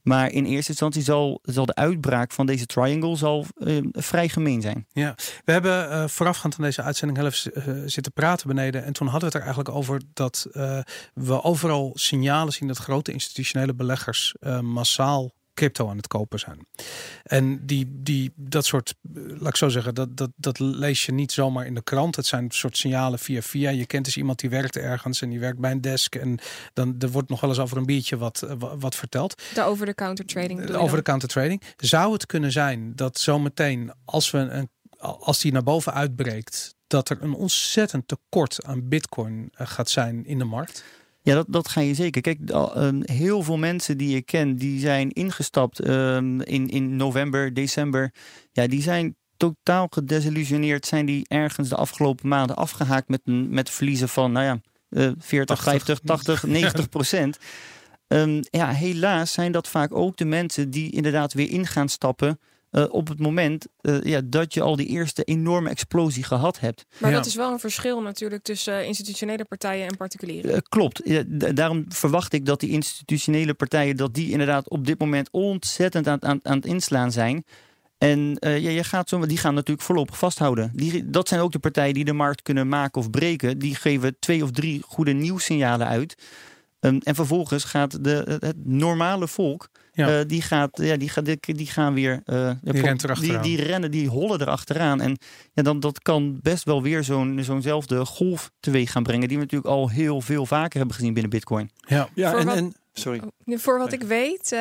Maar 0.09 0.31
in 0.31 0.45
eerste 0.45 0.69
instantie 0.69 1.01
zal, 1.01 1.39
zal 1.43 1.65
de 1.65 1.75
uitbraak 1.75 2.31
van 2.31 2.45
deze 2.45 2.65
triangle 2.65 3.15
zal, 3.15 3.45
eh, 3.57 3.77
vrij 3.91 4.29
gemeen 4.29 4.61
zijn. 4.61 4.87
We 5.45 5.51
hebben 5.51 5.91
eh, 5.91 6.07
voorafgaand 6.07 6.55
aan 6.57 6.63
deze 6.63 6.81
uitzending 6.81 7.25
even 7.27 7.53
eh, 7.53 7.73
zitten 7.85 8.13
praten 8.13 8.47
beneden. 8.47 8.83
En 8.83 8.93
toen 8.93 9.07
hadden 9.07 9.29
we 9.29 9.37
het 9.37 9.45
er 9.45 9.53
eigenlijk 9.53 9.77
over 9.77 10.01
dat 10.13 10.47
we 11.13 11.43
overal 11.43 11.91
signalen 11.93 12.53
zien 12.53 12.67
dat 12.67 12.77
grote 12.77 13.11
institutionele 13.11 13.73
beleggers 13.73 14.35
massaal 14.61 15.33
crypto 15.59 15.89
aan 15.89 15.97
het 15.97 16.07
kopen 16.07 16.39
zijn. 16.39 16.67
En 17.23 17.65
die, 17.65 17.87
die, 18.03 18.31
dat 18.35 18.65
soort, 18.65 18.95
eh, 19.15 19.21
laat 19.25 19.47
ik 19.49 19.55
zo 19.55 19.69
zeggen, 19.69 19.95
dat, 19.95 20.17
dat, 20.17 20.29
dat 20.35 20.59
lees 20.59 21.05
je 21.05 21.11
niet 21.11 21.31
zomaar 21.31 21.65
in 21.65 21.73
de 21.75 21.83
krant. 21.83 22.15
Het 22.15 22.25
zijn 22.25 22.51
soort 22.51 22.77
signalen 22.77 23.19
via 23.19 23.41
via. 23.41 23.69
Je 23.69 23.85
kent 23.85 24.05
dus 24.05 24.17
iemand 24.17 24.39
die 24.39 24.49
werkt 24.49 24.75
ergens 24.77 25.21
en 25.21 25.29
die 25.29 25.39
werkt 25.39 25.59
bij 25.59 25.71
een 25.71 25.81
desk. 25.81 26.15
En 26.15 26.39
dan 26.73 26.95
er 26.99 27.09
wordt 27.09 27.29
nog 27.29 27.41
wel 27.41 27.49
eens 27.49 27.59
over 27.59 27.77
een 27.77 27.85
biertje 27.85 28.17
wat, 28.17 28.41
eh, 28.41 28.53
wa- 28.59 28.77
wat 28.77 28.95
verteld. 28.95 29.41
De 29.53 29.61
over-the-counter 29.63 30.25
trading. 30.25 30.59
bedoel 30.59 30.75
je 30.75 30.81
Over 30.81 30.97
de 30.97 31.03
counter 31.03 31.29
trading. 31.29 31.63
Zou 31.77 32.13
het 32.13 32.25
kunnen 32.25 32.51
zijn 32.51 32.95
dat 32.95 33.19
zometeen, 33.19 33.91
als, 34.05 34.31
we 34.31 34.37
een, 34.37 34.69
als 34.99 35.39
die 35.39 35.51
naar 35.51 35.63
boven 35.63 35.93
uitbreekt, 35.93 36.75
dat 36.87 37.09
er 37.09 37.17
een 37.21 37.33
ontzettend 37.33 38.07
tekort 38.07 38.65
aan 38.65 38.87
bitcoin 38.89 39.49
eh, 39.53 39.67
gaat 39.67 39.89
zijn 39.89 40.25
in 40.25 40.37
de 40.37 40.43
markt? 40.45 40.83
Ja, 41.29 41.35
dat, 41.35 41.45
dat 41.49 41.67
ga 41.67 41.81
je 41.81 41.93
zeker. 41.93 42.21
Kijk, 42.21 42.39
ehm, 42.49 43.01
heel 43.03 43.43
veel 43.43 43.57
mensen 43.57 43.97
die 43.97 44.15
ik 44.15 44.25
ken, 44.25 44.55
die 44.55 44.79
zijn 44.79 45.09
ingestapt 45.09 45.79
ehm, 45.79 46.41
in, 46.41 46.69
in 46.69 46.95
november, 46.95 47.53
december. 47.53 48.13
Ja, 48.51 48.67
die 48.67 48.81
zijn 48.81 49.15
totaal 49.37 49.87
gedesillusioneerd. 49.89 50.85
Zijn 50.85 51.05
die 51.05 51.25
ergens 51.27 51.69
de 51.69 51.75
afgelopen 51.75 52.27
maanden 52.27 52.55
afgehaakt 52.55 53.07
met, 53.07 53.21
met 53.25 53.69
verliezen 53.69 54.09
van, 54.09 54.31
nou 54.31 54.45
ja, 54.45 54.59
eh 54.89 55.11
40, 55.17 55.55
80. 55.55 55.85
50, 55.85 55.99
80, 55.99 56.43
90 56.43 56.89
procent. 56.89 57.37
Ehm, 58.07 58.41
ja, 58.49 58.69
helaas 58.69 59.33
zijn 59.33 59.51
dat 59.51 59.67
vaak 59.67 59.95
ook 59.95 60.17
de 60.17 60.25
mensen 60.25 60.69
die 60.69 60.91
inderdaad 60.91 61.33
weer 61.33 61.49
in 61.49 61.67
gaan 61.67 61.89
stappen. 61.89 62.39
Eh, 62.71 62.85
op 62.89 63.07
het 63.07 63.19
moment 63.19 63.67
eh, 63.81 64.01
ja, 64.01 64.21
dat 64.25 64.53
je 64.53 64.61
al 64.61 64.75
die 64.75 64.87
eerste 64.87 65.23
enorme 65.23 65.69
explosie 65.69 66.23
gehad 66.23 66.59
hebt. 66.59 66.85
Maar 66.97 67.09
Ja. 67.09 67.15
dat 67.15 67.25
is 67.25 67.35
wel 67.35 67.51
een 67.51 67.59
verschil 67.59 68.01
natuurlijk 68.01 68.43
tussen 68.43 68.79
eh, 68.79 68.85
institutionele 68.85 69.45
partijen 69.45 69.87
en 69.87 69.97
particulieren. 69.97 70.63
Klopt. 70.63 71.01
Daarom 71.55 71.85
verwacht 71.87 72.33
ik 72.33 72.45
dat 72.45 72.59
die 72.59 72.69
institutionele 72.69 73.53
partijen, 73.53 73.97
dat 73.97 74.13
die 74.13 74.31
inderdaad 74.31 74.69
op 74.69 74.85
dit 74.85 74.99
moment 74.99 75.27
ontzettend 75.31 76.07
aan, 76.07 76.23
aan, 76.23 76.39
aan 76.43 76.55
het 76.55 76.65
inslaan 76.65 77.11
zijn. 77.11 77.43
En 77.97 78.35
eh, 78.39 78.59
ja, 78.59 78.69
je 78.69 78.83
gaat 78.83 79.09
zo, 79.09 79.25
die 79.25 79.37
gaan 79.37 79.53
natuurlijk 79.53 79.85
voorlopig 79.85 80.17
vasthouden. 80.17 80.71
Die, 80.73 81.09
dat 81.09 81.27
zijn 81.27 81.41
ook 81.41 81.51
de 81.51 81.59
partijen 81.59 81.93
die 81.93 82.05
de 82.05 82.13
markt 82.13 82.41
kunnen 82.41 82.67
maken 82.67 83.01
of 83.01 83.09
breken. 83.09 83.59
Die 83.59 83.75
geven 83.75 84.15
twee 84.19 84.43
of 84.43 84.51
drie 84.51 84.81
goede 84.87 85.11
nieuwssignalen 85.11 85.87
uit. 85.87 86.15
Ehm, 86.79 86.99
en 87.03 87.15
vervolgens 87.15 87.63
gaat 87.63 88.03
de, 88.03 88.37
het 88.39 88.65
normale 88.65 89.27
volk, 89.27 89.69
Ja. 89.99 90.19
eh, 90.19 90.25
die, 90.27 90.41
gaat, 90.41 90.69
ja, 90.73 90.97
die, 90.97 91.09
gaat, 91.09 91.25
die, 91.25 91.37
die 91.53 91.67
gaan 91.67 91.93
weer... 91.93 92.21
eh, 92.25 92.51
rent 92.63 93.19
die, 93.21 93.39
die 93.39 93.61
rennen, 93.61 93.91
die 93.91 94.07
hollen 94.07 94.41
erachteraan. 94.41 95.01
En 95.01 95.17
ja, 95.53 95.63
dan, 95.63 95.79
dat 95.79 96.01
kan 96.01 96.39
best 96.41 96.63
wel 96.63 96.81
weer 96.81 97.03
zo'n 97.03 97.39
zo'nzelfde 97.43 98.05
golf 98.05 98.51
teweeg 98.59 98.91
gaan 98.91 99.03
brengen... 99.03 99.27
die 99.27 99.37
we 99.37 99.43
natuurlijk 99.43 99.71
al 99.71 99.89
heel 99.89 100.21
veel 100.21 100.45
vaker 100.45 100.77
hebben 100.77 100.95
gezien 100.95 101.13
binnen 101.13 101.31
Bitcoin. 101.31 101.71
Ja, 101.87 102.09
Ja, 102.15 102.29
Voor 102.31 102.39
en, 102.39 102.45
wat- 102.45 102.55
en 102.55 102.73
sorry. 102.93 103.19
Oh, 103.19 103.27
nu, 103.45 103.59
Voor 103.59 103.77
wat 103.77 103.91
ik 103.91 104.01
weet, 104.03 104.51
eh, 104.51 104.59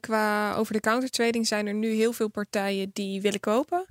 qua 0.00 0.54
over 0.54 0.72
de 0.72 0.80
counter 0.80 1.10
trading 1.10 1.46
zijn 1.46 1.66
er 1.66 1.74
nu 1.74 1.88
heel 1.94 2.12
veel 2.12 2.28
partijen 2.28 2.90
die 2.92 3.20
willen 3.20 3.40
kopen. 3.40 3.86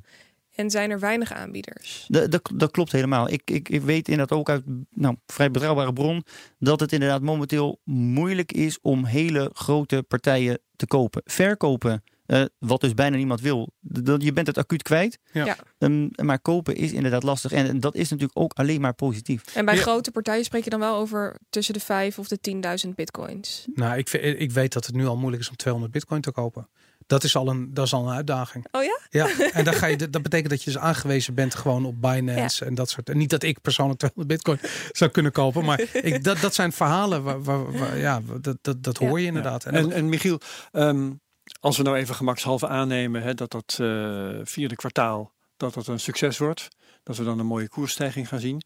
En 0.56 0.70
zijn 0.70 0.92
er 0.92 1.00
weinig 1.00 1.34
aanbieders. 1.34 2.06
Dat, 2.08 2.32
dat, 2.32 2.52
dat 2.56 2.72
klopt 2.72 2.92
helemaal. 2.92 3.30
Ik, 3.30 3.42
ik, 3.46 3.70
ik 3.70 3.82
weet 3.82 4.08
inderdaad 4.08 4.38
ook 4.38 4.50
uit 4.50 4.64
nou, 4.90 5.16
vrij 5.26 5.52
betrouwbare 5.52 5.94
bron 5.94 6.24
dat 6.60 6.80
het 6.80 6.92
inderdaad 6.94 7.22
momenteel 7.22 7.80
moeilijk 7.84 8.52
is 8.52 8.80
om 8.82 9.06
hele 9.06 9.50
grote 9.54 10.04
partijen 10.08 10.60
te 10.76 10.88
kopen. 10.88 11.22
Verkopen, 11.26 12.04
eh, 12.26 12.44
wat 12.60 12.82
dus 12.82 12.94
bijna 12.94 13.16
niemand 13.18 13.42
wil. 13.42 13.74
Dat- 13.80 14.24
Je 14.24 14.34
bent 14.34 14.48
het 14.48 14.58
acuut 14.58 14.82
kwijt. 14.84 15.20
Ja. 15.32 15.46
Ja. 15.46 15.58
Ehm, 15.78 16.08
maar 16.16 16.40
kopen 16.40 16.76
is 16.76 16.92
inderdaad 16.92 17.24
lastig. 17.24 17.52
En, 17.52 17.68
en 17.68 17.80
dat 17.80 17.96
is 17.96 18.10
natuurlijk 18.10 18.40
ook 18.40 18.54
alleen 18.54 18.82
maar 18.82 18.94
positief. 18.94 19.56
En 19.56 19.66
bij 19.66 19.76
Ja. 19.76 19.82
grote 19.82 20.12
partijen 20.12 20.44
spreek 20.46 20.64
je 20.64 20.70
dan 20.70 20.80
wel 20.80 20.96
over 20.96 21.36
tussen 21.50 21.74
de 21.74 21.80
5 21.80 22.20
of 22.20 22.28
de 22.28 22.40
10.000 22.88 22.96
bitcoins. 22.96 23.68
Nou, 23.74 23.98
ik, 23.98 24.10
ik 24.14 24.52
weet 24.52 24.74
dat 24.74 24.86
het 24.86 24.96
nu 24.96 25.06
al 25.06 25.18
moeilijk 25.18 25.42
is 25.44 25.50
om 25.50 25.56
200 25.56 25.94
bitcoin 25.94 26.22
te 26.22 26.32
kopen. 26.32 26.68
Dat 27.08 27.24
is 27.24 27.36
al 27.36 27.48
een, 27.48 27.74
dat 27.74 27.86
is 27.86 27.94
al 27.94 28.08
een 28.08 28.16
uitdaging. 28.16 28.66
Oh 28.72 28.84
ja? 28.84 29.00
Ja, 29.10 29.30
en 29.52 29.64
dan 29.64 29.74
ga 29.74 29.86
je, 29.86 29.98
dat 30.10 30.22
betekent 30.22 30.50
dat 30.50 30.64
je 30.64 30.72
dus 30.72 30.80
aangewezen 30.82 31.34
bent 31.34 31.56
gewoon 31.56 31.86
op 31.86 32.02
Binance 32.02 32.66
en 32.66 32.76
dat 32.76 32.90
soort. 32.90 33.10
En 33.10 33.18
niet 33.18 33.30
dat 33.30 33.44
ik 33.44 33.62
persoonlijk 33.62 34.00
200 34.00 34.34
bitcoin 34.34 34.60
zou 34.92 35.12
kunnen 35.12 35.32
kopen, 35.32 35.66
maar 35.66 35.82
ik, 35.94 36.24
dat, 36.24 36.40
dat 36.40 36.54
zijn 36.56 36.72
verhalen 36.72 37.24
waar, 37.24 37.44
waar, 37.44 37.72
waar- 37.72 37.98
ja, 37.98 38.22
dat, 38.42 38.58
dat, 38.62 38.84
dat 38.84 38.98
hoor 38.98 39.20
je 39.20 39.26
inderdaad. 39.26 39.66
En, 39.66 39.76
En, 39.76 39.92
en 39.92 40.10
Michiel, 40.10 40.40
ehm, 40.72 41.12
als 41.60 41.78
we 41.78 41.84
nou 41.84 41.98
even 41.98 42.16
gemakshalve 42.16 42.68
aannemen 42.68 43.22
hè, 43.22 43.34
dat 43.34 43.52
dat 43.52 43.78
eh, 43.82 44.30
vierde 44.44 44.76
kwartaal 44.76 45.34
dat 45.58 45.74
dat 45.74 45.88
een 45.88 46.00
succes 46.00 46.38
wordt, 46.38 46.68
dat 47.04 47.18
we 47.18 47.24
dan 47.24 47.40
een 47.40 47.46
mooie 47.46 47.70
koersstijging 47.70 48.28
gaan 48.28 48.40
zien, 48.40 48.62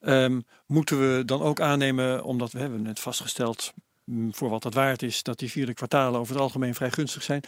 ehm, 0.00 0.40
moeten 0.66 0.98
we 1.00 1.24
dan 1.24 1.42
ook 1.42 1.60
aannemen, 1.60 2.24
omdat 2.24 2.52
we 2.52 2.58
hebben 2.58 2.82
net 2.82 3.00
vastgesteld 3.00 3.72
voor 4.30 4.48
wat 4.50 4.62
dat 4.62 4.74
waard 4.74 5.02
is, 5.02 5.22
dat 5.22 5.38
die 5.38 5.50
vierde 5.50 5.74
kwartalen 5.74 6.20
over 6.20 6.32
het 6.34 6.42
algemeen 6.42 6.74
vrij 6.74 6.90
gunstig 6.90 7.22
zijn, 7.22 7.42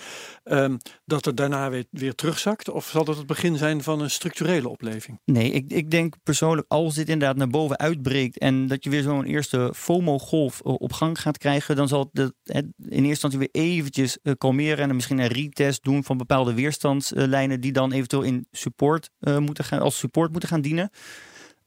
ehm, 0.45 0.77
dat 1.05 1.25
het 1.25 1.37
daarna 1.37 1.71
weer, 1.71 1.85
weer 1.91 2.15
terugzakt? 2.15 2.69
Of 2.71 2.87
zal 2.87 3.05
dat 3.05 3.17
het 3.17 3.27
begin 3.27 3.57
zijn 3.57 3.83
van 3.83 4.01
een 4.01 4.11
structurele 4.11 4.69
opleving? 4.69 5.21
Nee, 5.25 5.51
ik, 5.51 5.73
ik 5.73 5.91
denk 5.91 6.15
persoonlijk 6.23 6.67
als 6.69 6.95
dit 6.95 7.09
inderdaad 7.09 7.37
naar 7.37 7.49
boven 7.49 7.79
uitbreekt 7.79 8.39
en 8.39 8.67
dat 8.67 8.85
je 8.85 8.91
weer 8.91 9.03
zo'n 9.03 9.25
eerste 9.25 9.73
FOMO-golf 9.75 10.61
eh, 10.61 10.73
op 10.73 10.93
gang 10.93 11.21
gaat 11.21 11.39
krijgen, 11.39 11.77
dan 11.77 11.89
zal 11.89 12.11
het 12.13 12.33
het 12.43 12.67
in 12.79 12.91
eerste 12.91 13.09
instantie 13.09 13.39
weer 13.39 13.49
eventjes 13.53 14.19
eh, 14.23 14.33
kalmeren 14.39 14.89
en 14.89 14.95
misschien 14.95 15.19
een 15.19 15.27
retest 15.27 15.83
doen 15.85 16.05
van 16.05 16.17
bepaalde 16.17 16.55
weerstandslijnen 16.55 17.61
die 17.61 17.73
dan 17.73 17.93
eventueel 17.93 18.23
in 18.23 18.47
support 18.51 19.11
eh, 19.19 19.39
moeten 19.39 19.65
gaan, 19.65 19.81
als 19.81 19.99
support 19.99 20.31
moeten 20.31 20.49
gaan 20.49 20.61
dienen. 20.61 20.91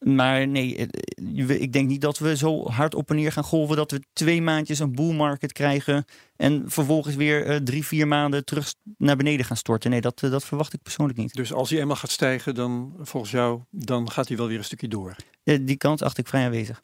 Maar 0.05 0.47
nee, 0.47 0.75
eh, 0.77 0.87
je- 1.33 1.59
ik 1.59 1.73
denk 1.73 1.87
niet 1.87 2.01
dat 2.01 2.17
we 2.19 2.35
zo 2.37 2.69
hard 2.69 2.95
op 2.95 3.09
en 3.09 3.15
neer 3.15 3.31
gaan 3.31 3.43
golven 3.43 3.75
dat 3.75 3.91
we 3.91 4.01
twee 4.13 4.41
maandjes 4.41 4.79
een 4.79 4.91
bull 4.95 5.13
market 5.13 5.51
krijgen 5.53 6.05
en 6.35 6.63
vervolgens 6.65 7.15
weer 7.15 7.45
eh, 7.45 7.55
drie, 7.55 7.85
vier 7.85 8.07
maanden 8.07 8.45
terug 8.45 8.73
naar 8.97 9.15
beneden 9.15 9.45
gaan 9.45 9.57
storten. 9.57 9.89
Nee, 9.89 10.01
dat, 10.01 10.23
eh, 10.23 10.31
dat 10.31 10.43
verwacht 10.45 10.73
ik 10.73 10.81
persoonlijk 10.81 11.17
niet. 11.19 11.33
Dus 11.33 11.53
als 11.53 11.69
hij 11.69 11.79
eenmaal 11.79 11.95
gaat 11.95 12.09
stijgen, 12.11 12.55
dan 12.55 12.95
volgens 12.99 13.31
jou, 13.31 13.61
dan 13.69 14.11
gaat 14.11 14.27
hij 14.27 14.37
wel 14.37 14.47
weer 14.47 14.57
een 14.57 14.63
stukje 14.63 14.87
door. 14.87 15.15
Eh, 15.43 15.57
Die 15.61 15.77
kans 15.77 16.01
acht 16.01 16.17
ik 16.17 16.27
vrij 16.27 16.45
aanwezig. 16.45 16.81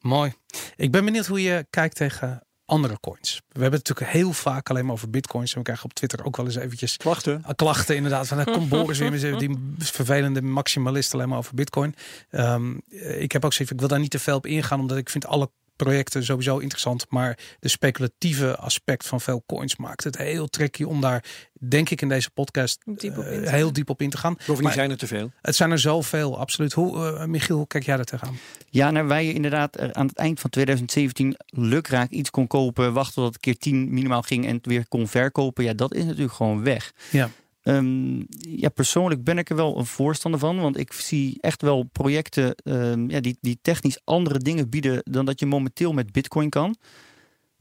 Mooi. 0.00 0.32
Ik 0.76 0.90
ben 0.90 1.04
benieuwd 1.04 1.26
hoe 1.26 1.42
je 1.42 1.66
kijkt 1.70 1.96
tegen 1.96 2.46
andere 2.66 3.00
coins. 3.00 3.34
We 3.48 3.60
hebben 3.60 3.78
het 3.78 3.88
natuurlijk 3.88 4.16
heel 4.16 4.32
vaak 4.32 4.70
alleen 4.70 4.84
maar 4.84 4.92
over 4.92 5.10
bitcoins. 5.10 5.52
En 5.52 5.58
we 5.58 5.64
krijgen 5.64 5.84
op 5.84 5.94
Twitter 5.94 6.24
ook 6.24 6.36
wel 6.36 6.46
eens 6.46 6.56
eventjes 6.56 6.96
Klachten? 6.96 7.42
Ah, 7.44 7.54
klachten 7.56 7.96
inderdaad. 7.96 8.26
Van, 8.26 8.36
dan 8.36 8.54
komt 8.54 8.68
Boris 8.78 8.98
weer 8.98 9.10
met 9.10 9.38
die 9.38 9.74
vervelende 9.78 10.42
maximalist 10.42 11.14
alleen 11.14 11.28
maar 11.28 11.38
over 11.38 11.54
bitcoin. 11.54 11.94
Ehm, 12.30 12.74
ik 13.18 13.32
heb 13.32 13.44
ook 13.44 13.52
zoiets, 13.52 13.74
ik 13.74 13.80
wil 13.80 13.88
daar 13.88 13.98
niet 14.00 14.10
te 14.10 14.18
veel 14.18 14.36
op 14.36 14.46
ingaan, 14.46 14.80
omdat 14.80 14.96
ik 14.96 15.10
vind 15.10 15.26
alle 15.26 15.50
projecten 15.76 16.24
sowieso 16.24 16.58
interessant. 16.58 17.06
Maar 17.08 17.38
de 17.60 17.68
speculatieve 17.68 18.56
aspect 18.56 19.06
van 19.06 19.20
veel 19.20 19.42
coins 19.46 19.76
maakt 19.76 20.04
het 20.04 20.16
heel 20.18 20.46
tricky 20.46 20.82
om 20.82 21.00
daar, 21.00 21.24
denk 21.68 21.90
ik 21.90 22.00
in 22.02 22.08
deze 22.08 22.30
podcast, 22.30 22.78
Diep 22.84 23.18
eh, 23.18 23.50
heel 23.50 23.72
diep 23.72 23.90
op 23.90 24.02
in 24.02 24.10
te 24.10 24.16
gaan. 24.16 24.34
Bovendien 24.34 24.62
Maar- 24.62 24.72
zijn 24.72 24.90
er 24.90 24.96
te 24.96 25.06
veel. 25.06 25.30
Het 25.42 25.54
zijn 25.56 25.70
er 25.70 25.78
zoveel, 25.78 26.38
absoluut. 26.38 26.72
Hoe, 26.72 27.06
eh, 27.06 27.24
Michiel, 27.24 27.56
hoe 27.56 27.66
kijk 27.66 27.84
jij 27.84 27.98
er 27.98 28.04
tegenaan? 28.04 28.36
Ja, 28.70 28.90
nou, 28.90 29.06
waar 29.06 29.22
je 29.22 29.32
inderdaad 29.32 29.80
er 29.80 29.92
aan 29.94 30.06
het 30.06 30.16
eind 30.18 30.40
van 30.40 30.50
2017 30.50 31.36
lukraak 31.46 32.10
iets 32.10 32.30
kon 32.30 32.46
kopen, 32.46 32.92
wachten 32.92 33.14
tot 33.14 33.32
het 33.32 33.38
keer 33.42 33.56
10 33.56 33.94
minimaal 33.94 34.22
ging 34.22 34.46
en 34.46 34.56
het 34.56 34.66
weer 34.66 34.88
kon 34.88 35.08
verkopen, 35.08 35.64
ja, 35.64 35.72
dat 35.74 35.94
is 35.94 36.04
natuurlijk 36.04 36.34
gewoon 36.34 36.62
weg. 36.62 36.92
Ja. 37.10 37.30
Ehm, 37.64 38.22
ja, 38.38 38.68
persoonlijk 38.68 39.24
ben 39.24 39.38
ik 39.38 39.50
er 39.50 39.56
wel 39.56 39.78
een 39.78 39.86
voorstander 39.86 40.40
van, 40.40 40.60
want 40.60 40.78
ik 40.78 40.92
zie 40.92 41.36
echt 41.40 41.62
wel 41.62 41.82
projecten 41.82 42.54
ehm, 42.54 43.10
ja, 43.10 43.20
die, 43.20 43.36
die 43.40 43.58
technisch 43.62 44.00
andere 44.04 44.38
dingen 44.38 44.68
bieden 44.68 45.00
dan 45.02 45.24
dat 45.24 45.40
je 45.40 45.46
momenteel 45.46 45.92
met 45.92 46.12
Bitcoin 46.12 46.48
kan. 46.48 46.76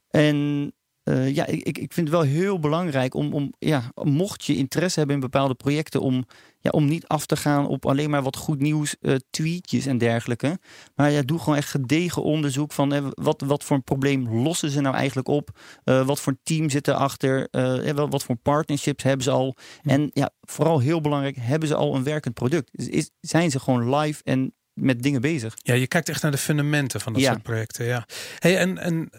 En 0.10 0.72
eh, 1.04 1.36
ja, 1.36 1.46
ik, 1.46 1.78
ik 1.78 1.94
vind 1.94 2.08
het 2.08 2.10
wel 2.18 2.22
heel 2.22 2.60
belangrijk 2.60 3.14
om, 3.14 3.34
om 3.34 3.54
ja, 3.60 3.92
mocht 4.04 4.46
je 4.46 4.56
interesse 4.56 4.98
hebben 4.98 5.16
in 5.16 5.22
bepaalde 5.22 5.54
projecten, 5.56 6.02
om, 6.02 6.26
ja, 6.60 6.70
om 6.70 6.86
niet 6.86 7.08
af 7.08 7.26
te 7.26 7.36
gaan 7.38 7.68
op 7.68 7.86
alleen 7.86 8.10
maar 8.10 8.24
wat 8.24 8.36
goed 8.36 8.60
nieuws, 8.60 8.96
eh, 9.02 9.16
tweetjes 9.30 9.86
en 9.86 9.98
dergelijke. 9.98 10.60
Maar 10.96 11.12
ja, 11.12 11.22
doe 11.22 11.40
gewoon 11.40 11.56
echt 11.56 11.70
gedegen 11.70 12.24
onderzoek 12.24 12.72
van 12.72 13.14
wat, 13.16 13.42
wat 13.46 13.64
voor 13.64 13.76
een 13.76 13.84
probleem 13.84 14.30
lossen 14.44 14.70
ze 14.70 14.82
nou 14.82 14.96
eigenlijk 14.96 15.28
op? 15.28 15.50
Eh, 15.84 16.06
wat 16.06 16.20
voor 16.20 16.36
team 16.44 16.70
zit 16.70 16.88
erachter? 16.88 17.48
Eh, 17.52 17.92
wel- 17.92 18.10
wat 18.10 18.24
voor 18.24 18.36
partnerships 18.36 19.04
hebben 19.04 19.24
ze 19.24 19.32
al? 19.32 19.56
En 19.84 20.10
ja, 20.14 20.30
vooral 20.42 20.80
heel 20.80 21.02
belangrijk, 21.02 21.36
hebben 21.40 21.68
ze 21.68 21.76
al 21.76 21.96
een 21.96 22.04
werkend 22.04 22.34
product? 22.34 22.70
Is, 22.74 23.10
zijn 23.20 23.52
ze 23.52 23.60
gewoon 23.60 23.96
live 23.96 24.22
en 24.24 24.54
met 24.74 25.02
dingen 25.04 25.22
bezig? 25.22 25.54
Ja, 25.58 25.74
je 25.74 25.88
kijkt 25.88 26.10
echt 26.10 26.22
naar 26.22 26.32
de 26.32 26.38
fundamenten 26.38 27.02
van 27.02 27.14
dat 27.14 27.22
Ja. 27.22 27.32
soort 27.32 27.44
projecten. 27.44 27.86
Ja. 27.86 28.08
Hey, 28.40 28.58
en, 28.58 28.78
en 28.78 29.10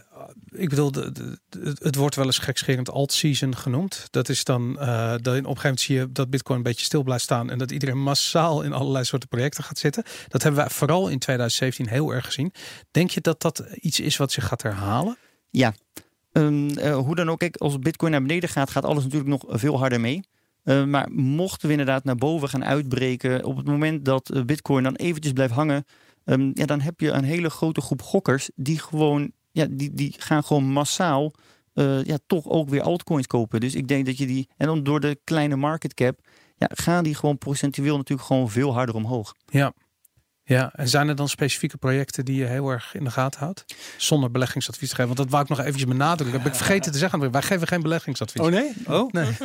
ik 0.57 0.69
bedoel, 0.69 0.93
het 1.79 1.95
wordt 1.95 2.15
wel 2.15 2.25
eens 2.25 2.39
gekscherend 2.39 2.91
alt-season 2.91 3.57
genoemd. 3.57 4.07
Dat 4.11 4.29
is 4.29 4.45
dan, 4.45 4.79
eh 4.79 4.87
dat 5.11 5.19
op 5.19 5.27
een 5.27 5.35
gegeven 5.35 5.61
moment 5.63 5.81
zie 5.81 5.97
je 5.97 6.13
dat 6.13 6.31
Bitcoin 6.31 6.57
een 6.57 6.65
beetje 6.65 6.85
stil 6.85 7.03
blijft 7.03 7.25
staan 7.25 7.51
en 7.51 7.59
dat 7.59 7.71
iedereen 7.71 8.03
massaal 8.03 8.63
in 8.63 8.73
allerlei 8.73 9.05
soorten 9.05 9.29
projecten 9.29 9.65
gaat 9.65 9.79
zitten. 9.79 10.03
Dat 10.29 10.43
hebben 10.43 10.65
we 10.65 10.71
vooral 10.71 11.09
in 11.09 11.19
2017 11.19 11.89
heel 11.89 12.11
erg 12.11 12.25
gezien. 12.25 12.53
Denk 12.91 13.11
je 13.11 13.21
dat 13.21 13.43
dat 13.43 13.65
iets 13.75 14.01
is 14.01 14.17
wat 14.17 14.33
zich 14.33 14.47
gaat 14.47 14.63
herhalen? 14.63 15.17
Ehm, 16.33 16.69
eh, 16.69 16.97
hoe 16.97 17.15
dan 17.15 17.31
ook, 17.31 17.39
kijk, 17.39 17.57
als 17.57 17.79
Bitcoin 17.79 18.11
naar 18.11 18.23
beneden 18.23 18.49
gaat, 18.49 18.71
gaat 18.71 18.85
alles 18.85 19.03
natuurlijk 19.03 19.31
nog 19.31 19.45
veel 19.49 19.79
harder 19.79 20.01
mee. 20.01 20.23
Eh, 20.65 20.85
maar 20.85 21.11
mochten 21.13 21.67
we 21.67 21.73
inderdaad 21.73 22.05
naar 22.05 22.17
boven 22.17 22.49
gaan 22.49 22.65
uitbreken, 22.65 23.45
op 23.45 23.57
het 23.57 23.67
moment 23.67 24.05
dat 24.05 24.31
eh, 24.31 24.43
Bitcoin 24.43 24.83
dan 24.83 24.95
eventjes 24.95 25.33
blijft 25.33 25.55
hangen, 25.55 25.85
ehm, 26.25 26.51
ja, 26.55 26.67
dan 26.67 26.81
heb 26.81 27.01
je 27.01 27.11
een 27.11 27.25
hele 27.25 27.51
grote 27.51 27.81
groep 27.81 28.03
gokkers 28.03 28.51
die 28.55 28.79
gewoon, 28.79 29.33
ja, 29.55 29.67
die, 29.71 29.95
die 29.95 30.15
gaan 30.19 30.45
gewoon 30.45 30.65
massaal 30.65 31.33
eh, 31.75 32.05
ja, 32.05 32.19
toch 32.27 32.49
ook 32.49 32.69
weer 32.69 32.83
altcoins 32.83 33.27
kopen. 33.27 33.61
Dus 33.61 33.75
ik 33.75 33.89
denk 33.89 34.07
dat 34.07 34.19
je 34.19 34.27
die, 34.27 34.49
en 34.57 34.67
dan 34.67 34.83
door 34.83 35.01
de 35.01 35.21
kleine 35.25 35.57
market 35.57 35.95
cap, 35.95 36.21
ja, 36.57 36.71
gaan 36.73 37.05
die 37.05 37.15
gewoon 37.15 37.39
procentueel 37.39 37.97
natuurlijk 37.97 38.29
gewoon 38.29 38.51
veel 38.51 38.73
harder 38.73 38.95
omhoog. 38.95 39.35
Ja, 40.47 40.73
en 40.75 40.89
zijn 40.89 41.09
er 41.09 41.17
dan 41.17 41.29
specifieke 41.29 41.77
projecten 41.77 42.25
die 42.25 42.37
je 42.37 42.45
heel 42.45 42.69
erg 42.69 42.95
in 42.95 43.05
de 43.05 43.11
gaten 43.11 43.41
houdt? 43.41 43.65
Zonder 43.97 44.31
beleggingsadvies 44.31 44.89
te 44.89 44.95
geven. 44.95 45.15
Want 45.15 45.23
dat 45.23 45.31
wou 45.31 45.43
ik 45.43 45.49
nog 45.49 45.59
eventjes 45.59 45.85
benadrukken. 45.85 46.41
Heb 46.41 46.51
ik 46.51 46.57
vergeten 46.57 46.93
te 46.93 46.99
zeggen. 46.99 47.31
Wij 47.31 47.43
geven 47.43 47.67
geen 47.67 47.83
beleggingsadvies. 47.83 48.43
Oh 48.43 48.49
nee? 48.49 48.73
Oh? 48.87 49.13
Nee. 49.13 49.31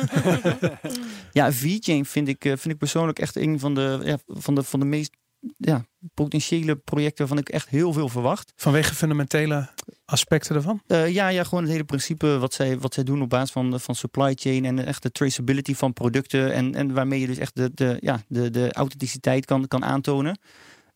Ja, 1.32 1.52
VeChain 1.52 2.04
vind 2.04 2.28
ik, 2.28 2.44
eh, 2.44 2.50
vind 2.50 2.74
ik 2.74 2.78
persoonlijk 2.78 3.18
echt 3.18 3.36
een 3.36 3.58
van 3.58 3.74
de, 3.74 4.00
ja, 4.04 4.18
van 4.26 4.54
de, 4.54 4.62
van 4.62 4.80
de 4.80 4.86
meest 4.86 5.16
ja, 5.56 5.84
potentiële 6.14 6.76
projecten 6.76 7.18
waarvan 7.26 7.38
ik 7.38 7.48
echt 7.48 7.68
heel 7.68 7.92
veel 7.92 8.08
verwacht. 8.08 8.52
Vanwege 8.56 8.94
fundamentele 8.94 9.68
aspecten 10.04 10.54
ervan? 10.56 10.82
Eh, 10.86 11.08
ja, 11.12 11.28
ja, 11.28 11.44
gewoon 11.44 11.62
het 11.62 11.72
hele 11.72 11.84
principe 11.84 12.38
wat 12.38 12.54
zij, 12.54 12.78
wat 12.78 12.94
zij 12.94 13.04
doen 13.04 13.22
op 13.22 13.28
basis 13.28 13.50
van, 13.50 13.80
van 13.80 13.94
supply 13.94 14.32
chain 14.34 14.64
en 14.64 14.86
echt 14.86 15.02
de 15.02 15.10
traceability 15.12 15.74
van 15.74 15.92
producten. 15.92 16.52
En, 16.52 16.74
en 16.74 16.94
waarmee 16.94 17.20
je 17.20 17.26
dus 17.26 17.38
echt 17.38 17.56
de, 17.56 17.70
de, 17.74 17.96
ja, 18.00 18.20
de, 18.28 18.50
de 18.50 18.72
authenticiteit 18.72 19.44
kan, 19.44 19.68
kan 19.68 19.84
aantonen. 19.84 20.38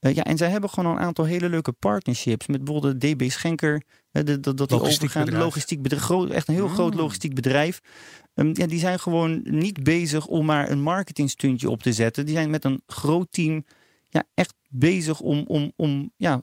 Eh, 0.01 0.15
ja, 0.15 0.25
en 0.25 0.37
zij 0.37 0.51
hebben 0.51 0.71
gewoon 0.71 0.93
een 0.97 1.03
aantal 1.03 1.25
hele 1.25 1.49
leuke 1.49 1.73
partnerships 1.73 2.47
met 2.47 2.65
bijvoorbeeld 2.65 3.01
de 3.01 3.15
DB 3.15 3.31
Schenker. 3.31 3.83
de- 4.11 4.41
dat 4.41 4.57
dat 4.57 4.69
die 4.69 4.81
overgaan, 4.81 5.25
bedrijf. 5.25 5.45
logistiek 5.45 5.83
bedrijf, 5.83 6.03
groot, 6.03 6.31
echt 6.31 6.49
een 6.49 6.55
heel 6.55 6.69
groot 6.69 6.93
Mm. 6.93 6.99
logistiek 7.01 7.35
bedrijf. 7.35 7.81
Ehm, 8.35 8.51
ja, 8.53 8.67
die 8.67 8.79
zijn 8.79 8.99
gewoon 9.01 9.41
niet 9.43 9.83
bezig 9.83 10.27
om 10.27 10.45
maar 10.45 10.71
een 10.71 10.81
marketingstuntje 10.83 11.71
op 11.71 11.83
te 11.83 11.93
zetten. 11.93 12.27
Die 12.27 12.35
zijn 12.35 12.51
met 12.51 12.65
een 12.65 12.83
groot 12.87 13.27
team 13.31 13.65
ja, 14.15 14.25
echt 14.35 14.55
bezig 14.69 15.21
om, 15.21 15.45
om, 15.47 15.73
om 15.77 16.13
ja, 16.17 16.43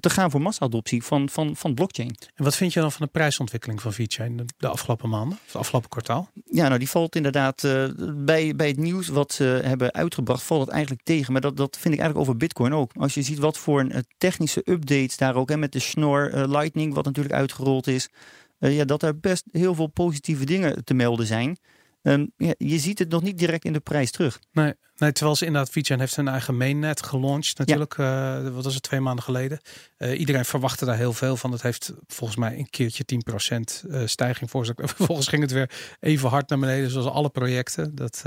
te 0.00 0.10
gaan 0.10 0.30
voor 0.30 0.42
massa-adoptie 0.42 1.02
van, 1.02 1.28
van, 1.28 1.56
van 1.56 1.74
blockchain. 1.74 2.16
En 2.34 2.44
wat 2.44 2.56
vind 2.56 2.72
je 2.72 2.80
dan 2.80 2.92
van 2.92 3.06
de 3.06 3.12
prijsontwikkeling 3.12 3.82
van 3.82 3.92
VeChain 3.92 4.36
de, 4.36 4.44
de 4.56 4.68
afgelopen 4.68 5.08
maanden? 5.08 5.38
Of 5.38 5.46
het 5.46 5.56
afgelopen 5.56 5.88
kwartaal? 5.88 6.30
Ja, 6.44 6.66
nou 6.66 6.78
die 6.78 6.88
valt 6.88 7.16
inderdaad 7.16 7.64
eh, 7.64 7.84
bij, 8.14 8.56
bij 8.56 8.68
het 8.68 8.76
nieuws 8.76 9.08
wat 9.08 9.32
ze 9.32 9.44
hebben 9.44 9.92
uitgebracht, 9.92 10.42
valt 10.42 10.60
het 10.60 10.70
eigenlijk 10.70 11.02
tegen. 11.02 11.32
Maar 11.32 11.40
dat, 11.40 11.56
dat 11.56 11.76
vind 11.78 11.94
ik 11.94 12.00
eigenlijk 12.00 12.28
over 12.28 12.36
Bitcoin 12.40 12.72
ook. 12.72 12.92
Als 12.96 13.14
je 13.14 13.22
ziet 13.22 13.38
wat 13.38 13.58
voor 13.58 13.80
een, 13.80 13.92
eh, 13.92 14.00
technische 14.18 14.62
updates 14.64 15.16
daar 15.16 15.34
ook, 15.34 15.48
hè, 15.48 15.56
met 15.56 15.72
de 15.72 15.78
Schnorr 15.78 16.32
eh, 16.32 16.48
Lightning, 16.48 16.94
wat 16.94 17.04
natuurlijk 17.04 17.34
uitgerold 17.34 17.86
is, 17.86 18.08
ja, 18.58 18.84
dat 18.84 19.02
er 19.02 19.18
best 19.18 19.44
heel 19.52 19.74
veel 19.74 19.86
positieve 19.86 20.44
dingen 20.44 20.84
te 20.84 20.94
melden 20.94 21.26
zijn. 21.26 21.58
Ehm, 22.02 22.26
ja, 22.36 22.54
je 22.58 22.78
ziet 22.78 22.98
het 22.98 23.08
nog 23.08 23.22
niet 23.22 23.38
direct 23.38 23.64
in 23.64 23.72
de 23.72 23.80
prijs 23.80 24.10
terug. 24.10 24.40
Nee, 24.52 24.74
nee 24.96 25.12
terwijl 25.12 25.36
ze 25.36 25.46
inderdaad, 25.46 25.72
VeChain 25.72 26.00
heeft 26.00 26.12
zijn 26.12 26.28
eigen 26.28 26.56
mainnet 26.56 27.02
gelaunched 27.02 27.58
natuurlijk. 27.58 27.98
eh, 27.98 28.48
wat 28.48 28.64
was 28.64 28.74
het, 28.74 28.82
twee 28.82 29.00
maanden 29.00 29.24
geleden. 29.24 29.60
Eh, 29.96 30.18
iedereen 30.18 30.44
verwachtte 30.44 30.84
daar 30.84 30.96
heel 30.96 31.12
veel 31.12 31.36
van. 31.36 31.52
Het 31.52 31.62
heeft 31.62 31.92
volgens 32.06 32.38
mij 32.38 32.58
een 32.58 32.70
keertje 32.70 33.04
10% 33.04 33.84
eh, 33.90 34.06
stijging 34.06 34.50
voor 34.50 34.66
zich. 34.66 34.74
Vervolgens 34.96 35.28
ging 35.28 35.42
het 35.42 35.52
weer 35.52 35.70
even 36.00 36.28
hard 36.28 36.48
naar 36.48 36.58
beneden 36.58 36.90
zoals 36.90 37.06
alle 37.06 37.28
projecten. 37.30 37.94
Dat, 37.94 38.22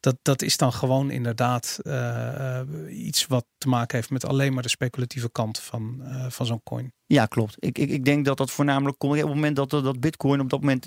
dat, 0.00 0.16
dat 0.22 0.42
is 0.42 0.56
dan 0.56 0.72
gewoon 0.72 1.10
inderdaad 1.10 1.78
eh, 1.82 2.58
eh, 2.58 2.66
iets 2.90 3.26
wat 3.26 3.46
te 3.58 3.68
maken 3.68 3.96
heeft 3.96 4.10
met 4.10 4.26
alleen 4.26 4.52
maar 4.52 4.62
de 4.62 4.68
speculatieve 4.68 5.30
kant 5.30 5.58
van, 5.58 6.00
eh, 6.04 6.26
van 6.28 6.46
zo'n 6.46 6.62
coin. 6.62 6.92
Ja, 7.06 7.26
klopt. 7.26 7.56
Ik, 7.58 7.78
ik, 7.78 7.90
ik 7.90 8.04
denk 8.04 8.24
dat 8.24 8.36
dat 8.36 8.50
voornamelijk 8.50 8.98
komt. 8.98 9.12
Op 9.12 9.18
het 9.18 9.34
moment 9.34 9.56
dat, 9.56 9.70
dat 9.70 10.00
Bitcoin 10.00 10.40
op 10.40 10.50
dat 10.50 10.60
moment 10.60 10.86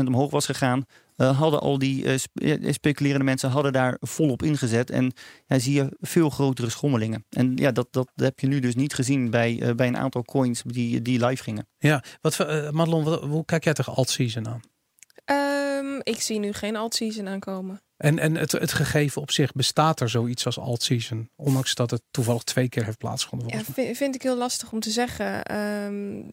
20% 0.00 0.06
omhoog 0.06 0.30
was 0.30 0.46
gegaan, 0.46 0.84
hadden 1.16 1.60
al 1.60 1.78
die 1.78 2.18
speculerende 2.70 3.24
mensen 3.24 3.50
hadden 3.50 3.72
daar 3.72 3.96
volop 4.00 4.42
ingezet. 4.42 4.90
En 4.90 5.12
ja, 5.46 5.58
zie 5.58 5.74
je 5.74 5.96
veel 6.00 6.30
grotere 6.30 6.70
schommelingen. 6.70 7.24
En 7.28 7.56
ja, 7.56 7.72
dat, 7.72 7.88
dat 7.90 8.10
heb 8.14 8.40
je 8.40 8.46
nu 8.46 8.60
dus 8.60 8.74
niet 8.74 8.94
gezien 8.94 9.30
bij, 9.30 9.74
bij 9.76 9.86
een 9.86 9.96
aantal 9.96 10.24
coins 10.24 10.62
die, 10.66 11.02
die 11.02 11.26
live 11.26 11.42
gingen. 11.42 11.68
Ja, 11.78 12.02
wat, 12.20 12.38
Madelon, 12.70 13.04
wat, 13.04 13.22
hoe 13.22 13.44
kijk 13.44 13.64
jij 13.64 13.72
tegen 13.72 13.94
alt-season 13.94 14.48
aan? 14.48 14.71
Um, 15.24 16.00
ik 16.02 16.20
zie 16.20 16.38
nu 16.38 16.52
geen 16.52 16.76
alt-season 16.76 17.28
aankomen. 17.28 17.82
En, 17.96 18.18
en 18.18 18.36
het, 18.36 18.52
het 18.52 18.72
gegeven 18.72 19.22
op 19.22 19.30
zich, 19.30 19.52
bestaat 19.52 20.00
er 20.00 20.08
zoiets 20.08 20.46
als 20.46 20.58
alt-season? 20.58 21.30
Ondanks 21.36 21.74
dat 21.74 21.90
het 21.90 22.02
toevallig 22.10 22.42
twee 22.42 22.68
keer 22.68 22.84
heeft 22.84 22.98
plaatsgevonden. 22.98 23.48
Ja, 23.48 23.64
vind, 23.64 23.96
vind, 23.96 24.14
ik 24.14 24.22
heel 24.22 24.36
lastig 24.36 24.72
om 24.72 24.80
te 24.80 24.90
zeggen. 24.90 25.56
Um, 25.56 26.32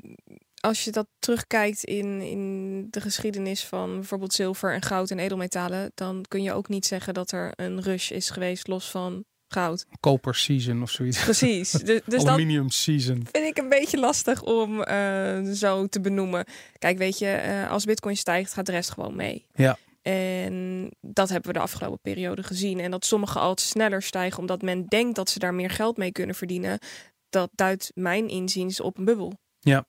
als 0.59 0.83
je 0.83 0.91
dat 0.91 1.07
terugkijkt 1.19 1.83
in, 1.83 2.21
in 2.21 2.87
de 2.89 3.01
geschiedenis 3.01 3.65
van 3.65 3.93
bijvoorbeeld 3.93 4.33
zilver 4.33 4.73
en 4.73 4.81
goud 4.81 5.11
en 5.11 5.19
edelmetalen, 5.19 5.91
dan 5.95 6.25
kun 6.27 6.43
je 6.43 6.53
ook 6.53 6.67
niet 6.67 6.85
zeggen 6.85 7.13
dat 7.13 7.31
er 7.31 7.51
een 7.55 7.81
rush 7.81 8.11
is 8.11 8.29
geweest 8.29 8.67
los 8.67 8.89
van 8.89 9.25
goud. 9.53 9.85
Koper 9.99 10.35
season 10.35 10.81
of 10.81 10.91
zoiets. 10.91 11.23
Precies. 11.23 11.71
Dus, 11.89 12.01
dus 12.05 12.25
Aluminium 12.25 12.69
season. 12.69 13.27
Vind 13.31 13.45
ik 13.45 13.57
een 13.57 13.69
beetje 13.69 13.99
lastig 13.99 14.43
om 14.43 14.79
uh, 14.79 15.51
zo 15.51 15.87
te 15.87 16.01
benoemen. 16.01 16.45
Kijk, 16.77 16.97
weet 16.97 17.17
je, 17.17 17.41
uh, 17.45 17.71
als 17.71 17.85
bitcoin 17.85 18.17
stijgt, 18.17 18.53
gaat 18.53 18.65
de 18.65 18.71
rest 18.71 18.91
gewoon 18.91 19.15
mee. 19.15 19.45
Ja. 19.53 19.77
En 20.01 20.89
dat 21.01 21.29
hebben 21.29 21.51
we 21.51 21.57
de 21.57 21.63
afgelopen 21.63 21.99
periode 22.01 22.43
gezien. 22.43 22.79
En 22.79 22.91
dat 22.91 23.05
sommige 23.05 23.39
alt 23.39 23.61
sneller 23.61 24.01
stijgen 24.01 24.39
omdat 24.39 24.61
men 24.61 24.85
denkt 24.85 25.15
dat 25.15 25.29
ze 25.29 25.39
daar 25.39 25.53
meer 25.53 25.69
geld 25.69 25.97
mee 25.97 26.11
kunnen 26.11 26.35
verdienen. 26.35 26.79
Dat 27.29 27.49
duidt 27.55 27.91
mijn 27.93 28.27
inziens 28.27 28.79
op 28.79 28.97
een 28.97 29.05
bubbel. 29.05 29.33
Ja. 29.59 29.85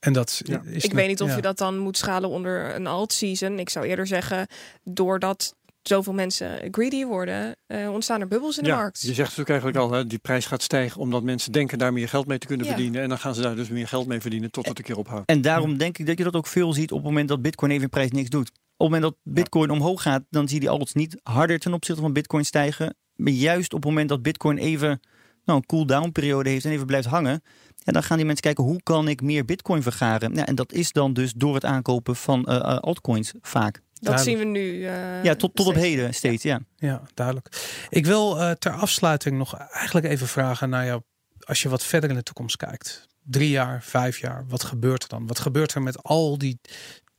En 0.00 0.12
dat 0.12 0.40
ja. 0.44 0.62
is 0.64 0.84
ik 0.84 0.92
weet 0.92 1.08
niet 1.08 1.22
of 1.22 1.34
je 1.34 1.42
dat 1.42 1.58
dan 1.58 1.78
moet 1.78 1.96
schalen 1.96 2.30
onder 2.30 2.74
een 2.74 2.86
alt 2.86 3.12
season. 3.12 3.58
Ik 3.58 3.68
zou 3.68 3.86
eerder 3.86 4.06
zeggen, 4.06 4.46
doordat 4.84 5.56
zoveel 5.88 6.12
mensen 6.12 6.68
greedy 6.70 7.04
worden, 7.04 7.56
uh, 7.66 7.92
ontstaan 7.92 8.20
er 8.20 8.28
bubbels 8.28 8.58
in 8.58 8.64
de 8.64 8.70
markt. 8.70 9.00
Je 9.00 9.06
zegt 9.06 9.18
natuurlijk 9.18 9.48
eigenlijk 9.48 9.78
al, 9.78 9.92
hè, 9.92 10.06
die 10.06 10.18
prijs 10.18 10.46
gaat 10.46 10.62
stijgen 10.62 11.00
omdat 11.00 11.22
mensen 11.22 11.52
denken 11.52 11.78
daar 11.78 11.92
meer 11.92 12.08
geld 12.08 12.26
mee 12.26 12.38
te 12.38 12.46
kunnen 12.46 12.66
verdienen. 12.66 13.02
En 13.02 13.08
dan 13.08 13.18
gaan 13.18 13.34
ze 13.34 13.42
daar 13.42 13.56
dus 13.56 13.68
meer 13.68 13.88
geld 13.88 14.06
mee 14.06 14.20
verdienen 14.20 14.50
tot 14.50 14.68
het 14.68 14.78
een 14.78 14.84
keer 14.84 14.96
ophoudt. 14.96 15.28
En 15.28 15.40
daarom 15.40 15.76
denk 15.76 15.98
ik 15.98 16.06
dat 16.06 16.18
je 16.18 16.24
dat 16.24 16.36
ook 16.36 16.46
veel 16.46 16.72
ziet 16.72 16.90
op 16.90 16.98
het 16.98 17.06
moment 17.06 17.28
dat 17.28 17.42
Bitcoin 17.42 17.70
even 17.70 17.82
in 17.82 17.90
prijs 17.90 18.10
niks 18.10 18.28
doet. 18.28 18.48
Op 18.48 18.86
het 18.86 18.94
moment 18.94 19.02
dat 19.02 19.34
Bitcoin 19.34 19.70
omhoog 19.70 20.02
gaat, 20.02 20.22
dan 20.30 20.48
zie 20.48 20.54
je 20.54 20.60
die 20.60 20.70
altijd 20.70 20.94
niet 20.94 21.20
harder 21.22 21.58
ten 21.58 21.72
opzichte 21.72 22.00
van 22.00 22.12
Bitcoin 22.12 22.44
stijgen. 22.44 22.96
Maar 23.14 23.32
juist 23.32 23.72
op 23.72 23.78
het 23.78 23.88
moment 23.88 24.08
dat 24.08 24.22
Bitcoin 24.22 24.58
even 24.58 25.00
nou, 25.44 25.58
een 25.58 25.66
cool-down 25.66 26.10
periode 26.10 26.50
heeft 26.50 26.64
en 26.64 26.70
even 26.70 26.86
blijft 26.86 27.06
hangen, 27.06 27.42
en 27.84 27.92
dan 27.92 28.02
gaan 28.02 28.16
die 28.16 28.26
mensen 28.26 28.44
kijken 28.44 28.64
hoe 28.64 28.82
kan 28.82 29.08
ik 29.08 29.22
meer 29.22 29.44
Bitcoin 29.44 29.82
vergaren. 29.82 30.34
Ja, 30.34 30.46
en 30.46 30.54
dat 30.54 30.72
is 30.72 30.92
dan 30.92 31.12
dus 31.12 31.32
door 31.32 31.54
het 31.54 31.64
aankopen 31.64 32.16
van 32.16 32.46
uh, 32.48 32.78
altcoins 32.78 33.32
vaak. 33.40 33.80
Dat 34.00 34.20
zien 34.20 34.38
we 34.38 34.44
nu. 34.44 34.60
Uh, 34.60 35.24
ja, 35.24 35.34
tot, 35.34 35.54
tot 35.54 35.66
op 35.66 35.74
heden 35.74 36.14
steeds, 36.14 36.42
ja. 36.42 36.60
Ja, 36.76 37.02
duidelijk. 37.14 37.48
Ik 37.88 38.06
wil 38.06 38.36
uh, 38.36 38.50
ter 38.50 38.72
afsluiting 38.72 39.38
nog 39.38 39.54
eigenlijk 39.54 40.06
even 40.06 40.26
vragen 40.26 40.68
naar 40.68 40.84
jou. 40.84 41.02
Als 41.38 41.62
je 41.62 41.68
wat 41.68 41.84
verder 41.84 42.10
in 42.10 42.16
de 42.16 42.22
toekomst 42.22 42.56
kijkt. 42.56 43.06
Drie 43.22 43.50
jaar, 43.50 43.82
vijf 43.82 44.18
jaar. 44.18 44.44
Wat 44.48 44.64
gebeurt 44.64 45.02
er 45.02 45.08
dan? 45.08 45.26
Wat 45.26 45.38
gebeurt 45.38 45.74
er 45.74 45.82
met 45.82 46.02
al 46.02 46.38
die 46.38 46.60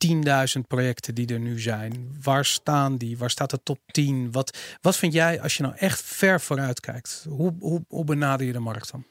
10.000 0.06 0.12
projecten 0.66 1.14
die 1.14 1.26
er 1.26 1.40
nu 1.40 1.60
zijn? 1.60 2.16
Waar 2.22 2.44
staan 2.44 2.96
die? 2.96 3.18
Waar 3.18 3.30
staat 3.30 3.50
de 3.50 3.62
top 3.62 3.78
10? 3.86 4.32
Wat, 4.32 4.58
wat 4.80 4.96
vind 4.96 5.12
jij 5.12 5.40
als 5.40 5.56
je 5.56 5.62
nou 5.62 5.74
echt 5.76 6.02
ver 6.02 6.40
vooruit 6.40 6.80
kijkt? 6.80 7.26
Hoe, 7.28 7.54
hoe, 7.60 7.84
hoe 7.88 8.04
benader 8.04 8.46
je 8.46 8.52
de 8.52 8.58
markt 8.58 8.90
dan? 8.90 9.04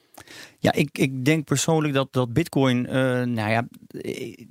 Ja, 0.58 0.72
ik, 0.72 0.98
ik 0.98 1.24
denk 1.24 1.44
persoonlijk 1.44 1.94
dat, 1.94 2.12
dat 2.12 2.32
Bitcoin, 2.32 2.86
uh, 2.86 2.92
nou 3.22 3.50
ja, 3.50 3.68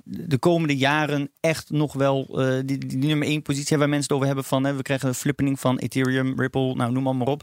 de 0.04 0.38
komende 0.38 0.76
jaren 0.76 1.30
echt 1.40 1.70
nog 1.70 1.92
wel 1.92 2.26
uh, 2.30 2.60
die, 2.64 2.78
die, 2.78 2.98
nummer 2.98 3.26
één 3.26 3.42
positie 3.42 3.78
waar 3.78 3.88
mensen 3.88 4.06
het 4.06 4.12
over 4.12 4.26
hebben 4.26 4.44
van 4.44 4.64
hè, 4.64 4.74
we 4.74 4.82
krijgen 4.82 5.08
een 5.08 5.14
flippening 5.14 5.60
van 5.60 5.78
Ethereum, 5.78 6.40
Ripple, 6.40 6.74
nou 6.74 6.92
noem 6.92 7.16
maar, 7.16 7.26
op. 7.26 7.42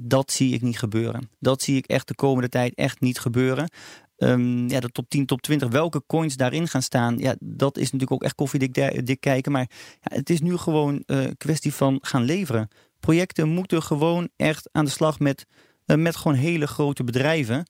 Dat 0.00 0.32
zie 0.32 0.54
ik 0.54 0.62
niet 0.62 0.78
gebeuren. 0.78 1.30
Dat 1.40 1.62
zie 1.62 1.76
ik 1.76 1.86
echt 1.86 2.08
de 2.08 2.14
komende 2.14 2.48
tijd 2.48 2.74
echt 2.74 3.00
niet 3.00 3.18
gebeuren. 3.18 3.70
Um, 4.16 4.68
ja, 4.68 4.80
de 4.80 4.88
top 4.88 5.08
10, 5.08 5.26
top 5.26 5.42
20, 5.42 5.68
welke 5.68 6.02
coins 6.06 6.36
daarin 6.36 6.68
gaan 6.68 6.82
staan, 6.82 7.18
ja, 7.18 7.34
dat 7.40 7.76
is 7.76 7.84
natuurlijk 7.84 8.12
ook 8.12 8.22
echt 8.22 8.34
koffiedik 8.34 8.74
dik 9.06 9.20
kijken. 9.20 9.52
Maar 9.52 9.70
ja, 10.00 10.16
het 10.16 10.30
is 10.30 10.40
nu 10.40 10.56
gewoon 10.56 11.02
een 11.06 11.24
uh, 11.24 11.30
kwestie 11.36 11.74
van 11.74 11.98
gaan 12.00 12.22
leveren. 12.22 12.68
Projecten 13.00 13.48
moeten 13.48 13.82
gewoon 13.82 14.28
echt 14.36 14.68
aan 14.72 14.84
de 14.84 14.90
slag 14.90 15.18
met 15.18 15.46
eh, 15.48 15.56
met 15.96 16.16
gewoon 16.16 16.36
hele 16.36 16.66
grote 16.66 17.04
bedrijven. 17.04 17.66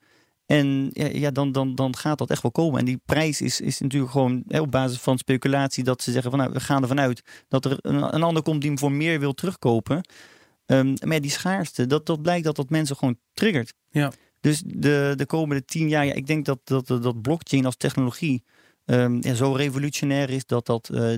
En 0.47 0.91
ja, 0.93 1.07
ja, 1.07 1.31
dan, 1.31 1.53
dan, 1.53 1.75
dan 1.75 1.97
gaat 1.97 2.19
dat 2.19 2.31
echt 2.31 2.43
wel 2.43 2.51
komen. 2.51 2.79
En 2.79 2.85
die 2.85 3.01
prijs 3.05 3.41
is, 3.41 3.61
is 3.61 3.81
natuurlijk 3.81 4.13
gewoon 4.13 4.43
hè, 4.47 4.61
op 4.61 4.71
basis 4.71 4.99
van 4.99 5.19
speculatie 5.19 5.85
dat 5.85 6.03
ze 6.03 6.13
zeggen 6.13 6.31
van 6.31 6.41
nou, 6.41 6.53
we 6.53 6.61
gaan 6.61 6.83
ervan 6.83 7.01
uit 7.01 7.23
dat 7.49 7.65
er 7.65 7.79
een, 7.81 8.15
een 8.15 8.23
ander 8.23 8.43
komt 8.43 8.61
die 8.61 8.71
hem 8.71 8.79
voor 8.79 8.93
meer 8.93 9.21
wil 9.21 9.35
terugkopen. 9.35 10.09
Um, 10.67 10.95
maar 11.05 11.21
die 11.21 11.31
schaarste, 11.31 11.87
dat, 11.87 12.07
dat 12.07 12.23
blijkt 12.23 12.45
dat 12.45 12.57
dat 12.57 12.71
mensen 12.71 12.97
gewoon 12.97 13.19
triggert. 13.33 13.75
Ja. 13.91 14.13
Dus 14.41 14.63
de, 14.67 15.13
de 15.17 15.27
komende 15.27 15.65
tien 15.65 15.89
jaar, 15.89 16.07
ja, 16.07 16.13
ik 16.13 16.27
denk 16.27 16.45
dat, 16.45 16.59
dat, 16.65 16.87
dat 16.87 17.23
blockchain 17.23 17.65
als 17.65 17.77
technologie 17.77 18.43
um, 18.85 19.19
ja, 19.21 19.35
zo 19.35 19.53
revolutionair 19.53 20.31
is 20.31 20.47
dat 20.47 20.67
dat 20.67 20.91
uh, 20.93 21.17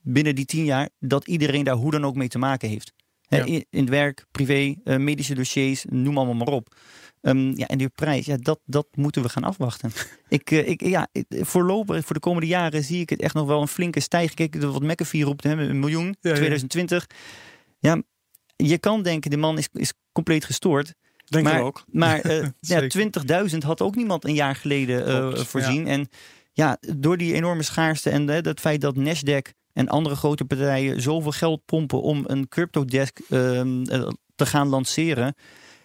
binnen 0.00 0.34
die 0.34 0.44
tien 0.44 0.64
jaar, 0.64 0.88
dat 0.98 1.26
iedereen 1.26 1.64
daar 1.64 1.74
hoe 1.74 1.90
dan 1.90 2.04
ook 2.04 2.16
mee 2.16 2.28
te 2.28 2.38
maken 2.38 2.68
heeft. 2.68 2.92
In, 3.32 3.64
in, 3.70 3.80
het 3.80 3.88
werk, 3.88 4.24
privé, 4.30 4.74
uh, 4.84 4.96
medische 4.96 5.34
dossiers, 5.34 5.84
noem 5.88 6.16
allemaal 6.16 6.34
maar 6.34 6.54
op. 6.54 6.74
Um, 7.20 7.56
ja, 7.56 7.66
en 7.66 7.78
die 7.78 7.88
prijs, 7.88 8.26
ja, 8.26 8.36
dat, 8.36 8.60
dat 8.64 8.86
moeten 8.94 9.22
we 9.22 9.28
gaan 9.28 9.44
afwachten. 9.44 9.90
ik, 10.28 10.50
uh, 10.50 10.68
ik, 10.68 10.86
ja, 10.86 11.08
voorlopig, 11.28 12.04
voor 12.04 12.14
de 12.14 12.20
komende 12.20 12.46
jaren 12.46 12.84
zie 12.84 13.00
ik 13.00 13.10
het 13.10 13.20
echt 13.20 13.34
nog 13.34 13.46
wel 13.46 13.60
een 13.60 13.68
flinke 13.68 14.00
stijging. 14.00 14.34
Kijk, 14.34 14.62
wat 14.62 14.82
McAfee 14.82 15.24
roept, 15.24 15.44
hè, 15.44 15.50
een 15.50 15.78
miljoen, 15.78 16.16
ja, 16.20 16.34
2020. 16.34 17.06
Ja. 17.78 18.02
je 18.56 18.78
kan 18.78 19.02
denken, 19.02 19.30
de 19.30 19.36
man 19.36 19.58
is, 19.58 19.68
is 19.72 19.92
compleet 20.12 20.44
gestoord. 20.44 20.94
Denk 21.24 21.44
maar, 21.44 21.62
ook. 21.62 21.84
Maar 21.86 22.26
uh, 22.26 22.46
ja, 22.60 22.88
20.000 23.50 23.58
had 23.58 23.80
ook 23.80 23.96
niemand 23.96 24.24
een 24.24 24.34
jaar 24.34 24.56
geleden 24.56 25.04
Klopt, 25.04 25.48
voorzien. 25.48 25.86
En 25.86 26.08
ja, 26.52 26.76
door 26.80 27.16
die 27.16 27.34
enorme 27.34 27.62
schaarste 27.62 28.10
en 28.10 28.28
het 28.28 28.60
feit 28.60 28.80
dat 28.80 28.96
Nasdaq 28.96 29.61
en 29.72 29.88
andere 29.88 30.16
grote 30.16 30.44
partijen 30.44 31.00
zoveel 31.00 31.32
geld 31.32 31.64
pompen 31.64 32.02
om 32.02 32.24
een 32.26 32.48
cryptodesk 32.48 33.18
uh, 33.18 33.28
te 34.34 34.46
gaan 34.46 34.68
lanceren. 34.68 35.34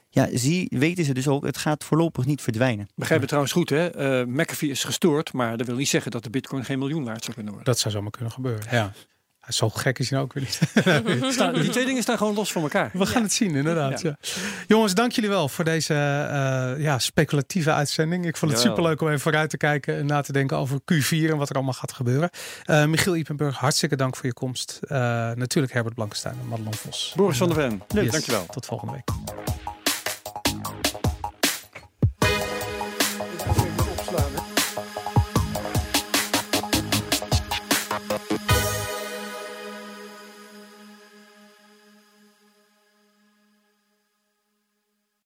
Ja, 0.09 0.27
zie, 0.31 0.67
weten 0.69 1.05
ze 1.05 1.13
dus 1.13 1.27
ook, 1.27 1.45
het 1.45 1.57
gaat 1.57 1.83
voorlopig 1.83 2.25
niet 2.25 2.41
verdwijnen. 2.41 2.87
Begrijp 2.95 3.19
het 3.19 3.29
trouwens 3.29 3.55
goed, 3.55 3.69
hè? 3.69 4.19
Uh, 4.21 4.27
McAfee 4.27 4.69
is 4.69 4.83
gestoord, 4.83 5.33
maar 5.33 5.57
dat 5.57 5.67
wil 5.67 5.75
niet 5.75 5.87
zeggen 5.87 6.11
dat 6.11 6.23
de 6.23 6.29
bitcoin 6.29 6.65
geen 6.65 6.79
miljoen 6.79 7.03
waard 7.03 7.23
zou 7.23 7.33
kunnen 7.33 7.53
worden. 7.53 7.73
Dat 7.73 7.81
zou 7.81 7.93
zomaar 7.93 8.11
kunnen 8.11 8.31
gebeuren, 8.31 8.67
ja. 8.71 8.93
Zo 9.47 9.69
gek 9.69 9.99
is 9.99 10.09
hij 10.09 10.19
ook 10.19 10.33
weer 10.33 10.43
niet. 10.43 10.59
die 11.63 11.69
twee 11.69 11.85
dingen 11.85 12.01
staan 12.01 12.17
gewoon 12.17 12.33
los 12.33 12.51
van 12.51 12.61
elkaar. 12.61 12.89
We 12.93 13.05
gaan 13.05 13.23
het 13.23 13.33
zien, 13.33 13.55
inderdaad. 13.55 14.01
Ja. 14.01 14.17
Jongens, 14.67 14.93
dank 14.93 15.11
jullie 15.11 15.29
wel 15.29 15.49
voor 15.49 15.63
deze 15.63 15.93
uh, 15.93 16.83
ja, 16.83 16.99
speculatieve 16.99 17.71
uitzending. 17.71 18.25
Ik 18.25 18.37
vond 18.37 18.51
het 18.51 18.61
super 18.61 18.77
superleuk 18.77 19.01
om 19.01 19.07
even 19.07 19.19
vooruit 19.19 19.49
te 19.49 19.57
kijken 19.57 19.97
en 19.97 20.05
na 20.05 20.21
te 20.21 20.31
denken 20.31 20.57
over 20.57 20.79
Q4 20.79 21.29
en 21.29 21.37
wat 21.37 21.49
er 21.49 21.55
allemaal 21.55 21.73
gaat 21.73 21.91
gebeuren. 21.91 22.29
Uh, 22.65 22.85
Michiel 22.85 23.15
Ipenburg, 23.15 23.57
hartstikke 23.57 23.95
dank 23.95 24.15
voor 24.15 24.25
je 24.25 24.33
komst. 24.33 24.79
Uh, 24.83 24.97
natuurlijk 25.31 25.73
Herbert 25.73 25.95
Blankenstein 25.95 26.35
en 26.41 26.47
Madelon 26.47 26.73
Vos. 26.73 27.13
Boris 27.15 27.37
van 27.37 27.47
der 27.47 27.57
Ven, 27.57 27.81
leuk, 27.87 28.03
yes. 28.03 28.11
dankjewel. 28.11 28.45
Tot 28.45 28.65
volgende 28.65 28.93
week. 28.93 29.66